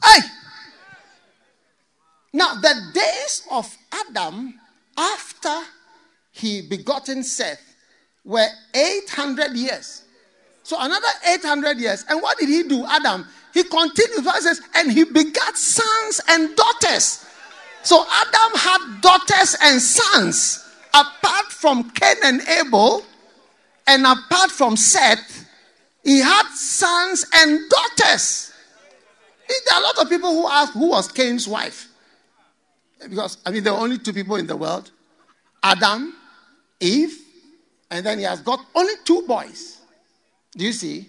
Hey! 0.04 0.20
Now, 2.34 2.56
the 2.56 2.92
days 2.94 3.44
of 3.52 3.76
Adam 3.92 4.60
after 4.98 5.62
he 6.32 6.62
begotten 6.62 7.24
Seth 7.24 7.76
were 8.24 8.48
800 8.74 9.54
years. 9.56 10.04
So 10.64 10.78
another 10.80 11.08
800 11.28 11.80
years. 11.80 12.06
And 12.10 12.22
what 12.22 12.38
did 12.38 12.50
he 12.50 12.64
do, 12.64 12.86
Adam? 12.88 13.26
He 13.54 13.64
continued, 13.64 14.24
verses, 14.24 14.62
and 14.74 14.92
he 14.92 15.06
begat 15.06 15.58
sons 15.58 16.22
and 16.28 16.56
daughters. 16.56 17.26
So 17.86 18.04
Adam 18.12 18.58
had 18.58 19.02
daughters 19.02 19.56
and 19.62 19.80
sons. 19.80 20.62
Apart 20.92 21.52
from 21.52 21.92
Cain 21.92 22.16
and 22.24 22.42
Abel, 22.48 23.06
and 23.86 24.06
apart 24.06 24.50
from 24.50 24.76
Seth, 24.76 25.48
he 26.04 26.20
had 26.20 26.48
sons 26.54 27.26
and 27.36 27.60
daughters. 27.70 28.52
There 29.48 29.78
are 29.78 29.82
a 29.82 29.84
lot 29.84 30.00
of 30.00 30.10
people 30.10 30.32
who 30.32 30.48
ask 30.48 30.74
who 30.74 30.90
was 30.90 31.12
Cain's 31.12 31.48
wife. 31.48 31.88
Because, 33.08 33.38
I 33.46 33.52
mean, 33.52 33.64
there 33.64 33.74
are 33.74 33.80
only 33.80 34.00
two 34.00 34.14
people 34.14 34.38
in 34.38 34.48
the 34.48 34.56
world 34.56 34.90
Adam, 35.62 36.16
Eve, 36.80 37.20
and 37.92 38.04
then 38.04 38.18
he 38.18 38.24
has 38.24 38.42
got 38.42 38.66
only 38.74 38.94
two 39.04 39.24
boys. 39.28 39.80
Do 40.58 40.66
you 40.66 40.74
see? 40.74 41.08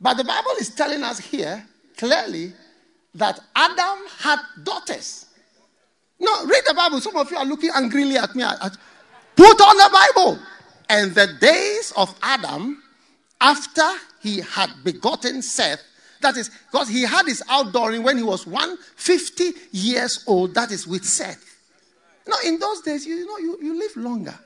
But 0.00 0.14
the 0.14 0.24
Bible 0.24 0.52
is 0.60 0.70
telling 0.70 1.02
us 1.02 1.18
here 1.18 1.66
clearly 1.96 2.52
that 3.14 3.40
Adam 3.56 3.98
had 4.18 4.38
daughters. 4.62 5.25
No, 6.18 6.46
read 6.46 6.62
the 6.66 6.74
Bible. 6.74 7.00
Some 7.00 7.16
of 7.16 7.30
you 7.30 7.36
are 7.36 7.44
looking 7.44 7.70
angrily 7.74 8.16
at 8.16 8.34
me. 8.34 8.42
Put 8.42 9.60
on 9.60 9.76
the 9.76 9.90
Bible. 9.92 10.38
And 10.88 11.14
the 11.14 11.26
days 11.40 11.92
of 11.96 12.14
Adam, 12.22 12.82
after 13.40 13.88
he 14.22 14.40
had 14.40 14.70
begotten 14.82 15.42
Seth, 15.42 15.82
that 16.22 16.36
is, 16.36 16.50
because 16.70 16.88
he 16.88 17.02
had 17.02 17.26
his 17.26 17.42
outdooring 17.48 18.02
when 18.02 18.16
he 18.16 18.22
was 18.22 18.46
150 18.46 19.52
years 19.72 20.24
old, 20.26 20.54
that 20.54 20.70
is 20.70 20.86
with 20.86 21.04
Seth. 21.04 21.42
Now, 22.26 22.36
in 22.44 22.58
those 22.58 22.80
days, 22.80 23.06
you, 23.06 23.26
know, 23.26 23.38
you, 23.38 23.58
you 23.62 23.78
live 23.78 23.96
longer. 23.96 24.38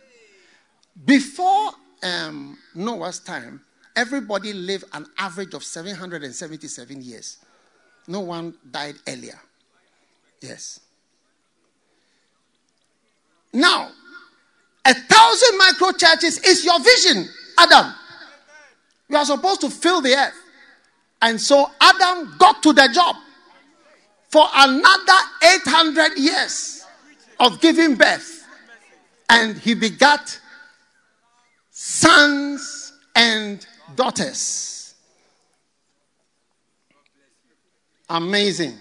Before 1.05 1.71
um, 2.03 2.59
Noah's 2.75 3.21
time, 3.21 3.61
everybody 3.97 4.53
lived 4.53 4.85
an 4.93 5.07
average 5.19 5.55
of 5.55 5.63
777 5.63 7.01
years. 7.03 7.39
No 8.09 8.21
one 8.21 8.55
died 8.71 8.97
earlier. 9.07 9.39
Yes. 10.41 10.81
Now, 13.53 13.91
a 14.85 14.95
thousand 14.95 15.59
micro 15.59 15.93
churches 15.93 16.39
is 16.39 16.65
your 16.65 16.79
vision, 16.81 17.29
Adam. 17.59 17.93
You 19.09 19.17
are 19.17 19.25
supposed 19.25 19.61
to 19.63 19.71
fill 19.71 20.01
the 20.01 20.15
earth. 20.15 20.35
And 21.23 21.41
so 21.41 21.71
Adam 21.81 22.35
got 22.39 22.63
to 22.63 22.73
the 22.73 22.89
job 22.93 23.17
for 24.29 24.47
another 24.55 25.13
800 25.45 26.17
years 26.17 26.85
of 27.39 27.61
giving 27.61 27.97
birth. 27.97 28.47
And 29.29 29.57
he 29.59 29.75
begat 29.75 30.41
sons 31.71 32.93
and 33.15 33.65
daughters. 33.95 34.95
Amazing. 38.09 38.77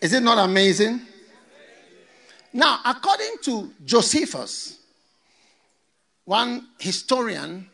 Is 0.00 0.12
it 0.12 0.22
not 0.22 0.38
amazing? 0.38 1.00
Now, 2.52 2.80
according 2.84 3.36
to 3.42 3.70
Josephus, 3.84 4.78
one 6.24 6.68
historian, 6.78 7.68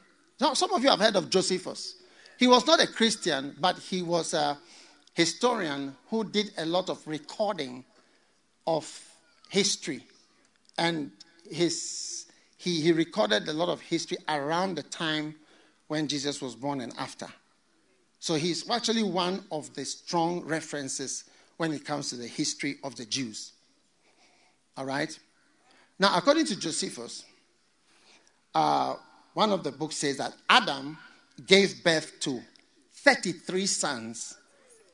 some 0.54 0.72
of 0.72 0.82
you 0.82 0.90
have 0.90 1.00
heard 1.00 1.16
of 1.16 1.30
Josephus. 1.30 1.94
He 2.38 2.46
was 2.46 2.66
not 2.66 2.82
a 2.82 2.86
Christian, 2.86 3.56
but 3.58 3.78
he 3.78 4.02
was 4.02 4.34
a 4.34 4.58
historian 5.14 5.96
who 6.10 6.24
did 6.24 6.52
a 6.58 6.66
lot 6.66 6.90
of 6.90 7.06
recording 7.06 7.84
of 8.66 8.86
history. 9.48 10.02
And 10.76 11.10
his, 11.50 12.26
he, 12.58 12.82
he 12.82 12.92
recorded 12.92 13.48
a 13.48 13.52
lot 13.52 13.70
of 13.70 13.80
history 13.80 14.18
around 14.28 14.74
the 14.76 14.82
time 14.82 15.34
when 15.86 16.06
Jesus 16.08 16.42
was 16.42 16.54
born 16.54 16.82
and 16.82 16.92
after. 16.98 17.28
So 18.18 18.34
he's 18.34 18.68
actually 18.68 19.04
one 19.04 19.44
of 19.50 19.72
the 19.74 19.84
strong 19.84 20.44
references 20.44 21.24
when 21.56 21.72
it 21.72 21.84
comes 21.84 22.10
to 22.10 22.16
the 22.16 22.26
history 22.26 22.76
of 22.84 22.96
the 22.96 23.06
Jews. 23.06 23.52
All 24.76 24.84
right? 24.84 25.18
Now, 25.98 26.16
according 26.16 26.46
to 26.46 26.58
Josephus, 26.58 27.24
uh, 28.54 28.94
one 29.34 29.52
of 29.52 29.64
the 29.64 29.72
books 29.72 29.96
says 29.96 30.18
that 30.18 30.34
Adam 30.48 30.98
gave 31.46 31.82
birth 31.82 32.18
to 32.20 32.40
33 32.92 33.66
sons 33.66 34.36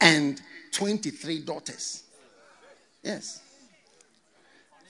and 0.00 0.40
23 0.72 1.40
daughters. 1.40 2.04
Yes. 3.02 3.40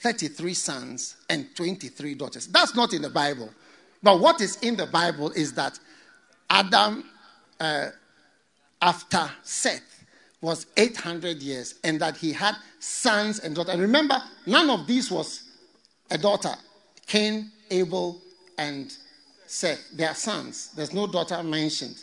33 0.00 0.54
sons 0.54 1.16
and 1.28 1.54
23 1.54 2.14
daughters. 2.14 2.46
That's 2.48 2.74
not 2.74 2.92
in 2.92 3.02
the 3.02 3.10
Bible. 3.10 3.50
But 4.02 4.20
what 4.20 4.40
is 4.40 4.56
in 4.62 4.76
the 4.76 4.86
Bible 4.86 5.30
is 5.30 5.52
that 5.54 5.78
Adam, 6.50 7.04
uh, 7.60 7.90
after 8.80 9.30
Seth, 9.42 10.01
was 10.42 10.66
800 10.76 11.40
years 11.40 11.76
and 11.84 11.98
that 12.00 12.16
he 12.16 12.32
had 12.32 12.56
sons 12.80 13.38
and 13.38 13.54
daughters. 13.54 13.74
And 13.74 13.80
remember, 13.82 14.20
none 14.44 14.68
of 14.68 14.86
these 14.86 15.10
was 15.10 15.44
a 16.10 16.18
daughter. 16.18 16.52
Cain, 17.06 17.50
Abel, 17.70 18.20
and 18.58 18.92
Seth, 19.46 19.96
their 19.96 20.14
sons. 20.14 20.70
There's 20.76 20.92
no 20.92 21.06
daughter 21.06 21.42
mentioned. 21.42 21.96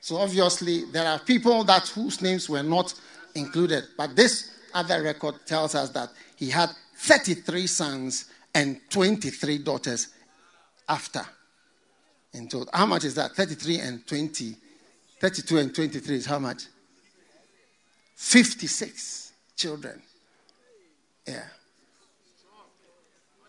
So 0.00 0.16
obviously, 0.16 0.84
there 0.86 1.06
are 1.06 1.20
people 1.20 1.62
that 1.64 1.86
whose 1.88 2.20
names 2.20 2.50
were 2.50 2.64
not 2.64 2.92
included. 3.36 3.84
But 3.96 4.16
this 4.16 4.50
other 4.74 5.00
record 5.02 5.36
tells 5.46 5.76
us 5.76 5.90
that 5.90 6.10
he 6.36 6.50
had 6.50 6.70
33 6.96 7.66
sons 7.68 8.24
and 8.54 8.80
23 8.90 9.58
daughters 9.58 10.08
after. 10.88 11.22
In 12.34 12.48
total. 12.48 12.70
How 12.72 12.86
much 12.86 13.04
is 13.04 13.14
that? 13.14 13.32
33 13.32 13.78
and 13.78 14.06
20. 14.06 14.56
32 15.20 15.58
and 15.58 15.74
23 15.74 16.16
is 16.16 16.26
how 16.26 16.38
much? 16.38 16.64
56 18.22 19.32
children. 19.56 20.00
Yeah. 21.26 21.42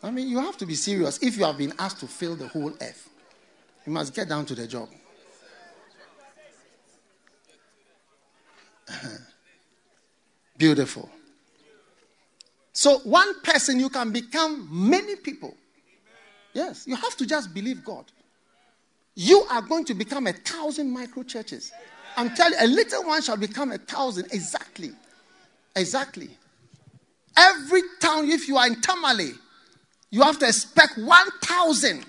I 0.02 0.10
mean, 0.10 0.28
you 0.28 0.40
have 0.40 0.58
to 0.58 0.66
be 0.66 0.74
serious 0.74 1.22
if 1.22 1.38
you 1.38 1.46
have 1.46 1.60
been 1.60 1.74
asked 1.78 2.00
to 2.00 2.08
fill 2.08 2.36
the 2.36 2.48
whole 2.48 2.74
earth. 2.82 3.08
You 3.86 3.94
must 3.94 4.16
get 4.16 4.28
down 4.28 4.48
to 4.48 4.56
the 4.56 4.66
job. 4.66 4.90
Beautiful. 10.58 11.08
So, 12.74 12.98
one 13.00 13.42
person, 13.42 13.80
you 13.80 13.90
can 13.90 14.12
become 14.12 14.68
many 14.72 15.16
people. 15.18 15.56
Yes, 16.52 16.88
you 16.88 16.96
have 16.96 17.16
to 17.18 17.28
just 17.28 17.54
believe 17.54 17.86
God. 17.86 18.06
You 19.14 19.46
are 19.52 19.62
going 19.62 19.86
to 19.86 19.94
become 19.94 20.26
a 20.26 20.34
thousand 20.34 20.90
micro 20.92 21.22
churches. 21.22 21.72
I'm 22.18 22.34
telling 22.36 22.58
you, 22.60 22.66
a 22.66 22.68
little 22.68 23.04
one 23.04 23.22
shall 23.22 23.38
become 23.38 23.72
a 23.72 23.78
thousand. 23.78 24.26
Exactly. 24.32 24.92
Exactly. 25.76 26.30
Every 27.36 27.82
town, 28.00 28.30
if 28.30 28.48
you 28.48 28.58
are 28.58 28.68
in 28.68 28.80
Tamale, 28.82 29.34
you 30.12 30.22
have 30.22 30.38
to 30.40 30.48
expect 30.48 30.98
1,000 30.98 32.06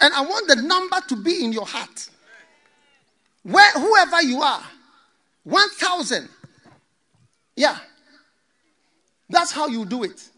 and 0.00 0.14
I 0.14 0.20
want 0.22 0.48
the 0.48 0.56
number 0.56 1.00
to 1.08 1.16
be 1.16 1.44
in 1.44 1.52
your 1.52 1.66
heart. 1.66 2.08
Where, 3.42 3.72
whoever 3.72 4.22
you 4.22 4.42
are, 4.42 4.62
1,000. 5.44 6.28
Yeah. 7.56 7.78
That's 9.28 9.52
how 9.52 9.68
you 9.68 9.84
do 9.84 10.02
it. 10.04 10.28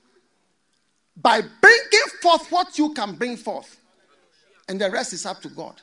By 1.17 1.41
bringing 1.41 2.09
forth 2.21 2.51
what 2.51 2.79
you 2.79 2.93
can 2.93 3.15
bring 3.15 3.37
forth. 3.37 3.81
And 4.69 4.81
the 4.81 4.91
rest 4.91 5.13
is 5.13 5.25
up 5.25 5.41
to 5.43 5.49
God. 5.49 5.81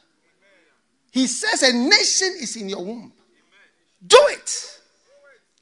He 1.14 1.28
says 1.28 1.62
a 1.62 1.72
nation 1.72 2.34
is 2.42 2.56
in 2.56 2.70
your 2.70 2.84
womb. 2.84 3.14
Do 4.08 4.18
it. 4.30 4.80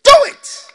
Do 0.01 0.13
it. 0.27 0.65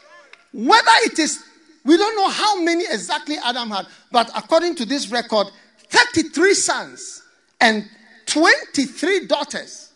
Whether 0.53 0.91
it 1.05 1.17
is, 1.17 1.43
we 1.83 1.97
don't 1.97 2.15
know 2.15 2.29
how 2.29 2.61
many 2.61 2.83
exactly 2.83 3.37
Adam 3.43 3.71
had, 3.71 3.87
but 4.11 4.29
according 4.35 4.75
to 4.75 4.85
this 4.85 5.09
record, 5.09 5.47
33 5.89 6.53
sons 6.53 7.23
and 7.59 7.89
23 8.27 9.25
daughters. 9.25 9.93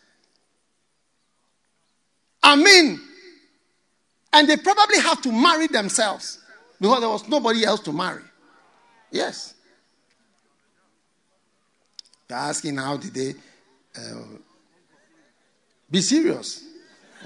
I 2.41 2.55
mean, 2.55 2.99
and 4.33 4.49
they 4.49 4.57
probably 4.57 4.99
have 4.99 5.21
to 5.21 5.31
marry 5.31 5.67
themselves 5.67 6.39
because 6.79 7.01
there 7.01 7.09
was 7.09 7.27
nobody 7.27 7.65
else 7.65 7.81
to 7.81 7.91
marry. 7.91 8.23
Yes. 9.11 9.53
They're 12.27 12.39
asking 12.39 12.77
how 12.77 12.97
did 12.97 13.13
they 13.13 13.35
uh, 13.95 14.23
be 15.91 16.01
serious? 16.01 16.63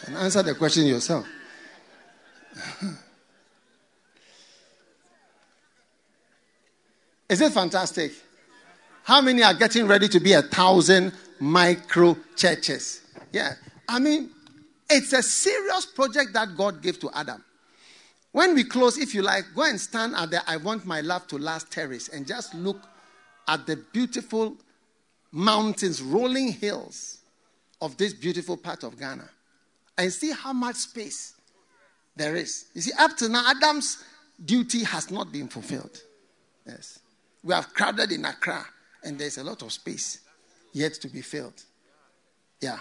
and 0.05 0.17
answer 0.17 0.43
the 0.43 0.53
question 0.55 0.85
yourself. 0.85 1.25
Is 7.29 7.41
it 7.41 7.51
fantastic? 7.53 8.11
How 9.03 9.21
many 9.21 9.41
are 9.43 9.53
getting 9.53 9.87
ready 9.87 10.07
to 10.09 10.19
be 10.19 10.33
a 10.33 10.41
thousand 10.43 11.13
micro 11.39 12.17
churches? 12.35 13.01
Yeah. 13.31 13.53
I 13.87 13.99
mean, 13.99 14.29
it's 14.89 15.13
a 15.13 15.23
serious 15.23 15.85
project 15.87 16.33
that 16.33 16.55
God 16.55 16.81
gave 16.81 16.99
to 16.99 17.09
Adam. 17.13 17.43
When 18.31 18.53
we 18.53 18.63
close, 18.63 18.97
if 18.97 19.15
you 19.15 19.21
like, 19.21 19.45
go 19.55 19.63
and 19.63 19.79
stand 19.79 20.13
at 20.15 20.29
the 20.29 20.47
I 20.49 20.57
Want 20.57 20.85
My 20.85 21.01
Love 21.01 21.25
to 21.27 21.37
Last 21.37 21.71
terrace 21.71 22.09
and 22.09 22.27
just 22.27 22.53
look 22.53 22.81
at 23.47 23.65
the 23.65 23.77
beautiful 23.77 24.55
mountains, 25.31 26.01
rolling 26.01 26.51
hills 26.51 27.19
of 27.81 27.97
this 27.97 28.13
beautiful 28.13 28.57
part 28.57 28.83
of 28.83 28.99
Ghana 28.99 29.29
and 29.97 30.11
see 30.11 30.31
how 30.31 30.53
much 30.53 30.75
space 30.75 31.33
there 32.15 32.35
is. 32.35 32.65
You 32.73 32.81
see, 32.81 32.91
up 32.97 33.15
to 33.17 33.29
now, 33.29 33.49
Adam's 33.49 34.03
duty 34.43 34.83
has 34.83 35.11
not 35.11 35.31
been 35.31 35.47
fulfilled. 35.47 36.01
Yes. 36.65 36.99
We 37.43 37.53
have 37.53 37.73
crowded 37.73 38.11
in 38.11 38.25
Accra, 38.25 38.65
and 39.03 39.19
there's 39.19 39.37
a 39.37 39.43
lot 39.43 39.61
of 39.61 39.71
space 39.71 40.19
yet 40.73 40.93
to 40.93 41.07
be 41.07 41.21
filled. 41.21 41.63
Yeah. 42.59 42.79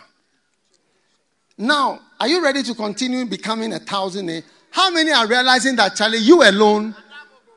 Now, 1.59 2.01
are 2.19 2.29
you 2.29 2.43
ready 2.43 2.63
to 2.63 2.75
continue 2.75 3.25
becoming 3.27 3.73
a 3.73 3.79
thousand? 3.79 4.43
How 4.71 4.91
many 4.91 5.13
are 5.13 5.27
realizing 5.27 5.77
that, 5.77 5.95
Charlie, 5.95 6.19
you 6.19 6.43
alone 6.43 6.95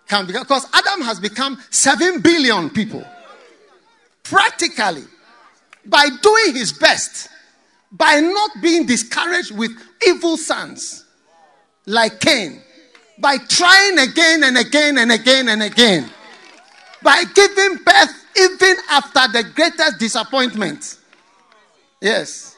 can 0.08 0.28
become? 0.28 0.44
Because 0.44 0.68
Adam 0.74 1.02
has 1.02 1.20
become 1.20 1.58
seven 1.70 2.22
billion 2.22 2.70
people. 2.70 3.04
Practically, 4.24 5.06
by 5.88 6.10
doing 6.22 6.56
his 6.56 6.74
best, 6.74 7.30
by 7.92 8.20
not 8.20 8.52
being 8.62 8.86
discouraged 8.86 9.56
with 9.56 9.72
evil 10.06 10.38
sons 10.38 11.06
like 11.86 12.20
Cain, 12.20 12.62
by 13.20 13.38
trying 13.38 13.98
again 14.00 14.44
and 14.44 14.58
again 14.58 14.98
and 14.98 15.12
again 15.12 15.48
and 15.48 15.64
again, 15.64 16.10
by 17.02 17.24
giving 17.34 17.78
birth 17.84 18.26
even 18.40 18.76
after 18.90 19.32
the 19.32 19.44
greatest 19.56 20.00
disappointment. 20.00 20.98
Yes. 22.02 22.56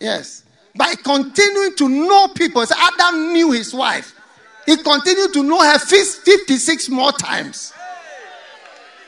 Yes. 0.00 0.44
By 0.76 0.94
continuing 1.02 1.74
to 1.76 1.88
know 1.88 2.28
people. 2.28 2.62
Adam 2.62 3.32
knew 3.32 3.52
his 3.52 3.74
wife. 3.74 4.14
He 4.66 4.76
continued 4.76 5.32
to 5.32 5.42
know 5.42 5.60
her 5.60 5.78
56 5.78 6.88
more 6.88 7.12
times. 7.12 7.72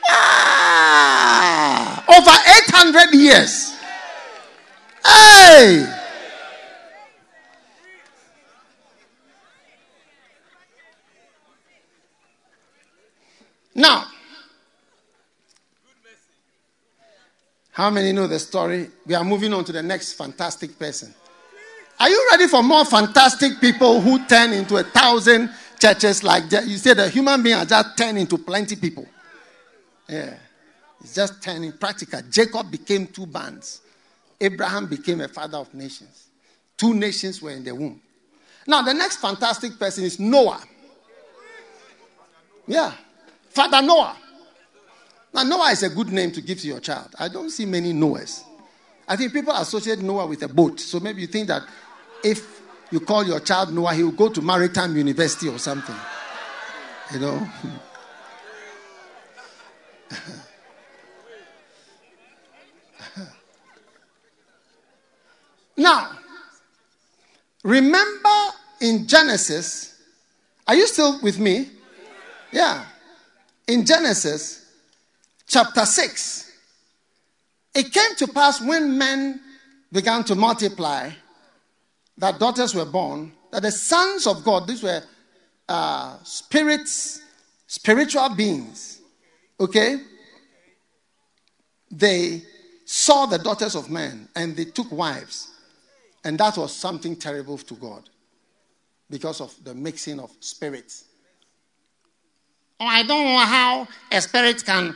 Ah, 0.09 2.03
over 2.07 2.31
800 3.11 3.13
years. 3.13 3.73
Hey! 5.05 5.85
Now, 13.75 14.05
how 17.71 17.89
many 17.89 18.13
know 18.13 18.25
the 18.25 18.39
story? 18.39 18.89
We 19.05 19.15
are 19.15 19.23
moving 19.23 19.53
on 19.53 19.65
to 19.65 19.73
the 19.73 19.83
next 19.83 20.13
fantastic 20.13 20.79
person. 20.79 21.13
Are 21.99 22.09
you 22.09 22.27
ready 22.31 22.47
for 22.47 22.63
more 22.63 22.85
fantastic 22.85 23.59
people 23.59 23.99
who 23.99 24.25
turn 24.25 24.53
into 24.53 24.77
a 24.77 24.83
thousand 24.83 25.49
churches 25.77 26.23
like 26.23 26.49
that? 26.49 26.65
You 26.67 26.77
say 26.77 26.93
the 26.93 27.09
human 27.09 27.43
being 27.43 27.55
are 27.55 27.65
just 27.65 27.97
turning 27.97 28.21
into 28.21 28.37
plenty 28.37 28.77
people. 28.77 29.05
Yeah. 30.07 30.35
It's 31.01 31.15
just 31.15 31.41
turning 31.41 31.73
practical. 31.73 32.21
Jacob 32.29 32.71
became 32.71 33.07
two 33.07 33.25
bands. 33.25 33.81
Abraham 34.39 34.87
became 34.87 35.21
a 35.21 35.27
father 35.27 35.57
of 35.57 35.73
nations. 35.73 36.27
Two 36.77 36.93
nations 36.93 37.41
were 37.41 37.51
in 37.51 37.63
the 37.63 37.73
womb. 37.73 38.01
Now, 38.67 38.81
the 38.81 38.93
next 38.93 39.17
fantastic 39.17 39.77
person 39.77 40.03
is 40.03 40.19
Noah. 40.19 40.61
Yeah. 42.67 42.93
Father 43.49 43.81
Noah. 43.81 44.17
Now, 45.33 45.43
Noah 45.43 45.71
is 45.71 45.83
a 45.83 45.89
good 45.89 46.11
name 46.11 46.31
to 46.31 46.41
give 46.41 46.59
to 46.61 46.67
your 46.67 46.79
child. 46.79 47.09
I 47.19 47.27
don't 47.27 47.49
see 47.49 47.65
many 47.65 47.93
Noahs. 47.93 48.43
I 49.07 49.15
think 49.15 49.33
people 49.33 49.53
associate 49.53 49.99
Noah 49.99 50.25
with 50.25 50.41
a 50.43 50.47
boat. 50.47 50.79
So 50.79 50.99
maybe 50.99 51.21
you 51.21 51.27
think 51.27 51.47
that 51.47 51.63
if 52.23 52.61
you 52.91 52.99
call 52.99 53.23
your 53.23 53.39
child 53.39 53.73
Noah, 53.73 53.93
he 53.93 54.03
will 54.03 54.11
go 54.11 54.29
to 54.29 54.41
Maritime 54.41 54.95
University 54.95 55.47
or 55.47 55.59
something. 55.59 55.95
You 57.13 57.19
know? 57.19 57.47
now, 65.77 66.11
remember 67.63 68.29
in 68.81 69.07
Genesis, 69.07 69.99
are 70.67 70.75
you 70.75 70.87
still 70.87 71.19
with 71.21 71.39
me? 71.39 71.69
Yeah. 72.51 72.85
In 73.67 73.85
Genesis 73.85 74.65
chapter 75.47 75.85
6, 75.85 76.51
it 77.75 77.91
came 77.91 78.15
to 78.17 78.27
pass 78.27 78.61
when 78.61 78.97
men 78.97 79.41
began 79.91 80.23
to 80.23 80.35
multiply 80.35 81.09
that 82.17 82.39
daughters 82.39 82.73
were 82.73 82.85
born, 82.85 83.31
that 83.51 83.61
the 83.61 83.71
sons 83.71 84.27
of 84.27 84.43
God, 84.43 84.67
these 84.67 84.81
were 84.81 85.01
uh, 85.67 86.17
spirits, 86.23 87.21
spiritual 87.67 88.29
beings, 88.29 88.94
okay? 89.59 90.01
They 91.91 92.41
saw 92.85 93.25
the 93.25 93.37
daughters 93.39 93.75
of 93.75 93.89
men 93.89 94.27
and 94.35 94.55
they 94.55 94.65
took 94.65 94.91
wives. 94.91 95.49
And 96.23 96.37
that 96.39 96.57
was 96.57 96.75
something 96.75 97.15
terrible 97.15 97.57
to 97.57 97.73
God 97.75 98.09
because 99.09 99.41
of 99.41 99.53
the 99.63 99.73
mixing 99.73 100.19
of 100.19 100.31
spirits. 100.39 101.05
Oh, 102.79 102.85
I 102.85 103.03
don't 103.03 103.25
know 103.25 103.39
how 103.39 103.87
a 104.11 104.21
spirit 104.21 104.65
can 104.65 104.95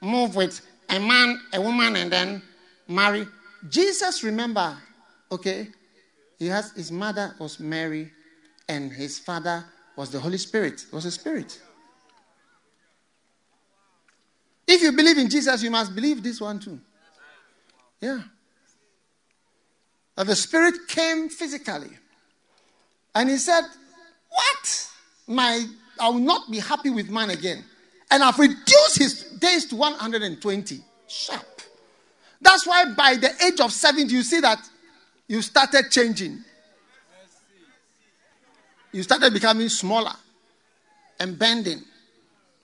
move 0.00 0.34
with 0.34 0.60
a 0.88 0.98
man, 0.98 1.40
a 1.52 1.60
woman, 1.60 1.96
and 1.96 2.10
then 2.10 2.42
marry. 2.88 3.26
Jesus, 3.68 4.24
remember, 4.24 4.76
okay, 5.30 5.68
he 6.38 6.46
has 6.46 6.72
his 6.72 6.90
mother 6.90 7.34
was 7.38 7.60
Mary, 7.60 8.10
and 8.68 8.90
his 8.90 9.18
father 9.18 9.64
was 9.96 10.10
the 10.10 10.18
Holy 10.18 10.38
Spirit. 10.38 10.84
It 10.84 10.92
was 10.92 11.04
a 11.04 11.10
spirit. 11.10 11.60
If 14.72 14.82
you 14.82 14.92
believe 14.92 15.18
in 15.18 15.28
Jesus, 15.28 15.64
you 15.64 15.70
must 15.70 15.92
believe 15.96 16.22
this 16.22 16.40
one 16.40 16.60
too. 16.60 16.78
Yeah. 18.00 18.20
That 20.14 20.28
the 20.28 20.36
Spirit 20.36 20.86
came 20.86 21.28
physically. 21.28 21.90
And 23.12 23.28
he 23.28 23.36
said, 23.36 23.62
What? 24.28 24.88
My 25.26 25.66
I 25.98 26.08
will 26.08 26.20
not 26.20 26.48
be 26.48 26.60
happy 26.60 26.90
with 26.90 27.10
man 27.10 27.30
again. 27.30 27.64
And 28.12 28.22
I've 28.22 28.38
reduced 28.38 28.96
his 28.96 29.24
days 29.40 29.66
to 29.66 29.76
120. 29.76 30.80
Sharp. 31.08 31.44
That's 32.40 32.64
why 32.64 32.84
by 32.96 33.16
the 33.16 33.30
age 33.44 33.60
of 33.60 33.72
70, 33.72 34.14
you 34.14 34.22
see 34.22 34.40
that 34.40 34.60
you 35.26 35.42
started 35.42 35.90
changing. 35.90 36.44
You 38.92 39.02
started 39.02 39.32
becoming 39.32 39.68
smaller 39.68 40.14
and 41.18 41.36
bending 41.36 41.82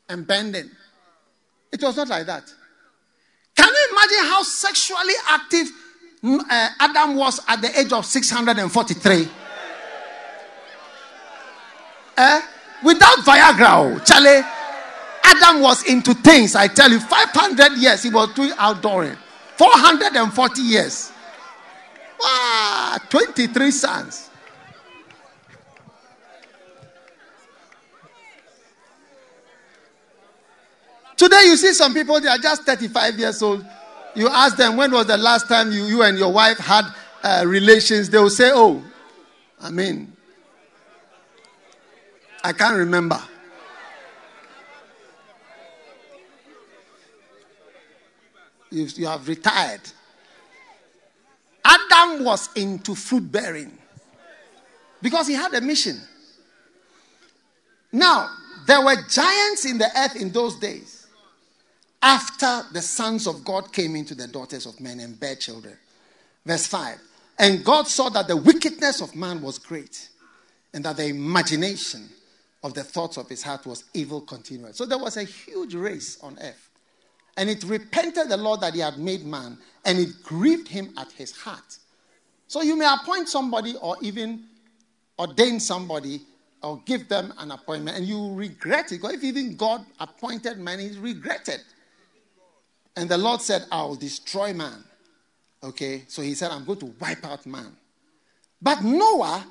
and 0.09 0.25
bending. 0.25 0.71
It 1.73 1.83
was 1.83 1.97
not 1.97 2.09
like 2.09 2.27
that. 2.27 2.45
Can 3.57 3.69
you 3.69 3.89
imagine 3.93 4.31
how 4.31 4.43
sexually 4.43 5.15
active 5.29 5.69
mm, 6.23 6.41
uh, 6.41 6.69
Adam 6.81 7.17
was 7.17 7.41
at 7.49 7.61
the 7.61 7.79
age 7.79 7.93
of 7.93 8.05
643? 8.05 9.29
Eh? 12.19 12.41
Without 12.85 13.19
Viagra, 13.19 13.97
oh, 13.97 13.99
Charlie, 14.05 14.43
Adam 15.25 15.61
was 15.63 15.85
into 15.85 16.15
things. 16.15 16.55
I 16.55 16.69
tell 16.69 16.91
you, 16.91 17.01
500 17.01 17.73
years 17.79 18.03
he 18.03 18.11
was 18.11 18.33
doing 18.35 18.51
outdooring, 18.53 19.17
440 19.57 20.63
years. 20.63 21.13
Ah, 22.23 22.99
23 23.11 23.71
sons. 23.71 24.31
Today, 31.17 31.45
you 31.47 31.57
see 31.57 31.73
some 31.73 31.95
people, 31.95 32.21
they 32.21 32.29
are 32.29 32.39
just 32.39 32.63
35 32.65 33.19
years 33.19 33.43
old. 33.43 33.65
You 34.15 34.29
ask 34.29 34.57
them, 34.57 34.77
when 34.77 34.93
was 34.93 35.07
the 35.07 35.17
last 35.17 35.49
time 35.49 35.73
you, 35.73 35.85
you 35.85 36.03
and 36.03 36.19
your 36.19 36.33
wife 36.33 36.59
had 36.59 36.85
uh, 37.23 37.45
relations? 37.47 38.11
They 38.11 38.19
will 38.19 38.29
say, 38.29 38.51
oh, 38.53 38.85
I 39.61 39.71
mean, 39.71 40.15
I 42.45 42.53
can't 42.53 42.77
remember. 42.77 43.21
You, 48.71 48.87
you 48.97 49.07
have 49.07 49.27
retired. 49.27 49.81
Adam 51.65 52.25
was 52.25 52.51
into 52.57 52.95
fruit 52.95 53.33
bearing 53.33 53.77
because 55.01 55.27
he 55.27 55.35
had 55.35 55.55
a 55.55 55.61
mission. 55.63 55.99
Now, 57.91 58.31
there 58.67 58.85
were 58.85 58.97
giants 59.09 59.65
in 59.65 59.79
the 59.79 59.89
earth 59.97 60.17
in 60.17 60.31
those 60.31 60.57
days 60.57 60.96
after 62.07 62.63
the 62.73 62.81
sons 62.81 63.27
of 63.27 63.45
God 63.45 63.73
came 63.73 63.97
into 63.97 64.15
the 64.15 64.29
daughters 64.29 64.65
of 64.65 64.81
men 64.81 65.01
and 65.01 65.19
bare 65.19 65.35
children. 65.35 65.77
Verse 66.45 66.65
5 66.69 67.01
And 67.41 67.65
God 67.65 67.89
saw 67.89 68.09
that 68.11 68.29
the 68.29 68.37
wickedness 68.37 69.01
of 69.01 69.17
man 69.17 69.43
was 69.43 69.59
great, 69.59 70.09
and 70.73 70.85
that 70.85 70.99
the 70.99 71.07
imagination 71.07 72.09
of 72.63 72.75
the 72.75 72.85
thoughts 72.85 73.17
of 73.17 73.29
his 73.29 73.43
heart 73.43 73.67
was 73.67 73.83
evil 73.93 74.21
continually. 74.21 74.73
So 74.73 74.87
there 74.87 74.99
was 74.99 75.17
a 75.17 75.25
huge 75.25 75.75
race 75.75 76.17
on 76.23 76.39
earth. 76.41 76.71
And 77.37 77.51
it 77.51 77.65
repented 77.65 78.29
the 78.29 78.37
Lord 78.37 78.61
that 78.61 78.75
he 78.75 78.81
had 78.81 78.99
made 78.99 79.25
man, 79.25 79.59
and 79.85 79.99
it 79.99 80.23
grieved 80.23 80.69
him 80.69 80.95
at 80.97 81.11
his 81.11 81.33
heart. 81.33 81.79
So 82.47 82.63
you 82.63 82.77
may 82.77 82.87
appoint 82.87 83.29
somebody 83.29 83.75
or 83.83 83.97
even 84.01 84.45
ordain 85.19 85.59
somebody 85.59 86.21
or 86.63 86.81
give 86.87 87.09
them 87.09 87.35
an 87.39 87.51
appointment, 87.51 87.97
and 87.97 88.07
you 88.07 88.33
regret 88.33 88.93
it. 88.93 89.03
Because 89.03 89.15
if 89.15 89.25
even 89.25 89.57
God 89.57 89.85
appointed 89.99 90.59
man, 90.59 90.79
he 90.79 90.97
regretted. 91.01 91.63
And 92.97 93.09
the 93.09 93.19
Lord 93.19 93.43
said, 93.43 93.67
I 93.71 93.83
will 93.83 93.95
destroy 93.95 94.53
man. 94.53 94.83
Okay, 95.63 96.05
so 96.09 96.23
he 96.23 96.35
said, 96.35 96.51
I'm 96.51 96.65
going 96.65 96.79
to 96.81 96.95
wipe 97.01 97.25
out 97.25 97.45
man. 97.47 97.77
But 98.61 98.83
Noah 98.83 99.47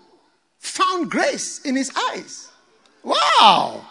found 0.60 1.12
grace 1.12 1.62
in 1.62 1.76
his 1.76 1.92
eyes. 2.12 2.50
Wow. 3.04 3.86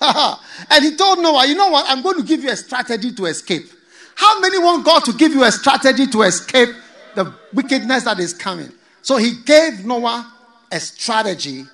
and 0.00 0.84
he 0.84 0.96
told 0.96 1.20
Noah, 1.20 1.46
You 1.46 1.54
know 1.54 1.70
what? 1.70 1.86
I'm 1.88 2.02
going 2.02 2.18
to 2.18 2.22
give 2.22 2.42
you 2.42 2.50
a 2.50 2.56
strategy 2.56 3.12
to 3.12 3.26
escape. 3.26 3.66
How 4.14 4.40
many 4.40 4.58
want 4.58 4.84
God 4.84 5.04
to 5.04 5.12
give 5.12 5.32
you 5.32 5.44
a 5.44 5.52
strategy 5.52 6.06
to 6.08 6.22
escape 6.22 6.70
the 7.14 7.32
wickedness 7.52 8.04
that 8.04 8.18
is 8.18 8.34
coming? 8.34 8.70
So 9.02 9.16
he 9.16 9.34
gave 9.44 9.86
Noah 9.86 10.30
a 10.70 10.80
strategy, 10.80 11.64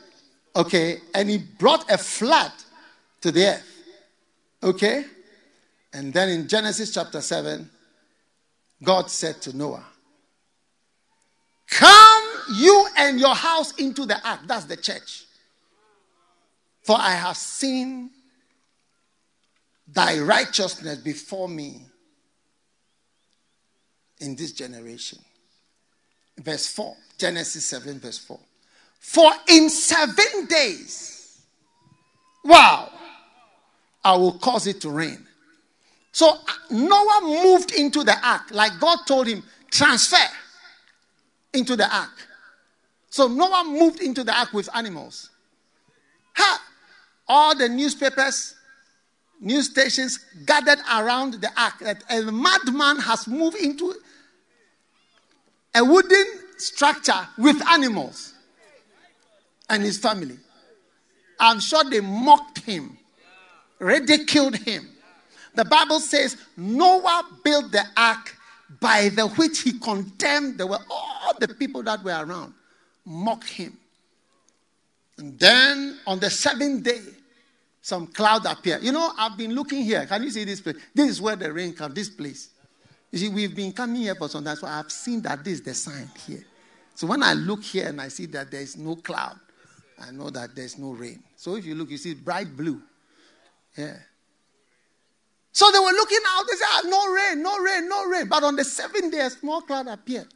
okay, 0.54 0.98
and 1.14 1.28
he 1.28 1.38
brought 1.38 1.90
a 1.90 1.98
flood 1.98 2.52
to 3.22 3.32
the 3.32 3.46
earth, 3.46 3.82
okay? 4.62 5.04
And 5.94 6.12
then 6.12 6.28
in 6.28 6.48
Genesis 6.48 6.92
chapter 6.92 7.20
7, 7.20 7.70
God 8.82 9.08
said 9.08 9.40
to 9.42 9.56
Noah, 9.56 9.84
Come 11.70 12.24
you 12.56 12.86
and 12.98 13.18
your 13.18 13.34
house 13.34 13.72
into 13.76 14.04
the 14.04 14.20
ark. 14.28 14.40
That's 14.46 14.64
the 14.64 14.76
church. 14.76 15.24
For 16.82 16.96
I 16.98 17.12
have 17.12 17.36
seen 17.36 18.10
thy 19.86 20.18
righteousness 20.18 20.98
before 20.98 21.48
me 21.48 21.82
in 24.20 24.34
this 24.34 24.50
generation. 24.52 25.20
Verse 26.38 26.66
4, 26.66 26.96
Genesis 27.18 27.64
7, 27.66 28.00
verse 28.00 28.18
4. 28.18 28.38
For 28.98 29.30
in 29.48 29.70
seven 29.70 30.46
days, 30.48 31.40
wow, 32.44 32.90
I 34.02 34.16
will 34.16 34.32
cause 34.38 34.66
it 34.66 34.80
to 34.80 34.90
rain. 34.90 35.24
So 36.14 36.28
uh, 36.28 36.36
Noah 36.70 37.20
moved 37.22 37.72
into 37.72 38.04
the 38.04 38.16
ark, 38.24 38.52
like 38.52 38.78
God 38.78 39.00
told 39.04 39.26
him, 39.26 39.42
transfer 39.68 40.16
into 41.52 41.74
the 41.74 41.92
ark. 41.92 42.12
So 43.10 43.26
Noah 43.26 43.64
moved 43.64 44.00
into 44.00 44.22
the 44.22 44.32
ark 44.32 44.52
with 44.52 44.68
animals. 44.76 45.30
Ha! 46.36 46.62
All 47.26 47.56
the 47.56 47.68
newspapers, 47.68 48.54
news 49.40 49.70
stations 49.70 50.20
gathered 50.46 50.78
around 50.88 51.34
the 51.34 51.50
ark 51.60 51.80
that 51.80 52.04
a 52.08 52.22
madman 52.30 53.00
has 53.00 53.26
moved 53.26 53.56
into 53.56 53.92
a 55.74 55.84
wooden 55.84 56.26
structure 56.58 57.26
with 57.38 57.60
animals 57.66 58.34
and 59.68 59.82
his 59.82 59.98
family. 59.98 60.38
I'm 61.40 61.58
sure 61.58 61.82
they 61.82 62.00
mocked 62.00 62.60
him, 62.60 62.98
ridiculed 63.80 64.54
him. 64.54 64.90
The 65.54 65.64
Bible 65.64 66.00
says 66.00 66.36
Noah 66.56 67.24
built 67.44 67.72
the 67.72 67.84
ark 67.96 68.36
by 68.80 69.08
the 69.08 69.28
which 69.28 69.60
he 69.62 69.78
condemned 69.78 70.58
the, 70.58 70.66
all 70.66 71.34
the 71.38 71.48
people 71.48 71.82
that 71.84 72.02
were 72.02 72.24
around, 72.24 72.54
mocked 73.04 73.48
him. 73.48 73.76
And 75.18 75.38
then 75.38 75.98
on 76.06 76.18
the 76.18 76.30
seventh 76.30 76.82
day, 76.82 77.00
some 77.80 78.06
cloud 78.06 78.46
appeared. 78.46 78.82
You 78.82 78.92
know, 78.92 79.12
I've 79.16 79.36
been 79.36 79.54
looking 79.54 79.84
here. 79.84 80.06
Can 80.06 80.22
you 80.22 80.30
see 80.30 80.44
this 80.44 80.60
place? 80.60 80.76
This 80.94 81.10
is 81.10 81.20
where 81.20 81.36
the 81.36 81.52
rain 81.52 81.72
comes, 81.72 81.94
this 81.94 82.08
place. 82.08 82.48
You 83.12 83.18
see, 83.18 83.28
we've 83.28 83.54
been 83.54 83.72
coming 83.72 84.02
here 84.02 84.14
for 84.14 84.28
some 84.28 84.44
time, 84.44 84.56
so 84.56 84.66
I've 84.66 84.90
seen 84.90 85.22
that 85.22 85.44
this 85.44 85.54
is 85.54 85.62
the 85.62 85.74
sign 85.74 86.10
here. 86.26 86.44
So 86.94 87.06
when 87.06 87.22
I 87.22 87.34
look 87.34 87.62
here 87.62 87.88
and 87.88 88.00
I 88.00 88.08
see 88.08 88.26
that 88.26 88.50
there 88.50 88.62
is 88.62 88.76
no 88.76 88.96
cloud, 88.96 89.38
I 90.00 90.10
know 90.10 90.30
that 90.30 90.56
there's 90.56 90.78
no 90.78 90.92
rain. 90.92 91.22
So 91.36 91.56
if 91.56 91.64
you 91.64 91.74
look, 91.74 91.90
you 91.90 91.98
see 91.98 92.14
bright 92.14 92.56
blue. 92.56 92.80
Yeah. 93.76 93.96
So 95.54 95.70
they 95.70 95.78
were 95.78 95.92
looking 95.92 96.18
out. 96.26 96.44
They 96.50 96.56
said, 96.56 96.66
ah, 96.68 96.82
no 96.84 97.14
rain, 97.14 97.40
no 97.40 97.62
rain, 97.62 97.88
no 97.88 98.04
rain. 98.06 98.26
But 98.26 98.42
on 98.42 98.56
the 98.56 98.64
seventh 98.64 99.12
day, 99.12 99.20
a 99.20 99.30
small 99.30 99.60
cloud 99.60 99.86
appeared. 99.86 100.26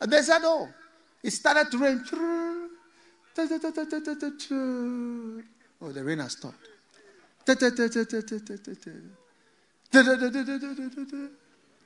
And 0.00 0.10
they 0.10 0.22
said, 0.22 0.40
oh, 0.42 0.66
it 1.22 1.30
started 1.30 1.70
to 1.70 1.78
rain. 1.78 2.02
Oh, 5.82 5.92
the 5.92 6.02
rain 6.02 6.20
has 6.20 6.32
stopped. 6.32 6.56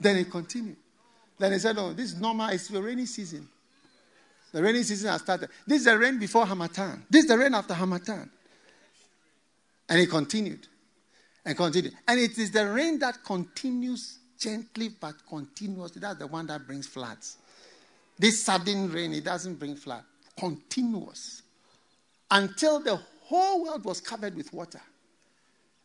Then 0.00 0.16
it 0.16 0.30
continued. 0.30 0.76
Then 1.36 1.52
he 1.52 1.58
said, 1.58 1.76
oh, 1.76 1.92
this 1.92 2.12
is 2.12 2.20
normal. 2.20 2.50
It's 2.50 2.68
the 2.68 2.80
rainy 2.80 3.06
season. 3.06 3.48
The 4.52 4.62
rainy 4.62 4.84
season 4.84 5.10
has 5.10 5.22
started. 5.22 5.48
This 5.66 5.80
is 5.80 5.86
the 5.86 5.98
rain 5.98 6.20
before 6.20 6.46
Harmattan. 6.46 7.02
This 7.10 7.24
is 7.24 7.28
the 7.30 7.36
rain 7.36 7.52
after 7.52 7.74
Harmattan. 7.74 8.30
And 9.88 10.00
it 10.00 10.08
continued 10.08 10.68
and 11.44 11.56
continued. 11.56 11.94
And 12.08 12.18
it 12.20 12.38
is 12.38 12.50
the 12.50 12.68
rain 12.68 12.98
that 13.00 13.22
continues 13.24 14.18
gently 14.38 14.90
but 15.00 15.14
continuously. 15.28 16.00
That's 16.00 16.18
the 16.18 16.26
one 16.26 16.46
that 16.48 16.66
brings 16.66 16.86
floods. 16.86 17.38
This 18.18 18.42
sudden 18.42 18.90
rain, 18.90 19.12
it 19.12 19.24
doesn't 19.24 19.54
bring 19.54 19.76
flood. 19.76 20.04
Continuous. 20.38 21.42
Until 22.30 22.80
the 22.80 23.00
whole 23.22 23.64
world 23.64 23.84
was 23.84 24.00
covered 24.00 24.36
with 24.36 24.52
water. 24.52 24.80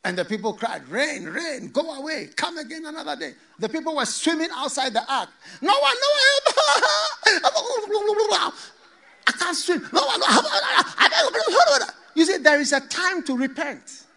And 0.06 0.18
the 0.18 0.24
people 0.24 0.54
cried, 0.54 0.88
Rain, 0.88 1.26
rain, 1.26 1.72
go 1.72 1.94
away, 1.94 2.30
come 2.36 2.58
again 2.58 2.86
another 2.86 3.18
day. 3.18 3.34
The 3.60 3.68
people 3.68 3.98
were 3.98 4.06
swimming 4.06 4.48
outside 4.56 4.94
the 4.94 5.02
ark. 5.12 5.30
No 5.62 5.74
one, 5.74 5.82
no 5.82 6.08
one. 8.30 8.52
I 9.28 9.32
can't 9.38 9.56
swim. 9.58 9.88
No 9.94 10.06
one. 10.06 10.22
You 12.16 12.26
see, 12.26 12.38
there 12.38 12.60
is 12.60 12.74
a 12.74 12.82
time 12.82 13.24
to 13.24 13.38
repent. 13.38 14.08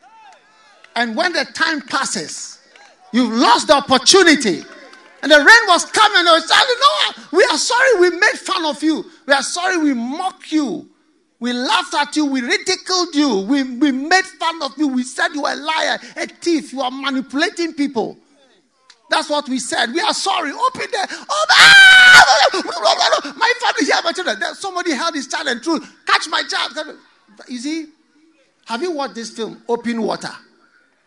And 0.95 1.17
when 1.17 1.33
the 1.33 1.45
time 1.45 1.81
passes, 1.83 2.59
you've 3.13 3.33
lost 3.33 3.69
the 3.69 3.75
opportunity. 3.75 4.63
And 5.23 5.31
the 5.31 5.37
rain 5.39 5.69
was 5.69 5.85
coming. 5.87 6.25
Were 6.25 6.41
saying, 6.41 6.67
No, 6.81 7.23
we 7.33 7.45
are 7.45 7.59
sorry 7.59 8.01
we 8.01 8.11
made 8.11 8.35
fun 8.35 8.65
of 8.67 8.83
you. 8.83 9.05
We 9.27 9.33
are 9.33 9.43
sorry 9.43 9.79
we 9.79 9.95
mocked 9.95 10.53
you. 10.53 10.89
We 11.39 11.53
laughed 11.53 11.95
at 11.95 12.15
you. 12.17 12.27
We 12.27 12.41
ridiculed 12.41 13.15
you. 13.15 13.41
We, 13.41 13.63
we 13.63 13.93
made 13.93 14.25
fun 14.25 14.63
of 14.63 14.77
you. 14.77 14.89
We 14.89 15.03
said 15.03 15.29
you 15.35 15.43
were 15.43 15.53
a 15.53 15.57
liar, 15.57 15.99
a 16.17 16.27
thief. 16.27 16.73
You 16.73 16.83
are 16.83 16.91
manipulating 16.91 17.75
people. 17.75 18.17
That's 19.11 19.29
what 19.29 19.49
we 19.49 19.59
said. 19.59 19.93
We 19.93 20.01
are 20.01 20.15
sorry. 20.15 20.53
Open 20.53 20.87
the. 20.91 21.27
Oh, 21.29 21.47
ah! 21.51 23.35
my 23.37 23.53
family 23.61 23.87
here, 23.87 23.97
my 24.03 24.13
children. 24.13 24.55
Somebody 24.55 24.93
held 24.93 25.15
his 25.15 25.29
child 25.29 25.49
and 25.49 25.63
threw. 25.63 25.81
Catch 26.07 26.29
my 26.29 26.43
child. 26.45 26.97
You 27.49 27.59
see, 27.59 27.87
have 28.67 28.81
you 28.83 28.93
watched 28.93 29.17
this 29.17 29.31
film, 29.31 29.63
Open 29.69 30.03
Water? 30.03 30.31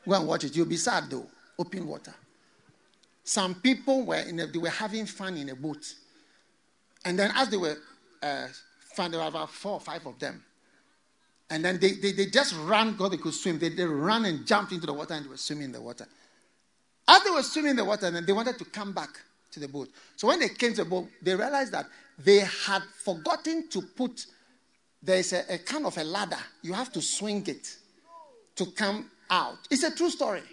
Go 0.07 0.15
and 0.15 0.27
watch 0.27 0.43
it. 0.43 0.55
You'll 0.55 0.65
be 0.65 0.77
sad 0.77 1.09
though. 1.09 1.25
Open 1.57 1.87
Water. 1.87 2.13
Some 3.23 3.55
people 3.55 4.05
were 4.05 4.17
in 4.17 4.39
a, 4.39 4.47
they 4.47 4.59
were 4.59 4.69
having 4.69 5.05
fun 5.05 5.37
in 5.37 5.49
a 5.49 5.55
boat, 5.55 5.93
and 7.03 7.17
then 7.17 7.31
as 7.35 7.49
they 7.49 7.57
were 7.57 7.75
uh, 8.21 8.47
found 8.95 9.13
there 9.13 9.21
were 9.21 9.27
about 9.27 9.49
four 9.49 9.73
or 9.73 9.79
five 9.79 10.05
of 10.05 10.17
them. 10.19 10.43
And 11.49 11.63
then 11.63 11.79
they, 11.79 11.91
they, 11.91 12.11
they 12.11 12.25
just 12.25 12.55
ran 12.55 12.93
because 12.93 13.11
they 13.11 13.17
could 13.17 13.33
swim. 13.33 13.59
They, 13.59 13.69
they 13.69 13.85
ran 13.85 14.25
and 14.25 14.47
jumped 14.47 14.71
into 14.71 14.87
the 14.87 14.93
water 14.93 15.13
and 15.13 15.25
they 15.25 15.29
were 15.29 15.37
swimming 15.37 15.65
in 15.65 15.71
the 15.73 15.81
water. 15.81 16.07
As 17.07 17.23
they 17.23 17.29
were 17.29 17.43
swimming 17.43 17.71
in 17.71 17.75
the 17.75 17.85
water, 17.85 18.09
then 18.09 18.25
they 18.25 18.33
wanted 18.33 18.57
to 18.57 18.65
come 18.65 18.93
back 18.93 19.09
to 19.51 19.59
the 19.59 19.67
boat. 19.67 19.89
So 20.15 20.27
when 20.27 20.39
they 20.39 20.49
came 20.49 20.73
to 20.73 20.83
the 20.83 20.89
boat, 20.89 21.07
they 21.21 21.35
realized 21.35 21.71
that 21.73 21.85
they 22.17 22.39
had 22.39 22.81
forgotten 23.03 23.69
to 23.69 23.81
put, 23.81 24.25
there's 25.03 25.33
a, 25.33 25.53
a 25.53 25.57
kind 25.59 25.85
of 25.85 25.95
a 25.97 26.03
ladder. 26.03 26.39
You 26.63 26.73
have 26.73 26.91
to 26.93 27.01
swing 27.01 27.45
it 27.47 27.77
to 28.55 28.65
come 28.67 29.11
out. 29.29 29.57
It's 29.69 29.83
a 29.83 29.95
true 29.95 30.09
story. 30.09 30.43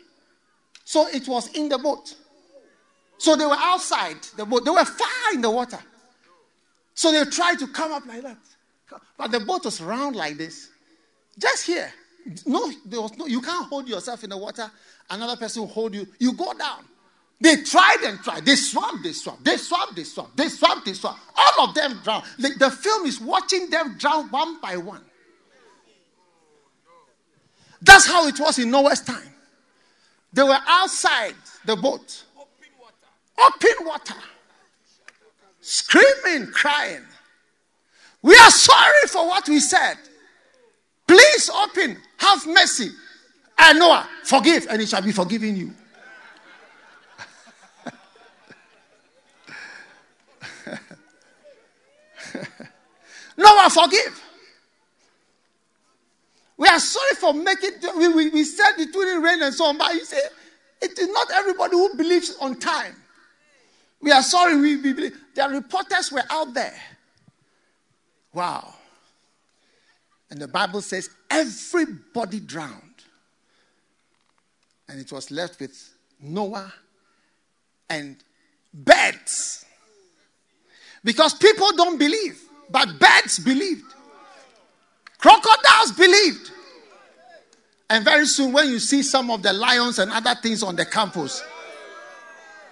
So 0.85 1.09
it 1.09 1.27
was 1.29 1.49
in 1.55 1.69
the 1.69 1.79
boat. 1.79 2.15
So 3.19 3.37
they 3.37 3.47
were 3.47 3.57
outside 3.57 4.17
the 4.37 4.45
boat. 4.45 4.65
They 4.65 4.71
were 4.71 4.85
far 4.85 5.35
in 5.35 5.41
the 5.41 5.51
water. 5.51 5.79
So 6.95 7.13
they 7.13 7.25
tried 7.31 7.59
to 7.61 7.69
come 7.69 7.93
up 7.93 8.07
like 8.07 8.23
that. 8.23 8.39
But 9.17 9.31
the 9.31 9.41
boat 9.41 9.65
was 9.65 9.81
round 9.81 10.17
like 10.17 10.37
this. 10.37 10.69
Just 11.39 11.67
here. 11.67 11.93
No, 12.47 12.71
there 12.85 13.01
was 13.01 13.17
no, 13.17 13.27
you 13.27 13.41
can't 13.41 13.69
hold 13.69 13.89
yourself 13.89 14.23
in 14.25 14.31
the 14.31 14.37
water. 14.37 14.71
Another 15.11 15.37
person 15.37 15.63
will 15.63 15.69
hold 15.69 15.95
you. 15.95 16.07
You 16.19 16.33
go 16.33 16.53
down. 16.55 16.85
They 17.41 17.57
tried 17.63 17.99
and 18.05 18.21
tried. 18.21 18.45
They 18.45 18.55
swam, 18.55 19.01
they 19.03 19.13
swam. 19.13 19.39
They 19.43 19.57
swam, 19.57 19.89
they 19.97 20.05
swam. 20.05 20.29
They 20.37 20.49
swam, 20.49 20.83
they 20.85 20.93
swam. 20.93 21.17
All 21.37 21.69
of 21.69 21.75
them 21.75 22.01
drowned. 22.05 22.25
The, 22.39 22.51
the 22.51 22.71
film 22.71 23.07
is 23.07 23.21
watching 23.21 23.69
them 23.69 23.97
drown 23.99 24.29
one 24.29 24.61
by 24.61 24.77
one. 24.77 25.03
That's 27.83 28.07
how 28.07 28.27
it 28.29 28.39
was 28.39 28.59
in 28.59 28.71
Noah's 28.71 29.01
time. 29.01 29.29
They 30.33 30.43
were 30.43 30.59
outside 30.67 31.35
the 31.65 31.77
boat. 31.77 32.25
Open 33.39 33.87
water. 33.87 34.15
Screaming, 35.61 36.47
crying. 36.53 37.03
We 38.23 38.37
are 38.37 38.51
sorry 38.51 39.09
for 39.09 39.27
what 39.27 39.49
we 39.49 39.59
said. 39.59 39.97
Please 41.07 41.51
open, 41.51 41.99
have 42.19 42.47
mercy. 42.47 42.91
And 43.59 43.79
Noah, 43.79 44.09
forgive, 44.25 44.67
and 44.71 44.81
it 44.81 44.89
shall 44.89 45.03
be 45.03 45.13
forgiven 45.13 45.57
you. 45.57 45.73
Noah, 53.37 53.69
forgive. 53.71 54.23
We 56.63 56.69
are 56.69 56.79
sorry 56.79 57.15
for 57.17 57.35
making, 57.35 57.71
we, 57.97 58.07
we, 58.07 58.29
we 58.29 58.45
said 58.45 58.75
it 58.79 58.95
wouldn't 58.95 59.25
rain 59.25 59.43
and 59.43 59.53
so 59.53 59.65
on, 59.65 59.77
but 59.77 59.95
you 59.95 60.05
say, 60.05 60.21
it 60.81 60.97
is 60.97 61.09
not 61.09 61.29
everybody 61.35 61.73
who 61.73 61.93
believes 61.97 62.37
on 62.41 62.55
time. 62.55 62.95
We 64.01 64.13
are 64.13 64.23
sorry, 64.23 64.55
we, 64.55 64.77
we 64.77 64.93
believe. 64.93 65.19
The 65.35 65.49
reporters 65.49 66.13
were 66.13 66.23
out 66.31 66.55
there. 66.55 66.81
Wow. 68.33 68.75
And 70.31 70.41
the 70.41 70.47
Bible 70.47 70.83
says 70.83 71.11
everybody 71.29 72.39
drowned. 72.39 72.81
And 74.89 75.01
it 75.01 75.11
was 75.11 75.33
left 75.33 75.59
with 75.59 75.93
Noah 76.21 76.73
and 77.91 78.23
birds. 78.73 79.65
Because 81.03 81.35
people 81.35 81.73
don't 81.73 81.99
believe, 81.99 82.41
but 82.71 83.01
birds 83.01 83.41
believed. 83.41 83.93
Crocodiles 85.23 85.93
believed. 85.97 86.51
And 87.89 88.05
very 88.05 88.27
soon, 88.27 88.53
when 88.53 88.69
you 88.69 88.81
see 88.81 89.05
some 89.05 89.31
of 89.31 89.41
the 89.41 89.53
lions 89.53 90.01
and 90.01 90.11
other 90.11 90.35
things 90.35 90.65
on 90.65 90.75
the 90.75 90.85
campus, 90.85 91.45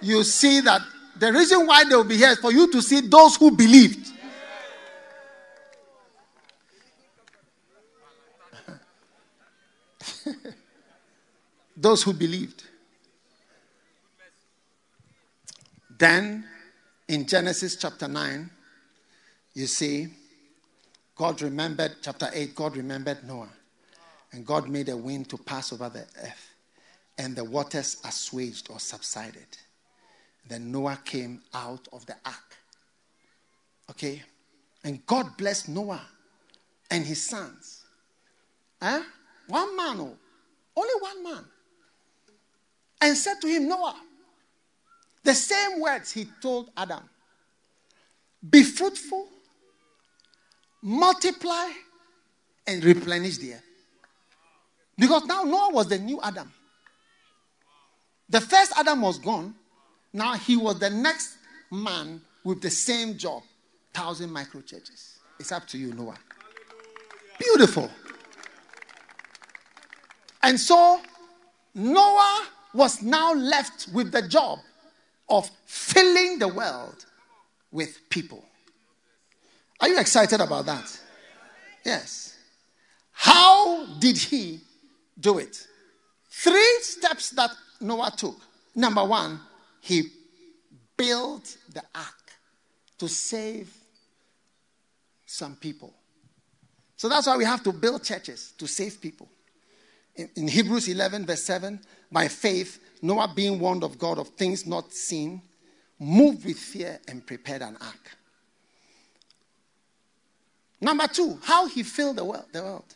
you 0.00 0.24
see 0.24 0.60
that 0.62 0.82
the 1.16 1.32
reason 1.32 1.64
why 1.64 1.84
they 1.84 1.94
will 1.94 2.02
be 2.02 2.16
here 2.16 2.30
is 2.30 2.38
for 2.38 2.50
you 2.50 2.68
to 2.72 2.82
see 2.82 3.02
those 3.02 3.36
who 3.36 3.52
believed. 3.56 4.10
those 11.76 12.02
who 12.02 12.12
believed. 12.12 12.64
Then 15.96 16.44
in 17.06 17.26
Genesis 17.26 17.76
chapter 17.76 18.08
9, 18.08 18.50
you 19.54 19.68
see, 19.68 20.08
God 21.20 21.42
remembered, 21.42 21.96
chapter 22.00 22.30
8, 22.32 22.54
God 22.54 22.78
remembered 22.78 23.28
Noah. 23.28 23.50
And 24.32 24.46
God 24.46 24.70
made 24.70 24.88
a 24.88 24.96
wind 24.96 25.28
to 25.28 25.36
pass 25.36 25.70
over 25.70 25.90
the 25.90 26.06
earth, 26.22 26.54
and 27.18 27.36
the 27.36 27.44
waters 27.44 27.98
assuaged 28.06 28.70
or 28.70 28.80
subsided. 28.80 29.58
Then 30.48 30.72
Noah 30.72 30.98
came 31.04 31.42
out 31.52 31.86
of 31.92 32.06
the 32.06 32.14
ark. 32.24 32.56
Okay? 33.90 34.22
And 34.82 35.04
God 35.04 35.36
blessed 35.36 35.68
Noah 35.68 36.00
and 36.90 37.04
his 37.04 37.22
sons. 37.22 37.84
Huh? 38.80 39.02
One 39.46 39.76
man, 39.76 40.00
oh, 40.00 40.16
only 40.74 40.94
one 41.00 41.22
man. 41.22 41.44
And 43.02 43.14
said 43.14 43.42
to 43.42 43.46
him, 43.46 43.68
Noah, 43.68 44.00
the 45.22 45.34
same 45.34 45.80
words 45.80 46.12
he 46.12 46.28
told 46.40 46.70
Adam 46.74 47.02
be 48.48 48.62
fruitful, 48.62 49.28
multiply, 50.82 51.70
and 52.66 52.84
replenish 52.84 53.38
the 53.38 53.54
earth. 53.54 53.64
Because 54.96 55.24
now 55.24 55.42
Noah 55.42 55.70
was 55.72 55.88
the 55.88 55.98
new 55.98 56.20
Adam. 56.22 56.52
The 58.28 58.40
first 58.40 58.72
Adam 58.76 59.00
was 59.00 59.18
gone. 59.18 59.54
Now 60.12 60.34
he 60.34 60.56
was 60.56 60.78
the 60.78 60.90
next 60.90 61.36
man 61.70 62.20
with 62.44 62.60
the 62.60 62.70
same 62.70 63.16
job. 63.16 63.42
Thousand 63.92 64.30
micro 64.30 64.60
churches. 64.60 65.18
It's 65.38 65.52
up 65.52 65.66
to 65.68 65.78
you, 65.78 65.92
Noah. 65.94 66.18
Beautiful. 67.38 67.90
And 70.42 70.60
so 70.60 71.00
Noah 71.74 72.46
was 72.74 73.02
now 73.02 73.32
left 73.34 73.88
with 73.92 74.12
the 74.12 74.22
job 74.22 74.60
of 75.28 75.50
filling 75.66 76.38
the 76.38 76.48
world 76.48 77.04
with 77.72 78.08
people. 78.10 78.44
Are 79.80 79.88
you 79.88 79.98
excited 79.98 80.40
about 80.40 80.66
that? 80.66 81.00
Yes. 81.84 82.36
How 83.12 83.86
did 83.98 84.16
he 84.18 84.60
do 85.20 85.38
it. 85.38 85.66
Three 86.30 86.78
steps 86.80 87.30
that 87.30 87.50
Noah 87.80 88.12
took. 88.16 88.36
Number 88.74 89.04
one, 89.04 89.40
he 89.80 90.04
built 90.96 91.56
the 91.72 91.82
ark 91.94 92.32
to 92.98 93.08
save 93.08 93.72
some 95.26 95.56
people. 95.56 95.94
So 96.96 97.08
that's 97.08 97.26
why 97.26 97.36
we 97.36 97.44
have 97.44 97.62
to 97.64 97.72
build 97.72 98.04
churches 98.04 98.52
to 98.58 98.66
save 98.66 99.00
people. 99.00 99.28
In, 100.16 100.28
in, 100.36 100.48
Hebrews 100.48 100.88
11, 100.88 101.24
verse 101.24 101.44
7, 101.44 101.80
by 102.12 102.28
faith, 102.28 102.80
Noah, 103.00 103.32
being 103.34 103.58
warned 103.58 103.84
of 103.84 103.98
God 103.98 104.18
of 104.18 104.28
things 104.28 104.66
not 104.66 104.92
seen, 104.92 105.40
moved 105.98 106.44
with 106.44 106.58
fear 106.58 106.98
and 107.08 107.26
prepared 107.26 107.62
an 107.62 107.76
ark. 107.80 108.16
Number 110.80 111.06
two, 111.06 111.38
how 111.42 111.66
he 111.66 111.82
filled 111.82 112.16
the 112.16 112.24
world. 112.24 112.46
The 112.52 112.62
world. 112.62 112.94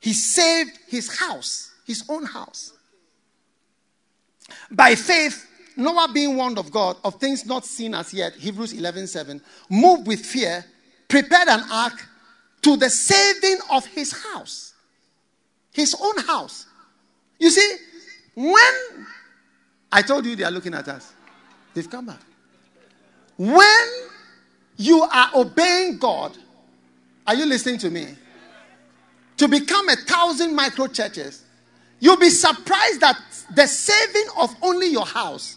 He 0.00 0.12
saved 0.12 0.78
his 0.86 1.18
house, 1.18 1.72
his 1.84 2.04
own 2.08 2.24
house. 2.24 2.72
By 4.70 4.94
faith, 4.94 5.46
Noah 5.76 6.08
being 6.12 6.36
warned 6.36 6.58
of 6.58 6.70
God 6.70 6.96
of 7.04 7.16
things 7.16 7.46
not 7.46 7.64
seen 7.64 7.94
as 7.94 8.12
yet, 8.14 8.34
Hebrews 8.34 8.72
11 8.72 9.06
7, 9.06 9.40
moved 9.68 10.06
with 10.06 10.24
fear, 10.24 10.64
prepared 11.08 11.48
an 11.48 11.62
ark 11.70 12.04
to 12.62 12.76
the 12.76 12.90
saving 12.90 13.58
of 13.70 13.86
his 13.86 14.12
house, 14.12 14.74
his 15.72 15.96
own 16.00 16.18
house. 16.24 16.66
You 17.38 17.50
see, 17.50 17.76
when 18.34 19.06
I 19.90 20.02
told 20.02 20.26
you 20.26 20.36
they 20.36 20.44
are 20.44 20.50
looking 20.50 20.74
at 20.74 20.88
us, 20.88 21.12
they've 21.74 21.88
come 21.88 22.06
back. 22.06 22.20
When 23.36 23.86
you 24.76 25.02
are 25.02 25.30
obeying 25.34 25.98
God, 25.98 26.36
are 27.28 27.36
you 27.36 27.46
listening 27.46 27.78
to 27.78 27.90
me? 27.90 28.08
to 29.38 29.48
become 29.48 29.88
a 29.88 29.96
thousand 29.96 30.54
micro 30.54 30.86
churches, 30.88 31.44
you'll 32.00 32.18
be 32.18 32.28
surprised 32.28 33.00
that 33.00 33.16
the 33.54 33.66
saving 33.66 34.28
of 34.36 34.54
only 34.62 34.88
your 34.88 35.06
house 35.06 35.56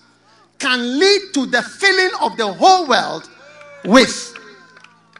can 0.59 0.99
lead 0.99 1.21
to 1.33 1.47
the 1.47 1.61
filling 1.61 2.11
of 2.21 2.37
the 2.37 2.53
whole 2.53 2.87
world 2.87 3.29
with 3.83 4.37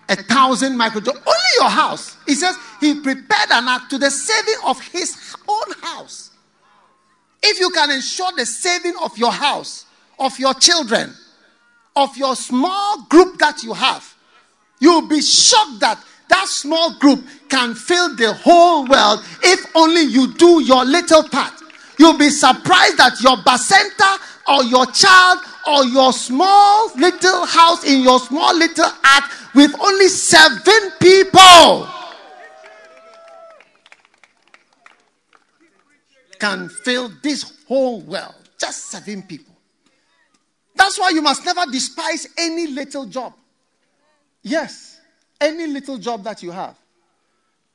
a 0.10 0.16
thousand 0.16 0.78
micro 0.78 1.02
churches. 1.02 1.22
Only 1.26 1.52
your 1.60 1.70
house. 1.70 2.16
He 2.28 2.36
says 2.36 2.56
he 2.80 3.02
prepared 3.02 3.50
an 3.52 3.68
act 3.68 3.90
to 3.90 3.98
the 3.98 4.12
saving 4.12 4.62
of 4.66 4.80
his 4.80 5.36
own 5.48 5.74
house. 5.82 6.30
If 7.44 7.60
you 7.60 7.72
can 7.72 7.90
ensure 7.90 8.32
the 8.38 8.46
saving 8.46 8.94
of 9.04 9.18
your 9.18 9.32
house, 9.32 9.86
of 10.20 10.38
your 10.38 10.54
children, 10.54 11.16
of 11.96 12.16
your 12.16 12.36
small 12.36 13.04
group 13.10 13.40
that 13.40 13.64
you 13.64 13.74
have, 13.74 14.16
you'll 14.80 15.08
be 15.08 15.22
shocked 15.22 15.80
that 15.80 16.04
that 16.32 16.48
small 16.48 16.94
group 16.98 17.24
can 17.50 17.76
fill 17.76 18.16
the 18.16 18.34
whole 18.34 18.88
world 18.88 19.20
if 19.44 19.66
only 19.76 20.02
you 20.02 20.34
do 20.34 20.64
your 20.64 20.86
little 20.86 21.28
part. 21.28 21.54
You'll 22.00 22.18
be 22.18 22.30
surprised 22.30 22.98
that 22.98 23.22
your 23.22 23.38
bacenta 23.38 24.18
or 24.48 24.64
your 24.64 24.86
child 24.88 25.40
or 25.68 25.86
your 25.86 26.14
small 26.14 26.90
little 26.96 27.46
house 27.46 27.84
in 27.84 28.02
your 28.02 28.20
small 28.20 28.58
little 28.58 28.86
ark 28.86 29.26
with 29.54 29.76
only 29.80 30.08
seven 30.08 30.92
people 31.00 31.88
can 36.40 36.70
fill 36.70 37.12
this 37.22 37.54
whole 37.68 38.02
world. 38.02 38.34
Just 38.58 38.86
seven 38.90 39.22
people. 39.22 39.54
That's 40.76 40.98
why 40.98 41.10
you 41.10 41.22
must 41.22 41.46
never 41.46 41.70
despise 41.70 42.28
any 42.38 42.68
little 42.68 43.06
job. 43.06 43.34
Yes 44.42 44.91
any 45.42 45.66
little 45.68 45.98
job 45.98 46.24
that 46.24 46.44
you 46.44 46.52
have. 46.52 46.78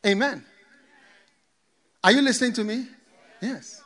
Amen. 0.06 0.42
Are 2.02 2.12
you 2.12 2.22
listening 2.22 2.52
to 2.54 2.64
me? 2.64 2.86
Yes. 3.42 3.82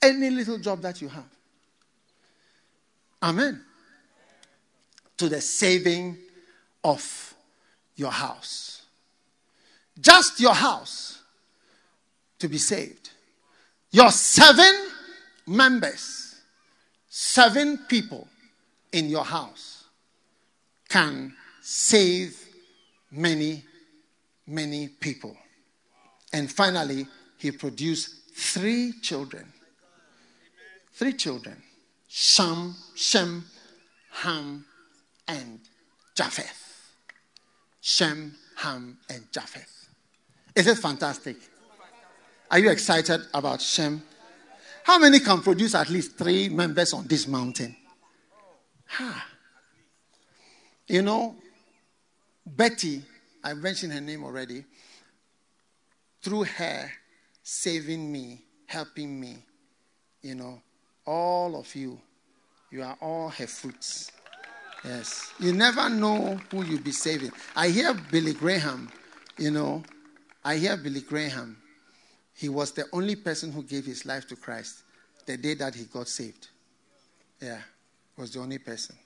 Any 0.00 0.30
little 0.30 0.58
job 0.58 0.80
that 0.82 1.02
you 1.02 1.08
have. 1.08 1.28
Amen. 3.22 3.60
To 5.18 5.28
the 5.28 5.40
saving 5.40 6.16
of 6.84 7.34
your 7.96 8.10
house. 8.10 8.82
Just 10.00 10.40
your 10.40 10.54
house 10.54 11.20
to 12.38 12.48
be 12.48 12.58
saved. 12.58 13.10
Your 13.90 14.10
seven 14.10 14.72
members, 15.46 16.36
seven 17.08 17.78
people 17.88 18.28
in 18.92 19.08
your 19.08 19.24
house 19.24 19.84
can 20.88 21.34
save 21.60 22.41
many, 23.12 23.62
many 24.46 24.88
people. 24.88 25.36
And 26.32 26.50
finally, 26.50 27.06
he 27.38 27.52
produced 27.52 28.34
three 28.34 28.94
children. 29.02 29.52
Three 30.94 31.12
children 31.12 31.62
Shem, 32.08 32.74
Shem, 32.94 33.44
Ham, 34.10 34.64
and 35.28 35.60
Japheth. 36.14 36.92
Shem, 37.80 38.34
Ham, 38.56 38.98
and 39.08 39.24
Japheth. 39.32 39.88
Is 40.54 40.66
it 40.66 40.78
fantastic? 40.78 41.36
Are 42.50 42.58
you 42.58 42.70
excited 42.70 43.22
about 43.32 43.62
Shem? 43.62 44.02
How 44.84 44.98
many 44.98 45.20
can 45.20 45.40
produce 45.40 45.74
at 45.74 45.88
least 45.88 46.18
three 46.18 46.48
members 46.48 46.92
on 46.92 47.06
this 47.06 47.26
mountain? 47.26 47.74
Ha. 48.88 49.26
You 50.88 51.00
know, 51.00 51.36
Betty, 52.44 53.02
I 53.42 53.54
mentioned 53.54 53.92
her 53.92 54.00
name 54.00 54.24
already, 54.24 54.64
through 56.22 56.44
her 56.44 56.90
saving 57.42 58.10
me, 58.10 58.42
helping 58.66 59.20
me, 59.20 59.38
you 60.22 60.34
know, 60.34 60.60
all 61.04 61.56
of 61.56 61.74
you, 61.74 62.00
you 62.70 62.82
are 62.82 62.96
all 63.00 63.28
her 63.28 63.46
fruits. 63.46 64.10
Yes. 64.84 65.32
You 65.38 65.52
never 65.52 65.88
know 65.88 66.40
who 66.50 66.64
you'll 66.64 66.80
be 66.80 66.92
saving. 66.92 67.30
I 67.54 67.68
hear 67.68 67.94
Billy 68.10 68.34
Graham, 68.34 68.90
you 69.38 69.50
know, 69.50 69.82
I 70.44 70.56
hear 70.56 70.76
Billy 70.76 71.00
Graham. 71.00 71.56
He 72.34 72.48
was 72.48 72.72
the 72.72 72.86
only 72.92 73.16
person 73.16 73.52
who 73.52 73.62
gave 73.62 73.84
his 73.84 74.04
life 74.04 74.26
to 74.28 74.36
Christ 74.36 74.82
the 75.26 75.36
day 75.36 75.54
that 75.54 75.74
he 75.74 75.84
got 75.84 76.08
saved. 76.08 76.48
Yeah, 77.40 77.60
was 78.16 78.32
the 78.32 78.40
only 78.40 78.58
person. 78.58 78.96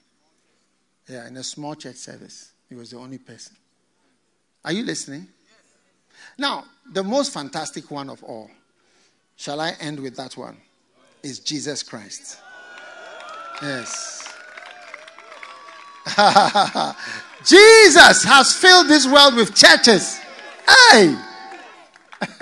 Yeah, 1.07 1.27
in 1.27 1.37
a 1.37 1.43
small 1.43 1.75
church 1.75 1.95
service, 1.95 2.51
he 2.69 2.75
was 2.75 2.91
the 2.91 2.97
only 2.97 3.17
person. 3.17 3.55
Are 4.65 4.71
you 4.71 4.83
listening? 4.83 5.27
Now, 6.37 6.65
the 6.91 7.03
most 7.03 7.33
fantastic 7.33 7.89
one 7.89 8.09
of 8.09 8.23
all, 8.23 8.49
shall 9.35 9.61
I 9.61 9.73
end 9.79 9.99
with 9.99 10.15
that 10.17 10.35
one? 10.37 10.57
Is 11.23 11.39
Jesus 11.39 11.83
Christ. 11.83 12.39
Yes. 13.61 14.33
Jesus 17.45 18.23
has 18.23 18.55
filled 18.55 18.87
this 18.87 19.07
world 19.07 19.35
with 19.35 19.55
churches. 19.55 20.19
Hey! 20.67 21.17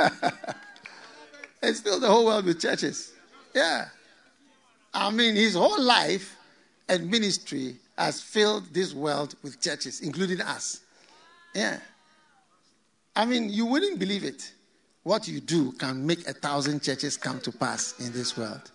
it's 1.64 1.80
filled 1.80 2.04
the 2.04 2.08
whole 2.08 2.26
world 2.26 2.46
with 2.46 2.60
churches. 2.60 3.14
Yeah. 3.54 3.88
I 4.94 5.10
mean, 5.10 5.36
his 5.36 5.56
whole 5.56 5.82
life 5.82 6.38
and 6.88 7.10
ministry 7.10 7.78
has 7.98 8.22
filled 8.22 8.74
this 8.74 8.94
world 8.94 9.36
with 9.44 9.62
churches, 9.62 10.02
including 10.02 10.42
us. 10.42 10.82
Yeah. 11.54 11.80
I 13.16 13.26
mean, 13.26 13.50
you 13.50 13.66
wouldn't 13.66 14.00
believe 14.00 14.24
it. 14.24 14.52
What 15.04 15.28
you 15.28 15.40
do 15.40 15.72
can 15.74 16.06
make 16.06 16.28
a 16.28 16.34
thousand 16.34 16.82
churches 16.82 17.16
come 17.16 17.40
to 17.42 17.52
pass 17.52 18.00
in 18.00 18.12
this 18.12 18.38
world. 18.38 18.72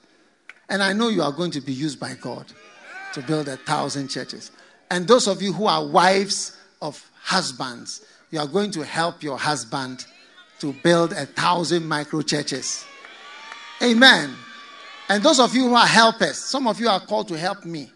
And 0.68 0.82
I 0.82 0.92
know 0.92 1.09
you 1.09 1.22
are 1.22 1.32
going 1.32 1.51
to 1.51 1.60
be 1.60 1.72
used 1.72 1.98
by 1.98 2.14
God 2.14 2.47
to 3.12 3.20
build 3.22 3.48
a 3.48 3.56
thousand 3.56 4.09
churches. 4.09 4.52
And 4.90 5.06
those 5.06 5.26
of 5.26 5.42
you 5.42 5.52
who 5.52 5.66
are 5.66 5.84
wives 5.84 6.56
of 6.80 7.05
husbands, 7.20 8.05
you 8.30 8.38
are 8.38 8.47
going 8.47 8.70
to 8.72 8.84
help 8.84 9.22
your 9.22 9.36
husband 9.36 10.06
to 10.60 10.72
build 10.84 11.12
a 11.12 11.26
thousand 11.26 11.86
micro 11.86 12.22
churches. 12.22 12.84
Amen. 13.82 14.34
And 15.09 15.22
those 15.22 15.40
of 15.40 15.55
you 15.55 15.68
who 15.68 15.74
are 15.74 15.86
helpers, 15.86 16.38
some 16.38 16.68
of 16.68 16.78
you 16.78 16.88
are 16.88 17.01
called 17.01 17.28
to 17.28 17.38
help 17.38 17.64
me. 17.64 17.90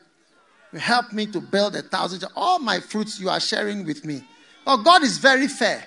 You 0.74 0.80
help 0.80 1.12
me 1.12 1.26
to 1.26 1.40
build 1.40 1.76
a 1.76 1.82
thousand. 1.82 2.24
All 2.34 2.58
my 2.58 2.80
fruits 2.80 3.20
you 3.20 3.30
are 3.30 3.38
sharing 3.38 3.84
with 3.84 4.04
me. 4.04 4.24
Oh, 4.66 4.82
God 4.82 5.04
is 5.04 5.18
very 5.18 5.46
fair. 5.46 5.84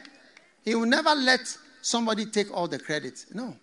He 0.63 0.75
will 0.75 0.85
never 0.85 1.13
let 1.13 1.41
somebody 1.81 2.25
take 2.25 2.55
all 2.55 2.69
the 2.69 2.79
credit. 2.79 3.25
No. 3.33 3.53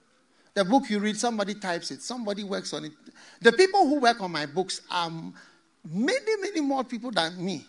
The 0.52 0.66
book 0.66 0.90
you 0.90 0.98
read, 0.98 1.16
somebody 1.16 1.54
types 1.54 1.90
it, 1.90 2.02
somebody 2.02 2.44
works 2.44 2.74
on 2.74 2.84
it. 2.84 2.92
The 3.40 3.52
people 3.52 3.88
who 3.88 4.00
work 4.00 4.20
on 4.20 4.32
my 4.32 4.44
books 4.44 4.82
are 4.90 5.10
many, 5.90 6.36
many 6.42 6.60
more 6.60 6.84
people 6.84 7.10
than 7.10 7.42
me. 7.42 7.64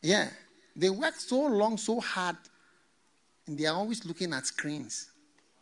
Yeah. 0.00 0.28
They 0.76 0.90
work 0.90 1.16
so 1.16 1.46
long, 1.46 1.76
so 1.76 2.00
hard, 2.00 2.36
and 3.48 3.58
they 3.58 3.66
are 3.66 3.74
always 3.74 4.04
looking 4.04 4.32
at 4.32 4.46
screens. 4.46 5.10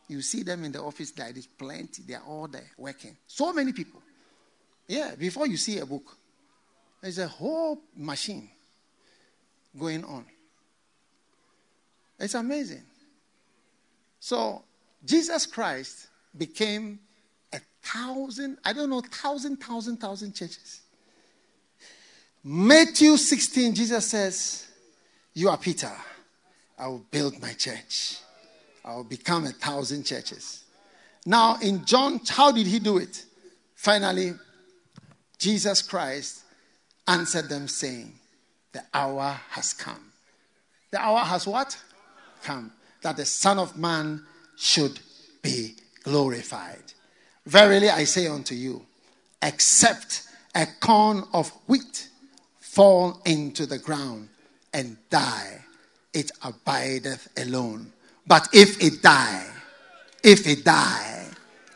You 0.09 0.21
see 0.21 0.43
them 0.43 0.63
in 0.65 0.73
the 0.73 0.83
office, 0.83 1.11
there 1.13 1.33
is 1.35 1.47
plenty. 1.47 2.03
They 2.03 2.15
are 2.15 2.25
all 2.27 2.49
there 2.49 2.71
working. 2.77 3.17
So 3.27 3.55
many 3.55 3.73
people. 3.73 4.03
Yeah, 4.87 5.15
before 5.15 5.47
you 5.47 5.57
see 5.57 5.79
a 5.79 5.87
book, 5.87 6.19
there's 7.03 7.19
a 7.19 7.27
whole 7.27 7.81
machine 7.97 8.49
going 9.79 10.05
on. 10.05 10.25
It's 12.19 12.35
amazing. 12.35 12.83
So, 14.21 14.63
Jesus 15.05 15.45
Christ 15.45 16.07
became 16.39 17.01
a 17.53 17.59
thousand, 17.83 18.59
I 18.65 18.73
don't 18.73 18.89
know, 18.89 19.01
thousand, 19.01 19.57
thousand, 19.57 19.97
thousand 19.97 20.35
churches. 20.35 20.83
Matthew 22.45 23.17
16, 23.17 23.75
Jesus 23.75 24.07
says, 24.07 24.69
You 25.35 25.49
are 25.49 25.59
Peter. 25.59 25.91
I 26.79 26.87
will 26.87 27.05
build 27.11 27.41
my 27.43 27.53
church. 27.53 28.19
I 28.85 28.95
will 28.95 29.05
become 29.05 29.47
a 29.47 29.53
thousand 29.53 30.05
churches. 30.05 30.65
Now, 31.27 31.59
in 31.61 31.85
John, 31.85 32.21
how 32.29 32.53
did 32.53 32.67
he 32.67 32.79
do 32.79 32.99
it? 32.99 33.25
Finally, 33.75 34.35
Jesus 35.39 35.83
Christ 35.83 36.42
answered 37.07 37.49
them, 37.49 37.69
saying, 37.69 38.13
The 38.73 38.83
hour 38.93 39.41
has 39.51 39.73
come. 39.73 40.13
The 40.91 41.01
hour 41.01 41.21
has 41.21 41.47
what? 41.47 41.77
Come. 42.43 42.73
That 43.03 43.17
the 43.17 43.25
Son 43.25 43.59
of 43.59 43.77
Man 43.77 44.25
should 44.57 45.01
be 45.43 45.75
glorified. 46.05 46.93
Verily 47.47 47.89
I 47.89 48.05
say 48.05 48.29
unto 48.29 48.55
you, 48.55 48.85
except 49.43 50.29
a 50.55 50.67
corn 50.81 51.25
of 51.33 51.51
wheat 51.67 52.09
fall 52.61 53.21
into 53.25 53.67
the 53.67 53.79
ground 53.79 54.29
and 54.73 54.97
die, 55.11 55.65
it 56.13 56.31
abideth 56.43 57.29
alone. 57.37 57.93
But 58.27 58.49
if 58.53 58.83
it 58.83 59.03
die, 59.03 59.47
if 60.23 60.47
it 60.47 60.65
die, 60.65 61.27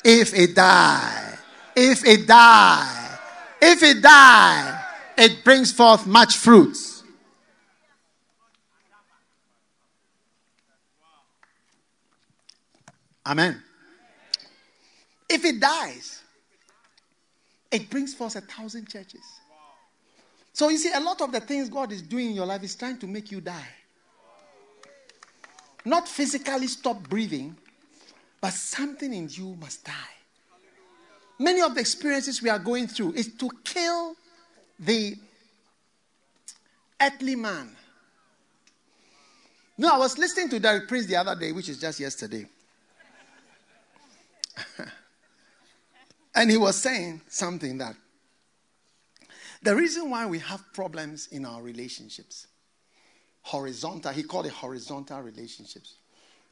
if 0.04 0.34
it 0.34 0.54
die, 0.54 1.38
if 1.74 2.04
it 2.04 2.26
die, 2.26 3.18
if 3.60 3.82
it 3.82 4.02
die, 4.02 4.82
it 4.82 4.85
brings 5.44 5.72
forth 5.72 6.06
much 6.06 6.36
fruits. 6.36 7.02
Amen. 13.26 13.62
If 15.28 15.44
it 15.44 15.58
dies, 15.58 16.22
it 17.72 17.90
brings 17.90 18.14
forth 18.14 18.36
a 18.36 18.40
thousand 18.40 18.88
churches. 18.88 19.22
So 20.52 20.68
you 20.68 20.78
see, 20.78 20.92
a 20.94 21.00
lot 21.00 21.20
of 21.20 21.32
the 21.32 21.40
things 21.40 21.68
God 21.68 21.92
is 21.92 22.00
doing 22.00 22.30
in 22.30 22.36
your 22.36 22.46
life 22.46 22.62
is 22.62 22.74
trying 22.74 22.98
to 22.98 23.06
make 23.06 23.30
you 23.30 23.40
die. 23.40 23.68
Not 25.84 26.08
physically 26.08 26.66
stop 26.66 27.08
breathing, 27.08 27.56
but 28.40 28.52
something 28.52 29.12
in 29.12 29.28
you 29.30 29.56
must 29.60 29.84
die. 29.84 29.92
Many 31.38 31.60
of 31.60 31.74
the 31.74 31.80
experiences 31.80 32.40
we 32.40 32.48
are 32.48 32.58
going 32.58 32.86
through 32.86 33.12
is 33.12 33.34
to 33.34 33.50
kill 33.64 34.16
the 34.78 35.16
earthly 37.00 37.36
man. 37.36 37.74
No, 39.78 39.94
I 39.94 39.98
was 39.98 40.16
listening 40.18 40.48
to 40.50 40.58
Derek 40.58 40.88
Prince 40.88 41.06
the 41.06 41.16
other 41.16 41.34
day, 41.38 41.52
which 41.52 41.68
is 41.68 41.78
just 41.78 42.00
yesterday. 42.00 42.46
and 46.34 46.50
he 46.50 46.56
was 46.56 46.76
saying 46.76 47.20
something 47.28 47.76
that 47.78 47.94
the 49.62 49.74
reason 49.74 50.10
why 50.10 50.26
we 50.26 50.38
have 50.38 50.62
problems 50.72 51.28
in 51.28 51.44
our 51.44 51.60
relationships, 51.60 52.46
horizontal, 53.42 54.12
he 54.12 54.22
called 54.22 54.46
it 54.46 54.52
horizontal 54.52 55.20
relationships, 55.20 55.96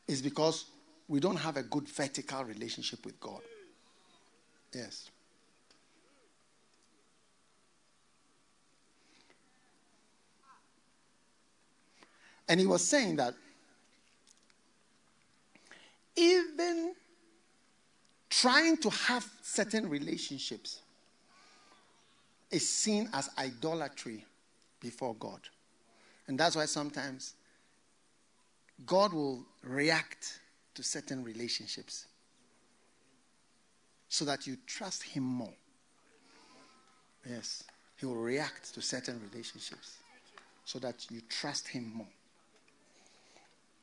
is 0.07 0.21
because 0.21 0.67
we 1.09 1.21
don't 1.21 1.37
have 1.37 1.57
a 1.57 1.63
good 1.63 1.89
vertical 1.89 2.45
relationship 2.45 3.05
with 3.05 3.19
God. 3.21 3.41
Yes. 4.75 5.11
And 12.49 12.61
he 12.61 12.67
was 12.67 12.85
saying 12.85 13.17
that 13.17 13.35
even 16.17 16.95
trying 18.31 18.77
to 18.79 18.91
have 18.91 19.27
certain 19.43 19.89
relationships 19.89 20.81
is 22.51 22.69
seen 22.69 23.09
as 23.13 23.31
idolatry 23.39 24.25
before 24.81 25.15
God. 25.15 25.41
And 26.27 26.39
that's 26.39 26.57
why 26.57 26.67
sometimes 26.67 27.35
God 28.87 29.13
will 29.13 29.45
react 29.63 30.41
to 30.75 30.83
certain 30.83 31.23
relationships 31.25 32.07
so 34.09 34.25
that 34.25 34.47
you 34.47 34.57
trust 34.67 35.03
Him 35.03 35.25
more. 35.25 35.55
Yes, 37.29 37.65
He 37.97 38.07
will 38.07 38.17
react 38.17 38.75
to 38.75 38.83
certain 38.83 39.21
relationships 39.31 39.99
so 40.65 40.79
that 40.79 41.07
you 41.11 41.21
trust 41.29 41.69
Him 41.69 41.93
more. 41.95 42.07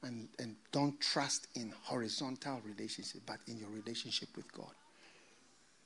And, 0.03 0.29
and 0.39 0.55
don't 0.71 0.99
trust 0.99 1.47
in 1.55 1.71
horizontal 1.83 2.59
relationship, 2.65 3.21
but 3.25 3.37
in 3.47 3.59
your 3.59 3.69
relationship 3.69 4.29
with 4.35 4.51
God. 4.51 4.73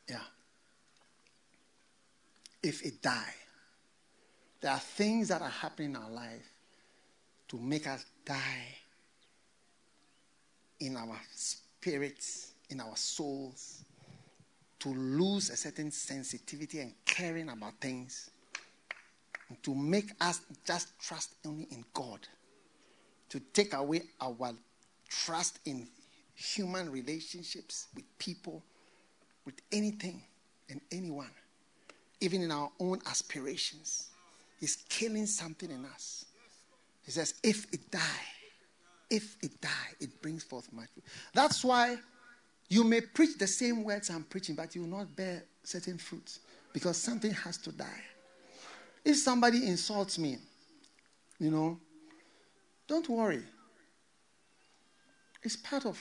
Yeah. 0.08 0.22
If 2.64 2.86
it 2.86 3.02
die, 3.02 3.34
There 4.66 4.74
are 4.74 4.80
things 4.80 5.28
that 5.28 5.44
are 5.44 5.50
happening 5.50 5.92
in 5.92 5.96
our 5.98 6.10
life 6.10 6.52
to 7.50 7.58
make 7.58 7.86
us 7.86 8.04
die 8.26 8.76
in 10.80 10.98
our 10.98 11.20
spirits, 11.36 12.54
in 12.72 12.82
our 12.82 12.96
souls, 12.98 13.84
to 14.80 14.90
lose 14.90 15.52
a 15.52 15.56
certain 15.56 15.92
sensitivity 15.92 16.80
and 16.80 16.94
caring 17.06 17.50
about 17.50 17.74
things, 17.80 18.32
to 19.62 19.76
make 19.76 20.10
us 20.20 20.42
just 20.66 21.00
trust 21.00 21.36
only 21.46 21.66
in 21.66 21.86
God, 21.94 22.28
to 23.36 23.42
take 23.52 23.74
away 23.74 24.02
our 24.22 24.54
trust 25.10 25.60
in 25.66 25.86
human 26.36 26.90
relationships 26.90 27.88
with 27.94 28.06
people, 28.18 28.64
with 29.46 29.56
anything 29.74 30.22
and 30.70 30.80
anyone, 30.90 31.30
even 32.22 32.42
in 32.42 32.50
our 32.50 32.72
own 32.80 32.98
aspirations. 33.08 34.08
He's 34.58 34.78
killing 34.88 35.26
something 35.26 35.70
in 35.70 35.84
us. 35.84 36.24
He 37.04 37.12
says, 37.12 37.34
if 37.44 37.66
it 37.74 37.92
die, 37.92 38.00
if 39.10 39.36
it 39.44 39.60
die, 39.60 39.70
it 40.00 40.22
brings 40.22 40.44
forth 40.44 40.72
much. 40.72 40.88
That's 41.34 41.62
why 41.62 41.98
you 42.70 42.86
may 42.86 43.02
preach 43.02 43.38
the 43.38 43.48
same 43.48 43.84
words 43.84 44.10
I'm 44.10 44.24
preaching, 44.24 44.56
but 44.56 44.74
you 44.76 44.84
will 44.84 44.98
not 44.98 45.14
bear 45.14 45.44
certain 45.62 45.98
fruits 45.98 46.40
because 46.72 46.96
something 46.96 47.32
has 47.32 47.58
to 47.58 47.74
die. 47.74 48.02
If 49.04 49.18
somebody 49.18 49.68
insults 49.68 50.18
me, 50.18 50.38
you 51.38 51.52
know, 51.52 51.78
don't 52.88 53.08
worry. 53.10 53.44
It's 55.44 55.56
part 55.56 55.86
of 55.86 56.00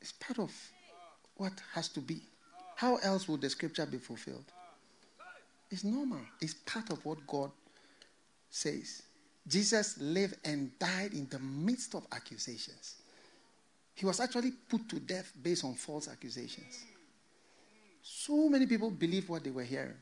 it's 0.00 0.12
part 0.12 0.38
of 0.38 0.52
what 1.36 1.52
has 1.74 1.88
to 1.88 2.00
be. 2.00 2.22
How 2.76 2.96
else 2.96 3.28
would 3.28 3.42
the 3.42 3.50
scripture 3.50 3.84
be 3.84 3.98
fulfilled? 3.98 4.44
It's 5.70 5.84
normal. 5.84 6.20
It's 6.40 6.54
part 6.54 6.90
of 6.90 7.04
what 7.04 7.26
God 7.26 7.50
says. 8.48 9.02
Jesus 9.46 9.98
lived 10.00 10.36
and 10.44 10.70
died 10.78 11.12
in 11.12 11.26
the 11.30 11.38
midst 11.38 11.94
of 11.94 12.06
accusations. 12.12 12.96
He 13.94 14.06
was 14.06 14.20
actually 14.20 14.52
put 14.68 14.88
to 14.88 14.98
death 14.98 15.32
based 15.42 15.64
on 15.64 15.74
false 15.74 16.08
accusations. 16.08 16.84
So 18.02 18.48
many 18.48 18.66
people 18.66 18.90
believe 18.90 19.28
what 19.28 19.44
they 19.44 19.50
were 19.50 19.64
hearing. 19.64 19.96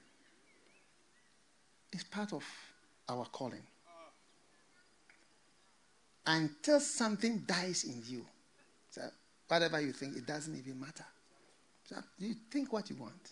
It's 1.93 2.05
part 2.05 2.33
of 2.33 2.45
our 3.09 3.25
calling. 3.27 3.63
Until 6.31 6.79
something 6.79 7.39
dies 7.47 7.85
in 7.85 8.03
you, 8.07 8.23
so 8.91 9.01
whatever 9.49 9.81
you 9.81 9.93
think, 9.93 10.15
it 10.15 10.27
doesn't 10.27 10.55
even 10.59 10.79
matter. 10.79 11.07
So 11.87 11.97
you 12.19 12.35
think 12.51 12.71
what 12.71 12.91
you 12.91 12.97
want. 12.97 13.31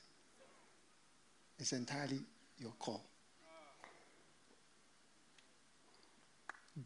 It's 1.59 1.75
entirely 1.75 2.21
your 2.59 2.73
call. 2.79 3.05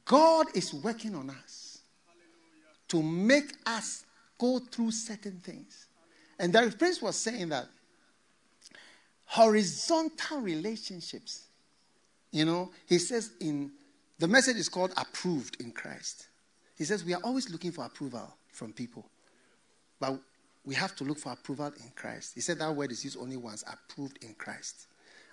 God 0.04 0.48
is 0.56 0.74
working 0.74 1.14
on 1.14 1.30
us 1.30 1.78
to 2.88 3.00
make 3.00 3.52
us 3.64 4.04
go 4.36 4.58
through 4.58 4.90
certain 4.90 5.38
things. 5.38 5.86
And 6.40 6.52
the 6.52 6.74
Prince 6.76 7.00
was 7.00 7.14
saying 7.14 7.50
that 7.50 7.68
horizontal 9.26 10.40
relationships, 10.40 11.44
you 12.32 12.44
know, 12.44 12.72
he 12.86 12.98
says 12.98 13.30
in 13.38 13.70
the 14.20 14.28
message 14.28 14.56
is 14.56 14.68
called 14.68 14.92
approved 14.96 15.60
in 15.60 15.72
Christ. 15.72 16.28
He 16.76 16.84
says 16.84 17.04
we 17.04 17.14
are 17.14 17.22
always 17.24 17.50
looking 17.50 17.72
for 17.72 17.84
approval 17.84 18.32
from 18.52 18.72
people, 18.72 19.04
but 19.98 20.20
we 20.64 20.74
have 20.74 20.94
to 20.96 21.04
look 21.04 21.18
for 21.18 21.32
approval 21.32 21.66
in 21.66 21.90
Christ. 21.96 22.32
He 22.34 22.40
said 22.40 22.58
that 22.58 22.74
word 22.76 22.92
is 22.92 23.02
used 23.02 23.18
only 23.18 23.36
once 23.36 23.64
approved 23.66 24.22
in 24.22 24.34
Christ. 24.34 24.86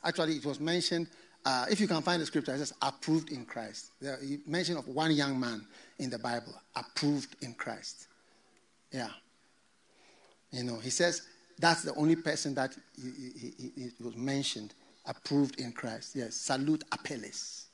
Actually, 0.04 0.38
it 0.38 0.46
was 0.46 0.60
mentioned 0.60 1.08
uh, 1.46 1.66
if 1.70 1.80
you 1.80 1.88
can 1.88 2.02
find 2.02 2.22
the 2.22 2.26
scripture, 2.26 2.54
it 2.54 2.58
says 2.58 2.74
approved 2.82 3.32
in 3.32 3.46
Christ. 3.46 3.92
There, 4.02 4.18
he 4.22 4.40
mention 4.46 4.78
of 4.78 4.88
one 4.88 5.12
young 5.12 5.40
man 5.40 5.66
in 6.00 6.10
the 6.10 6.20
Bible, 6.20 6.54
approved 6.76 7.36
in 7.42 7.54
Christ. 7.54 8.08
Yeah. 8.92 9.10
You 10.52 10.64
know, 10.64 10.78
he 10.80 10.90
says 10.90 11.22
that's 11.60 11.84
the 11.84 11.94
only 11.96 12.16
person 12.16 12.54
that 12.56 12.76
he, 12.96 13.12
he, 13.40 13.54
he, 13.58 13.72
he 13.76 14.04
was 14.04 14.16
mentioned, 14.16 14.74
approved 15.06 15.60
in 15.60 15.72
Christ. 15.72 16.16
Yes, 16.16 16.36
salute 16.36 16.84
Apelles, 16.92 17.67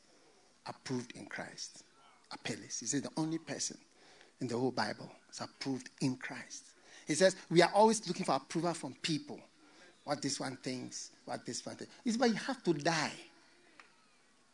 approved 0.67 1.13
in 1.15 1.25
Christ. 1.25 1.83
Apelles. 2.31 2.79
He 2.79 2.85
says 2.87 3.01
the 3.01 3.11
only 3.17 3.37
person 3.37 3.77
in 4.41 4.47
the 4.47 4.57
whole 4.57 4.71
Bible 4.71 5.11
is 5.31 5.41
approved 5.41 5.89
in 6.01 6.15
Christ. 6.17 6.63
He 7.07 7.15
says 7.15 7.35
we 7.49 7.61
are 7.61 7.71
always 7.73 8.07
looking 8.07 8.25
for 8.25 8.35
approval 8.35 8.73
from 8.73 8.95
people. 9.01 9.39
What 10.03 10.21
this 10.21 10.39
one 10.39 10.57
thinks, 10.57 11.11
what 11.25 11.45
this 11.45 11.65
one 11.65 11.75
thinks. 11.75 11.93
It's 12.05 12.17
but 12.17 12.29
you 12.29 12.35
have 12.35 12.63
to 12.63 12.73
die 12.73 13.11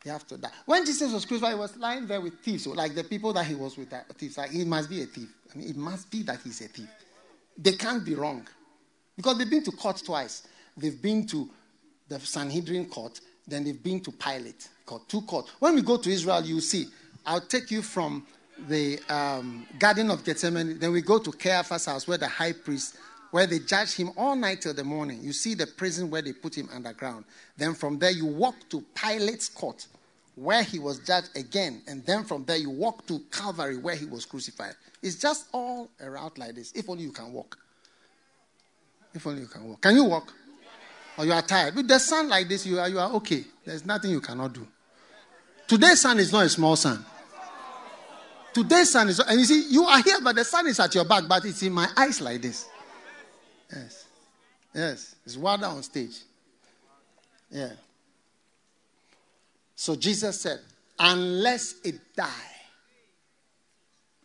You 0.06 0.11
have 0.11 0.26
to 0.27 0.38
die. 0.38 0.52
When 0.65 0.86
Jesus 0.86 1.11
was 1.11 1.26
crucified, 1.26 1.53
he 1.53 1.60
was 1.60 1.76
lying 1.77 2.07
there 2.07 2.22
with 2.22 2.40
thieves, 2.40 2.64
so 2.64 2.72
like 2.72 2.95
the 2.95 3.03
people 3.03 3.34
that 3.34 3.45
he 3.45 3.56
was 3.56 3.77
with, 3.77 3.91
uh, 3.91 3.99
thieves. 4.18 4.38
Like 4.38 4.52
he 4.52 4.64
must 4.64 4.90
be 4.90 5.02
a 5.03 5.06
thief. 5.06 5.30
I 5.53 5.57
mean, 5.57 5.69
it 5.69 5.76
must 5.76 6.10
be 6.10 6.23
that 6.23 6.40
he's 6.44 6.61
a 6.61 6.68
thief. 6.68 6.90
They 7.57 7.73
can't 7.73 8.06
be 8.06 8.15
wrong, 8.15 8.48
because 9.18 9.38
they've 9.38 9.49
been 9.49 9.64
to 9.64 9.72
court 9.72 10.02
twice. 10.06 10.48
They've 10.77 11.02
been 11.02 11.27
to 11.27 11.49
the 12.07 12.19
Sanhedrin 12.22 12.86
court, 12.88 13.19
then 13.50 13.64
they've 13.64 13.82
been 13.82 14.00
to 14.02 14.12
Pilate 14.12 14.68
court, 14.86 15.08
two 15.08 15.22
courts. 15.22 15.52
When 15.60 15.76
we 15.76 15.82
go 15.82 15.98
to 15.98 16.10
Israel, 16.10 16.44
you 16.44 16.62
see. 16.62 16.88
I'll 17.26 17.42
take 17.42 17.70
you 17.70 17.82
from 17.82 18.26
the 18.68 19.00
um, 19.10 19.66
Garden 19.78 20.10
of 20.10 20.24
Gethsemane. 20.24 20.80
Then 20.80 20.92
we 20.92 21.02
go 21.02 21.20
to 21.20 21.32
Caiaphas' 21.32 21.86
house, 21.86 22.08
where 22.08 22.18
the 22.18 22.28
high 22.28 22.54
priest 22.54 22.98
where 23.32 23.46
they 23.46 23.60
judge 23.60 23.94
him 23.94 24.12
all 24.18 24.36
night 24.36 24.62
till 24.62 24.74
the 24.74 24.84
morning. 24.84 25.20
You 25.22 25.34
see 25.34 25.54
the 25.54 25.68
prison 25.68 26.10
where 26.10 26.22
they 26.22 26.34
put 26.34 26.56
him 26.58 26.70
underground. 26.74 27.26
Then 27.58 27.74
from 27.74 28.00
there, 28.00 28.12
you 28.12 28.26
walk 28.26 28.56
to 28.70 28.84
Pilate's 28.96 29.50
court, 29.50 29.88
where 30.36 30.64
he 30.64 30.80
was 30.80 31.00
judged 31.00 31.30
again. 31.36 31.82
And 31.88 32.04
then 32.06 32.24
from 32.24 32.46
there, 32.46 32.58
you 32.58 32.70
walk 32.70 33.06
to 33.08 33.20
Calvary, 33.32 33.78
where 33.78 33.96
he 33.96 34.06
was 34.06 34.26
crucified. 34.26 34.76
It's 35.02 35.16
just 35.16 35.48
all 35.54 35.90
a 36.00 36.10
route 36.10 36.38
like 36.38 36.56
this. 36.56 36.72
If 36.74 36.90
only 36.90 37.04
you 37.04 37.12
can 37.12 37.32
walk. 37.32 37.58
If 39.14 39.26
only 39.26 39.42
you 39.42 39.48
can 39.48 39.66
walk. 39.66 39.82
Can 39.82 39.96
you 39.96 40.06
walk? 40.06 40.34
Or 41.20 41.26
you 41.26 41.34
are 41.34 41.41
tired? 41.41 41.76
With 41.76 41.90
the 41.90 42.00
sun 42.00 42.30
like 42.30 42.48
this, 42.48 42.66
you 42.66 42.80
are, 42.80 42.88
you 42.88 42.98
are 42.98 43.12
okay. 43.16 43.44
There's 43.66 43.86
nothing 43.86 44.12
you 44.12 44.22
cannot 44.22 44.54
do. 44.54 44.66
Today's 45.68 46.00
sun 46.00 46.18
is 46.18 46.32
not 46.32 46.46
a 46.46 46.50
small 46.50 46.78
sun. 46.78 47.06
Today's 48.54 48.90
sun 48.90 49.10
is, 49.10 49.20
and 49.20 49.38
you 49.38 49.46
see, 49.46 49.68
you 49.70 49.84
are 49.84 50.02
here, 50.02 50.20
but 50.24 50.38
the 50.38 50.46
sun 50.46 50.66
is 50.68 50.80
at 50.80 50.96
your 50.96 51.04
back, 51.04 51.26
but 51.28 51.44
it's 51.44 51.62
in 51.62 51.74
my 51.74 51.90
eyes 51.98 52.22
like 52.22 52.41
this. 52.41 52.70
Yes. 53.70 54.06
Yes. 54.74 55.16
It's 55.26 55.36
water 55.36 55.66
on 55.66 55.84
stage. 55.84 56.20
Yeah. 57.52 57.74
So 59.76 59.98
Jesus 59.98 60.40
said, 60.40 60.62
unless 60.98 61.76
it 61.84 62.00
die. 62.16 62.30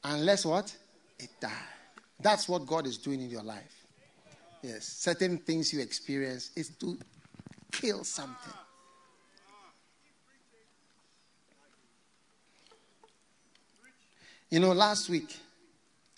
Unless 0.05 0.47
what? 0.47 0.77
It 1.19 1.31
die. 1.41 1.51
That's 2.21 2.49
what 2.49 2.65
God 2.66 2.87
is 2.87 2.99
doing 2.99 3.21
in 3.21 3.31
your 3.31 3.43
life. 3.43 3.74
Yes. 4.65 4.86
Certain 4.86 5.36
things 5.36 5.74
you 5.74 5.81
experience 5.82 6.51
is 6.57 6.70
to 6.81 6.97
kill 7.70 8.03
something. 8.03 8.55
You 14.49 14.61
know, 14.61 14.73
last 14.73 15.11
week 15.11 15.36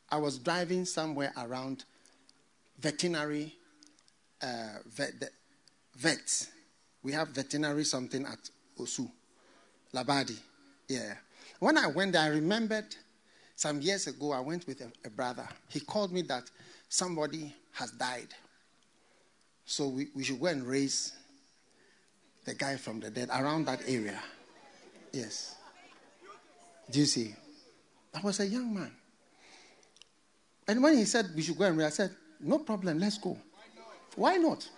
I 0.08 0.18
was 0.18 0.38
driving 0.38 0.84
somewhere 0.84 1.32
around 1.36 1.86
veterinary 2.78 3.52
uh, 4.40 4.78
vet, 4.94 5.14
vets. 5.96 6.46
We 7.02 7.10
have 7.12 7.28
veterinary 7.30 7.82
something 7.82 8.24
at 8.26 8.38
Osu, 8.78 9.10
Labadi. 9.92 10.38
Yeah. 10.86 11.14
When 11.58 11.76
I 11.76 11.88
went 11.88 12.12
there, 12.12 12.22
I 12.22 12.28
remembered 12.28 12.94
some 13.56 13.80
years 13.80 14.06
ago, 14.06 14.30
I 14.30 14.40
went 14.40 14.68
with 14.68 14.82
a, 14.82 14.92
a 15.04 15.10
brother. 15.10 15.48
He 15.68 15.80
called 15.80 16.12
me 16.12 16.22
that 16.22 16.48
somebody 16.88 17.54
has 17.72 17.90
died. 17.92 18.28
So 19.64 19.88
we, 19.88 20.08
we 20.14 20.24
should 20.24 20.40
go 20.40 20.46
and 20.46 20.66
raise 20.66 21.12
the 22.44 22.54
guy 22.54 22.76
from 22.76 23.00
the 23.00 23.10
dead 23.10 23.28
around 23.30 23.66
that 23.66 23.80
area. 23.86 24.20
Yes. 25.12 25.56
Do 26.90 27.00
you 27.00 27.06
see? 27.06 27.34
I 28.14 28.20
was 28.20 28.40
a 28.40 28.46
young 28.46 28.72
man. 28.72 28.92
And 30.68 30.82
when 30.82 30.96
he 30.96 31.04
said 31.04 31.26
we 31.34 31.42
should 31.42 31.58
go 31.58 31.64
and 31.64 31.76
raise, 31.76 31.86
I 31.86 31.90
said, 31.90 32.10
no 32.40 32.58
problem, 32.58 32.98
let's 32.98 33.18
go. 33.18 33.36
Why 34.14 34.36
not? 34.36 34.68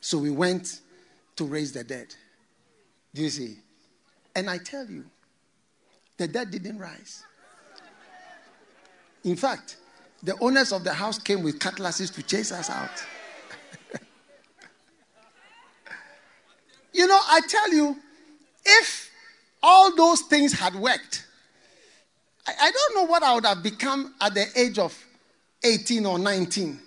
So 0.00 0.18
we 0.18 0.30
went 0.30 0.80
to 1.36 1.44
raise 1.44 1.72
the 1.72 1.84
dead. 1.84 2.14
Do 3.14 3.22
you 3.22 3.30
see? 3.30 3.58
And 4.34 4.48
I 4.48 4.58
tell 4.58 4.86
you, 4.86 5.04
the 6.16 6.28
dead 6.28 6.50
didn't 6.50 6.78
rise. 6.78 7.24
In 9.24 9.36
fact, 9.36 9.76
the 10.22 10.36
owners 10.40 10.72
of 10.72 10.84
the 10.84 10.92
house 10.92 11.18
came 11.18 11.42
with 11.42 11.58
cutlasses 11.58 12.10
to 12.10 12.22
chase 12.22 12.52
us 12.52 12.68
out. 12.70 12.90
you 16.92 17.06
know, 17.06 17.18
I 17.28 17.40
tell 17.48 17.72
you, 17.72 17.96
if 18.64 19.10
all 19.62 19.94
those 19.94 20.20
things 20.22 20.52
had 20.52 20.74
worked, 20.74 21.26
I, 22.46 22.52
I, 22.60 22.70
don't 22.70 22.94
know 22.96 23.04
what 23.10 23.22
I 23.22 23.34
would 23.34 23.46
have 23.46 23.62
become 23.62 24.14
at 24.20 24.34
the 24.34 24.46
age 24.56 24.78
of 24.78 24.96
18 25.62 26.04
or 26.06 26.18
19. 26.18 26.78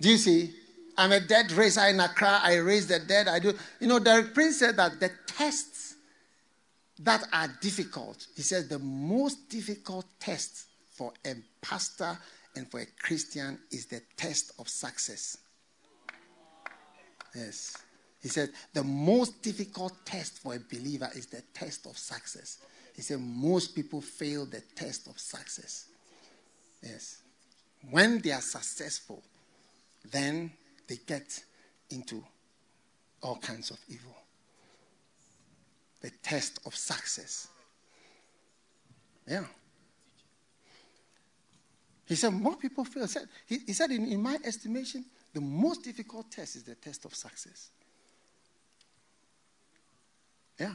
Do 0.00 0.10
you 0.10 0.18
see? 0.18 0.54
I'm 0.98 1.12
a 1.12 1.20
dead 1.20 1.52
raiser 1.52 1.86
in 1.86 2.00
Accra. 2.00 2.40
I 2.42 2.56
raise 2.56 2.86
the 2.86 2.98
dead. 2.98 3.28
I 3.28 3.38
do. 3.38 3.52
You 3.80 3.86
know, 3.86 3.98
Derek 3.98 4.34
Prince 4.34 4.58
said 4.58 4.76
that 4.76 4.98
the 4.98 5.10
tests 5.26 5.94
that 7.00 7.22
are 7.32 7.48
difficult, 7.60 8.26
he 8.34 8.42
says 8.42 8.68
the 8.68 8.78
most 8.78 9.48
difficult 9.50 10.06
test 10.18 10.66
for 10.90 11.12
a 11.26 11.34
pastor 11.68 12.18
and 12.54 12.70
for 12.70 12.80
a 12.80 12.86
Christian 13.00 13.58
is 13.70 13.86
the 13.86 14.00
test 14.16 14.52
of 14.58 14.68
success. 14.68 15.38
Yes. 17.34 17.76
He 18.22 18.28
said 18.28 18.50
the 18.72 18.82
most 18.82 19.42
difficult 19.42 19.92
test 20.04 20.38
for 20.38 20.54
a 20.54 20.58
believer 20.58 21.10
is 21.14 21.26
the 21.26 21.42
test 21.54 21.86
of 21.86 21.98
success. 21.98 22.58
He 22.94 23.02
said 23.02 23.20
most 23.20 23.74
people 23.74 24.00
fail 24.00 24.46
the 24.46 24.62
test 24.74 25.06
of 25.06 25.18
success. 25.18 25.86
Yes. 26.82 27.22
When 27.90 28.20
they 28.20 28.32
are 28.32 28.40
successful, 28.40 29.22
then 30.10 30.50
they 30.88 30.98
get 31.06 31.44
into 31.90 32.24
all 33.22 33.36
kinds 33.36 33.70
of 33.70 33.78
evil. 33.88 34.16
The 36.00 36.10
test 36.22 36.60
of 36.64 36.74
success. 36.74 37.48
Yeah. 39.28 39.44
He 42.06 42.14
said, 42.14 42.32
more 42.32 42.56
people 42.56 42.84
fail. 42.84 43.08
Said, 43.08 43.28
he, 43.46 43.58
he 43.66 43.72
said, 43.72 43.90
in, 43.90 44.06
in 44.06 44.22
my 44.22 44.38
estimation, 44.44 45.04
the 45.34 45.40
most 45.40 45.82
difficult 45.82 46.30
test 46.30 46.56
is 46.56 46.62
the 46.62 46.76
test 46.76 47.04
of 47.04 47.14
success. 47.14 47.70
Yeah. 50.58 50.74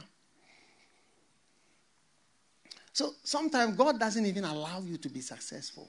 So 2.92 3.14
sometimes 3.24 3.76
God 3.76 3.98
doesn't 3.98 4.26
even 4.26 4.44
allow 4.44 4.80
you 4.80 4.98
to 4.98 5.08
be 5.08 5.20
successful 5.20 5.88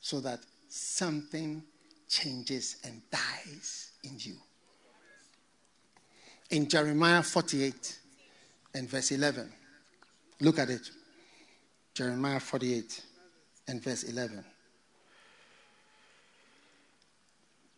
so 0.00 0.20
that 0.20 0.40
something 0.68 1.62
changes 2.08 2.76
and 2.84 3.00
dies 3.10 3.92
in 4.02 4.16
you. 4.18 4.36
In 6.50 6.68
Jeremiah 6.68 7.22
48 7.22 7.98
and 8.74 8.88
verse 8.88 9.12
11, 9.12 9.52
look 10.40 10.58
at 10.58 10.70
it. 10.70 10.90
Jeremiah 11.94 12.40
48 12.40 13.02
and 13.68 13.82
verse 13.82 14.02
11. 14.04 14.44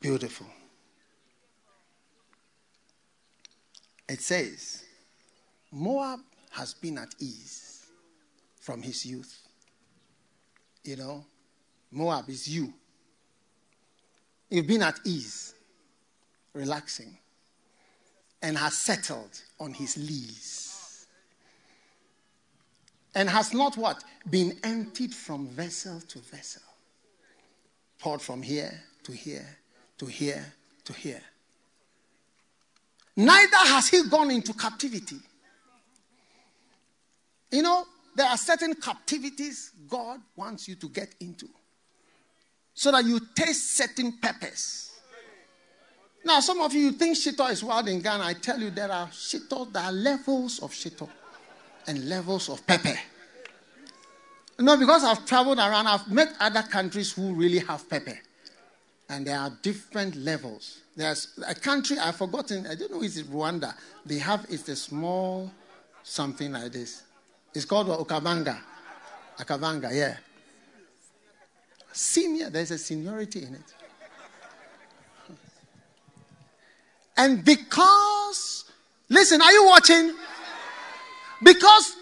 Beautiful. 0.00 0.46
It 4.08 4.20
says, 4.20 4.84
Moab 5.70 6.20
has 6.50 6.74
been 6.74 6.98
at 6.98 7.14
ease 7.20 7.86
from 8.58 8.82
his 8.82 9.04
youth. 9.04 9.46
You 10.82 10.96
know, 10.96 11.24
Moab 11.90 12.28
is 12.28 12.48
you. 12.48 12.72
You've 14.48 14.66
been 14.66 14.82
at 14.82 14.98
ease, 15.04 15.54
relaxing, 16.54 17.16
and 18.42 18.56
has 18.56 18.76
settled 18.76 19.40
on 19.60 19.74
his 19.74 19.96
lees. 19.96 20.79
And 23.14 23.28
has 23.28 23.52
not 23.52 23.76
what? 23.76 24.02
Been 24.28 24.56
emptied 24.62 25.14
from 25.14 25.48
vessel 25.48 26.00
to 26.00 26.18
vessel. 26.18 26.62
Poured 27.98 28.22
from 28.22 28.42
here 28.42 28.80
to 29.04 29.12
here 29.12 29.58
to 29.98 30.06
here 30.06 30.44
to 30.84 30.92
here. 30.92 31.22
Neither 33.16 33.56
has 33.56 33.88
he 33.88 34.08
gone 34.08 34.30
into 34.30 34.54
captivity. 34.54 35.16
You 37.50 37.62
know, 37.62 37.84
there 38.14 38.26
are 38.26 38.36
certain 38.36 38.74
captivities 38.74 39.72
God 39.88 40.20
wants 40.36 40.68
you 40.68 40.76
to 40.76 40.88
get 40.88 41.14
into 41.20 41.48
so 42.72 42.92
that 42.92 43.04
you 43.04 43.20
taste 43.34 43.76
certain 43.76 44.18
peppers. 44.22 44.92
Now, 46.24 46.40
some 46.40 46.60
of 46.60 46.72
you 46.72 46.92
think 46.92 47.16
shito 47.16 47.50
is 47.50 47.64
wild 47.64 47.88
in 47.88 48.00
Ghana. 48.00 48.24
I 48.24 48.34
tell 48.34 48.60
you, 48.60 48.70
there 48.70 48.92
are 48.92 49.08
shito, 49.08 49.70
there 49.72 49.82
are 49.82 49.92
levels 49.92 50.60
of 50.60 50.70
shito 50.70 51.08
and 51.86 52.08
levels 52.08 52.48
of 52.48 52.66
pepper. 52.66 52.98
No, 54.58 54.76
because 54.76 55.04
I've 55.04 55.24
traveled 55.24 55.58
around, 55.58 55.86
I've 55.86 56.10
met 56.10 56.34
other 56.38 56.62
countries 56.62 57.12
who 57.12 57.34
really 57.34 57.60
have 57.60 57.88
pepper. 57.88 58.18
And 59.08 59.26
there 59.26 59.38
are 59.38 59.50
different 59.62 60.16
levels. 60.16 60.80
There's 60.94 61.38
a 61.46 61.54
country 61.54 61.98
I've 61.98 62.16
forgotten, 62.16 62.66
I 62.66 62.74
don't 62.74 62.92
know, 62.92 63.02
is 63.02 63.16
it 63.16 63.26
Rwanda? 63.30 63.74
They 64.04 64.18
have, 64.18 64.46
it's 64.50 64.68
a 64.68 64.76
small 64.76 65.50
something 66.02 66.52
like 66.52 66.72
this. 66.72 67.02
It's 67.54 67.64
called 67.64 67.88
Okabanga. 67.88 68.58
Akabanga, 69.38 69.92
yeah. 69.92 70.16
Senior, 71.92 72.50
there's 72.50 72.70
a 72.70 72.78
seniority 72.78 73.42
in 73.42 73.54
it. 73.54 73.74
And 77.16 77.44
because, 77.44 78.64
listen, 79.08 79.42
are 79.42 79.52
you 79.52 79.66
watching? 79.66 80.14
Because, 81.42 81.96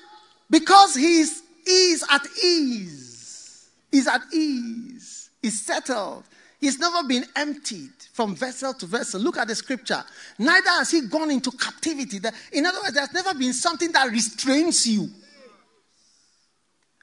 because 0.50 0.94
he's, 0.94 1.42
he's 1.64 2.04
at 2.10 2.22
ease. 2.44 3.68
He's 3.90 4.06
at 4.06 4.22
ease. 4.32 5.30
He's 5.40 5.64
settled. 5.64 6.24
He's 6.60 6.78
never 6.78 7.06
been 7.06 7.24
emptied 7.36 7.92
from 8.12 8.34
vessel 8.34 8.74
to 8.74 8.86
vessel. 8.86 9.20
Look 9.20 9.36
at 9.36 9.46
the 9.46 9.54
scripture. 9.54 10.02
Neither 10.38 10.70
has 10.70 10.90
he 10.90 11.02
gone 11.02 11.30
into 11.30 11.52
captivity. 11.52 12.18
In 12.52 12.66
other 12.66 12.80
words, 12.82 12.94
there's 12.94 13.12
never 13.12 13.32
been 13.38 13.52
something 13.52 13.92
that 13.92 14.10
restrains 14.10 14.86
you. 14.86 15.08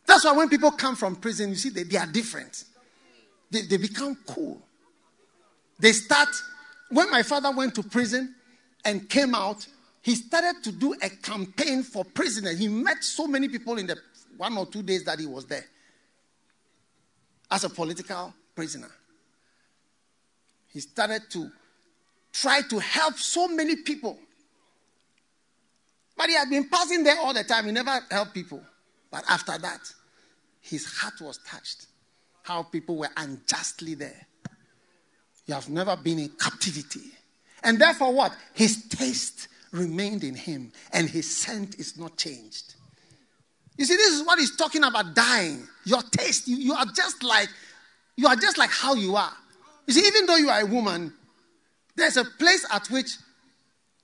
That's 0.06 0.26
why 0.26 0.34
when 0.34 0.50
people 0.50 0.72
come 0.72 0.96
from 0.96 1.16
prison, 1.16 1.50
you 1.50 1.56
see, 1.56 1.70
they, 1.70 1.84
they 1.84 1.98
are 1.98 2.06
different 2.06 2.66
they, 3.56 3.62
they 3.62 3.78
become 3.78 4.18
cool. 4.28 4.62
They 5.80 5.92
start, 5.92 6.30
when 6.90 7.10
my 7.12 7.24
father 7.24 7.52
went 7.52 7.76
to 7.76 7.84
prison 7.84 8.36
and 8.84 9.10
came 9.10 9.36
out, 9.36 9.66
he 10.06 10.14
started 10.14 10.64
to 10.64 10.72
do 10.72 10.94
a 11.02 11.10
campaign 11.10 11.82
for 11.82 12.06
prisoners. 12.06 12.60
He 12.60 12.68
met 12.68 13.04
so 13.04 13.26
many 13.26 13.50
people 13.50 13.80
in 13.80 13.88
the 13.88 13.98
one 14.38 14.56
or 14.56 14.68
two 14.68 14.84
days 14.84 15.04
that 15.06 15.20
he 15.20 15.26
was 15.26 15.48
there 15.48 15.66
as 17.50 17.64
a 17.64 17.70
political 17.72 18.32
prisoner. 18.54 18.92
He 20.72 20.80
started 20.82 21.24
to 21.32 21.50
try 22.32 22.62
to 22.70 22.78
help 22.78 23.16
so 23.16 23.48
many 23.48 23.78
people. 23.78 24.20
But 26.16 26.30
he 26.30 26.36
had 26.36 26.52
been 26.52 26.70
passing 26.70 27.04
there 27.04 27.18
all 27.22 27.34
the 27.34 27.44
time. 27.44 27.66
He 27.66 27.72
never 27.72 28.00
helped 28.12 28.36
people. 28.36 28.62
But 29.10 29.24
after 29.28 29.58
that, 29.58 29.92
his 30.62 30.86
heart 30.86 31.20
was 31.20 31.40
touched 31.48 31.88
how 32.44 32.62
people 32.62 32.98
were 32.98 33.10
unjustly 33.18 33.96
there. 33.96 34.28
You 35.48 35.56
have 35.56 35.68
never 35.68 35.96
been 35.96 36.20
in 36.20 36.30
captivity. 36.40 37.10
And 37.64 37.80
therefore, 37.80 38.14
what? 38.14 38.34
His 38.54 38.88
taste 38.88 39.48
remained 39.78 40.24
in 40.24 40.36
him, 40.36 40.72
and 40.94 41.10
his 41.10 41.36
scent 41.36 41.76
is 41.80 41.98
not 41.98 42.18
changed. 42.18 42.76
You 43.78 43.86
see, 43.86 43.96
this 43.96 44.14
is 44.14 44.26
what 44.26 44.40
he's 44.40 44.56
talking 44.56 44.84
about 44.84 45.16
dying. 45.16 45.68
Your 45.86 46.02
taste, 46.02 46.48
you, 46.48 46.58
you 46.58 46.74
are 46.74 46.86
just 46.86 47.24
like 47.24 47.50
you 48.16 48.28
are 48.28 48.36
just 48.36 48.58
like 48.58 48.70
how 48.70 48.94
you 48.94 49.16
are. 49.16 49.34
You 49.88 49.94
see, 49.94 50.08
even 50.08 50.26
though 50.26 50.38
you 50.38 50.50
are 50.50 50.62
a 50.62 50.66
woman, 50.66 51.14
there's 51.96 52.18
a 52.18 52.24
place 52.24 52.66
at 52.72 52.88
which 52.88 53.18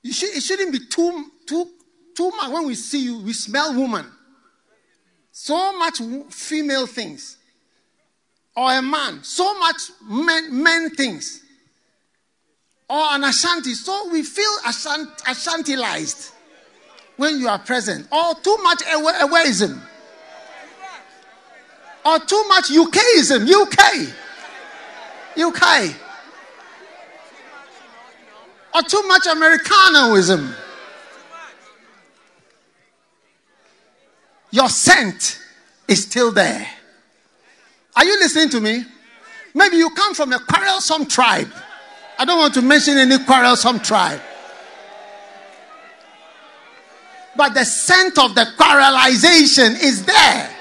you 0.03 0.11
should, 0.11 0.35
it 0.35 0.41
shouldn't 0.41 0.71
be 0.71 0.79
too 0.87 1.25
too 1.47 1.69
too 2.15 2.29
much. 2.31 2.51
When 2.51 2.67
we 2.67 2.75
see 2.75 3.03
you, 3.05 3.19
we 3.21 3.33
smell 3.33 3.73
woman. 3.73 4.05
So 5.31 5.77
much 5.77 6.01
female 6.29 6.85
things 6.85 7.37
or 8.55 8.71
a 8.73 8.81
man, 8.81 9.23
so 9.23 9.57
much 9.59 9.81
men, 10.07 10.63
men 10.63 10.89
things, 10.91 11.41
or 12.91 13.05
an 13.11 13.23
Ashanti, 13.23 13.73
so 13.73 14.09
we 14.11 14.21
feel 14.21 14.51
ashant, 14.65 15.07
Ashantilized 15.25 16.33
when 17.15 17.39
you 17.39 17.47
are 17.47 17.57
present, 17.57 18.05
or 18.11 18.35
too 18.43 18.57
much 18.61 18.79
awareism, 18.79 19.79
or 22.05 22.19
too 22.19 22.43
much 22.49 22.65
UKism, 22.65 23.47
UK, 23.49 24.13
UK, 25.39 25.95
or 28.75 28.81
too 28.81 29.07
much 29.07 29.23
Americanoism. 29.23 30.53
Your 34.51 34.67
scent 34.67 35.39
is 35.87 36.03
still 36.03 36.33
there. 36.33 36.67
Are 37.95 38.03
you 38.03 38.19
listening 38.19 38.49
to 38.49 38.59
me? 38.59 38.83
Maybe 39.53 39.77
you 39.77 39.89
come 39.91 40.13
from 40.13 40.33
a 40.33 40.39
quarrelsome 40.39 41.05
tribe. 41.05 41.53
I 42.21 42.23
don't 42.23 42.37
want 42.37 42.53
to 42.53 42.61
mention 42.61 42.99
any 42.99 43.17
quarrelsome 43.17 43.79
tribe. 43.79 44.21
But 47.35 47.55
the 47.55 47.65
scent 47.65 48.19
of 48.19 48.35
the 48.35 48.45
quarrelization 48.59 49.81
is 49.81 50.05
there. 50.05 50.55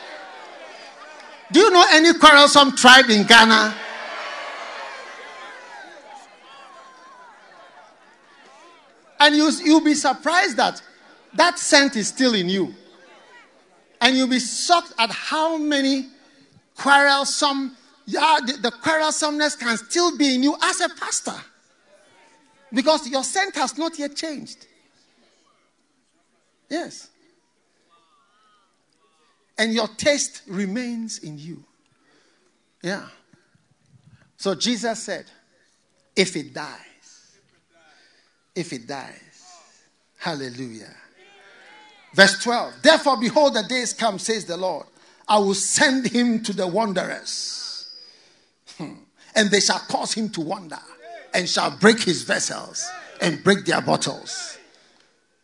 Do 1.53 1.61
you 1.61 1.71
know 1.71 1.85
any 1.91 2.15
quarrelsome 2.15 2.77
tribe 2.77 3.11
in 3.11 3.27
Ghana? 3.27 3.75
And 9.19 9.37
you, 9.37 9.51
you'll 9.63 9.85
be 9.85 9.93
surprised 9.93 10.57
that 10.57 10.81
that 11.35 11.59
scent 11.59 11.95
is 11.95 12.09
still 12.09 12.33
in 12.33 12.49
you. 12.49 12.75
And 14.01 14.17
you'll 14.17 14.29
be 14.29 14.41
shocked 14.41 14.95
at 14.99 15.11
how 15.11 15.59
many 15.59 16.09
quarrelsome, 16.79 17.77
yeah, 18.07 18.39
the, 18.47 18.55
the 18.55 18.71
quarrelsomeness 18.71 19.59
can 19.59 19.77
still 19.77 20.17
be 20.17 20.37
in 20.37 20.43
you 20.43 20.57
as 20.63 20.81
a 20.81 20.89
pastor. 20.89 21.35
Because 22.73 23.09
your 23.09 23.25
scent 23.25 23.55
has 23.57 23.77
not 23.77 23.99
yet 23.99 24.15
changed. 24.17 24.67
Yes. 26.69 27.09
And 29.59 29.75
your 29.75 29.89
taste 29.89 30.43
remains 30.47 31.19
in 31.19 31.39
you. 31.39 31.63
Yeah. 32.83 33.07
So 34.37 34.55
Jesus 34.55 35.03
said, 35.03 35.27
if 36.17 36.37
it 36.37 36.55
dies, 36.55 37.39
if 38.55 38.73
it 38.73 38.87
dies, 38.87 39.45
hallelujah. 40.19 40.95
Verse 42.15 42.43
12, 42.43 42.75
therefore, 42.83 43.19
behold, 43.19 43.55
the 43.55 43.63
days 43.69 43.93
come, 43.93 44.19
says 44.19 44.45
the 44.45 44.57
Lord. 44.57 44.87
I 45.29 45.39
will 45.39 45.55
send 45.55 46.09
him 46.09 46.43
to 46.43 46.53
the 46.53 46.67
wanderers, 46.67 47.95
hmm. 48.77 48.95
and 49.35 49.49
they 49.51 49.61
shall 49.61 49.79
cause 49.79 50.13
him 50.13 50.29
to 50.31 50.41
wander, 50.41 50.81
and 51.35 51.49
shall 51.49 51.71
break 51.71 52.01
his 52.01 52.23
vessels 52.23 52.91
and 53.21 53.43
break 53.43 53.65
their 53.65 53.81
bottles. 53.81 54.59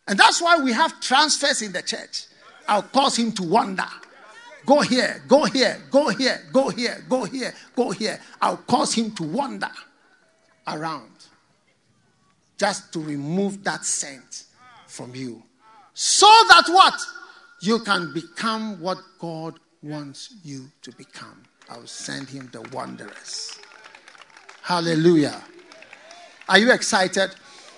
And 0.07 0.17
that's 0.17 0.41
why 0.41 0.57
we 0.57 0.71
have 0.71 0.99
transfers 0.99 1.61
in 1.61 1.71
the 1.71 1.81
church. 1.81 2.25
I'll 2.67 2.83
cause 2.83 3.17
him 3.17 3.31
to 3.33 3.43
wander. 3.43 3.87
Go 4.65 4.81
here, 4.81 5.21
go 5.27 5.45
here, 5.45 5.81
go 5.89 6.09
here, 6.09 6.41
go 6.51 6.69
here, 6.69 7.03
go 7.07 7.23
here, 7.23 7.53
go 7.75 7.91
here. 7.91 8.19
I'll 8.41 8.57
cause 8.57 8.93
him 8.93 9.11
to 9.11 9.23
wander 9.23 9.71
around 10.67 11.11
just 12.57 12.91
to 12.93 12.99
remove 12.99 13.63
that 13.63 13.85
scent 13.85 14.43
from 14.87 15.15
you. 15.15 15.43
So 15.93 16.27
that 16.49 16.65
what? 16.67 16.99
You 17.61 17.79
can 17.79 18.13
become 18.13 18.79
what 18.81 18.97
God 19.19 19.59
wants 19.81 20.35
you 20.43 20.69
to 20.81 20.91
become. 20.91 21.43
I'll 21.69 21.87
send 21.87 22.29
him 22.29 22.49
the 22.51 22.61
wanderers. 22.73 23.57
Hallelujah. 24.61 25.41
Are 26.49 26.57
you 26.57 26.71
excited? 26.71 27.35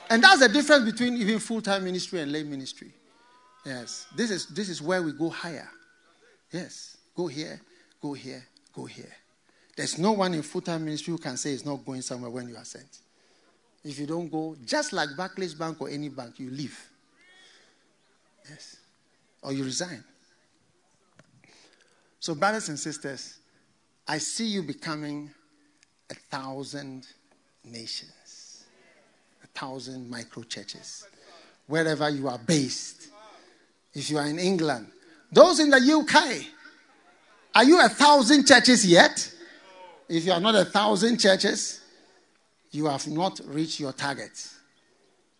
And 0.10 0.24
that's 0.24 0.40
the 0.40 0.50
difference 0.50 0.86
between 0.86 1.18
even 1.18 1.40
full 1.40 1.62
time 1.62 1.84
ministry 1.84 2.22
and 2.22 2.32
lay 2.32 2.44
ministry. 2.44 2.92
Yes. 3.66 4.08
This 4.16 4.32
is, 4.32 4.48
this 4.48 4.70
is 4.70 4.82
where 4.82 5.02
we 5.02 5.12
go 5.12 5.30
higher. 5.30 5.70
Yes. 6.52 6.98
Go 7.16 7.28
here, 7.28 7.60
go 8.02 8.14
here, 8.14 8.46
go 8.74 8.86
here. 8.86 9.12
There's 9.76 9.98
no 9.98 10.14
one 10.14 10.34
in 10.34 10.42
full 10.42 10.62
time 10.62 10.86
ministry 10.86 11.12
who 11.12 11.18
can 11.18 11.38
say 11.38 11.52
it's 11.52 11.66
not 11.66 11.86
going 11.86 12.02
somewhere 12.02 12.30
when 12.30 12.48
you 12.50 12.56
are 12.56 12.66
sent. 12.66 13.00
If 13.84 13.98
you 14.00 14.06
don't 14.06 14.30
go, 14.30 14.56
just 14.66 14.94
like 14.94 15.10
Barclays 15.16 15.54
Bank 15.54 15.80
or 15.80 15.90
any 15.90 16.10
bank, 16.10 16.40
you 16.40 16.50
leave. 16.50 16.78
Yes. 18.50 18.78
Or 19.42 19.54
you 19.54 19.64
resign. 19.64 20.04
So, 22.20 22.36
brothers 22.36 22.68
and 22.68 22.78
sisters, 22.78 23.38
I 24.08 24.18
see 24.18 24.48
you 24.48 24.64
becoming 24.64 25.32
a 26.10 26.16
thousand 26.16 27.08
nations, 27.64 28.12
a 29.60 29.66
thousand 29.66 30.10
micro 30.10 30.44
churches, 30.44 31.06
wherever 31.68 32.10
you 32.10 32.28
are 32.28 32.38
based. 32.38 33.10
If 33.94 34.10
you 34.10 34.18
are 34.18 34.28
in 34.28 34.40
England, 34.40 34.88
those 35.32 35.60
in 35.60 35.70
the 35.70 35.78
UK, 35.78 36.46
are 37.56 37.64
you 37.64 37.84
a 37.84 37.90
thousand 37.90 38.46
churches 38.46 38.86
yet? 38.86 39.34
If 40.08 40.26
you 40.26 40.32
are 40.32 40.40
not 40.40 40.56
a 40.56 40.66
thousand 40.66 41.20
churches, 41.20 41.82
you 42.72 42.86
have 42.86 43.08
not 43.08 43.40
reached 43.46 43.80
your 43.80 43.92
target. 43.94 44.48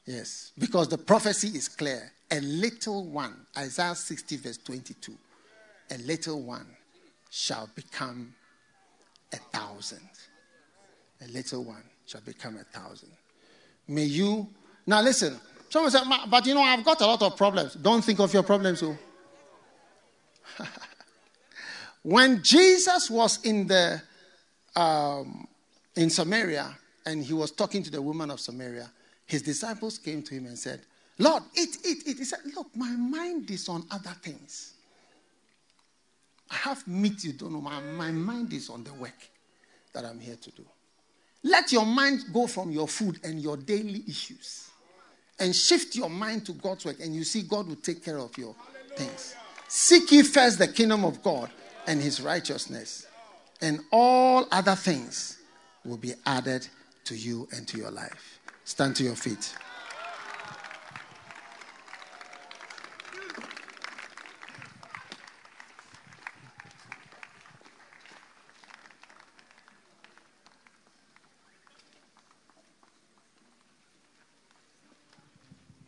Yes, 0.06 0.52
because 0.58 0.88
the 0.88 0.98
prophecy 0.98 1.50
is 1.50 1.68
clear. 1.68 2.12
A 2.32 2.40
little 2.42 3.06
one, 3.06 3.46
Isaiah 3.58 3.96
60, 3.96 4.38
verse 4.38 4.58
22, 4.58 5.14
a 5.92 5.98
little 6.00 6.42
one 6.42 6.68
shall 7.30 7.70
become 7.76 8.34
a 9.34 9.38
thousand. 9.38 10.10
A 11.22 11.28
little 11.28 11.64
one 11.64 11.84
shall 12.06 12.22
become 12.22 12.58
a 12.58 12.64
thousand. 12.64 13.10
May 13.90 14.04
you, 14.04 14.48
now 14.86 15.02
listen, 15.02 15.36
someone 15.68 15.90
said, 15.90 16.04
but 16.30 16.46
you 16.46 16.54
know, 16.54 16.62
I've 16.62 16.86
got 16.86 17.02
a 17.02 17.08
lot 17.08 17.24
of 17.24 17.36
problems. 17.36 17.74
Don't 17.74 18.04
think 18.06 18.20
of 18.20 18.32
your 18.32 18.44
problems, 18.44 18.84
oh. 18.84 18.96
when 22.04 22.44
Jesus 22.44 23.10
was 23.10 23.44
in 23.44 23.66
the 23.66 24.00
um, 24.76 25.48
in 25.96 26.12
Samaria 26.12 26.78
and 27.08 27.24
he 27.24 27.34
was 27.34 27.50
talking 27.50 27.82
to 27.82 27.90
the 27.90 28.02
woman 28.02 28.30
of 28.30 28.40
Samaria, 28.40 28.92
his 29.26 29.42
disciples 29.42 29.98
came 29.98 30.22
to 30.22 30.36
him 30.36 30.46
and 30.46 30.58
said, 30.58 30.82
Lord, 31.18 31.42
eat, 31.58 31.80
eat, 31.84 32.04
eat. 32.06 32.18
He 32.20 32.26
said, 32.26 32.40
Look, 32.56 32.68
my 32.76 32.92
mind 32.92 33.50
is 33.50 33.68
on 33.70 33.86
other 33.90 34.16
things. 34.22 34.76
I 36.52 36.56
have 36.56 36.88
meat, 36.88 37.24
you 37.24 37.34
don't 37.34 37.54
know. 37.54 37.62
My, 37.62 37.80
my 37.82 38.12
mind 38.12 38.54
is 38.54 38.70
on 38.70 38.84
the 38.84 38.94
work 38.94 39.30
that 39.94 40.06
I'm 40.06 40.20
here 40.20 40.36
to 40.36 40.52
do. 40.52 40.66
Let 41.44 41.72
your 41.72 41.86
mind 41.86 42.26
go 42.34 42.48
from 42.48 42.72
your 42.72 42.88
food 42.88 43.20
and 43.24 43.40
your 43.40 43.58
daily 43.58 44.04
issues 44.08 44.70
and 45.40 45.56
shift 45.56 45.96
your 45.96 46.10
mind 46.10 46.46
to 46.48 46.54
God's 46.54 46.86
work, 46.86 47.00
and 47.00 47.16
you 47.16 47.24
see 47.24 47.44
God 47.44 47.68
will 47.68 47.78
take 47.78 48.04
care 48.04 48.20
of 48.20 48.38
your 48.38 48.54
things. 48.96 49.36
Seek 49.70 50.12
ye 50.12 50.24
first 50.24 50.60
the 50.60 50.68
kingdom 50.68 51.06
of 51.06 51.24
God 51.24 51.50
and 51.88 52.02
his 52.02 52.22
righteousness, 52.22 53.08
and 53.62 53.80
all 53.92 54.48
other 54.52 54.76
things 54.76 55.38
will 55.86 55.98
be 55.98 56.14
added 56.26 56.68
to 57.06 57.16
you 57.16 57.48
and 57.56 57.68
to 57.70 57.78
your 57.78 57.92
life. 57.92 58.40
Stand 58.66 58.98
to 58.98 59.04
your 59.04 59.16
feet. 59.16 59.56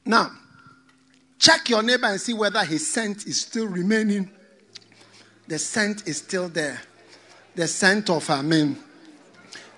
Now, 0.06 0.30
check 1.42 1.70
your 1.70 1.82
neighbor 1.82 2.06
and 2.06 2.22
see 2.22 2.34
whether 2.34 2.64
his 2.64 2.88
scent 2.88 3.26
is 3.26 3.42
still 3.42 3.68
remaining. 3.68 4.30
The 5.48 5.58
scent 5.58 6.08
is 6.08 6.18
still 6.18 6.48
there. 6.48 6.80
The 7.56 7.68
scent 7.68 8.12
of 8.12 8.30
Amen. 8.30 8.78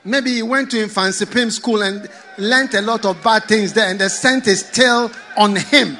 Maybe 0.03 0.33
he 0.33 0.43
went 0.43 0.69
to 0.71 0.85
Mfantsipim 0.85 1.49
school 1.49 1.81
and 1.81 2.09
learned 2.37 2.73
a 2.73 2.81
lot 2.81 3.05
of 3.05 3.23
bad 3.23 3.45
things 3.45 3.71
there, 3.71 3.89
and 3.89 3.97
the 3.97 4.09
scent 4.09 4.47
is 4.47 4.65
still 4.65 5.09
on 5.37 5.55
him. 5.55 5.97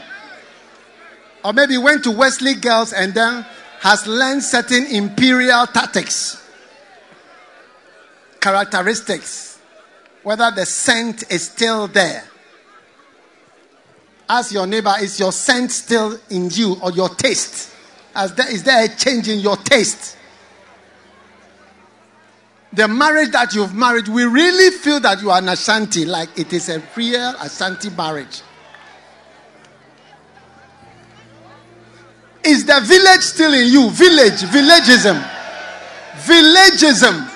Or 1.45 1.53
maybe 1.53 1.76
he 1.76 1.77
went 1.77 2.03
to 2.03 2.11
Wesley 2.11 2.56
Girls 2.56 2.91
and 2.91 3.14
then 3.14 3.45
has 3.80 4.06
learned 4.06 4.44
certain 4.44 4.85
imperial 4.88 5.65
tactics, 5.68 6.45
characteristics, 8.41 9.60
whether 10.23 10.52
the 10.52 10.65
scent 10.65 11.23
is 11.31 11.45
still 11.45 11.88
there. 11.88 12.26
Ask 14.30 14.54
your 14.54 14.66
neighbor, 14.66 14.94
is 15.02 15.20
your 15.20 15.32
scent 15.32 15.72
still 15.72 16.18
in 16.30 16.50
you 16.50 16.78
or 16.82 16.91
your 16.91 17.10
taste? 17.10 17.72
As 18.16 18.34
there, 18.36 18.50
is 18.52 18.64
there 18.64 18.86
a 18.86 18.88
change 18.88 19.28
in 19.28 19.40
your 19.40 19.58
taste? 19.58 20.18
The 22.72 22.88
marriage 22.88 23.32
that 23.32 23.54
you've 23.54 23.76
married, 23.76 24.08
we 24.08 24.24
really 24.24 24.76
feel 24.76 25.00
that 25.02 25.22
you 25.22 25.30
are 25.30 25.38
an 25.38 25.50
Ashanti, 25.50 26.06
like 26.06 26.30
it 26.40 26.54
is 26.54 26.70
a 26.70 26.82
real 26.95 27.36
Ashanti 27.40 27.90
marriage. 27.91 28.41
Is 32.44 32.66
the 32.66 32.82
village 32.82 33.22
still 33.22 33.54
in 33.54 33.72
you? 33.72 33.90
Village, 33.91 34.41
villagism. 34.50 35.22
Villagism. 36.16 37.30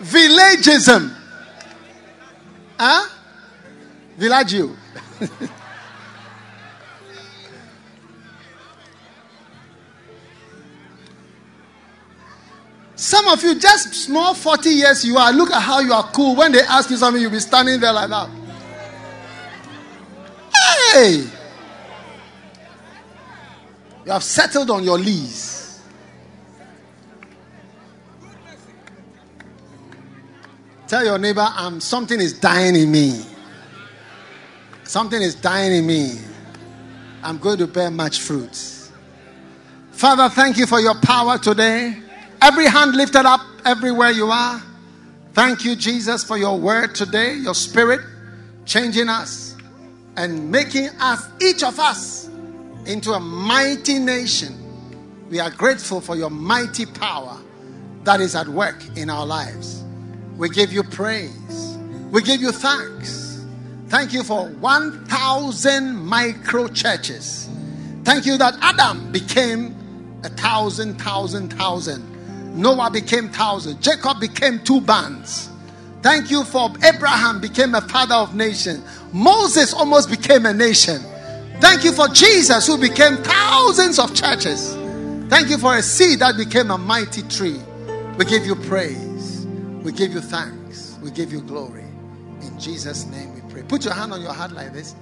Villagism. 0.00 1.16
Huh? 2.78 3.08
Villaggio. 4.18 4.76
Some 12.96 13.28
of 13.28 13.42
you, 13.42 13.54
just 13.60 13.94
small 13.94 14.34
40 14.34 14.70
years 14.70 15.04
you 15.04 15.18
are, 15.18 15.30
look 15.32 15.50
at 15.50 15.60
how 15.60 15.80
you 15.80 15.92
are 15.92 16.10
cool. 16.12 16.34
When 16.34 16.50
they 16.50 16.62
ask 16.62 16.90
you 16.90 16.96
something, 16.96 17.20
you'll 17.20 17.30
be 17.30 17.40
standing 17.40 17.78
there 17.78 17.92
like 17.92 18.08
that. 18.08 18.28
Hey! 20.92 21.26
You 24.04 24.12
have 24.12 24.24
settled 24.24 24.70
on 24.70 24.82
your 24.82 24.98
lease. 24.98 25.82
Tell 30.86 31.04
your 31.04 31.18
neighbor, 31.18 31.46
um, 31.56 31.80
something 31.80 32.20
is 32.20 32.32
dying 32.32 32.76
in 32.76 32.90
me. 32.90 33.24
Something 34.86 35.20
is 35.20 35.34
dying 35.34 35.72
in 35.72 35.86
me. 35.86 36.20
I'm 37.22 37.38
going 37.38 37.58
to 37.58 37.66
bear 37.66 37.90
much 37.90 38.20
fruit. 38.20 38.56
Father, 39.90 40.28
thank 40.28 40.58
you 40.58 40.66
for 40.66 40.78
your 40.78 40.94
power 41.00 41.38
today. 41.38 41.96
Every 42.40 42.66
hand 42.66 42.94
lifted 42.94 43.26
up 43.26 43.40
everywhere 43.64 44.12
you 44.12 44.26
are. 44.26 44.62
Thank 45.32 45.64
you, 45.64 45.74
Jesus, 45.74 46.22
for 46.22 46.38
your 46.38 46.58
word 46.58 46.94
today, 46.94 47.34
your 47.34 47.54
spirit 47.54 48.00
changing 48.64 49.08
us 49.08 49.56
and 50.16 50.50
making 50.50 50.88
us, 51.00 51.28
each 51.42 51.64
of 51.64 51.80
us, 51.80 52.30
into 52.86 53.10
a 53.12 53.20
mighty 53.20 53.98
nation. 53.98 54.54
We 55.28 55.40
are 55.40 55.50
grateful 55.50 56.00
for 56.00 56.14
your 56.14 56.30
mighty 56.30 56.86
power 56.86 57.38
that 58.04 58.20
is 58.20 58.36
at 58.36 58.46
work 58.46 58.80
in 58.96 59.10
our 59.10 59.26
lives. 59.26 59.82
We 60.36 60.48
give 60.48 60.72
you 60.72 60.84
praise. 60.84 61.76
We 62.12 62.22
give 62.22 62.40
you 62.40 62.52
thanks 62.52 63.25
Thank 63.88 64.12
you 64.12 64.22
for 64.24 64.48
1,000 64.48 65.96
micro 65.96 66.68
churches. 66.68 67.48
Thank 68.04 68.26
you 68.26 68.36
that 68.38 68.54
Adam 68.60 69.12
became 69.12 69.74
a 70.24 70.28
thousand, 70.28 71.00
thousand, 71.00 71.52
thousand. 71.52 72.04
Noah 72.56 72.90
became 72.90 73.28
thousand. 73.28 73.80
Jacob 73.80 74.20
became 74.20 74.60
two 74.60 74.80
bands. 74.80 75.50
Thank 76.02 76.30
you 76.30 76.44
for 76.44 76.70
Abraham 76.84 77.40
became 77.40 77.74
a 77.74 77.80
father 77.80 78.14
of 78.14 78.34
nations. 78.34 78.82
Moses 79.12 79.74
almost 79.74 80.10
became 80.10 80.46
a 80.46 80.54
nation. 80.54 81.00
Thank 81.60 81.84
you 81.84 81.92
for 81.92 82.08
Jesus 82.08 82.66
who 82.66 82.78
became 82.78 83.16
thousands 83.18 83.98
of 83.98 84.14
churches. 84.14 84.74
Thank 85.28 85.48
you 85.48 85.58
for 85.58 85.76
a 85.76 85.82
seed 85.82 86.20
that 86.20 86.36
became 86.36 86.70
a 86.70 86.78
mighty 86.78 87.22
tree. 87.22 87.60
We 88.18 88.24
give 88.24 88.46
you 88.46 88.54
praise. 88.54 89.46
We 89.82 89.92
give 89.92 90.12
you 90.12 90.20
thanks. 90.20 90.98
We 91.02 91.10
give 91.10 91.32
you 91.32 91.40
glory. 91.40 91.84
In 92.42 92.58
Jesus' 92.58 93.06
name 93.06 93.34
we 93.34 93.45
pray. 93.56 93.68
Put 93.68 93.84
your 93.84 93.94
hand 93.94 94.12
on 94.12 94.20
your 94.20 94.32
heart 94.32 94.52
like 94.52 94.72
this 94.72 94.94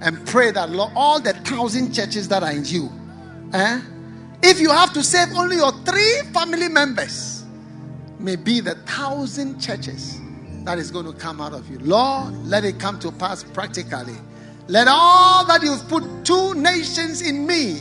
and 0.00 0.24
pray 0.26 0.50
that 0.52 0.70
Lord, 0.70 0.92
all 0.94 1.20
the 1.20 1.32
thousand 1.32 1.92
churches 1.92 2.28
that 2.28 2.42
are 2.42 2.52
in 2.52 2.64
you, 2.64 2.90
eh? 3.52 3.80
if 4.42 4.60
you 4.60 4.70
have 4.70 4.92
to 4.92 5.02
save 5.02 5.28
only 5.36 5.56
your 5.56 5.72
three 5.84 6.20
family 6.32 6.68
members, 6.68 7.44
may 8.18 8.36
be 8.36 8.60
the 8.60 8.74
thousand 8.86 9.60
churches 9.60 10.20
that 10.64 10.78
is 10.78 10.90
going 10.90 11.06
to 11.06 11.12
come 11.12 11.40
out 11.40 11.52
of 11.52 11.68
you. 11.70 11.78
Lord, 11.80 12.34
let 12.46 12.64
it 12.64 12.78
come 12.78 12.98
to 13.00 13.10
pass 13.12 13.42
practically. 13.42 14.16
Let 14.66 14.86
all 14.88 15.46
that 15.46 15.62
you've 15.62 15.88
put 15.88 16.04
two 16.24 16.54
nations 16.54 17.22
in 17.22 17.46
me, 17.46 17.80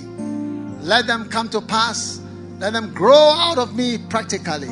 let 0.81 1.06
them 1.06 1.27
come 1.30 1.49
to 1.49 1.61
pass. 1.61 2.22
Let 2.60 2.73
them 2.73 2.91
grow 2.94 3.14
out 3.14 3.60
of 3.60 3.76
me 3.76 3.99
practically. 4.10 4.69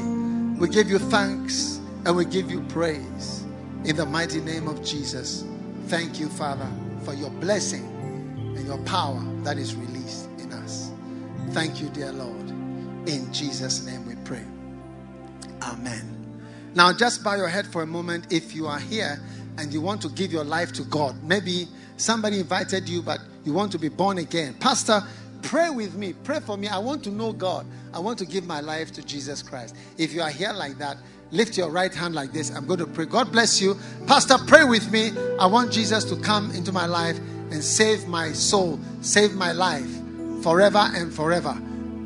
We 0.57 0.69
give 0.69 0.89
you 0.89 0.97
thanks 0.97 1.80
and 2.05 2.15
we 2.15 2.26
give 2.26 2.49
you 2.49 2.61
praise 2.61 3.35
in 3.86 3.95
the 3.95 4.06
mighty 4.06 4.41
name 4.41 4.68
of 4.68 4.84
Jesus. 4.84 5.45
Thank 5.88 6.20
you, 6.20 6.28
Father, 6.28 6.68
for 7.03 7.14
your 7.14 7.30
blessing 7.30 7.84
and 8.56 8.66
your 8.66 8.80
power 8.80 9.24
that 9.44 9.57
is 9.60 9.76
released 9.76 10.28
in 10.40 10.52
us. 10.53 10.91
Thank 11.52 11.80
you, 11.80 11.90
dear 11.90 12.12
Lord. 12.12 12.49
In 13.07 13.32
Jesus' 13.32 13.86
name 13.86 14.07
we 14.07 14.16
pray. 14.24 14.44
Amen. 15.62 16.12
Now, 16.74 16.91
just 16.94 17.24
bow 17.24 17.36
your 17.36 17.48
head 17.48 17.68
for 17.68 17.84
a 17.84 17.86
moment 17.86 18.34
if 18.34 18.56
you 18.56 18.66
are 18.66 18.80
here 18.80 19.22
and 19.60 19.72
you 19.72 19.82
want 19.82 20.02
to 20.02 20.10
give 20.10 20.34
your 20.34 20.44
life 20.44 20.74
to 20.74 20.84
God. 20.84 21.24
Maybe 21.24 21.68
somebody 21.98 22.40
invited 22.40 22.90
you, 22.90 23.03
but 23.03 23.20
you 23.44 23.53
want 23.53 23.72
to 23.74 23.80
be 23.80 23.90
born 23.90 24.18
again. 24.18 24.56
Pastor, 24.56 25.03
pray 25.44 25.70
with 25.70 25.94
me. 25.94 26.14
Pray 26.24 26.40
for 26.40 26.57
me. 26.57 26.68
I 26.68 26.80
want 26.80 27.03
to 27.03 27.12
know 27.12 27.32
God. 27.32 27.68
I 27.94 27.99
want 27.99 28.18
to 28.20 28.26
give 28.26 28.48
my 28.48 28.62
life 28.62 28.91
to 28.94 29.03
Jesus 29.03 29.44
Christ. 29.44 29.76
If 29.99 30.12
you 30.12 30.24
are 30.24 30.32
here 30.32 30.52
like 30.52 30.80
that, 30.80 30.98
lift 31.36 31.57
your 31.57 31.70
right 31.70 31.94
hand 31.94 32.16
like 32.16 32.32
this. 32.32 32.49
I'm 32.49 32.66
going 32.66 32.80
to 32.80 32.88
pray. 32.88 33.06
God 33.06 33.32
bless 33.32 33.62
you. 33.62 33.78
Pastor, 34.07 34.38
pray 34.48 34.64
with 34.64 34.91
me. 34.91 35.12
I 35.40 35.45
want 35.45 35.72
Jesus 35.72 36.03
to 36.06 36.16
come 36.16 36.52
into 36.52 36.72
my 36.72 36.86
life 36.86 37.18
and 37.52 37.64
save 37.64 38.07
my 38.07 38.32
soul, 38.32 38.80
save 39.02 39.34
my 39.34 39.52
life 39.52 39.90
forever 40.41 40.90
and 40.94 41.14
forever. 41.14 41.57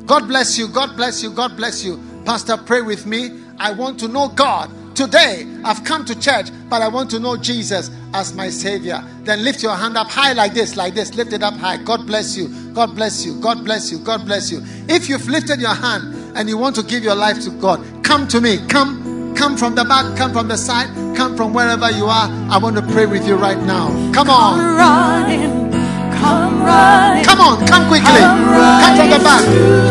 God 0.06 0.26
bless 0.28 0.58
you. 0.58 0.68
God 0.68 0.96
bless 0.96 1.22
you. 1.22 1.30
God 1.30 1.56
bless 1.56 1.84
you. 1.84 2.00
Pastor, 2.24 2.56
pray 2.56 2.82
with 2.82 3.06
me. 3.06 3.40
I 3.58 3.72
want 3.72 4.00
to 4.00 4.08
know 4.08 4.28
God. 4.28 4.70
Today, 4.96 5.46
I've 5.64 5.84
come 5.84 6.04
to 6.06 6.18
church, 6.18 6.48
but 6.68 6.82
I 6.82 6.88
want 6.88 7.10
to 7.12 7.20
know 7.20 7.36
Jesus 7.36 7.90
as 8.12 8.34
my 8.34 8.50
Savior. 8.50 9.02
Then 9.22 9.44
lift 9.44 9.62
your 9.62 9.74
hand 9.74 9.96
up 9.96 10.08
high 10.08 10.32
like 10.32 10.52
this, 10.52 10.76
like 10.76 10.94
this. 10.94 11.14
Lift 11.14 11.32
it 11.32 11.42
up 11.42 11.54
high. 11.54 11.76
God 11.78 12.06
bless 12.06 12.36
you. 12.36 12.48
God 12.74 12.94
bless 12.96 13.24
you. 13.24 13.40
God 13.40 13.64
bless 13.64 13.90
you. 13.90 13.98
God 13.98 14.26
bless 14.26 14.50
you. 14.50 14.60
If 14.88 15.08
you've 15.08 15.26
lifted 15.28 15.60
your 15.60 15.74
hand 15.74 16.36
and 16.36 16.48
you 16.48 16.58
want 16.58 16.76
to 16.76 16.82
give 16.82 17.02
your 17.02 17.14
life 17.14 17.40
to 17.44 17.50
God, 17.50 17.80
come 18.04 18.26
to 18.28 18.40
me. 18.40 18.58
Come, 18.68 18.99
come 19.36 19.56
from 19.56 19.74
the 19.74 19.84
back, 19.84 20.16
come 20.16 20.32
from 20.32 20.48
the 20.48 20.56
side, 20.56 20.88
come 21.16 21.36
from 21.36 21.52
wherever 21.52 21.90
you 21.90 22.06
are. 22.06 22.28
I 22.50 22.58
want 22.58 22.76
to 22.76 22.82
pray 22.82 23.06
with 23.06 23.26
you 23.26 23.36
right 23.36 23.58
now. 23.58 23.88
Come 24.12 24.30
on. 24.30 24.58
Come 24.58 24.76
running, 24.76 25.72
come 26.20 26.62
running. 26.62 27.24
Come 27.24 27.40
on, 27.40 27.66
come 27.66 27.88
quickly. 27.88 28.20
Come 28.20 28.96
from 28.96 29.10
the 29.10 29.20
back, 29.22 29.44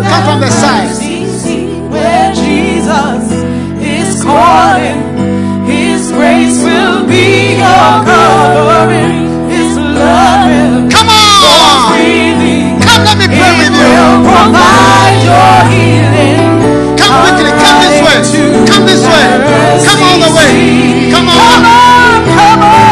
come 0.09 0.23
from 0.25 0.39
the 0.41 0.51
side. 0.51 0.89
Where 1.91 2.33
Jesus 2.33 3.31
is 3.81 4.23
calling, 4.23 4.99
His 5.65 6.11
grace 6.11 6.61
will 6.63 7.07
be 7.07 7.57
your 7.57 8.05
covering. 8.05 9.49
His 9.49 9.75
love 9.77 10.91
Come 10.91 11.09
on. 11.09 11.19
Come, 12.81 13.03
let 13.05 13.17
me 13.17 13.27
pray 13.27 13.53
with 13.57 13.73
you. 13.73 13.89
will 13.89 14.21
provide 14.23 15.17
your 15.23 15.71
healing. 15.71 16.48
Way. 18.17 18.65
Come 18.65 18.85
this 18.85 19.05
way. 19.05 19.25
Come 19.85 20.01
all 20.03 20.19
the 20.19 20.31
way. 20.35 21.11
Come 21.11 21.27
Come 21.27 21.29
on. 21.29 21.65
on, 21.65 22.25
come 22.37 22.63
on, 22.63 22.85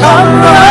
come 0.00 0.30
running, 0.40 0.63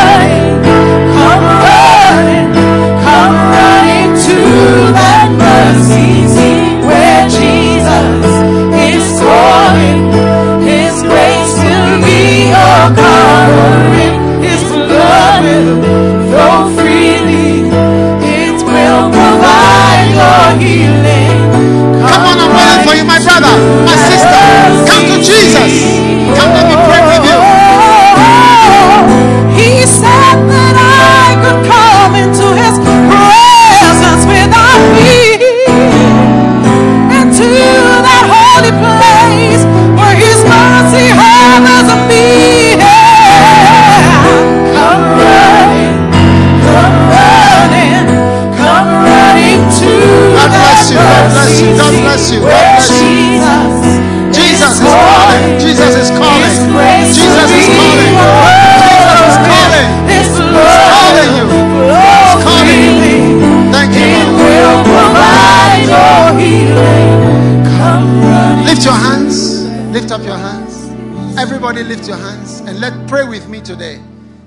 Everybody 71.74 71.96
lift 71.96 72.08
your 72.08 72.18
hands 72.18 72.60
and 72.60 72.80
let 72.80 73.10
pray 73.10 73.28
with 73.28 73.50
me 73.50 73.60
today. 73.60 74.00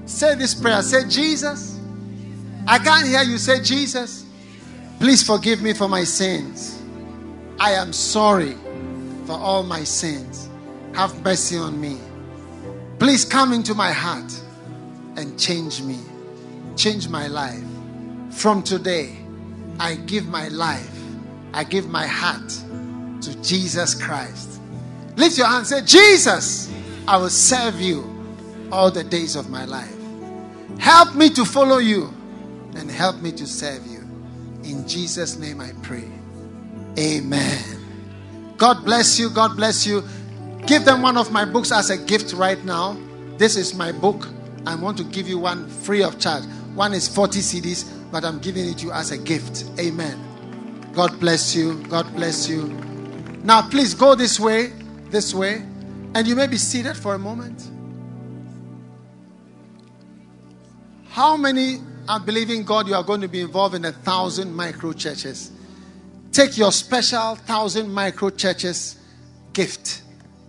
Say 0.05 0.37
this 0.37 0.55
prayer. 0.55 0.81
Say, 0.81 1.09
Jesus. 1.09 1.77
I 2.69 2.79
can't 2.79 3.05
hear 3.05 3.23
you 3.23 3.37
say, 3.37 3.61
Jesus. 3.61 4.25
Please 5.01 5.25
forgive 5.27 5.61
me 5.61 5.73
for 5.73 5.89
my 5.89 6.05
sins. 6.05 6.81
I 7.59 7.73
am 7.73 7.93
sorry 7.93 8.55
for 9.27 9.33
all 9.33 9.65
my 9.65 9.83
sins. 9.83 10.49
Have 10.95 11.21
mercy 11.25 11.57
on 11.57 11.81
me. 11.81 11.99
Please 13.01 13.25
come 13.25 13.53
into 13.53 13.75
my 13.75 13.91
heart 13.91 14.33
and 15.17 15.37
change 15.37 15.83
me. 15.83 15.99
Change 16.77 17.09
my 17.09 17.27
life. 17.27 17.65
From 18.31 18.63
today, 18.63 19.17
I 19.81 19.97
give 19.97 20.29
my 20.29 20.47
life, 20.47 20.97
I 21.53 21.65
give 21.65 21.89
my 21.89 22.07
heart 22.07 22.51
to 23.23 23.43
Jesus 23.43 24.01
Christ. 24.01 24.61
Lift 25.17 25.37
your 25.37 25.49
hand, 25.49 25.67
say, 25.67 25.83
Jesus, 25.83 26.66
I 27.09 27.17
will 27.17 27.31
serve 27.31 27.81
you 27.81 28.13
all 28.73 28.91
the 28.91 29.05
days 29.05 29.37
of 29.37 29.49
my 29.49 29.65
life. 29.65 29.95
Help 30.79 31.15
me 31.15 31.31
to 31.31 31.45
follow 31.45 31.79
you 31.79 32.13
and 32.75 32.91
help 32.91 33.17
me 33.23 33.33
to 33.33 33.47
serve 33.47 33.87
you. 33.87 34.01
In 34.65 34.87
Jesus' 34.87 35.39
name 35.39 35.61
I 35.61 35.73
pray. 35.83 36.11
Amen. 36.99 37.63
God 38.57 38.85
bless 38.85 39.19
you. 39.19 39.31
God 39.31 39.57
bless 39.57 39.87
you. 39.87 40.03
Give 40.67 40.85
them 40.85 41.03
one 41.03 41.17
of 41.17 41.31
my 41.31 41.45
books 41.45 41.71
as 41.71 41.91
a 41.91 41.97
gift 41.97 42.33
right 42.33 42.63
now. 42.65 42.97
This 43.37 43.57
is 43.57 43.75
my 43.75 43.93
book. 43.93 44.29
I 44.67 44.75
want 44.75 44.99
to 44.99 45.05
give 45.05 45.29
you 45.29 45.39
one 45.39 45.69
free 45.69 46.03
of 46.03 46.19
charge. 46.19 46.45
One 46.75 46.93
is 46.93 47.07
40 47.07 47.39
CDs, 47.39 47.89
but 48.11 48.25
I'm 48.25 48.41
giving 48.41 48.67
it 48.69 48.79
to 48.79 48.87
you 48.87 48.93
as 48.93 49.13
a 49.13 49.19
gift. 49.19 49.65
Amen. 49.79 50.19
God 50.93 51.21
bless 51.21 51.55
you. 51.55 51.83
God 51.85 52.13
bless 52.17 52.49
you. 52.49 52.65
Now, 53.45 53.63
please 53.69 53.95
go 53.95 54.15
this 54.17 54.41
way, 54.41 54.73
this 55.11 55.33
way, 55.33 55.63
and 56.17 56.27
you 56.27 56.35
may 56.35 56.47
be 56.47 56.57
seated 56.57 56.97
for 56.97 57.15
a 57.15 57.19
moment. 57.19 57.69
How 61.11 61.37
many 61.37 61.77
are 62.09 62.19
believing 62.19 62.65
God 62.65 62.89
you 62.89 62.95
are 62.95 63.03
going 63.03 63.21
to 63.21 63.29
be 63.29 63.43
involved 63.43 63.75
in 63.75 63.85
a 63.85 63.93
thousand 63.93 64.55
micro 64.55 64.95
churches? 64.95 65.53
Take 66.33 66.57
your 66.57 66.73
special 66.73 67.35
thousand 67.35 67.93
micro 67.93 68.31
churches 68.31 68.97
gift. 69.53 70.05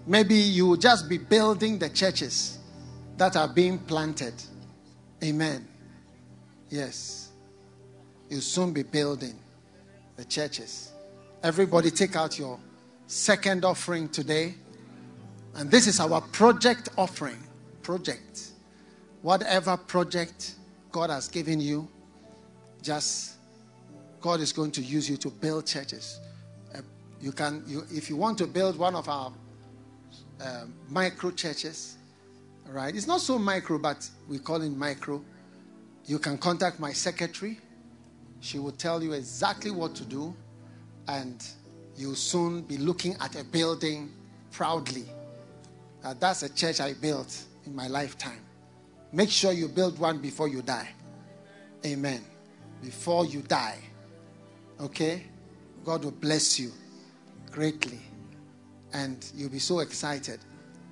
Maybe 0.06 0.35
you 0.35 0.68
will 0.68 0.77
just 0.77 1.10
be 1.10 1.18
building 1.18 1.80
the 1.80 1.89
churches. 1.89 2.60
that 3.18 3.35
are 3.35 3.48
being 3.48 3.80
planted. 3.80 4.35
Amen. 5.23 5.68
Yes. 6.69 7.31
You'll 8.30 8.41
soon 8.41 8.72
be 8.72 8.84
building 8.84 9.34
the 10.15 10.23
churches. 10.23 10.91
Everybody, 11.44 11.89
take 11.89 12.15
out 12.15 12.38
your 12.38 12.60
second 13.07 13.65
offering 13.65 14.07
today. 14.07 14.53
And 15.58 15.72
this 15.72 15.88
is 15.88 16.00
our 16.00 16.22
project 16.22 16.90
offering. 16.98 17.40
Project. 17.82 18.52
Whatever 19.24 19.76
project 19.76 20.54
God 20.92 21.10
has 21.10 21.28
given 21.28 21.60
you, 21.60 21.88
just 22.84 23.38
God 24.22 24.40
is 24.40 24.54
going 24.54 24.72
to 24.72 24.82
use 24.82 25.10
you 25.10 25.18
to 25.18 25.30
build 25.32 25.66
churches. 25.66 26.20
Uh, 26.76 26.82
you 27.20 27.32
can, 27.32 27.64
you, 27.66 27.84
if 27.90 28.08
you 28.08 28.16
want 28.16 28.38
to 28.38 28.46
build 28.46 28.78
one 28.78 28.94
of 28.94 29.10
our 29.10 29.34
uh, 30.40 30.66
micro 30.90 31.32
churches, 31.32 31.98
right? 32.68 32.96
It's 32.96 33.08
not 33.08 33.22
so 33.22 33.40
micro, 33.40 33.80
but 33.80 34.08
we 34.30 34.38
call 34.38 34.62
it 34.62 34.70
micro. 34.70 35.24
You 36.06 36.20
can 36.20 36.38
contact 36.38 36.80
my 36.80 36.94
secretary. 36.94 37.60
She 38.42 38.60
will 38.60 38.72
tell 38.72 39.02
you 39.02 39.14
exactly 39.14 39.72
what 39.72 39.96
to 39.96 40.06
do, 40.06 40.36
and 41.08 41.44
you'll 41.98 42.14
soon 42.14 42.62
be 42.62 42.78
looking 42.78 43.16
at 43.20 43.36
a 43.36 43.44
building 43.44 44.12
proudly. 44.52 45.06
Uh, 46.03 46.14
that's 46.19 46.44
a 46.44 46.53
church 46.53 46.80
I 46.80 46.94
built 46.94 47.44
in 47.65 47.76
my 47.76 47.88
lifetime. 47.88 48.40
Make 49.11 49.30
sure 49.30 49.52
you 49.52 49.68
build 49.68 49.99
one 49.99 50.19
before 50.19 50.48
you 50.48 50.61
die. 50.61 50.90
Amen. 51.86 52.24
Before 52.82 53.26
you 53.26 53.41
die. 53.41 53.78
Okay? 54.80 55.24
God 55.84 56.03
will 56.03 56.11
bless 56.11 56.60
you 56.60 56.72
greatly. 57.52 57.99
And 58.94 59.26
you'll 59.36 59.49
be 59.49 59.60
so 59.60 59.80
excited. 59.80 60.40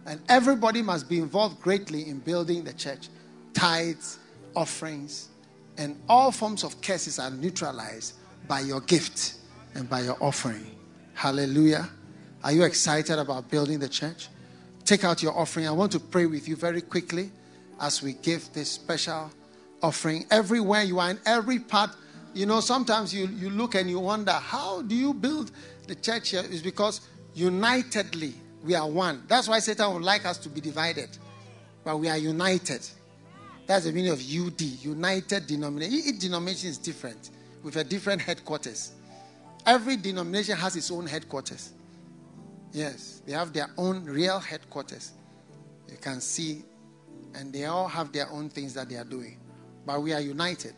And 0.06 0.22
everybody 0.30 0.82
must 0.82 1.10
be 1.10 1.19
involved 1.19 1.61
greatly 1.61 2.07
in 2.07 2.19
building 2.19 2.64
the 2.64 2.73
church. 2.73 3.10
Tithes, 3.53 4.19
offerings, 4.56 5.30
and 5.77 5.99
all 6.07 6.32
forms 6.32 6.64
of 6.64 6.80
curses 6.82 7.19
are 7.19 7.32
neutralized 7.32 8.14
by 8.48 8.61
your 8.61 8.82
gift 8.82 9.36
and 9.73 9.90
by 9.90 10.02
your 10.02 10.18
offering. 10.22 10.76
Hallelujah. 11.14 11.90
Are 12.44 12.52
you 12.52 12.64
excited 12.64 13.18
about 13.18 13.49
building 13.49 13.80
the 13.80 13.90
church? 13.90 14.27
Take 14.86 15.03
out 15.03 15.24
your 15.24 15.36
offering. 15.38 15.68
I 15.68 15.72
want 15.72 15.91
to 15.94 15.99
pray 15.99 16.28
with 16.28 16.48
you 16.48 16.56
very 16.56 16.82
quickly 16.82 17.32
as 17.82 18.03
we 18.03 18.14
give 18.14 18.53
this 18.53 18.70
special 18.70 19.32
offering. 19.82 20.26
Everywhere 20.30 20.84
you 20.84 20.99
are, 20.99 21.10
in 21.10 21.20
every 21.26 21.57
part, 21.57 21.90
you 22.36 22.45
know, 22.45 22.60
sometimes 22.60 23.14
you, 23.14 23.28
you 23.28 23.49
look 23.49 23.74
and 23.74 23.90
you 23.90 23.99
wonder, 23.99 24.32
how 24.32 24.84
do 24.84 24.94
you 24.95 25.14
build 25.14 25.52
the 25.88 25.95
church 25.95 26.30
here? 26.30 26.44
It's 26.45 26.62
because 26.62 27.02
unitedly 27.34 28.36
we 28.64 28.76
are 28.76 28.88
one. 28.88 29.24
That's 29.28 29.48
why 29.48 29.57
Satan 29.60 29.91
would 29.94 30.03
like 30.03 30.26
us 30.26 30.38
to 30.40 30.49
be 30.49 30.62
divided, 30.62 31.10
but 31.84 31.98
we 31.98 32.07
are 32.07 32.18
united. 32.18 32.88
That's 33.66 33.86
the 33.86 33.91
meaning 33.91 34.12
of 34.12 34.20
UD, 34.20 34.62
United 34.62 35.48
Denomination. 35.48 35.95
Each 35.95 36.20
denomination 36.20 36.70
is 36.70 36.78
different 36.78 37.32
with 37.64 37.78
a 37.78 37.84
different 37.84 38.22
headquarters. 38.22 38.91
Every 39.66 39.98
denomination 39.98 40.56
has 40.57 40.76
its 40.76 40.91
own 40.91 41.07
headquarters. 41.07 41.72
Yes, 42.76 43.22
they 43.26 43.31
have 43.31 43.53
their 43.53 43.69
own 43.77 44.03
real 44.03 44.38
headquarters. 44.38 45.14
You 45.89 45.95
can 45.95 46.19
see, 46.19 46.61
and 47.34 47.53
they 47.53 47.64
all 47.64 47.88
have 47.88 48.11
their 48.11 48.30
own 48.30 48.49
things 48.49 48.73
that 48.73 48.89
they 48.89 48.97
are 48.97 49.06
doing. 49.06 49.39
But 49.85 50.03
we 50.03 50.11
are 50.11 50.19
united. 50.19 50.73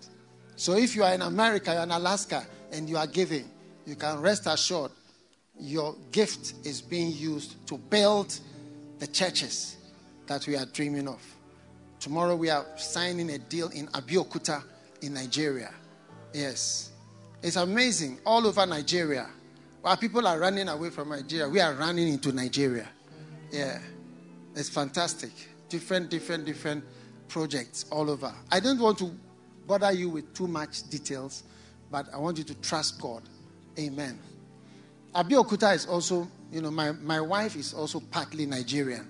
So 0.56 0.76
if 0.76 0.96
you 0.96 1.04
are 1.04 1.16
in 1.16 1.24
America, 1.24 1.74
you're 1.74 1.82
in 1.82 1.90
Alaska, 1.90 2.46
and 2.72 2.88
you 2.88 2.98
are 2.98 3.08
giving, 3.08 3.50
you 3.88 3.96
can 3.96 4.22
rest 4.22 4.46
assured 4.46 4.92
your 5.60 5.96
gift 6.12 6.54
is 6.64 6.82
being 6.82 7.14
used 7.14 7.66
to 7.66 7.80
build 7.80 8.40
the 9.00 9.08
churches 9.08 9.78
that 10.28 10.46
we 10.46 10.56
are 10.56 10.68
dreaming 10.68 11.08
of. 11.08 11.20
Tomorrow 12.00 12.36
we 12.36 12.52
are 12.52 12.64
signing 12.78 13.32
a 13.32 13.40
deal 13.40 13.70
in 13.70 13.88
Abeokuta 13.88 14.62
in 15.02 15.16
Nigeria. 15.16 15.74
Yes. 16.32 16.92
It's 17.42 17.56
amazing. 17.56 18.20
All 18.24 18.46
over 18.46 18.68
Nigeria. 18.68 19.28
While 19.88 19.96
people 19.96 20.28
are 20.28 20.38
running 20.38 20.68
away 20.68 20.90
from 20.90 21.12
Nigeria, 21.12 21.48
we 21.48 21.62
are 21.62 21.74
running 21.74 22.10
into 22.10 22.34
Nigeria. 22.34 22.90
Yeah. 23.50 23.80
It's 24.54 24.68
fantastic. 24.68 25.32
Different, 25.70 26.10
different, 26.10 26.44
different 26.44 26.84
projects 27.30 27.86
all 27.90 28.10
over. 28.10 28.34
I 28.52 28.60
don't 28.60 28.80
want 28.82 28.98
to 28.98 29.16
bother 29.66 29.94
you 29.94 30.10
with 30.10 30.34
too 30.34 30.50
much 30.50 30.90
details, 30.90 31.44
but 31.90 32.14
I 32.14 32.18
want 32.18 32.38
you 32.38 32.44
to 32.44 32.54
trust 32.56 33.00
God. 33.00 33.24
Amen. 33.80 34.20
Abeokuta 35.16 35.74
is 35.74 35.86
also, 35.86 36.28
you 36.52 36.62
know, 36.62 36.70
my, 36.70 36.92
my 36.92 37.22
wife 37.22 37.56
is 37.56 37.74
also 37.74 38.02
partly 38.02 38.46
Nigerian. 38.46 39.08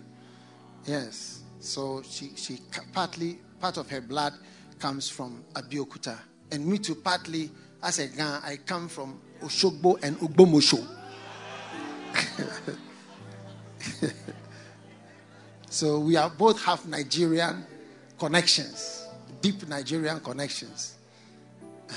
Yes. 0.86 1.42
So 1.60 2.04
she, 2.08 2.34
she 2.36 2.60
partly, 2.94 3.40
part 3.60 3.78
of 3.78 3.90
her 3.90 4.00
blood 4.00 4.34
comes 4.78 5.10
from 5.10 5.44
Abeokuta. 5.54 6.20
And 6.52 6.68
me 6.68 6.78
too, 6.78 6.94
partly, 6.94 7.50
as 7.82 7.98
a 7.98 8.10
Gan, 8.10 8.42
I 8.44 8.58
come 8.58 8.88
from 8.88 9.20
Oshogbo 9.42 10.02
and 10.04 10.18
Ogbomosho. 10.18 10.86
so 15.70 16.00
we 16.00 16.16
are 16.16 16.30
both 16.30 16.64
have 16.64 16.88
Nigerian 16.88 17.66
connections, 18.18 19.08
deep 19.42 19.68
Nigerian 19.68 20.20
connections. 20.20 20.96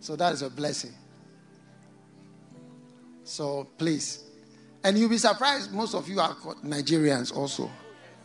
so 0.00 0.16
that 0.16 0.32
is 0.32 0.42
a 0.42 0.50
blessing. 0.50 0.92
So 3.24 3.66
please 3.78 4.24
and 4.84 4.98
you'll 4.98 5.08
be 5.08 5.16
surprised, 5.16 5.72
most 5.72 5.94
of 5.94 6.06
you 6.10 6.20
are 6.20 6.34
Nigerians 6.62 7.34
also. 7.34 7.70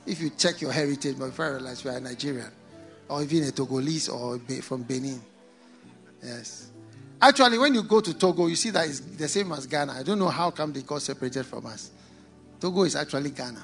If 0.06 0.20
you 0.20 0.30
check 0.32 0.60
your 0.60 0.74
heritage, 0.74 1.16
but 1.18 1.28
if 1.28 1.40
I 1.40 1.48
realize 1.48 1.86
you 1.86 1.90
are 1.90 2.00
Nigerian, 2.02 2.52
or 3.08 3.24
even 3.24 3.48
a 3.48 3.52
Togolese 3.52 4.14
or 4.14 4.38
from 4.62 4.84
Benin. 4.84 5.22
Yes. 6.24 6.72
Actually, 7.22 7.58
when 7.58 7.74
you 7.74 7.84
go 7.84 8.00
to 8.00 8.14
Togo, 8.14 8.48
you 8.48 8.56
see 8.56 8.70
that 8.70 8.88
it's 8.88 9.02
the 9.02 9.28
same 9.28 9.52
as 9.52 9.68
Ghana. 9.68 9.94
I 9.94 10.04
don't 10.04 10.20
know 10.20 10.30
how 10.30 10.52
come 10.52 10.72
they 10.72 10.82
got 10.82 11.02
separated 11.02 11.46
from 11.46 11.66
us. 11.66 11.92
Togo 12.60 12.84
is 12.84 12.96
actually 12.96 13.32
Ghana. 13.32 13.64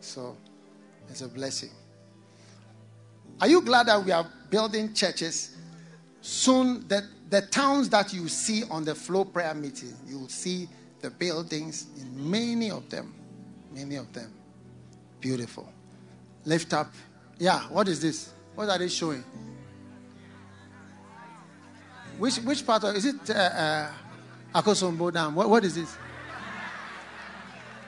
So 0.00 0.36
it's 1.08 1.22
a 1.22 1.28
blessing. 1.28 1.70
Are 3.40 3.48
you 3.48 3.60
glad 3.60 3.86
that 3.86 4.04
we 4.04 4.10
are 4.10 4.26
building 4.50 4.92
churches? 4.92 5.56
Soon, 6.20 6.86
that 6.88 7.04
the 7.30 7.42
towns 7.42 7.88
that 7.90 8.12
you 8.12 8.28
see 8.28 8.64
on 8.70 8.84
the 8.84 8.94
flow 8.94 9.24
prayer 9.24 9.54
meeting, 9.54 9.94
you 10.06 10.18
will 10.18 10.28
see 10.28 10.68
the 11.00 11.10
buildings, 11.10 11.86
in 11.96 12.30
many 12.30 12.70
of 12.70 12.88
them. 12.90 13.14
Many 13.72 13.96
of 13.96 14.12
them. 14.12 14.32
Beautiful. 15.20 15.72
Lift 16.44 16.72
up. 16.72 16.92
Yeah, 17.38 17.60
what 17.68 17.86
is 17.86 18.00
this? 18.00 18.32
What 18.56 18.68
are 18.68 18.78
they 18.78 18.88
showing? 18.88 19.22
Which 22.18 22.36
which 22.38 22.66
part 22.66 22.84
of 22.84 22.94
is 22.96 23.06
it 23.06 23.30
uh, 23.30 23.34
uh, 23.34 23.90
Akosombo 24.54 25.12
Dam? 25.12 25.34
What, 25.34 25.48
what 25.48 25.64
is 25.64 25.76
this? 25.76 25.96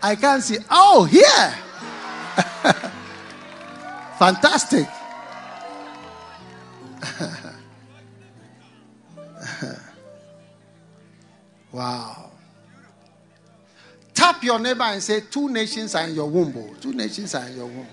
I 0.03 0.17
can't 0.17 0.43
see. 0.43 0.57
Oh, 0.71 1.05
here! 1.05 1.55
Fantastic. 4.19 4.89
wow. 11.73 12.31
Tap 14.15 14.43
your 14.45 14.59
neighbor 14.59 14.83
and 14.85 15.03
say, 15.03 15.23
Two 15.31 15.49
nations 15.49 15.95
are 15.95 16.07
in 16.07 16.15
your 16.15 16.29
womb. 16.31 16.55
Oh. 16.57 16.75
Two 16.81 16.93
nations 16.93 17.35
are 17.35 17.47
in 17.47 17.57
your 17.57 17.67
womb. 17.67 17.87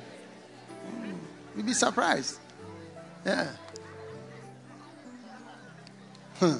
Mm. 1.01 1.17
You'll 1.55 1.65
be 1.65 1.73
surprised. 1.73 2.39
Yeah. 3.25 3.49
Hmm. 6.39 6.57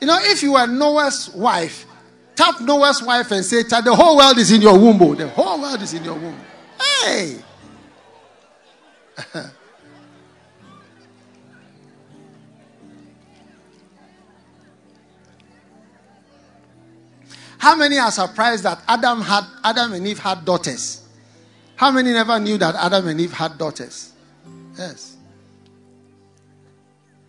You 0.00 0.06
know, 0.06 0.18
if 0.20 0.42
you 0.42 0.56
are 0.56 0.66
Noah's 0.66 1.30
wife, 1.30 1.86
tap 2.34 2.60
Noah's 2.60 3.02
wife 3.02 3.30
and 3.30 3.44
say, 3.44 3.62
The 3.62 3.94
whole 3.94 4.16
world 4.16 4.38
is 4.38 4.50
in 4.50 4.60
your 4.60 4.78
womb. 4.78 5.00
Oh. 5.00 5.14
The 5.14 5.28
whole 5.28 5.60
world 5.60 5.80
is 5.80 5.94
in 5.94 6.04
your 6.04 6.14
womb. 6.14 6.38
Hey! 7.04 7.36
How 17.62 17.76
many 17.76 17.96
are 17.96 18.10
surprised 18.10 18.64
that 18.64 18.82
Adam 18.88 19.20
had 19.20 19.44
Adam 19.62 19.92
and 19.92 20.04
Eve 20.04 20.18
had 20.18 20.44
daughters? 20.44 21.06
How 21.76 21.92
many 21.92 22.12
never 22.12 22.40
knew 22.40 22.58
that 22.58 22.74
Adam 22.74 23.06
and 23.06 23.20
Eve 23.20 23.32
had 23.32 23.56
daughters? 23.56 24.12
Yes. 24.76 25.16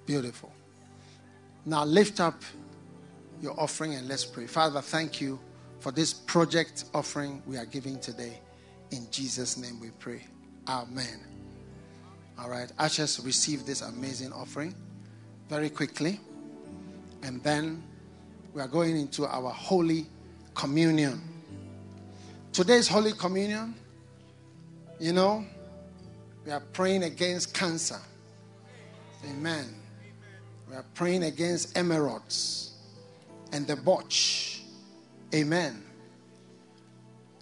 Beautiful. 0.05 0.51
Now 1.65 1.85
lift 1.85 2.19
up 2.19 2.41
your 3.41 3.59
offering 3.59 3.95
and 3.95 4.07
let's 4.07 4.25
pray. 4.25 4.47
Father, 4.47 4.81
thank 4.81 5.21
you 5.21 5.39
for 5.80 5.91
this 5.91 6.13
project 6.13 6.85
offering 6.93 7.41
we 7.45 7.57
are 7.57 7.65
giving 7.65 7.99
today. 7.99 8.39
In 8.91 9.07
Jesus' 9.11 9.57
name 9.57 9.80
we 9.80 9.89
pray. 9.99 10.25
Amen. 10.67 11.19
All 12.39 12.49
right. 12.49 12.71
Ushers 12.80 13.19
receive 13.19 13.65
this 13.65 13.81
amazing 13.81 14.31
offering 14.34 14.75
very 15.49 15.69
quickly. 15.69 16.19
And 17.21 17.41
then 17.43 17.84
we 18.53 18.61
are 18.61 18.67
going 18.67 18.97
into 18.97 19.25
our 19.25 19.49
holy 19.49 20.05
communion. 20.53 21.21
Today's 22.51 22.88
Holy 22.88 23.13
Communion, 23.13 23.73
you 24.99 25.11
know, 25.11 25.43
we 26.45 26.51
are 26.51 26.59
praying 26.59 27.03
against 27.03 27.53
cancer. 27.53 27.99
Amen. 29.25 29.82
We 30.73 30.79
are 30.79 30.85
praying 30.95 31.21
against 31.21 31.75
emerods 31.75 32.71
and 33.51 33.67
the 33.67 33.75
botch. 33.75 34.63
Amen. 35.31 35.83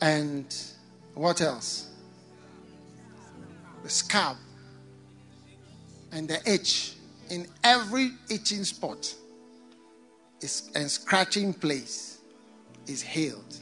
And 0.01 0.53
what 1.13 1.39
else? 1.39 1.91
The 3.83 3.89
scab 3.89 4.35
and 6.11 6.27
the 6.27 6.41
itch 6.45 6.95
in 7.29 7.47
every 7.63 8.11
itching 8.29 8.65
spot 8.65 9.15
is, 10.41 10.69
and 10.75 10.91
scratching 10.91 11.53
place 11.53 12.17
is 12.85 13.01
healed. 13.01 13.55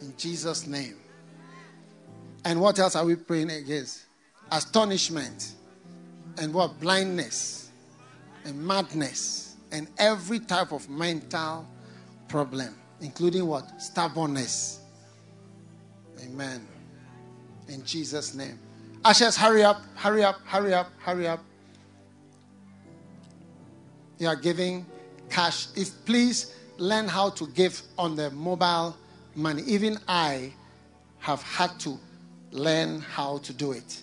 In 0.00 0.14
Jesus' 0.16 0.68
name. 0.68 0.98
And 2.44 2.60
what 2.60 2.78
else 2.78 2.94
are 2.94 3.04
we 3.04 3.16
praying 3.16 3.50
against? 3.50 4.04
Astonishment 4.52 5.54
and 6.40 6.54
what? 6.54 6.78
Blindness 6.78 7.57
and 8.44 8.60
madness 8.64 9.56
and 9.72 9.88
every 9.98 10.40
type 10.40 10.72
of 10.72 10.88
mental 10.88 11.66
problem, 12.28 12.74
including 13.00 13.46
what? 13.46 13.80
Stubbornness. 13.80 14.80
Amen. 16.22 16.66
In 17.68 17.84
Jesus' 17.84 18.34
name. 18.34 18.58
Ashes, 19.04 19.36
hurry 19.36 19.62
up, 19.62 19.82
hurry 19.94 20.24
up, 20.24 20.40
hurry 20.44 20.74
up, 20.74 20.90
hurry 20.98 21.28
up. 21.28 21.44
You 24.18 24.28
are 24.28 24.36
giving 24.36 24.84
cash. 25.30 25.68
If 25.76 26.04
please 26.04 26.54
learn 26.78 27.08
how 27.08 27.30
to 27.30 27.46
give 27.48 27.82
on 27.98 28.16
the 28.16 28.30
mobile 28.30 28.96
money. 29.34 29.62
Even 29.66 29.98
I 30.06 30.52
have 31.18 31.42
had 31.42 31.78
to 31.80 31.98
learn 32.50 33.00
how 33.00 33.38
to 33.38 33.52
do 33.52 33.72
it. 33.72 34.02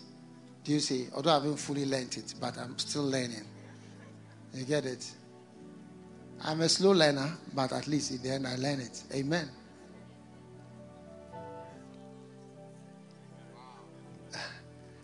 Do 0.63 0.73
you 0.73 0.79
see? 0.79 1.07
Although 1.15 1.31
I 1.31 1.33
haven't 1.35 1.57
fully 1.57 1.85
learned 1.85 2.17
it, 2.17 2.33
but 2.39 2.57
I'm 2.57 2.77
still 2.77 3.05
learning. 3.05 3.45
You 4.55 4.63
get 4.63 4.85
it? 4.85 5.05
I'm 6.41 6.61
a 6.61 6.69
slow 6.69 6.91
learner, 6.91 7.37
but 7.53 7.73
at 7.73 7.87
least 7.87 8.11
in 8.11 8.21
the 8.21 8.31
end 8.31 8.47
I 8.47 8.55
learn 8.55 8.79
it. 8.79 9.03
Amen. 9.13 9.49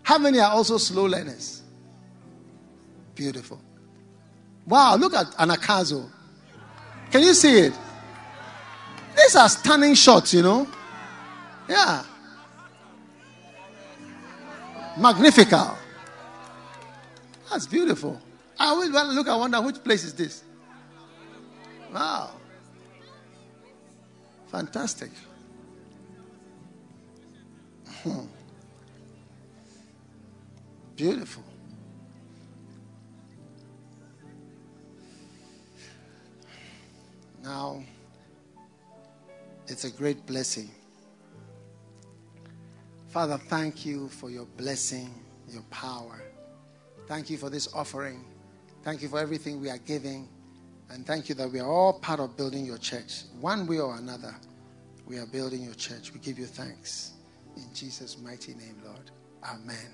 How 0.03 0.17
many 0.17 0.39
are 0.39 0.51
also 0.51 0.77
slow 0.77 1.05
learners? 1.05 1.63
Beautiful. 3.13 3.59
Wow, 4.65 4.95
look 4.95 5.13
at 5.13 5.27
Anagkazo. 5.31 6.09
Can 7.11 7.21
you 7.21 7.33
see 7.33 7.59
it? 7.59 7.73
These 9.17 9.35
are 9.35 9.49
stunning 9.49 9.95
shots, 9.95 10.33
you 10.33 10.43
know. 10.43 10.65
Yeah. 11.67 12.03
Magnifical. 14.97 15.77
That's 17.49 17.67
beautiful. 17.67 18.21
I 18.61 18.65
always 18.67 18.91
look, 18.91 19.27
I 19.27 19.35
wonder 19.35 19.59
which 19.59 19.83
place 19.83 20.03
is 20.03 20.13
this? 20.13 20.43
Wow. 21.91 22.29
Fantastic. 24.51 25.09
Hmm. 28.03 28.27
Beautiful. 30.95 31.43
Now, 37.43 37.83
it's 39.65 39.85
a 39.85 39.89
great 39.89 40.23
blessing. 40.27 40.69
Father, 43.07 43.39
thank 43.39 43.87
you 43.87 44.07
for 44.07 44.29
your 44.29 44.45
blessing, 44.45 45.11
your 45.49 45.63
power. 45.71 46.21
Thank 47.07 47.31
you 47.31 47.39
for 47.39 47.49
this 47.49 47.73
offering. 47.73 48.23
Thank 48.83 49.01
you 49.01 49.09
for 49.09 49.19
everything 49.19 49.61
we 49.61 49.69
are 49.69 49.77
giving. 49.77 50.27
And 50.89 51.05
thank 51.05 51.29
you 51.29 51.35
that 51.35 51.49
we 51.51 51.59
are 51.59 51.67
all 51.69 51.93
part 51.93 52.19
of 52.19 52.35
building 52.35 52.65
your 52.65 52.77
church. 52.77 53.23
One 53.39 53.65
way 53.67 53.79
or 53.79 53.95
another, 53.95 54.35
we 55.05 55.17
are 55.17 55.25
building 55.25 55.63
your 55.63 55.75
church. 55.75 56.13
We 56.13 56.19
give 56.19 56.37
you 56.37 56.45
thanks. 56.45 57.13
In 57.55 57.73
Jesus' 57.73 58.17
mighty 58.17 58.53
name, 58.55 58.81
Lord. 58.83 59.11
Amen. 59.43 59.91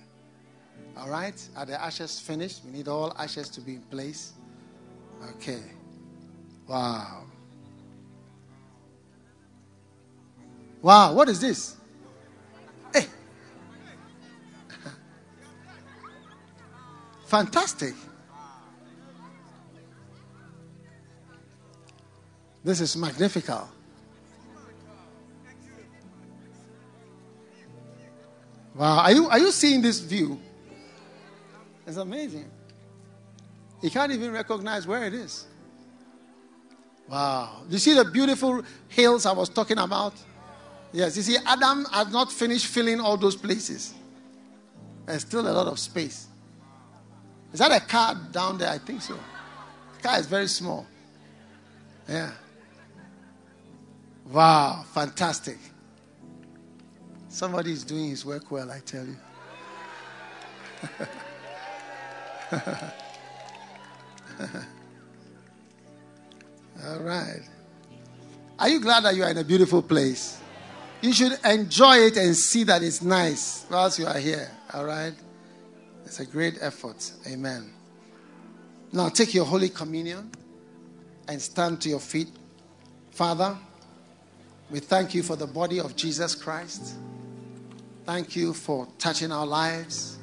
All 0.97 1.09
right? 1.09 1.39
Are 1.55 1.65
the 1.65 1.79
ashes 1.81 2.19
finished? 2.19 2.63
We 2.65 2.71
need 2.71 2.87
all 2.87 3.13
ashes 3.17 3.49
to 3.49 3.61
be 3.61 3.75
in 3.75 3.81
place. 3.81 4.33
Okay. 5.35 5.61
Wow. 6.67 7.23
Wow, 10.81 11.13
what 11.13 11.29
is 11.29 11.39
this? 11.41 11.75
Hey. 12.93 13.05
Fantastic. 17.25 17.93
This 22.63 22.81
is 22.81 22.97
magnifical. 22.97 23.69
Wow, 28.75 28.99
are 28.99 29.11
you, 29.11 29.27
are 29.27 29.39
you 29.39 29.51
seeing 29.51 29.81
this 29.81 29.99
view? 29.99 30.39
It's 31.85 31.97
amazing. 31.97 32.49
You 33.81 33.89
can't 33.89 34.11
even 34.11 34.31
recognize 34.31 34.85
where 34.85 35.03
it 35.03 35.13
is. 35.13 35.47
Wow. 37.07 37.63
You 37.69 37.77
see 37.77 37.93
the 37.93 38.05
beautiful 38.05 38.61
hills 38.87 39.25
I 39.25 39.31
was 39.31 39.49
talking 39.49 39.77
about? 39.77 40.13
Yes, 40.91 41.17
you 41.17 41.23
see, 41.23 41.37
Adam 41.45 41.85
has 41.91 42.11
not 42.11 42.31
finished 42.31 42.67
filling 42.67 42.99
all 42.99 43.17
those 43.17 43.35
places. 43.35 43.93
There's 45.05 45.21
still 45.21 45.47
a 45.47 45.51
lot 45.51 45.67
of 45.67 45.79
space. 45.79 46.27
Is 47.53 47.59
that 47.59 47.71
a 47.71 47.85
car 47.85 48.15
down 48.31 48.57
there? 48.57 48.69
I 48.69 48.77
think 48.77 49.01
so. 49.01 49.17
The 49.95 50.07
car 50.07 50.19
is 50.19 50.27
very 50.27 50.47
small. 50.47 50.85
Yeah. 52.07 52.31
Wow, 54.31 54.83
fantastic. 54.93 55.57
Somebody 57.29 57.71
is 57.71 57.83
doing 57.83 58.09
his 58.09 58.25
work 58.25 58.51
well, 58.51 58.69
I 58.71 58.79
tell 58.79 59.05
you. 59.05 59.15
All 66.85 66.99
right. 66.99 67.41
Are 68.59 68.69
you 68.69 68.79
glad 68.79 69.03
that 69.03 69.15
you 69.15 69.23
are 69.23 69.29
in 69.29 69.37
a 69.37 69.43
beautiful 69.43 69.81
place? 69.81 70.41
You 71.01 71.13
should 71.13 71.37
enjoy 71.45 71.97
it 71.97 72.17
and 72.17 72.35
see 72.35 72.63
that 72.65 72.81
it's 72.83 73.01
nice 73.01 73.65
whilst 73.69 73.99
you 73.99 74.07
are 74.07 74.17
here. 74.17 74.51
All 74.73 74.83
right? 74.85 75.13
It's 76.05 76.19
a 76.19 76.25
great 76.25 76.57
effort. 76.61 77.11
Amen. 77.27 77.71
Now 78.91 79.09
take 79.09 79.33
your 79.33 79.45
Holy 79.45 79.69
Communion 79.69 80.31
and 81.27 81.41
stand 81.41 81.81
to 81.81 81.89
your 81.89 81.99
feet. 81.99 82.29
Father, 83.11 83.57
we 84.69 84.79
thank 84.79 85.13
you 85.13 85.23
for 85.23 85.35
the 85.35 85.47
body 85.47 85.79
of 85.79 85.95
Jesus 85.95 86.35
Christ. 86.35 86.95
Thank 88.05 88.35
you 88.35 88.53
for 88.53 88.87
touching 88.97 89.31
our 89.31 89.45
lives 89.45 90.17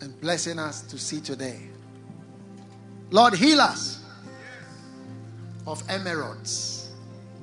and 0.00 0.18
blessing 0.20 0.58
us 0.58 0.82
to 0.82 0.98
see 0.98 1.20
today. 1.20 1.60
Lord, 3.10 3.34
heal 3.34 3.60
us 3.60 4.02
of 5.66 5.82
emerods, 5.88 6.88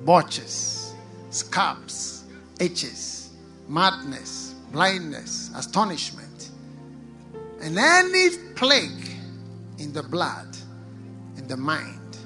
botches, 0.04 0.94
scabs, 1.30 2.24
itches, 2.58 3.30
madness, 3.68 4.54
blindness, 4.72 5.50
astonishment, 5.54 6.50
and 7.60 7.78
any 7.78 8.30
plague 8.54 9.08
in 9.78 9.92
the 9.92 10.02
blood, 10.02 10.56
in 11.36 11.46
the 11.46 11.56
mind, 11.56 12.18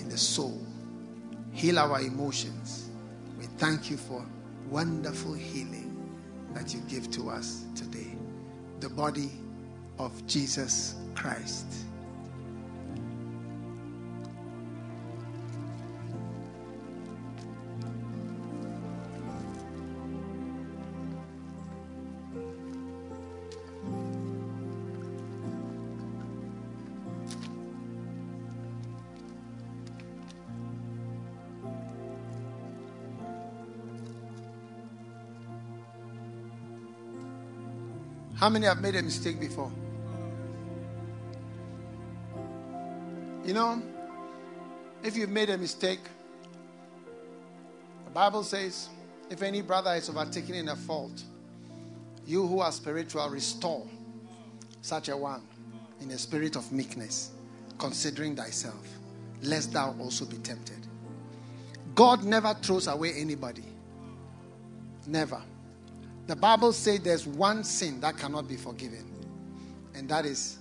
in 0.00 0.08
the 0.08 0.18
soul. 0.18 0.60
Heal 1.52 1.78
our 1.78 2.00
emotions. 2.00 2.77
Thank 3.58 3.90
you 3.90 3.96
for 3.96 4.24
wonderful 4.70 5.34
healing 5.34 5.96
that 6.54 6.72
you 6.72 6.80
give 6.88 7.10
to 7.10 7.28
us 7.28 7.64
today. 7.74 8.16
The 8.78 8.88
body 8.88 9.32
of 9.98 10.24
Jesus 10.28 10.94
Christ. 11.16 11.66
How 38.48 38.52
many 38.52 38.64
have 38.64 38.80
made 38.80 38.96
a 38.96 39.02
mistake 39.02 39.38
before? 39.38 39.70
You 43.44 43.52
know, 43.52 43.82
if 45.04 45.18
you've 45.18 45.28
made 45.28 45.50
a 45.50 45.58
mistake, 45.58 46.00
the 48.06 48.10
Bible 48.10 48.42
says 48.42 48.88
If 49.28 49.42
any 49.42 49.60
brother 49.60 49.92
is 49.96 50.08
overtaken 50.08 50.54
in 50.54 50.70
a 50.70 50.76
fault, 50.76 51.22
you 52.24 52.46
who 52.46 52.60
are 52.60 52.72
spiritual, 52.72 53.28
restore 53.28 53.86
such 54.80 55.10
a 55.10 55.16
one 55.18 55.42
in 56.00 56.10
a 56.12 56.16
spirit 56.16 56.56
of 56.56 56.72
meekness, 56.72 57.32
considering 57.76 58.34
thyself, 58.34 58.88
lest 59.42 59.74
thou 59.74 59.94
also 60.00 60.24
be 60.24 60.38
tempted. 60.38 60.86
God 61.94 62.24
never 62.24 62.54
throws 62.54 62.86
away 62.86 63.12
anybody. 63.12 63.64
Never. 65.06 65.42
The 66.28 66.36
Bible 66.36 66.74
says 66.74 67.00
there's 67.00 67.26
one 67.26 67.64
sin 67.64 68.00
that 68.02 68.18
cannot 68.18 68.46
be 68.46 68.56
forgiven, 68.56 69.02
and 69.94 70.06
that 70.10 70.26
is 70.26 70.58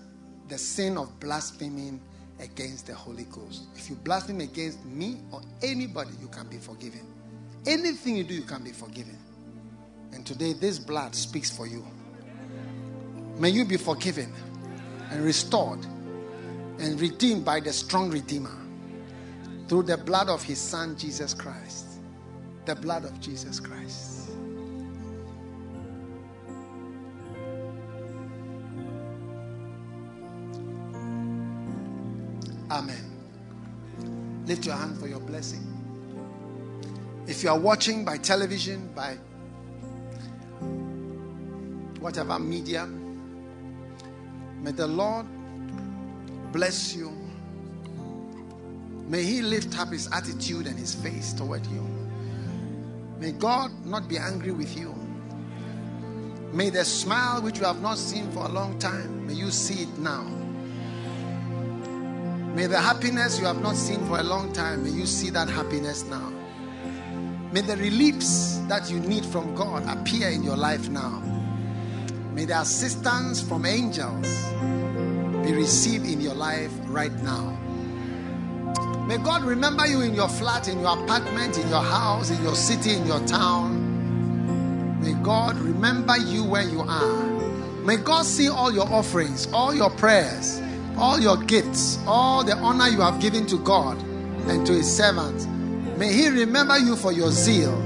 the 0.48 0.58
sin 0.58 0.98
of 0.98 1.20
blaspheming 1.20 2.00
against 2.40 2.88
the 2.88 2.94
Holy 2.94 3.26
Ghost. 3.26 3.64
If 3.76 3.90
you 3.90 3.98
blaspheme 3.98 4.40
against 4.40 4.86
me 4.86 5.18
or 5.30 5.42
anybody, 5.62 6.12
you 6.22 6.30
can 6.30 6.48
be 6.48 6.56
forgiven. 6.56 7.02
Anything 7.66 8.16
you 8.16 8.24
do, 8.24 8.34
you 8.34 8.44
can 8.44 8.64
be 8.64 8.72
forgiven. 8.72 9.18
And 10.14 10.26
today, 10.26 10.54
this 10.54 10.80
blood 10.80 11.14
speaks 11.14 11.52
for 11.52 11.68
you. 11.68 11.86
May 13.38 13.50
you 13.50 13.66
be 13.66 13.76
forgiven 13.76 14.34
and 15.12 15.22
restored 15.22 15.86
and 16.80 17.00
redeemed 17.02 17.44
by 17.44 17.60
the 17.60 17.74
strong 17.74 18.10
Redeemer 18.10 18.56
through 19.68 19.84
the 19.84 19.98
blood 19.98 20.30
of 20.30 20.42
His 20.42 20.60
Son, 20.60 20.98
Jesus 20.98 21.34
Christ. 21.34 22.00
The 22.64 22.76
blood 22.76 23.04
of 23.04 23.20
Jesus 23.20 23.60
Christ. 23.60 24.17
Amen. 32.70 34.46
Lift 34.46 34.66
your 34.66 34.76
hand 34.76 34.98
for 34.98 35.08
your 35.08 35.20
blessing. 35.20 35.64
If 37.28 37.44
you 37.44 37.50
are 37.50 37.60
watching 37.60 38.06
by 38.06 38.18
television, 38.18 38.90
by 38.96 39.18
whatever 42.00 42.40
medium, 42.40 43.04
may 44.64 44.72
the 44.72 44.88
Lord 44.88 45.26
bless 46.52 46.96
you. 46.96 47.12
May 49.08 49.24
He 49.24 49.42
lift 49.42 49.78
up 49.80 49.90
His 49.90 50.10
attitude 50.12 50.68
and 50.68 50.78
His 50.78 50.96
face 50.96 51.34
toward 51.34 51.66
you. 51.68 51.86
May 53.20 53.32
God 53.32 53.72
not 53.86 54.08
be 54.08 54.18
angry 54.18 54.52
with 54.52 54.78
you. 54.78 54.94
May 56.54 56.70
the 56.70 56.86
smile 56.86 57.42
which 57.42 57.60
you 57.60 57.66
have 57.66 57.82
not 57.82 57.98
seen 57.98 58.32
for 58.32 58.46
a 58.46 58.50
long 58.50 58.80
time, 58.80 59.28
may 59.28 59.34
you 59.34 59.52
see 59.52 59.84
it 59.84 59.98
now. 59.98 60.37
May 62.58 62.66
the 62.66 62.82
happiness 62.82 63.40
you 63.40 63.46
have 63.46 63.62
not 63.62 63.76
seen 63.76 64.04
for 64.08 64.18
a 64.18 64.24
long 64.24 64.52
time, 64.52 64.84
may 64.84 64.90
you 64.90 65.06
see 65.06 65.30
that 65.30 65.48
happiness 65.48 66.04
now. 66.06 66.34
May 67.52 67.62
the 67.62 67.78
reliefs 67.78 68.58
that 68.68 68.90
you 68.90 69.00
need 69.00 69.24
from 69.24 69.54
God 69.54 69.84
appear 69.88 70.30
in 70.30 70.42
your 70.42 70.58
life 70.58 70.90
now. 70.90 71.22
May 72.34 72.46
the 72.46 72.60
assistance 72.60 73.40
from 73.40 73.68
angels 73.68 74.26
be 75.46 75.54
received 75.54 76.08
in 76.08 76.20
your 76.20 76.34
life 76.34 76.72
right 76.86 77.14
now. 77.22 77.52
May 79.08 79.20
God 79.20 79.44
remember 79.44 79.86
you 79.86 80.02
in 80.02 80.16
your 80.16 80.28
flat, 80.28 80.68
in 80.68 80.80
your 80.80 80.98
apartment, 80.98 81.60
in 81.60 81.70
your 81.70 81.84
house, 81.84 82.32
in 82.32 82.42
your 82.42 82.56
city, 82.56 82.96
in 82.96 83.06
your 83.06 83.24
town. 83.28 85.00
May 85.00 85.14
God 85.22 85.60
remember 85.60 86.18
you 86.18 86.44
where 86.44 86.68
you 86.68 86.82
are. 86.82 87.24
May 87.84 87.98
God 87.98 88.26
see 88.26 88.50
all 88.50 88.74
your 88.74 88.92
offerings, 88.92 89.48
all 89.54 89.76
your 89.76 89.92
prayers 89.92 90.60
all 90.98 91.20
your 91.20 91.38
gifts, 91.38 92.00
all 92.08 92.44
the 92.44 92.56
honor 92.58 92.88
you 92.88 93.02
have 93.02 93.22
given 93.22 93.46
to 93.48 93.58
God 93.60 94.02
and 94.48 94.66
to 94.66 94.74
His 94.74 94.92
servants. 94.92 95.46
May 95.98 96.12
He 96.12 96.28
remember 96.30 96.78
you 96.78 96.96
for 96.96 97.12
your 97.12 97.32
zeal. 97.32 97.78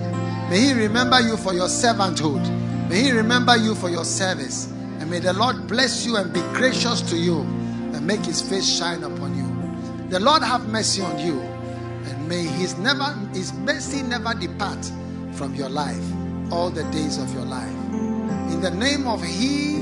May 0.49 0.59
He 0.61 0.73
remember 0.73 1.19
you 1.19 1.37
for 1.37 1.53
your 1.53 1.67
servanthood. 1.67 2.89
May 2.89 3.03
He 3.03 3.11
remember 3.11 3.57
you 3.57 3.75
for 3.75 3.89
your 3.89 4.05
service. 4.05 4.67
And 4.99 5.09
may 5.09 5.19
the 5.19 5.33
Lord 5.33 5.67
bless 5.67 6.05
you 6.05 6.17
and 6.17 6.33
be 6.33 6.41
gracious 6.53 7.01
to 7.09 7.17
you 7.17 7.41
and 7.41 8.05
make 8.05 8.25
His 8.25 8.41
face 8.41 8.67
shine 8.67 9.03
upon 9.03 9.35
you. 9.37 10.09
The 10.09 10.19
Lord 10.19 10.41
have 10.43 10.67
mercy 10.69 11.01
on 11.01 11.19
you. 11.19 11.39
And 11.39 12.27
may 12.29 12.43
His 12.43 12.77
never 12.77 13.13
His 13.33 13.53
mercy 13.53 14.03
never 14.03 14.33
depart 14.33 14.89
from 15.33 15.55
your 15.55 15.69
life 15.69 16.03
all 16.51 16.69
the 16.69 16.83
days 16.91 17.17
of 17.17 17.33
your 17.33 17.45
life. 17.45 17.75
In 18.51 18.61
the 18.61 18.71
name 18.71 19.07
of 19.07 19.23
He 19.23 19.81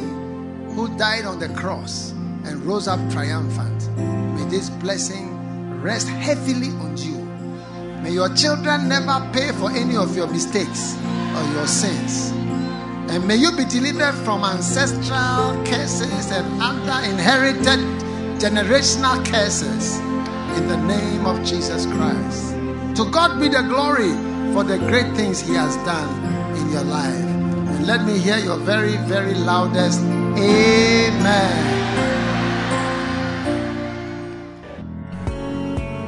who 0.73 0.95
died 0.97 1.25
on 1.25 1.39
the 1.39 1.49
cross 1.49 2.13
and 2.45 2.63
rose 2.65 2.87
up 2.87 2.99
triumphant. 3.11 3.89
May 4.35 4.45
this 4.49 4.69
blessing 4.69 5.81
rest 5.81 6.07
heavily 6.07 6.69
on 6.79 6.97
you. 6.97 7.17
May 8.03 8.11
your 8.11 8.33
children 8.35 8.87
never 8.87 9.27
pay 9.33 9.51
for 9.53 9.71
any 9.71 9.95
of 9.95 10.15
your 10.15 10.27
mistakes 10.27 10.95
or 11.35 11.43
your 11.53 11.67
sins. 11.67 12.31
And 13.11 13.27
may 13.27 13.35
you 13.35 13.51
be 13.55 13.65
delivered 13.65 14.13
from 14.23 14.43
ancestral 14.43 15.55
curses 15.65 16.31
and 16.31 16.61
other 16.61 17.05
inherited 17.09 17.79
generational 18.39 19.23
curses 19.25 19.97
in 20.57 20.67
the 20.67 20.77
name 20.77 21.25
of 21.25 21.43
Jesus 21.43 21.85
Christ. 21.87 22.53
To 22.97 23.09
God 23.11 23.39
be 23.39 23.49
the 23.49 23.63
glory 23.63 24.13
for 24.53 24.63
the 24.63 24.77
great 24.87 25.15
things 25.15 25.39
He 25.39 25.53
has 25.53 25.75
done 25.77 26.55
in 26.55 26.71
your 26.71 26.83
life. 26.83 27.25
And 27.25 27.87
let 27.87 28.05
me 28.05 28.17
hear 28.17 28.37
your 28.37 28.57
very, 28.57 28.97
very 29.07 29.33
loudest 29.33 30.01
Amen. 30.01 31.78